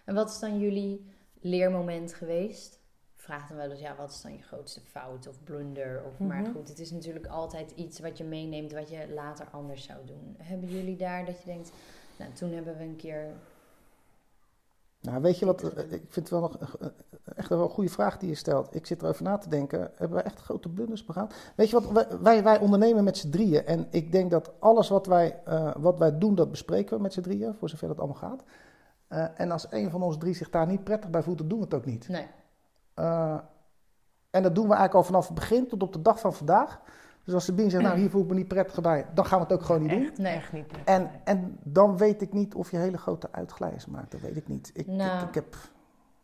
En 0.05 0.15
wat 0.15 0.31
is 0.31 0.39
dan 0.39 0.59
jullie 0.59 1.07
leermoment 1.41 2.15
geweest? 2.15 2.83
Vraag 3.15 3.49
dan 3.49 3.57
wel 3.57 3.71
eens, 3.71 3.81
ja, 3.81 3.97
wat 3.97 4.11
is 4.11 4.21
dan 4.21 4.33
je 4.33 4.43
grootste 4.43 4.81
fout 4.81 5.29
of 5.29 5.45
blunder? 5.45 6.03
Of, 6.07 6.19
Maar 6.19 6.41
Mhm. 6.43 6.51
goed, 6.53 6.69
het 6.69 6.79
is 6.79 6.91
natuurlijk 6.91 7.27
altijd 7.27 7.71
iets 7.71 8.01
wat 8.01 8.19
je 8.19 8.25
meeneemt 8.25 8.73
wat 8.73 8.91
je 8.91 9.13
later 9.15 9.47
anders 9.51 9.85
zou 9.85 9.99
doen. 10.07 10.35
Hebben 10.39 10.69
jullie 10.69 10.97
daar 10.97 11.25
dat 11.25 11.39
je 11.39 11.45
denkt, 11.45 11.73
nou, 12.19 12.33
toen 12.33 12.53
hebben 12.53 12.77
we 12.77 12.83
een 12.85 12.97
keer... 12.97 13.33
Nou, 15.05 15.23
weet 15.23 15.39
je 15.39 15.47
wat, 15.47 15.63
eh, 15.63 15.79
ik 15.93 16.03
vind 16.09 16.15
het 16.15 16.29
wel 16.31 16.41
nog 16.41 16.57
eh, 16.59 16.89
echt 17.37 17.49
wel 17.49 17.63
een 17.63 17.69
goede 17.69 17.91
vraag 17.91 18.19
die 18.19 18.29
je 18.29 18.35
stelt. 18.35 18.75
Ik 18.75 18.87
zit 18.87 19.03
erover 19.03 19.23
na 19.23 19.39
te 19.39 19.49
denken, 19.49 19.79
hebben 19.81 20.17
wij 20.17 20.23
echt 20.23 20.41
grote 20.41 20.69
blunders 20.69 21.05
begaan? 21.05 21.29
Weet 21.57 21.71
je 21.71 21.81
wat, 21.81 22.07
wij- 22.21 22.43
wij, 22.43 22.59
ondernemen 22.59 23.05
met 23.05 23.17
z'n 23.19 23.31
drieën 23.31 23.67
en 23.67 23.87
ik 23.91 24.13
denk 24.13 24.31
dat 24.31 24.53
alles 24.59 24.89
wat 24.89 25.07
wij, 25.07 25.41
eh, 25.45 25.75
wat 25.79 25.99
wij 25.99 26.19
doen, 26.19 26.35
dat 26.35 26.51
bespreken 26.51 26.97
we 26.97 27.03
met 27.03 27.13
z'n 27.13 27.21
drieën, 27.21 27.55
voor 27.55 27.69
zover 27.69 27.89
dat 27.89 27.99
allemaal 27.99 28.17
gaat. 28.17 28.43
Eh, 29.09 29.25
en 29.41 29.51
als 29.51 29.67
een 29.71 29.91
van 29.91 30.03
ons 30.03 30.19
drie 30.19 30.35
zich 30.35 30.51
daar 30.51 30.67
niet 30.67 30.85
prettig 30.85 31.11
bij 31.11 31.23
voelt, 31.23 31.39
dan 31.39 31.49
doen 31.49 31.59
we 31.59 31.65
het 31.65 31.75
ook 31.75 31.85
niet. 31.87 32.09
Nee, 32.09 32.27
Eh, 32.95 33.39
en 34.31 34.43
dat 34.43 34.55
doen 34.55 34.69
we 34.69 34.75
eigenlijk 34.75 34.95
al 34.95 35.03
vanaf 35.03 35.27
het 35.27 35.35
begin 35.35 35.69
tot 35.69 35.83
op 35.83 35.93
de 35.93 36.03
dag 36.03 36.21
van 36.21 36.35
vandaag. 36.35 36.81
Dus 37.25 37.35
als 37.35 37.45
Sabine 37.45 37.71
zegt, 37.71 37.83
nou 37.83 37.99
hier 37.99 38.11
voel 38.11 38.23
ik 38.23 38.29
me 38.29 38.35
niet 38.35 38.49
prettig 38.49 38.81
bij, 38.81 39.07
dan 39.15 39.27
gaan 39.27 39.39
we 39.39 39.45
het 39.45 39.53
ook 39.53 39.63
gewoon 39.63 39.83
niet 39.83 39.91
doen. 39.91 40.03
Echt, 40.03 40.19
Nee. 40.19 40.35
echt 40.35 40.53
niet. 40.53 40.67
prettig, 40.67 40.95
En, 40.95 41.03
nee. 41.03 41.11
en 41.25 41.59
dan 41.63 41.97
weet 41.97 42.23
ik 42.23 42.33
niet 42.33 42.55
of 42.55 42.71
je 42.71 42.77
hele 42.77 42.99
grote 42.99 43.29
uitglijers 43.33 43.87
maakt, 43.87 44.11
dat 44.11 44.21
weet 44.21 44.37
ik 44.37 44.49
niet. 44.49 44.71
Ik, 44.75 44.87
Nou. 44.87 45.23
ik, 45.23 45.29
ik 45.29 45.35
heb, 45.35 45.57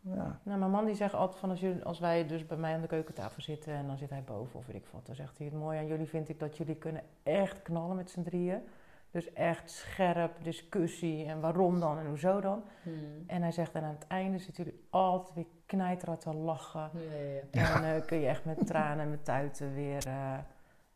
ja... 0.01 0.41
Nou, 0.43 0.59
mijn 0.59 0.71
man 0.71 0.85
die 0.85 0.95
zegt 0.95 1.15
altijd 1.15 1.41
van 1.41 1.51
als, 1.51 1.61
jullie, 1.61 1.85
als 1.85 1.99
wij 1.99 2.27
dus 2.27 2.47
bij 2.47 2.57
mij 2.57 2.75
aan 2.75 2.81
de 2.81 2.87
keukentafel 2.87 3.43
zitten 3.43 3.73
en 3.73 3.87
dan 3.87 3.99
zit 3.99 4.11
hij 4.11 4.23
boven 4.25 4.59
of 4.59 4.67
weet 4.67 4.77
ik 4.77 4.87
wat, 4.93 5.07
dan 5.07 5.15
zegt 5.15 5.39
hij 5.39 5.47
het 5.47 5.57
mooi 5.57 5.79
aan 5.79 5.87
jullie 5.87 6.09
vind 6.09 6.29
ik 6.29 6.39
dat 6.41 6.57
jullie 6.57 6.77
kunnen 6.77 7.03
echt 7.23 7.63
knallen 7.63 7.97
met 7.97 8.11
z'n 8.11 8.23
drieën. 8.23 8.63
Dus 9.11 9.33
echt 9.33 9.71
scherp, 9.71 10.37
discussie 10.43 11.25
en 11.25 11.41
waarom 11.41 11.81
dan 11.81 11.99
en 11.99 12.07
hoezo 12.07 12.41
dan. 12.41 12.63
Hmm. 12.83 13.25
En 13.27 13.43
hij 13.43 13.53
zegt 13.53 13.75
en 13.75 13.83
aan 13.83 13.95
het 13.95 14.07
einde 14.07 14.39
zitten 14.39 14.65
jullie 14.65 14.81
altijd 14.91 15.35
weer 15.35 15.47
knijterhard 15.67 16.21
te 16.21 16.35
lachen. 16.35 16.91
Ja, 16.95 17.01
ja, 17.01 17.41
ja. 17.51 17.77
En 17.77 17.85
eh, 17.95 18.07
kun 18.07 18.21
je 18.21 18.27
echt 18.27 18.45
met 18.45 18.67
tranen 18.67 19.05
en 19.05 19.11
met 19.11 19.25
tuiten 19.25 19.75
weer, 19.75 20.07
eh, 20.07 20.39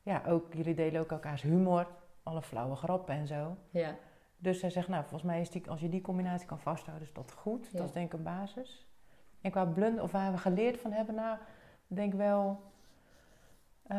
ja 0.05 0.23
ook, 0.27 0.55
jullie 0.55 0.75
delen 0.75 1.01
ook 1.01 1.11
elkaars 1.11 1.43
humor, 1.43 1.87
alle 2.23 2.43
flauwe 2.43 2.77
grappen 2.77 3.15
en 3.15 3.27
zo. 3.27 3.57
ja. 3.71 3.97
Dus 4.37 4.61
hij 4.61 4.71
zegt, 4.71 4.89
nou, 4.89 5.03
volgens 5.03 5.23
mij 5.23 5.41
is 5.41 5.51
die, 5.51 5.71
als 5.71 5.81
je 5.81 5.89
die 5.89 6.01
combinatie 6.01 6.47
kan 6.47 6.61
vasthouden, 6.61 7.07
is 7.07 7.15
dat 7.15 7.33
goed. 7.33 7.69
Ja. 7.73 7.79
Dat 7.79 7.87
is 7.87 7.93
denk 7.93 8.07
ik 8.07 8.13
een 8.19 8.25
basis. 8.25 8.87
En 9.41 9.51
qua 9.51 9.65
blunder, 9.65 10.03
of 10.03 10.13
waar 10.13 10.33
we 10.33 10.39
geleerd 10.39 10.81
van 10.81 10.93
hebben, 10.93 11.15
nou, 11.15 11.39
ik 11.89 11.97
denk 11.97 12.15
wel, 12.15 12.61
eh, 13.83 13.97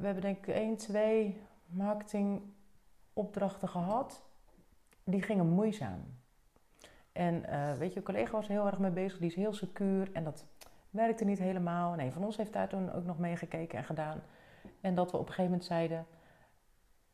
we 0.00 0.02
hebben 0.02 0.20
denk 0.20 0.46
ik 0.46 0.54
één, 0.54 0.76
twee 0.76 1.40
marketingopdrachten 1.66 3.68
gehad. 3.68 4.22
Die 5.04 5.22
gingen 5.22 5.46
moeizaam. 5.46 6.18
En 7.12 7.44
eh, 7.44 7.72
weet 7.72 7.92
je, 7.92 7.98
een 7.98 8.04
collega 8.04 8.32
was 8.32 8.44
er 8.44 8.50
heel 8.50 8.66
erg 8.66 8.78
mee 8.78 8.90
bezig, 8.90 9.18
die 9.18 9.28
is 9.28 9.34
heel 9.34 9.52
secuur 9.52 10.10
en 10.12 10.24
dat 10.24 10.46
werkte 10.90 11.24
niet 11.24 11.38
helemaal. 11.38 11.92
En 11.92 12.00
een 12.00 12.12
van 12.12 12.24
ons 12.24 12.36
heeft 12.36 12.52
daar 12.52 12.68
toen 12.68 12.92
ook 12.92 13.04
nog 13.04 13.18
meegekeken 13.18 13.78
en 13.78 13.84
gedaan. 13.84 14.20
En 14.80 14.94
dat 14.94 15.10
we 15.10 15.16
op 15.16 15.22
een 15.26 15.32
gegeven 15.32 15.50
moment 15.50 15.64
zeiden, 15.64 16.06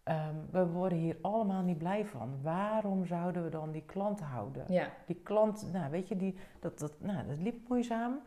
ehm, 0.02 0.34
we 0.50 0.66
worden 0.66 0.98
hier 0.98 1.16
allemaal 1.22 1.62
niet 1.62 1.78
blij 1.78 2.06
van. 2.06 2.42
Waarom 2.42 3.06
zouden 3.06 3.44
we 3.44 3.50
dan 3.50 3.70
die 3.70 3.82
klant 3.86 4.20
houden? 4.20 4.64
Ja. 4.68 4.88
Die 5.06 5.20
klant, 5.22 5.68
nou 5.72 5.90
weet 5.90 6.08
je, 6.08 6.16
die, 6.16 6.36
dat, 6.60 6.78
dat, 6.78 6.92
nou, 7.00 7.26
dat 7.26 7.38
liep 7.38 7.68
moeizaam. 7.68 8.18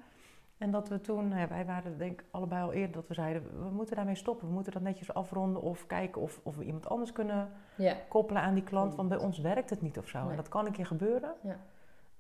En 0.58 0.72
dat 0.72 0.90
we 0.90 1.02
toen, 1.02 1.28
nou 1.28 1.40
ja, 1.40 1.48
wij 1.48 1.66
waren 1.66 1.98
denk 1.98 2.22
ik 2.22 2.28
allebei 2.32 2.64
al 2.64 2.72
eerder 2.74 2.92
dat 2.96 3.08
we 3.08 3.14
zeiden, 3.14 3.64
we 3.64 3.70
moeten 3.70 3.96
daarmee 3.96 4.16
stoppen. 4.16 4.48
We 4.48 4.54
moeten 4.54 4.74
dat 4.74 4.82
netjes 4.82 5.14
afronden 5.14 5.62
of 5.62 5.86
kijken 5.88 6.22
of, 6.22 6.40
of 6.44 6.56
we 6.56 6.64
iemand 6.64 6.90
anders 6.90 7.12
kunnen 7.12 7.52
Ja. 7.76 7.96
koppelen 8.10 8.42
aan 8.42 8.54
die 8.54 8.64
klant. 8.64 8.96
Want 8.96 9.10
bij 9.10 9.18
ons 9.18 9.40
werkt 9.40 9.70
het 9.70 9.82
niet 9.82 9.98
of 9.98 10.08
zo. 10.08 10.20
Nee. 10.22 10.30
En 10.30 10.36
dat 10.36 10.50
kan 10.50 10.66
een 10.66 10.72
keer 10.72 10.86
gebeuren. 10.86 11.34
Ja. 11.44 11.60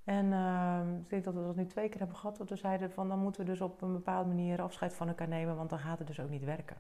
En 0.10 0.34
ehm, 0.34 0.96
ik 0.96 1.10
denk 1.10 1.24
dat 1.24 1.34
we 1.34 1.42
dat 1.42 1.56
nu 1.56 1.66
twee 1.66 1.90
keer 1.90 2.00
hebben 2.00 2.18
gehad. 2.18 2.38
Dat 2.38 2.50
we 2.50 2.56
zeiden 2.56 2.92
van 2.92 3.08
dan 3.08 3.20
moeten 3.20 3.42
we 3.46 3.48
dus 3.52 3.62
op 3.62 3.82
een 3.82 3.94
bepaalde 3.94 4.28
manier 4.28 4.62
afscheid 4.62 4.94
van 4.94 5.08
elkaar 5.08 5.28
nemen. 5.28 5.56
Want 5.56 5.70
dan 5.70 5.80
gaat 5.80 5.98
het 6.00 6.08
dus 6.08 6.20
ook 6.20 6.30
niet 6.30 6.44
werken. 6.44 6.78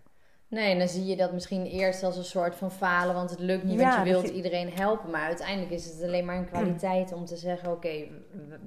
Nee, 0.47 0.71
en 0.71 0.77
dan 0.79 0.87
zie 0.87 1.05
je 1.05 1.15
dat 1.15 1.31
misschien 1.33 1.65
eerst 1.65 2.03
als 2.03 2.17
een 2.17 2.23
soort 2.23 2.55
van 2.55 2.71
falen, 2.71 3.15
want 3.15 3.29
het 3.29 3.39
lukt 3.39 3.63
niet, 3.63 3.79
Ja, 3.79 3.89
want 3.95 4.07
je 4.07 4.13
wilt 4.13 4.27
je- 4.27 4.33
iedereen 4.33 4.69
helpen. 4.73 5.09
Maar 5.11 5.21
uiteindelijk 5.21 5.71
is 5.71 5.85
het 5.85 6.03
alleen 6.03 6.25
maar 6.25 6.35
een 6.37 6.45
kwaliteit 6.49 7.11
om 7.13 7.25
te 7.25 7.35
zeggen, 7.37 7.71
oké, 7.71 8.07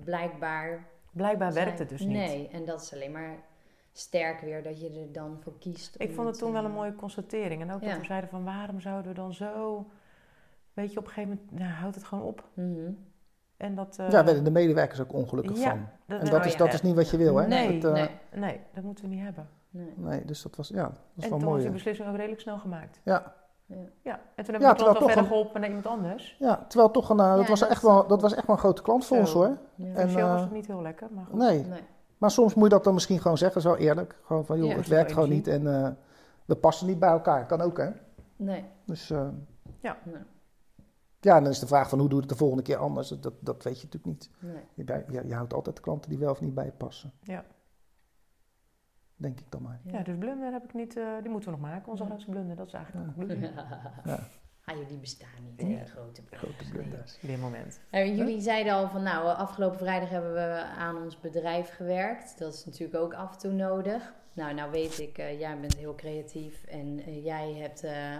blijkbaar... 0.05 0.87
Blijkbaar 1.13 1.53
zijn- 1.53 1.65
werkt 1.65 1.79
het 1.81 1.89
dus 1.89 2.01
niet. 2.01 2.17
Nee, 2.17 2.49
en 2.49 2.65
dat 2.65 2.83
is 2.83 2.93
alleen 2.95 3.13
maar 3.13 3.37
sterk 3.93 4.41
weer 4.41 4.63
dat 4.63 4.81
je 4.81 4.91
er 4.91 5.13
dan 5.13 5.39
voor 5.41 5.59
kiest. 5.59 5.95
Ik 5.99 6.13
vond 6.13 6.29
het 6.29 6.39
toen 6.39 6.53
wel 6.53 6.65
een 6.65 6.71
mooie 6.73 6.95
constatering. 6.95 7.63
En 7.63 7.73
ook 7.73 7.83
Ja. 7.83 7.89
dat 7.91 7.99
we 7.99 8.05
zeiden 8.05 8.31
van 8.31 8.45
waarom 8.45 8.81
zouden 8.81 9.09
we 9.13 9.19
dan 9.19 9.35
zo... 9.35 9.87
Weet 10.73 10.93
je, 10.93 10.99
op 10.99 11.05
een 11.07 11.11
gegeven 11.13 11.31
moment 11.51 11.61
nou, 11.61 11.73
houdt 11.73 11.95
het 11.95 12.05
gewoon 12.05 12.25
op. 12.25 12.49
mhm. 12.55 12.91
En 13.63 13.75
dat... 13.75 13.97
eh, 13.99 14.05
Ja, 14.07 14.11
daar 14.13 14.25
werden 14.25 14.45
de 14.45 14.51
medewerkers 14.51 15.01
ook 15.01 15.13
ongelukkig 15.13 15.59
Ja, 15.59 15.69
van. 15.71 15.79
dat- 16.07 16.21
En 16.21 16.31
dat, 16.31 16.41
oh 16.41 16.47
is, 16.47 16.53
ja. 16.53 16.59
dat 16.59 16.73
is 16.73 16.83
niet 16.83 16.95
wat 16.95 17.11
je 17.11 17.17
wil, 17.17 17.37
hè? 17.37 17.47
Nee, 17.47 17.81
Dat, 17.81 17.95
eh, 17.97 18.03
nee. 18.03 18.11
Nee, 18.41 18.61
dat 18.75 18.85
moeten 18.85 19.05
we 19.05 19.11
niet 19.11 19.23
hebben. 19.23 19.49
Nee. 19.71 19.93
nee, 19.97 20.25
dus 20.25 20.43
dat 20.43 20.57
was, 20.57 20.69
ja, 20.69 20.83
dat 20.83 20.93
was 21.15 21.25
en 21.25 21.31
wel 21.31 21.39
toen 21.39 21.49
mooi. 21.49 21.51
was 21.51 21.57
die 21.63 21.67
ja. 21.69 21.73
beslissing 21.77 22.09
ook 22.09 22.17
redelijk 22.17 22.41
snel 22.41 22.59
gemaakt. 22.59 23.01
Ja, 23.05 23.33
Ja, 24.03 24.21
en 24.35 24.45
toen 24.45 24.55
hebben 24.55 24.71
we 24.71 24.77
de 24.77 24.83
klant 24.83 24.97
al 24.97 25.03
verder 25.07 25.19
een- 25.19 25.25
geholpen 25.29 25.61
naar 25.61 25.69
iemand 25.69 25.87
anders. 25.87 26.37
ja, 26.39 26.65
terwijl 26.69 26.91
toch 26.91 27.09
een, 27.11 27.21
eh, 27.21 27.37
dat, 27.37 27.49
was 27.49 27.61
dat- 27.61 27.69
echt 27.69 27.83
wel, 27.83 28.07
dat 28.07 28.21
was 28.23 28.35
echt 28.35 28.47
wel 28.47 28.57
een 28.57 28.63
grote 28.63 28.83
klant 28.83 29.05
voor 29.07 29.17
Zo. 29.17 29.23
ons, 29.23 29.33
hoor. 29.33 29.57
Ja. 29.75 29.95
En, 29.95 30.07
was 30.13 30.15
eh, 30.17 30.41
het 30.41 30.51
niet 30.53 30.67
heel 30.67 30.83
lekker, 30.83 31.09
maar 31.11 31.25
goed. 31.25 31.39
Nee, 31.39 31.65
Nee. 31.65 31.81
maar 32.19 32.31
soms 32.31 32.55
moet 32.55 32.65
je 32.65 32.71
dat 32.71 32.85
dan 32.85 32.95
misschien 32.95 33.21
gewoon 33.21 33.39
zeggen, 33.39 33.61
zo 33.61 33.75
eerlijk. 33.75 34.17
Gewoon 34.25 34.45
van, 34.47 34.59
joh, 34.59 34.69
Ja. 34.71 34.77
het 34.77 34.89
werkt 34.89 35.13
gewoon 35.13 35.29
niet 35.29 35.47
en 35.47 35.75
eh, 35.75 35.89
we 36.45 36.55
passen 36.55 36.87
niet 36.87 36.99
bij 36.99 37.09
elkaar. 37.11 37.47
Kan 37.47 37.61
ook, 37.61 37.79
hè? 37.79 37.89
Nee. 38.37 38.65
Dus 38.87 39.11
eh, 39.11 39.27
Ja. 39.81 39.97
Nee. 41.23 41.33
ja, 41.33 41.37
en 41.37 41.43
dan 41.43 41.53
is 41.53 41.59
de 41.59 41.67
vraag 41.67 41.89
van, 41.89 41.99
hoe 41.99 42.09
doe 42.09 42.17
je 42.17 42.23
het 42.23 42.33
de 42.33 42.39
volgende 42.39 42.63
keer 42.63 42.77
anders? 42.77 43.09
Dat, 43.09 43.35
dat 43.41 43.63
weet 43.63 43.81
je 43.81 43.85
natuurlijk 43.85 44.05
niet. 44.05 44.31
Nee. 44.39 44.63
Je, 44.75 44.85
bij- 44.85 45.05
je, 45.09 45.27
je 45.27 45.35
houdt 45.35 45.53
altijd 45.55 45.81
klanten 45.81 46.11
die 46.11 46.19
wel 46.19 46.31
of 46.31 46.41
niet 46.41 46.55
bij 46.55 46.65
je 46.65 46.73
passen. 46.73 47.13
Ja. 47.23 47.45
Denk 49.17 49.41
ik 49.41 49.51
dan 49.51 49.63
maar. 49.63 49.81
Ja, 49.85 50.03
dus 50.03 50.19
blunder 50.19 50.53
heb 50.53 50.65
ik 50.65 50.75
niet, 50.75 50.97
eh, 50.97 51.05
die 51.21 51.31
moeten 51.31 51.51
we 51.51 51.57
nog 51.59 51.67
maken. 51.69 51.89
Onze 51.91 52.03
Ja. 52.03 52.09
grootste 52.09 52.31
blunder, 52.31 52.57
dat 52.57 52.67
is 52.67 52.73
eigenlijk 52.73 53.07
de 53.07 53.15
conclusie. 53.15 53.53
Ja. 54.05 54.19
Ah, 54.65 54.77
jullie 54.79 54.99
bestaan 54.99 55.29
niet, 55.45 55.63
Nee. 55.63 55.77
hè, 55.77 55.85
grote 55.85 56.23
Grote 56.31 56.71
blunders. 56.71 57.19
Op 57.23 57.29
dit 57.29 57.41
moment. 57.41 57.81
Eh, 57.91 58.17
jullie 58.17 58.41
zeiden 58.41 58.73
al 58.73 58.89
van, 58.89 59.03
nou, 59.03 59.27
afgelopen 59.37 59.79
vrijdag 59.79 60.09
hebben 60.09 60.33
we 60.33 60.65
aan 60.79 60.97
ons 61.03 61.21
bedrijf 61.21 61.75
gewerkt. 61.75 62.39
Dat 62.39 62.55
is 62.55 62.65
natuurlijk 62.65 62.99
ook 63.03 63.15
af 63.15 63.33
en 63.33 63.39
toe 63.39 63.53
nodig. 63.53 64.15
Nou, 64.35 64.55
nou 64.55 64.71
weet 64.71 64.99
ik, 64.99 65.19
eh, 65.19 65.41
jij 65.41 65.61
bent 65.61 65.77
heel 65.77 65.95
creatief 65.95 66.65
en 66.65 67.01
eh, 67.07 67.25
jij 67.25 67.53
hebt 67.55 67.83
eh, 67.83 68.17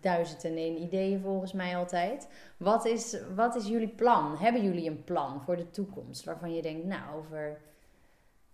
duizend 0.00 0.44
en 0.44 0.56
één 0.56 0.82
ideeën 0.82 1.20
volgens 1.20 1.52
mij 1.52 1.76
altijd. 1.76 2.28
Wat 2.56 2.84
is, 2.84 3.16
wat 3.34 3.54
is 3.54 3.66
jullie 3.66 3.94
plan? 3.94 4.36
Hebben 4.36 4.64
jullie 4.64 4.90
een 4.90 5.04
plan 5.04 5.42
voor 5.42 5.56
de 5.56 5.70
toekomst 5.70 6.24
waarvan 6.24 6.54
je 6.54 6.62
denkt, 6.62 6.86
nou, 6.86 7.16
over 7.16 7.60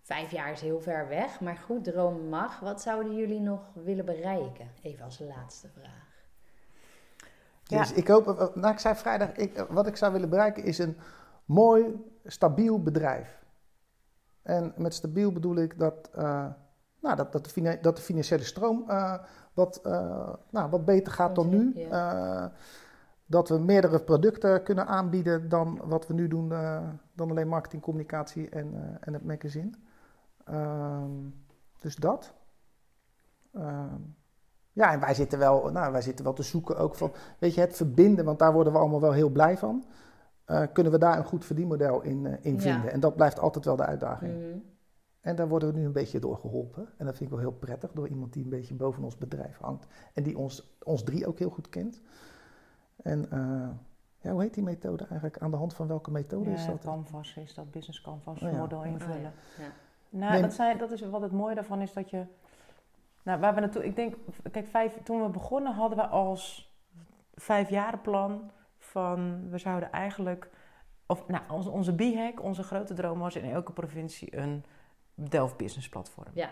vijf 0.03 0.31
jaar 0.31 0.53
is 0.53 0.61
heel 0.61 0.81
ver 0.81 1.09
weg, 1.09 1.41
maar 1.41 1.57
goed, 1.57 1.85
dromen 1.85 2.29
mag. 2.29 2.61
Wat 2.61 2.83
zouden 2.83 3.15
jullie 3.15 3.41
nog 3.41 3.61
willen 3.73 4.05
bereiken? 4.05 4.71
Even 4.83 5.05
als 5.05 5.19
laatste 5.19 5.69
vraag. 5.69 6.05
Ja. 7.63 7.79
Dus 7.79 7.93
ik 7.93 8.09
hoop, 8.09 8.53
nou 8.55 8.73
ik 8.73 8.79
zei 8.79 8.95
vrijdag, 8.95 9.33
ik, 9.33 9.67
wat 9.69 9.87
ik 9.87 9.97
zou 9.97 10.13
willen 10.13 10.29
bereiken 10.29 10.65
is 10.65 10.79
een 10.79 10.97
mooi, 11.45 11.97
stabiel 12.25 12.83
bedrijf. 12.83 13.45
En 14.43 14.73
met 14.77 14.95
stabiel 14.95 15.33
bedoel 15.33 15.57
ik 15.57 15.79
dat, 15.79 16.11
eh, 16.15 16.47
nou, 17.07 17.17
dat, 17.17 17.33
dat, 17.33 17.53
de, 17.55 17.79
dat 17.81 17.97
de 17.97 18.03
financiële 18.03 18.45
stroom 18.45 18.85
eh, 18.89 19.15
wat, 19.55 19.81
eh, 19.83 20.35
nou, 20.51 20.71
wat 20.71 20.85
beter 20.85 21.13
gaat 21.13 21.35
dan 21.35 21.49
nu. 21.49 21.73
Eh, 21.73 22.45
dat 23.29 23.49
we 23.49 23.59
meerdere 23.59 24.01
producten 24.01 24.63
kunnen 24.63 24.87
aanbieden 24.87 25.49
dan 25.49 25.81
wat 25.85 26.07
we 26.07 26.15
nu 26.15 26.29
doen, 26.29 26.49
dan 27.13 27.31
alleen 27.31 27.49
marketing, 27.49 27.83
communicatie 27.83 28.49
en, 28.49 28.99
en 29.01 29.13
het 29.13 29.25
magazine. 29.25 29.71
Ehm, 30.45 31.11
dus 31.81 31.97
dat. 31.97 32.35
Ehm, 33.53 34.01
ja, 34.73 34.93
en 34.93 35.01
wij 35.01 35.15
zitten, 35.15 35.39
wel, 35.39 35.71
nou, 35.71 35.93
wij 35.93 36.03
zitten 36.03 36.25
wel 36.25 36.35
te 36.35 36.43
zoeken 36.43 36.77
ook 36.77 36.95
van, 36.95 37.13
weet 37.39 37.55
je, 37.55 37.61
het 37.61 37.77
verbinden, 37.77 38.25
want 38.25 38.39
daar 38.39 38.53
worden 38.53 38.73
we 38.73 38.79
allemaal 38.79 39.01
wel 39.01 39.13
heel 39.13 39.31
blij 39.31 39.59
van. 39.59 39.85
Kunnen 40.73 40.93
we 40.93 40.99
daar 40.99 41.19
een 41.19 41.25
goed 41.25 41.45
verdienmodel 41.45 42.03
in, 42.03 42.39
in 42.43 42.55
Ja. 42.55 42.61
vinden? 42.61 42.93
En 42.93 43.01
dat 43.01 43.17
blijft 43.17 43.39
altijd 43.39 43.65
wel 43.65 43.77
de 43.77 43.87
uitdaging. 43.87 44.33
Mhm. 44.33 44.59
En 45.27 45.37
daar 45.37 45.49
worden 45.49 45.73
we 45.73 45.79
nu 45.79 45.85
een 45.85 45.93
beetje 45.93 46.19
door 46.19 46.37
geholpen. 46.37 46.89
En 46.97 47.05
dat 47.07 47.17
vind 47.17 47.31
ik 47.31 47.37
wel 47.37 47.49
heel 47.51 47.59
prettig, 47.59 47.93
door 47.93 48.09
iemand 48.09 48.33
die 48.33 48.45
een 48.45 48.51
beetje 48.51 48.75
boven 48.75 49.05
ons 49.05 49.17
bedrijf 49.19 49.59
hangt. 49.59 49.87
En 50.15 50.23
die 50.23 50.39
ons, 50.39 50.77
ons 50.83 51.03
drie 51.03 51.27
ook 51.27 51.39
heel 51.39 51.51
goed 51.51 51.69
kent. 51.69 52.01
En 53.03 53.31
eh, 53.31 53.69
ja, 54.21 54.31
hoe 54.33 54.43
heet 54.43 54.55
die 54.55 54.63
methode 54.63 55.05
eigenlijk? 55.05 55.39
Aan 55.39 55.51
de 55.51 55.57
hand 55.57 55.75
van 55.75 55.87
welke 55.87 56.11
methode 56.11 56.51
is 56.51 56.65
Ja, 56.65 56.71
dat? 56.71 56.81
Canvas 56.85 57.37
is 57.37 57.55
dat, 57.55 57.71
business 57.71 58.01
canvas, 58.01 58.43
Oh 58.43 58.51
ja. 58.51 58.57
model 58.57 58.79
Oh, 58.79 58.87
invullen. 58.87 59.21
ja. 59.21 59.33
Ja. 59.59 59.69
Nou, 60.11 60.33
Nee. 60.33 60.43
dat, 60.43 60.53
zijn, 60.53 60.79
dat 60.79 60.91
is 60.91 61.01
wat 61.01 61.21
het 61.21 61.33
mooie 61.33 61.55
daarvan 61.55 61.81
is 61.81 61.93
dat 61.93 62.11
je. 62.11 62.25
Nou, 63.23 63.41
waar 63.41 63.55
we 63.55 63.61
naartoe. 63.61 63.85
Ik 63.85 63.97
denk, 63.97 64.15
kijk, 64.51 64.67
vijf, 64.67 65.03
toen 65.03 65.23
we 65.23 65.29
begonnen 65.29 65.73
hadden 65.75 65.99
we 65.99 66.07
als 66.07 66.75
vijfjarenplan 67.35 68.51
van 68.79 69.51
we 69.51 69.59
zouden 69.59 69.93
eigenlijk. 69.93 70.51
Of 71.07 71.29
nou, 71.29 71.43
onze, 71.51 71.71
onze 71.71 71.95
B-hack, 71.95 72.43
onze 72.43 72.63
grote 72.63 72.95
droom 72.95 73.19
was 73.19 73.37
in 73.37 73.51
elke 73.51 73.73
provincie 73.73 74.37
een 74.37 74.65
Delft 75.17 75.57
Business 75.57 75.89
Platform. 75.89 76.31
Ja. 76.35 76.51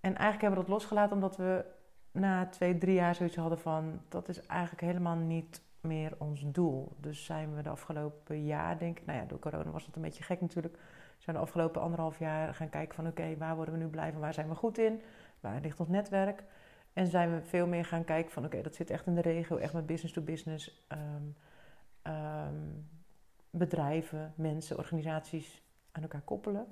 En 0.00 0.16
eigenlijk 0.16 0.40
hebben 0.40 0.58
we 0.58 0.66
dat 0.66 0.74
losgelaten 0.74 1.14
omdat 1.14 1.36
we 1.36 1.64
na 2.12 2.46
twee, 2.46 2.78
drie 2.78 2.94
jaar 2.94 3.14
zoiets 3.14 3.36
hadden 3.36 3.58
van 3.58 4.00
dat 4.08 4.28
is 4.28 4.46
eigenlijk 4.46 4.82
helemaal 4.82 5.16
niet 5.16 5.62
meer 5.80 6.14
ons 6.18 6.44
doel. 6.46 6.92
Dus 6.96 7.24
zijn 7.24 7.54
we 7.54 7.62
de 7.62 7.68
afgelopen 7.68 8.44
jaar, 8.44 8.78
denk 8.78 8.98
ik, 8.98 9.06
nou 9.06 9.18
ja, 9.18 9.24
door 9.24 9.38
corona 9.38 9.70
was 9.70 9.86
dat 9.86 9.96
een 9.96 10.02
beetje 10.02 10.22
gek 10.22 10.40
natuurlijk. 10.40 10.78
Zijn 11.18 11.36
de 11.36 11.42
afgelopen 11.42 11.80
anderhalf 11.80 12.18
jaar 12.18 12.54
gaan 12.54 12.68
kijken 12.68 12.94
van 12.94 13.06
oké, 13.06 13.36
waar 13.36 13.56
worden 13.56 13.74
we 13.74 13.80
nu 13.80 13.88
blij 13.88 14.12
van, 14.12 14.20
waar 14.20 14.34
zijn 14.34 14.48
we 14.48 14.54
goed 14.54 14.78
in, 14.78 15.02
waar 15.40 15.60
ligt 15.60 15.80
ons 15.80 15.88
netwerk. 15.88 16.44
En 16.92 17.06
zijn 17.06 17.34
we 17.34 17.42
veel 17.42 17.66
meer 17.66 17.84
gaan 17.84 18.04
kijken 18.04 18.32
van 18.32 18.44
oké, 18.44 18.62
dat 18.62 18.74
zit 18.74 18.90
echt 18.90 19.06
in 19.06 19.14
de 19.14 19.20
regio, 19.20 19.56
echt 19.56 19.72
met 19.72 19.86
business 19.86 20.14
to 20.14 20.22
business. 20.22 20.84
ehm, 20.88 21.22
ehm, 22.02 22.54
bedrijven, 23.50 24.32
mensen, 24.36 24.78
organisaties 24.78 25.62
aan 25.92 26.02
elkaar 26.02 26.20
koppelen. 26.20 26.66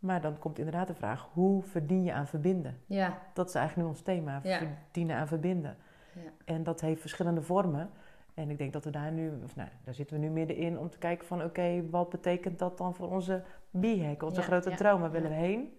Maar 0.00 0.20
dan 0.20 0.38
komt 0.38 0.58
inderdaad 0.58 0.86
de 0.86 0.94
vraag, 0.94 1.28
hoe 1.32 1.62
verdien 1.62 2.04
je 2.04 2.12
aan 2.12 2.26
verbinden? 2.26 2.80
Ja. 2.86 3.18
Dat 3.34 3.48
is 3.48 3.54
eigenlijk 3.54 3.86
nu 3.86 3.94
ons 3.94 4.02
thema, 4.02 4.40
Ja. 4.42 4.58
verdienen 4.58 5.16
aan 5.16 5.28
verbinden. 5.28 5.76
Ja. 6.14 6.30
En 6.44 6.62
dat 6.62 6.80
heeft 6.80 7.00
verschillende 7.00 7.42
vormen. 7.42 7.90
En 8.34 8.50
ik 8.50 8.58
denk 8.58 8.72
dat 8.72 8.84
we 8.84 8.90
daar 8.90 9.12
nu, 9.12 9.32
of 9.44 9.56
nou, 9.56 9.68
daar 9.84 9.94
zitten 9.94 10.16
we 10.20 10.26
nu 10.26 10.30
middenin 10.30 10.78
om 10.78 10.90
te 10.90 10.98
kijken 10.98 11.26
van 11.26 11.42
oké, 11.44 11.88
wat 11.90 12.08
betekent 12.10 12.58
dat 12.58 12.78
dan 12.78 12.94
voor 12.94 13.10
onze 13.10 13.42
B-hack, 13.80 14.22
onze 14.22 14.40
Ja, 14.40 14.46
grote 14.46 14.70
droom, 14.70 15.00
waar 15.00 15.10
willen 15.10 15.30
we 15.30 15.36
heen? 15.36 15.78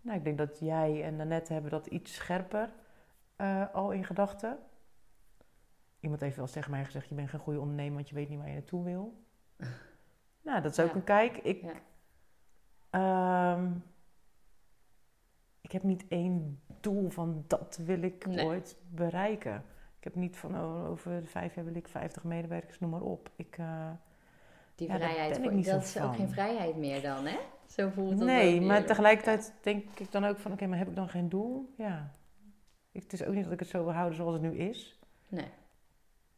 Nou, 0.00 0.18
ik 0.18 0.24
denk 0.24 0.38
dat 0.38 0.58
jij 0.58 1.02
en 1.04 1.16
Nanette 1.16 1.52
hebben 1.52 1.70
dat 1.70 1.86
iets 1.86 2.14
scherper 2.14 2.72
eh, 3.36 3.64
al 3.72 3.90
in 3.90 4.04
gedachten. 4.04 4.58
Iemand 6.00 6.20
heeft 6.20 6.36
wel 6.36 6.44
eens 6.44 6.54
tegen 6.54 6.70
mij 6.70 6.84
gezegd, 6.84 7.08
je 7.08 7.14
bent 7.14 7.28
geen 7.28 7.40
goede 7.40 7.60
ondernemer, 7.60 7.94
want 7.94 8.08
je 8.08 8.14
weet 8.14 8.28
niet 8.28 8.38
waar 8.38 8.48
je 8.48 8.54
naartoe 8.54 8.84
wil. 8.84 9.24
nou, 10.46 10.62
dat 10.62 10.70
is 10.78 10.80
ook 10.80 10.94
een 10.94 11.04
kijk. 11.04 11.36
Ik, 11.36 11.64
Ehm, 12.92 13.70
ik 15.60 15.72
heb 15.72 15.82
niet 15.82 16.04
één 16.08 16.60
doel 16.80 17.10
van 17.10 17.44
dat 17.46 17.78
wil 17.84 18.02
ik 18.02 18.26
Nee. 18.26 18.44
ooit 18.46 18.76
bereiken. 18.90 19.64
Ik 19.98 20.04
heb 20.04 20.14
niet 20.14 20.36
van 20.36 20.54
oh, 20.54 20.88
over 20.90 21.26
vijf 21.26 21.54
jaar 21.54 21.64
wil 21.64 21.74
ik 21.74 21.88
50 21.88 22.24
medewerkers, 22.24 22.78
noem 22.80 22.90
maar 22.90 23.00
op. 23.00 23.30
Ik, 23.36 23.58
eh, 23.58 23.90
Die 24.74 24.88
Ja, 24.88 24.96
vrijheid, 24.96 25.38
ik 25.38 25.50
niet 25.52 25.66
dat 25.66 25.82
is 25.82 26.00
ook 26.00 26.16
geen 26.16 26.28
vrijheid 26.28 26.76
meer 26.76 27.02
dan, 27.02 27.26
hè? 27.26 27.38
Zo 27.66 27.88
voelt 27.88 28.10
het 28.10 28.18
nee, 28.28 28.60
maar 28.60 28.78
weer. 28.78 28.86
tegelijkertijd 28.86 29.54
denk 29.62 29.84
ik 29.98 30.12
dan 30.12 30.24
ook 30.24 30.38
van 30.38 30.52
oké, 30.52 30.66
maar 30.66 30.78
heb 30.78 30.88
ik 30.88 30.96
dan 30.96 31.08
geen 31.08 31.28
doel? 31.28 31.74
Ja. 31.76 32.14
Ik, 32.92 33.02
het 33.02 33.12
is 33.12 33.24
ook 33.24 33.34
niet 33.34 33.44
dat 33.44 33.52
ik 33.52 33.58
het 33.60 33.68
zo 33.68 33.84
wil 33.84 33.92
houden 33.92 34.16
zoals 34.16 34.32
het 34.32 34.42
nu 34.42 34.56
is. 34.56 34.98
Nee, 35.28 35.46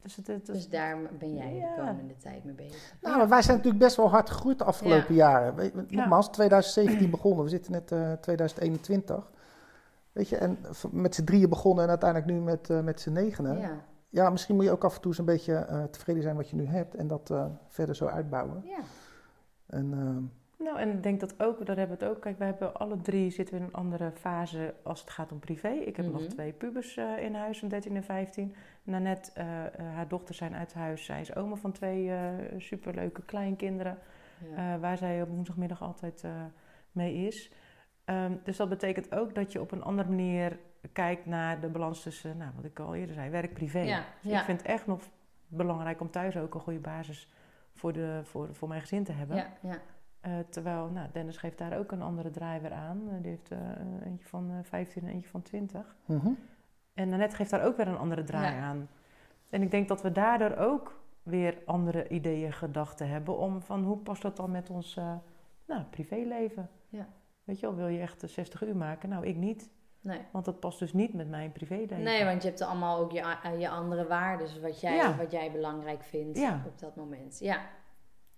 Dus, 0.05 0.17
het, 0.17 0.27
het, 0.27 0.47
dus 0.47 0.69
daar 0.69 0.99
ben 1.19 1.35
jij 1.35 1.55
Ja. 1.55 1.75
de 1.75 1.81
komende 1.83 2.17
tijd 2.17 2.45
mee 2.45 2.55
bezig. 2.55 2.95
Nou, 3.01 3.17
maar 3.17 3.29
wij 3.29 3.43
zijn 3.43 3.57
natuurlijk 3.57 3.85
best 3.85 3.97
wel 3.97 4.11
hard 4.11 4.31
gegroeid 4.31 4.59
de 4.59 4.65
afgelopen 4.65 5.15
jaren. 5.15 5.73
Nogmaals, 5.89 6.29
2017 6.31 7.11
begonnen, 7.11 7.45
we 7.45 7.51
zitten 7.51 7.73
net 7.73 7.93
eh 7.93 8.13
2021. 8.13 9.31
Weet 10.13 10.29
je, 10.29 10.37
en 10.37 10.59
met 10.91 11.15
z'n 11.15 11.25
drieën 11.25 11.49
begonnen 11.49 11.85
en 11.85 11.91
uiteindelijk 11.91 12.31
nu 12.31 12.41
met, 12.41 12.71
eh, 12.71 12.81
met 12.81 13.01
z'n 13.01 13.13
negenen. 13.13 13.59
Ja. 13.59 13.71
Ja, 14.09 14.31
misschien 14.31 14.55
moet 14.55 14.65
je 14.65 14.71
ook 14.71 14.85
af 14.85 14.95
en 14.95 15.01
toe 15.01 15.11
eens 15.11 15.19
een 15.19 15.25
beetje 15.25 15.55
eh, 15.55 15.83
tevreden 15.85 16.23
zijn 16.23 16.37
wat 16.37 16.51
je 16.51 16.57
nu 16.57 16.67
hebt 16.67 16.95
en 16.95 17.07
dat 17.07 17.31
eh, 17.31 17.47
verder 17.69 17.97
zo 17.97 18.07
uitbouwen. 18.07 18.63
ja. 18.65 18.79
En 19.67 19.93
eh, 19.93 20.31
Nou, 20.65 20.79
en 20.79 20.91
ik 20.91 21.03
denk 21.03 21.21
dat 21.21 21.41
ook, 21.43 21.67
daar 21.67 21.77
hebben 21.77 21.99
we 21.99 22.05
het 22.05 22.15
ook. 22.15 22.21
Kijk, 22.23 22.39
wij 22.39 22.47
hebben 22.47 22.75
alle 22.75 23.01
drie 23.01 23.31
zitten 23.31 23.57
in 23.57 23.63
een 23.63 23.73
andere 23.73 24.11
fase 24.15 24.75
als 24.83 25.01
het 25.01 25.11
gaat 25.11 25.33
om 25.33 25.39
privé. 25.39 25.69
Ik 25.69 25.97
heb 25.97 26.07
nog 26.07 26.21
Mhm. 26.21 26.31
twee 26.31 26.53
pubers 26.53 26.97
eh, 26.97 27.23
in 27.23 27.35
huis, 27.35 27.63
een 27.63 27.69
13 27.69 27.97
en 27.97 28.05
15. 28.05 28.55
Nanette, 28.83 29.31
eh, 29.35 29.47
haar 29.95 30.09
dochters 30.09 30.39
zijn 30.39 30.55
uit 30.55 30.75
huis. 30.75 31.05
Zij 31.05 31.21
is 31.21 31.35
oma 31.35 31.55
van 31.55 31.73
twee 31.73 32.11
superleuke 32.59 33.23
kleinkinderen. 33.23 33.99
Ja. 34.57 34.79
waar 34.79 34.97
zij 34.99 35.23
op 35.23 35.29
woensdagmiddag 35.29 35.83
altijd 35.83 36.25
mee 36.93 37.15
is. 37.27 37.53
Ehm, 38.05 38.33
dus 38.43 38.57
dat 38.57 38.69
betekent 38.69 39.15
ook 39.15 39.35
dat 39.35 39.53
je 39.53 39.61
op 39.61 39.71
een 39.73 39.83
andere 39.83 40.09
manier 40.09 40.59
kijkt 40.93 41.27
naar 41.27 41.61
de 41.61 41.69
balans 41.69 42.03
tussen, 42.03 42.37
nou, 42.37 42.51
wat 42.57 42.65
ik 42.65 42.79
al 42.79 42.95
eerder 42.95 43.15
zei, 43.15 43.31
werk-privé. 43.31 43.79
ja, 43.79 44.05
Dus 44.23 44.31
ja, 44.31 44.39
ik 44.39 44.45
vind 44.45 44.59
het 44.61 44.71
echt 44.71 44.87
nog 44.87 45.01
belangrijk 45.47 46.01
om 46.01 46.11
thuis 46.11 46.37
ook 46.37 46.55
een 46.55 46.61
goede 46.61 46.79
basis 46.79 47.29
voor, 47.75 47.93
de, 47.93 48.21
voor, 48.25 48.55
voor 48.55 48.69
mijn 48.69 48.81
gezin 48.81 49.05
te 49.05 49.13
hebben. 49.13 49.37
ja, 49.37 49.79
Eh, 50.25 50.33
terwijl, 50.49 50.87
nou, 50.89 51.09
Dennis 51.13 51.37
geeft 51.37 51.59
daar 51.59 51.79
ook 51.79 51.93
een 51.93 52.03
andere 52.03 52.31
driver 52.31 52.73
aan. 52.73 53.01
Eh, 53.09 53.15
die 53.21 53.31
heeft 53.31 53.51
eh, 53.51 53.59
eentje 54.05 54.29
van 54.29 54.51
eh 54.51 54.57
15 54.63 55.03
en 55.03 55.09
eentje 55.09 55.29
van 55.31 55.43
20. 55.43 55.97
Mhm. 56.05 56.29
En 56.95 57.09
Nanette 57.09 57.37
geeft 57.37 57.51
daar 57.51 57.65
ook 57.65 57.77
weer 57.77 57.89
een 57.89 57.97
andere 57.99 58.25
draai 58.25 58.55
Ja. 58.55 58.61
aan. 58.63 58.89
En 59.51 59.63
ik 59.63 59.71
denk 59.71 59.89
dat 59.89 60.03
we 60.03 60.13
daardoor 60.13 60.57
ook 60.57 61.01
weer 61.23 61.59
andere 61.67 62.09
ideeën, 62.09 62.53
gedachten 62.53 63.09
hebben. 63.09 63.39
Om 63.39 63.63
van 63.63 63.83
hoe 63.85 63.97
past 63.97 64.23
dat 64.23 64.37
dan 64.37 64.51
met 64.51 64.71
ons 64.71 64.97
eh, 64.97 65.13
nou, 65.67 65.83
privéleven? 65.83 66.71
Ja. 66.89 67.07
Weet 67.45 67.61
je 67.61 67.67
wel, 67.67 67.75
wil 67.77 67.89
je 67.89 68.01
echt 68.01 68.23
eh, 68.23 68.29
60 68.31 68.63
uur 68.63 68.77
maken? 68.77 69.09
Nou, 69.09 69.27
ik 69.27 69.37
niet. 69.37 69.71
Nee. 70.01 70.21
Want 70.33 70.45
dat 70.45 70.61
past 70.61 70.79
dus 70.79 70.93
niet 70.93 71.15
met 71.15 71.29
mijn 71.29 71.53
privéleven. 71.53 72.03
nee, 72.03 72.25
want 72.25 72.43
je 72.43 72.49
hebt 72.49 72.61
allemaal 72.61 72.99
ook 72.99 73.13
je, 73.13 73.37
je 73.59 73.69
andere 73.69 74.07
waarden, 74.07 74.47
dus 74.47 74.61
wat 74.61 74.81
jij, 74.81 74.97
Ja. 74.97 75.17
wat 75.17 75.31
jij 75.31 75.53
belangrijk 75.53 76.03
vindt 76.03 76.39
Ja. 76.39 76.63
op 76.67 76.79
dat 76.79 76.97
moment. 76.97 77.39
Ja. 77.41 77.61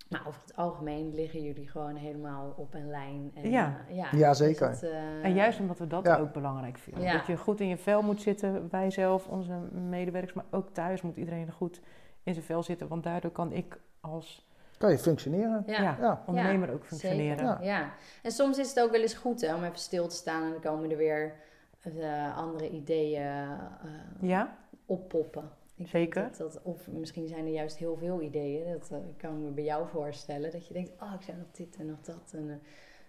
Maar 0.09 0.23
over 0.27 0.41
het 0.47 0.57
algemeen 0.57 1.15
liggen 1.15 1.43
jullie 1.43 1.69
gewoon 1.69 1.95
helemaal 1.97 2.55
op 2.57 2.75
een 2.75 2.91
lijn. 2.91 3.31
En, 3.35 3.51
Ja. 3.51 3.77
eh, 3.89 3.97
ja, 3.97 4.09
Ja, 4.13 4.29
dus 4.29 4.39
zeker. 4.39 4.69
het, 4.71 4.83
eh, 4.83 5.25
En 5.25 5.35
juist 5.35 5.61
omdat 5.61 5.79
we 5.79 5.87
dat 5.87 6.05
Ja. 6.07 6.17
ook 6.19 6.33
belangrijk 6.33 6.79
vinden. 6.79 7.03
Ja. 7.03 7.13
Dat 7.13 7.27
je 7.27 7.37
goed 7.37 7.61
in 7.61 7.69
je 7.69 7.77
vel 7.77 8.03
moet 8.03 8.23
zitten, 8.23 8.69
wij 8.71 8.91
zelf, 8.91 9.27
onze 9.27 9.53
medewerkers, 9.73 10.33
maar 10.35 10.45
ook 10.51 10.71
thuis 10.71 11.03
moet 11.03 11.17
iedereen 11.17 11.53
goed 11.53 11.81
in 12.23 12.33
zijn 12.35 12.47
vel 12.47 12.63
zitten. 12.63 12.89
Want 12.89 13.03
daardoor 13.05 13.31
kan 13.31 13.53
ik 13.53 13.81
als 14.01 14.45
Kan 14.79 14.91
je 14.91 14.99
functioneren? 14.99 15.63
Ja. 15.67 15.81
ja, 15.83 15.97
Ja. 16.01 16.23
ondernemer 16.27 16.73
ook 16.73 16.85
functioneren. 16.85 17.59
Ja. 17.65 17.91
En 18.23 18.31
soms 18.31 18.59
is 18.59 18.69
het 18.69 18.81
ook 18.81 18.91
wel 18.91 19.01
eens 19.01 19.15
goed 19.15 19.41
hè, 19.41 19.55
om 19.55 19.65
even 19.65 19.79
stil 19.79 20.09
te 20.09 20.15
staan 20.15 20.43
en 20.45 20.51
dan 20.51 20.61
komen 20.61 20.91
er 20.91 20.97
weer 20.97 21.35
eh, 21.81 22.37
andere 22.37 22.71
ideeën 22.71 23.23
eh, 23.23 23.51
Ja, 24.21 24.57
oppoppen. 24.87 25.51
Ik 25.77 25.87
Zeker. 25.89 26.23
Dat, 26.23 26.37
dat, 26.53 26.61
of 26.63 26.89
misschien 26.89 27.29
zijn 27.29 27.45
er 27.45 27.53
juist 27.53 27.77
heel 27.77 27.97
veel 27.97 28.21
ideeën. 28.21 28.73
Dat 28.73 28.89
eh, 28.93 28.99
kan 29.17 29.31
ik 29.37 29.43
me 29.43 29.51
bij 29.51 29.65
jou 29.65 29.89
voorstellen. 29.89 30.51
Dat 30.53 30.67
je 30.67 30.75
denkt, 30.75 30.91
oh, 31.01 31.13
ik 31.15 31.23
zou 31.23 31.39
nog 31.39 31.47
dit 31.53 31.77
en 31.77 31.87
nog 31.87 32.01
dat. 32.01 32.33
En, 32.33 32.51
eh, 32.51 32.57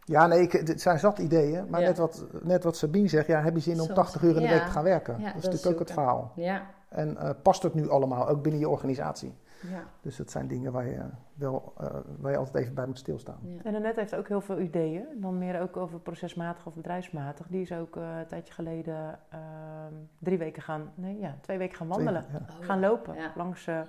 Ja, 0.06 0.28
nee, 0.28 0.42
ik, 0.42 0.52
het 0.52 0.82
zijn 0.82 1.00
zat 1.00 1.20
ideeën. 1.20 1.70
Maar 1.70 1.82
Ja. 1.82 1.88
net, 1.88 1.98
wat, 1.98 2.26
net 2.44 2.64
wat 2.64 2.78
Sabine 2.78 3.08
zegt, 3.08 3.28
ja, 3.28 3.42
heb 3.42 3.54
je 3.54 3.60
zin 3.60 3.80
om 3.80 3.86
Soms, 3.86 3.94
80 3.94 4.22
uur 4.22 4.30
in 4.30 4.36
de 4.36 4.42
ja. 4.42 4.50
week 4.50 4.64
te 4.64 4.72
gaan 4.72 4.84
werken? 4.84 5.14
Ja, 5.20 5.26
dat 5.26 5.28
is 5.28 5.34
dat 5.34 5.44
is 5.44 5.50
natuurlijk 5.50 5.74
ook 5.82 5.88
het 5.88 5.92
verhaal. 5.98 6.32
ja, 6.36 6.66
En 6.90 7.18
eh, 7.18 7.30
past 7.42 7.64
het 7.64 7.74
nu 7.74 7.90
allemaal, 7.90 8.28
ook 8.28 8.42
binnen 8.42 8.60
je 8.62 8.70
organisatie? 8.70 9.34
Ja, 9.62 9.84
Dus 10.02 10.16
dat 10.18 10.32
zijn 10.32 10.48
dingen 10.48 10.72
waar 10.72 10.88
je, 10.88 11.02
wel, 11.34 11.74
eh, 11.78 11.88
waar 12.18 12.32
je 12.32 12.38
altijd 12.38 12.56
even 12.64 12.74
bij 12.76 12.86
moet 12.86 12.98
stilstaan. 12.98 13.38
ja. 13.42 13.64
en 13.64 13.76
Annette 13.76 14.00
heeft 14.00 14.16
ook 14.16 14.28
heel 14.28 14.42
veel 14.42 14.60
ideeën. 14.60 15.06
Dan 15.16 15.38
meer 15.38 15.62
ook 15.62 15.78
over 15.78 16.00
procesmatig 16.00 16.66
of 16.66 16.74
bedrijfsmatig. 16.74 17.48
Die 17.48 17.62
is 17.62 17.72
ook 17.72 17.96
eh, 17.98 18.18
een 18.20 18.28
tijdje 18.28 18.54
geleden 18.54 19.20
ehm, 19.30 19.94
drie 20.20 20.38
weken 20.38 20.62
gaan, 20.62 20.92
nee 20.96 21.20
ja, 21.20 21.36
twee 21.42 21.58
weken 21.58 21.78
gaan 21.78 21.88
wandelen. 21.88 22.22
Twee- 22.22 22.40
ja. 22.48 22.56
Oh, 22.60 22.66
Gaan 22.66 22.80
ja. 22.80 22.88
lopen 22.88 23.16
Ja. 23.16 23.32
langs 23.36 23.68
eh, 23.68 23.82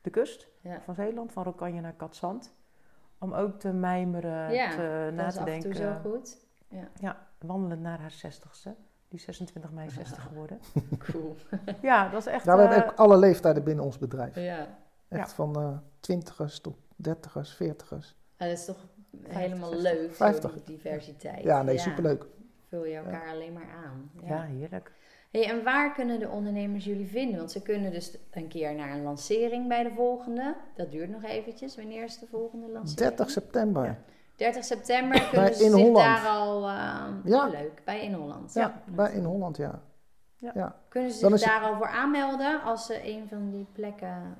de 0.00 0.10
kust 0.10 0.48
Ja. 0.60 0.80
van 0.80 0.94
Zeeland, 0.94 1.32
van 1.32 1.42
Rokanje 1.42 1.80
naar 1.80 1.92
Katzand. 1.92 2.54
Om 3.18 3.32
ook 3.34 3.58
te 3.58 3.72
mijmeren, 3.72 4.52
Ja, 4.52 4.70
te, 4.70 5.10
na 5.14 5.22
dat 5.22 5.26
is 5.26 5.34
te 5.34 5.40
af 5.40 5.46
en 5.46 5.60
toe 5.60 5.72
denken. 5.72 6.02
zo 6.04 6.10
goed. 6.10 6.36
Ja, 7.00 7.16
wandelen 7.38 7.80
naar 7.80 8.00
haar 8.00 8.10
60ste. 8.26 8.70
Die 9.08 9.18
is 9.20 9.24
26 9.24 9.72
mei 9.72 9.90
60 9.90 10.22
geworden. 10.22 10.58
Cool. 11.10 11.36
Ja, 11.82 12.08
dat 12.08 12.20
is 12.20 12.26
echt... 12.26 12.44
Nou, 12.44 12.58
we 12.60 12.66
hebben 12.66 12.90
ook 12.92 12.98
alle 12.98 13.16
leeftijden 13.16 13.64
binnen 13.64 13.84
ons 13.84 13.98
bedrijf. 13.98 14.34
Ja. 14.34 14.66
Echt 15.12 15.28
Ja. 15.28 15.34
van 15.34 15.56
eh 15.56 15.76
twintigers 16.00 16.60
tot 16.60 16.76
dertigers, 16.96 17.54
veertigers. 17.54 18.14
En 18.36 18.48
dat 18.48 18.58
is 18.58 18.64
toch 18.64 18.86
helemaal 19.28 19.70
60, 19.70 19.92
leuk, 19.92 20.08
zo 20.10 20.14
50. 20.14 20.52
die 20.52 20.62
diversiteit. 20.76 21.42
Ja, 21.42 21.62
nee, 21.62 21.78
superleuk. 21.78 22.26
Vul 22.68 22.84
je 22.84 22.96
elkaar 22.96 23.28
alleen 23.30 23.52
maar 23.52 23.68
aan. 23.84 24.10
ja, 24.24 24.42
heerlijk. 24.42 24.92
Hey, 25.30 25.48
en 25.50 25.64
waar 25.64 25.92
kunnen 25.94 26.18
de 26.18 26.28
ondernemers 26.28 26.84
jullie 26.84 27.06
vinden? 27.06 27.36
Want 27.38 27.50
ze 27.52 27.62
kunnen 27.62 27.90
dus 27.90 28.16
een 28.30 28.48
keer 28.48 28.74
naar 28.74 28.90
een 28.90 29.02
lancering 29.02 29.68
bij 29.68 29.82
de 29.82 29.90
volgende. 29.90 30.56
Dat 30.76 30.90
duurt 30.90 31.10
nog 31.10 31.22
eventjes. 31.24 31.76
Wanneer 31.76 32.04
is 32.04 32.18
de 32.18 32.26
volgende 32.26 32.68
lancering? 32.68 33.08
30 33.08 33.30
september. 33.30 33.84
Ja. 33.84 33.98
30 34.36 34.64
september 34.64 35.28
kunnen 35.30 35.54
ze 35.54 35.64
In 35.64 35.70
zich 35.70 35.80
Holland. 35.80 35.96
daar 36.06 36.26
al... 36.28 36.68
eh, 36.68 37.04
Ja. 37.24 37.46
leuk, 37.48 37.82
bij 37.84 38.00
In 38.04 38.12
Holland. 38.12 38.52
Ja, 38.54 38.82
bij 38.86 39.12
in 39.12 39.24
Holland, 39.24 39.56
ja. 39.56 39.82
Ja. 40.36 40.50
ja. 40.54 40.76
Kunnen 40.88 41.10
ze 41.12 41.20
Dan 41.20 41.38
zich 41.38 41.52
het- 41.52 41.60
daar 41.62 41.70
al 41.70 41.76
voor 41.76 41.88
aanmelden 41.88 42.62
als 42.62 42.86
ze 42.86 43.08
een 43.08 43.28
van 43.28 43.50
die 43.50 43.66
plekken... 43.72 44.36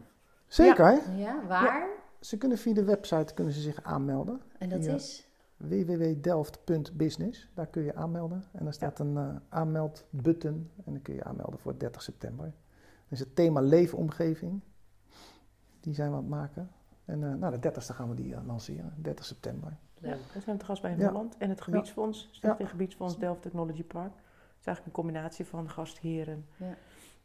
Zeker. 0.53 1.01
Ja, 1.17 1.47
waar? 1.47 1.89
Ze 2.21 2.39
kunnen 2.39 2.59
via 2.59 2.75
de 2.75 2.85
website 2.85 3.35
kunnen 3.35 3.53
ze 3.53 3.61
zich 3.61 3.83
aanmelden. 3.83 4.41
En 4.59 4.69
dat 4.69 4.85
Ja. 4.85 4.95
is? 4.95 5.27
www.delft.business. 5.57 7.49
Daar 7.55 7.67
kun 7.67 7.83
je 7.83 7.95
aanmelden. 7.95 8.45
En 8.53 8.65
daar 8.65 8.73
staat 8.73 8.99
een 8.99 9.17
eh, 9.17 9.37
aanmeldbutton. 9.49 10.71
En 10.85 10.93
dan 10.93 11.03
kun 11.03 11.15
je 11.15 11.25
aanmelden 11.25 11.59
voor 11.59 11.79
30 11.79 12.03
september. 12.03 12.45
Dat 12.45 12.53
is 13.09 13.19
het 13.19 13.37
thema 13.37 13.61
leefomgeving. 13.61 14.61
Die 15.81 15.95
zijn 15.95 16.11
we 16.11 16.17
aan 16.17 16.23
het 16.23 16.31
maken. 16.31 16.71
En 17.05 17.23
eh, 17.25 17.35
nou, 17.35 17.59
de 17.61 17.71
30ste 17.71 17.95
gaan 17.95 18.09
we 18.09 18.15
die 18.15 18.35
eh, 18.35 18.47
lanceren. 18.47 18.95
30 18.97 19.25
september. 19.25 19.77
Ja, 20.01 20.17
we 20.35 20.41
zijn 20.41 20.59
te 20.59 20.65
gast 20.65 20.83
bij 20.83 20.91
in 20.93 20.99
Ja. 20.99 21.07
Holland. 21.09 21.37
En 21.39 21.49
het 21.49 21.61
gebiedsfonds, 21.61 22.29
Stichting 22.33 22.71
Gebiedsfonds 22.71 23.19
Delft 23.19 23.43
Technology 23.43 23.85
Park. 23.85 24.13
Het 24.15 24.61
is 24.61 24.67
eigenlijk 24.67 24.87
een 24.87 25.03
combinatie 25.03 25.45
van 25.47 25.71
gastheren 25.71 26.47
Ja. 26.57 26.75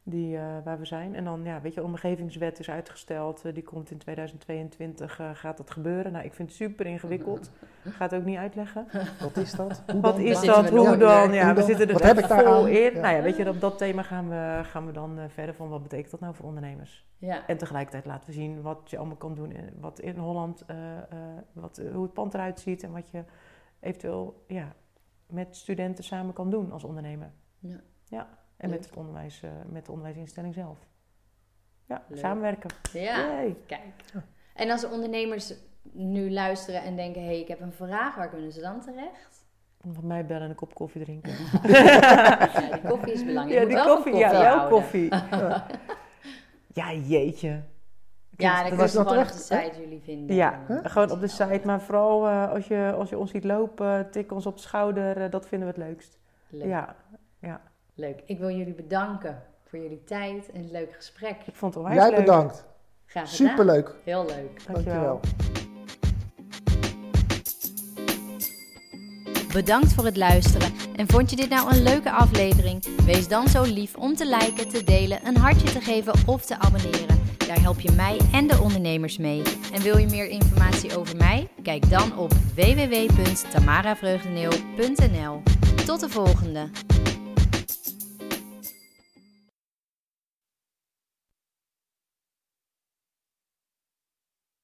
Die, 0.09 0.37
eh, 0.37 0.43
waar 0.63 0.79
we 0.79 0.85
zijn. 0.85 1.15
En 1.15 1.23
dan, 1.23 1.43
ja, 1.43 1.61
weet 1.61 1.73
je, 1.73 1.79
de 1.79 1.85
omgevingswet 1.85 2.59
is 2.59 2.69
uitgesteld. 2.69 3.45
Eh, 3.45 3.53
die 3.53 3.63
komt 3.63 3.91
in 3.91 3.97
2022, 3.97 5.19
eh, 5.19 5.29
gaat 5.33 5.57
dat 5.57 5.71
gebeuren. 5.71 6.11
Nou, 6.11 6.25
ik 6.25 6.33
vind 6.33 6.47
het 6.49 6.57
super 6.57 6.85
ingewikkeld. 6.85 7.51
Ik 7.83 7.91
ga 7.97 8.03
het 8.05 8.13
ook 8.15 8.23
niet 8.25 8.37
uitleggen. 8.37 8.87
Wat 9.21 9.37
is 9.37 9.51
dat? 9.51 9.83
Hoe 9.91 10.01
Wat 10.01 10.15
dan? 10.15 10.25
is 10.25 10.41
dat? 10.41 10.69
we 10.69 10.77
Hoe 10.77 10.97
dan? 10.97 11.33
Ja, 11.33 11.53
we 11.53 11.61
zitten 11.61 11.87
er 11.87 11.93
Wat 11.93 12.01
echt 12.01 12.15
heb 12.15 12.23
ik 12.23 12.29
daar 12.29 12.43
vol 12.43 12.53
aan? 12.63 12.67
in. 12.67 12.93
Ja. 12.93 12.99
Nou 13.01 13.15
ja, 13.15 13.21
weet 13.21 13.37
je, 13.37 13.49
op 13.49 13.59
dat 13.61 13.77
thema 13.77 14.01
gaan 14.01 14.29
we, 14.29 14.59
gaan 14.63 14.85
we 14.85 14.91
dan 14.91 15.19
verder 15.27 15.55
van 15.55 15.69
wat 15.69 15.81
betekent 15.83 16.11
dat 16.11 16.19
nou 16.19 16.35
voor 16.35 16.45
ondernemers. 16.45 17.05
Ja. 17.17 17.47
En 17.47 17.57
tegelijkertijd 17.57 18.05
laten 18.05 18.25
we 18.27 18.33
zien 18.33 18.61
wat 18.61 18.89
je 18.89 18.97
allemaal 18.97 19.15
kan 19.15 19.35
doen, 19.35 19.51
in- 19.51 19.73
wat 19.79 19.99
in 19.99 20.17
Holland, 20.17 20.63
eh, 20.67 20.97
eh, 20.97 21.03
wat, 21.53 21.81
hoe 21.93 22.03
het 22.03 22.13
pand 22.13 22.33
eruit 22.33 22.59
ziet 22.59 22.83
en 22.83 22.91
wat 22.91 23.09
je 23.09 23.23
eventueel 23.79 24.43
ja, 24.47 24.73
met 25.27 25.55
studenten 25.55 26.03
samen 26.03 26.33
kan 26.33 26.49
doen 26.49 26.71
als 26.71 26.83
ondernemer. 26.83 27.31
Ja. 27.59 27.79
ja. 28.07 28.27
En 28.57 28.69
Leuk. 28.69 28.77
met, 28.79 28.85
het 28.89 28.97
onderwijs, 28.97 29.43
eh, 29.43 29.49
met 29.69 29.85
de 29.85 29.91
onderwijsinstelling 29.91 30.53
zelf. 30.53 30.77
Ja, 31.85 32.03
Leuk. 32.07 32.19
samenwerken. 32.19 32.69
Ja, 32.93 33.17
Yay. 33.17 33.55
kijk. 33.65 34.03
En 34.53 34.69
als 34.69 34.85
ondernemers 34.85 35.53
nu 35.91 36.31
luisteren 36.31 36.81
en 36.81 36.95
denken... 36.95 37.21
hé, 37.21 37.27
hey, 37.27 37.39
ik 37.39 37.47
heb 37.47 37.61
een 37.61 37.71
vraag, 37.73 38.15
waar 38.15 38.29
kunnen 38.29 38.51
ze 38.51 38.61
dan 38.61 38.81
terecht? 38.81 39.45
Met 39.81 40.03
mij 40.03 40.25
bellen 40.25 40.43
en 40.43 40.49
een 40.49 40.55
kop 40.55 40.73
koffie 40.73 41.03
drinken. 41.03 41.31
Ja, 41.63 42.35
die 42.71 42.81
koffie 42.89 43.13
is 43.13 43.25
belangrijk. 43.25 43.69
ja, 43.69 43.75
die 43.75 43.85
koffie, 43.93 44.11
van 44.11 44.19
ja, 44.19 44.31
wel 44.41 44.67
koffie. 44.69 45.09
ja, 46.79 46.93
jeetje. 46.93 47.61
Ja, 48.37 48.69
Dat 48.69 48.91
je 48.91 48.97
nog 48.97 49.07
gewoon 49.07 49.17
op 49.23 49.27
de 49.27 49.33
site 49.37 49.71
jullie 49.79 50.01
vinden. 50.01 50.35
Ja, 50.35 50.63
Huh? 50.67 50.79
gewoon 50.83 51.11
op 51.11 51.19
de 51.19 51.27
site. 51.27 51.61
Maar 51.63 51.81
vooral 51.81 52.27
eh, 52.27 52.49
als, 52.51 52.67
je, 52.67 52.93
als 52.97 53.09
je 53.09 53.17
ons 53.17 53.31
ziet 53.31 53.43
lopen, 53.43 54.11
tik 54.11 54.31
ons 54.31 54.45
op 54.45 54.55
de 54.55 54.61
schouder. 54.61 55.21
eh, 55.21 55.31
dat 55.31 55.47
vinden 55.47 55.67
we 55.67 55.73
het 55.81 55.83
leukst. 55.89 56.19
Leuk, 56.49 56.67
Ja, 56.67 56.95
leuk. 57.97 58.21
Ik 58.25 58.39
wil 58.39 58.49
jullie 58.49 58.73
bedanken 58.73 59.41
voor 59.65 59.79
jullie 59.79 60.03
tijd 60.03 60.51
en 60.51 60.61
het 60.61 60.71
leuke 60.71 60.93
gesprek. 60.93 61.35
ik 61.45 61.55
vond 61.55 61.73
het 61.73 61.83
onwijs 61.83 62.01
Jij 62.01 62.09
leuk. 62.09 62.19
bedankt. 62.25 62.65
Graag 63.05 63.29
gedaan. 63.29 63.47
Superleuk. 63.49 63.91
Heel 64.03 64.25
leuk. 64.25 64.61
Dankjewel. 64.67 65.19
Bedankt 69.53 69.93
voor 69.93 70.05
het 70.05 70.17
luisteren. 70.17 70.71
En 70.95 71.07
vond 71.07 71.29
je 71.29 71.35
dit 71.35 71.49
nou 71.49 71.71
een 71.75 71.83
leuke 71.83 72.11
aflevering? 72.11 72.85
Wees 73.05 73.27
dan 73.27 73.47
zo 73.47 73.63
lief 73.63 73.95
om 73.95 74.15
te 74.15 74.37
liken, 74.37 74.69
te 74.69 74.83
delen, 74.83 75.19
een 75.27 75.37
hartje 75.37 75.71
te 75.71 75.81
geven 75.81 76.13
of 76.25 76.45
te 76.45 76.59
abonneren. 76.59 77.19
Daar 77.47 77.61
help 77.61 77.79
je 77.79 77.91
mij 77.91 78.17
en 78.33 78.47
de 78.47 78.59
ondernemers 78.61 79.17
mee. 79.17 79.41
En 79.73 79.81
wil 79.81 79.97
je 79.97 80.07
meer 80.07 80.27
informatie 80.29 80.97
over 80.97 81.17
mij? 81.17 81.47
Kijk 81.63 81.89
dan 81.89 82.17
op 82.17 82.31
www.tamaravreugdeneel.nl. 82.55 85.41
Tot 85.85 85.99
de 85.99 86.09
volgende! 86.09 86.69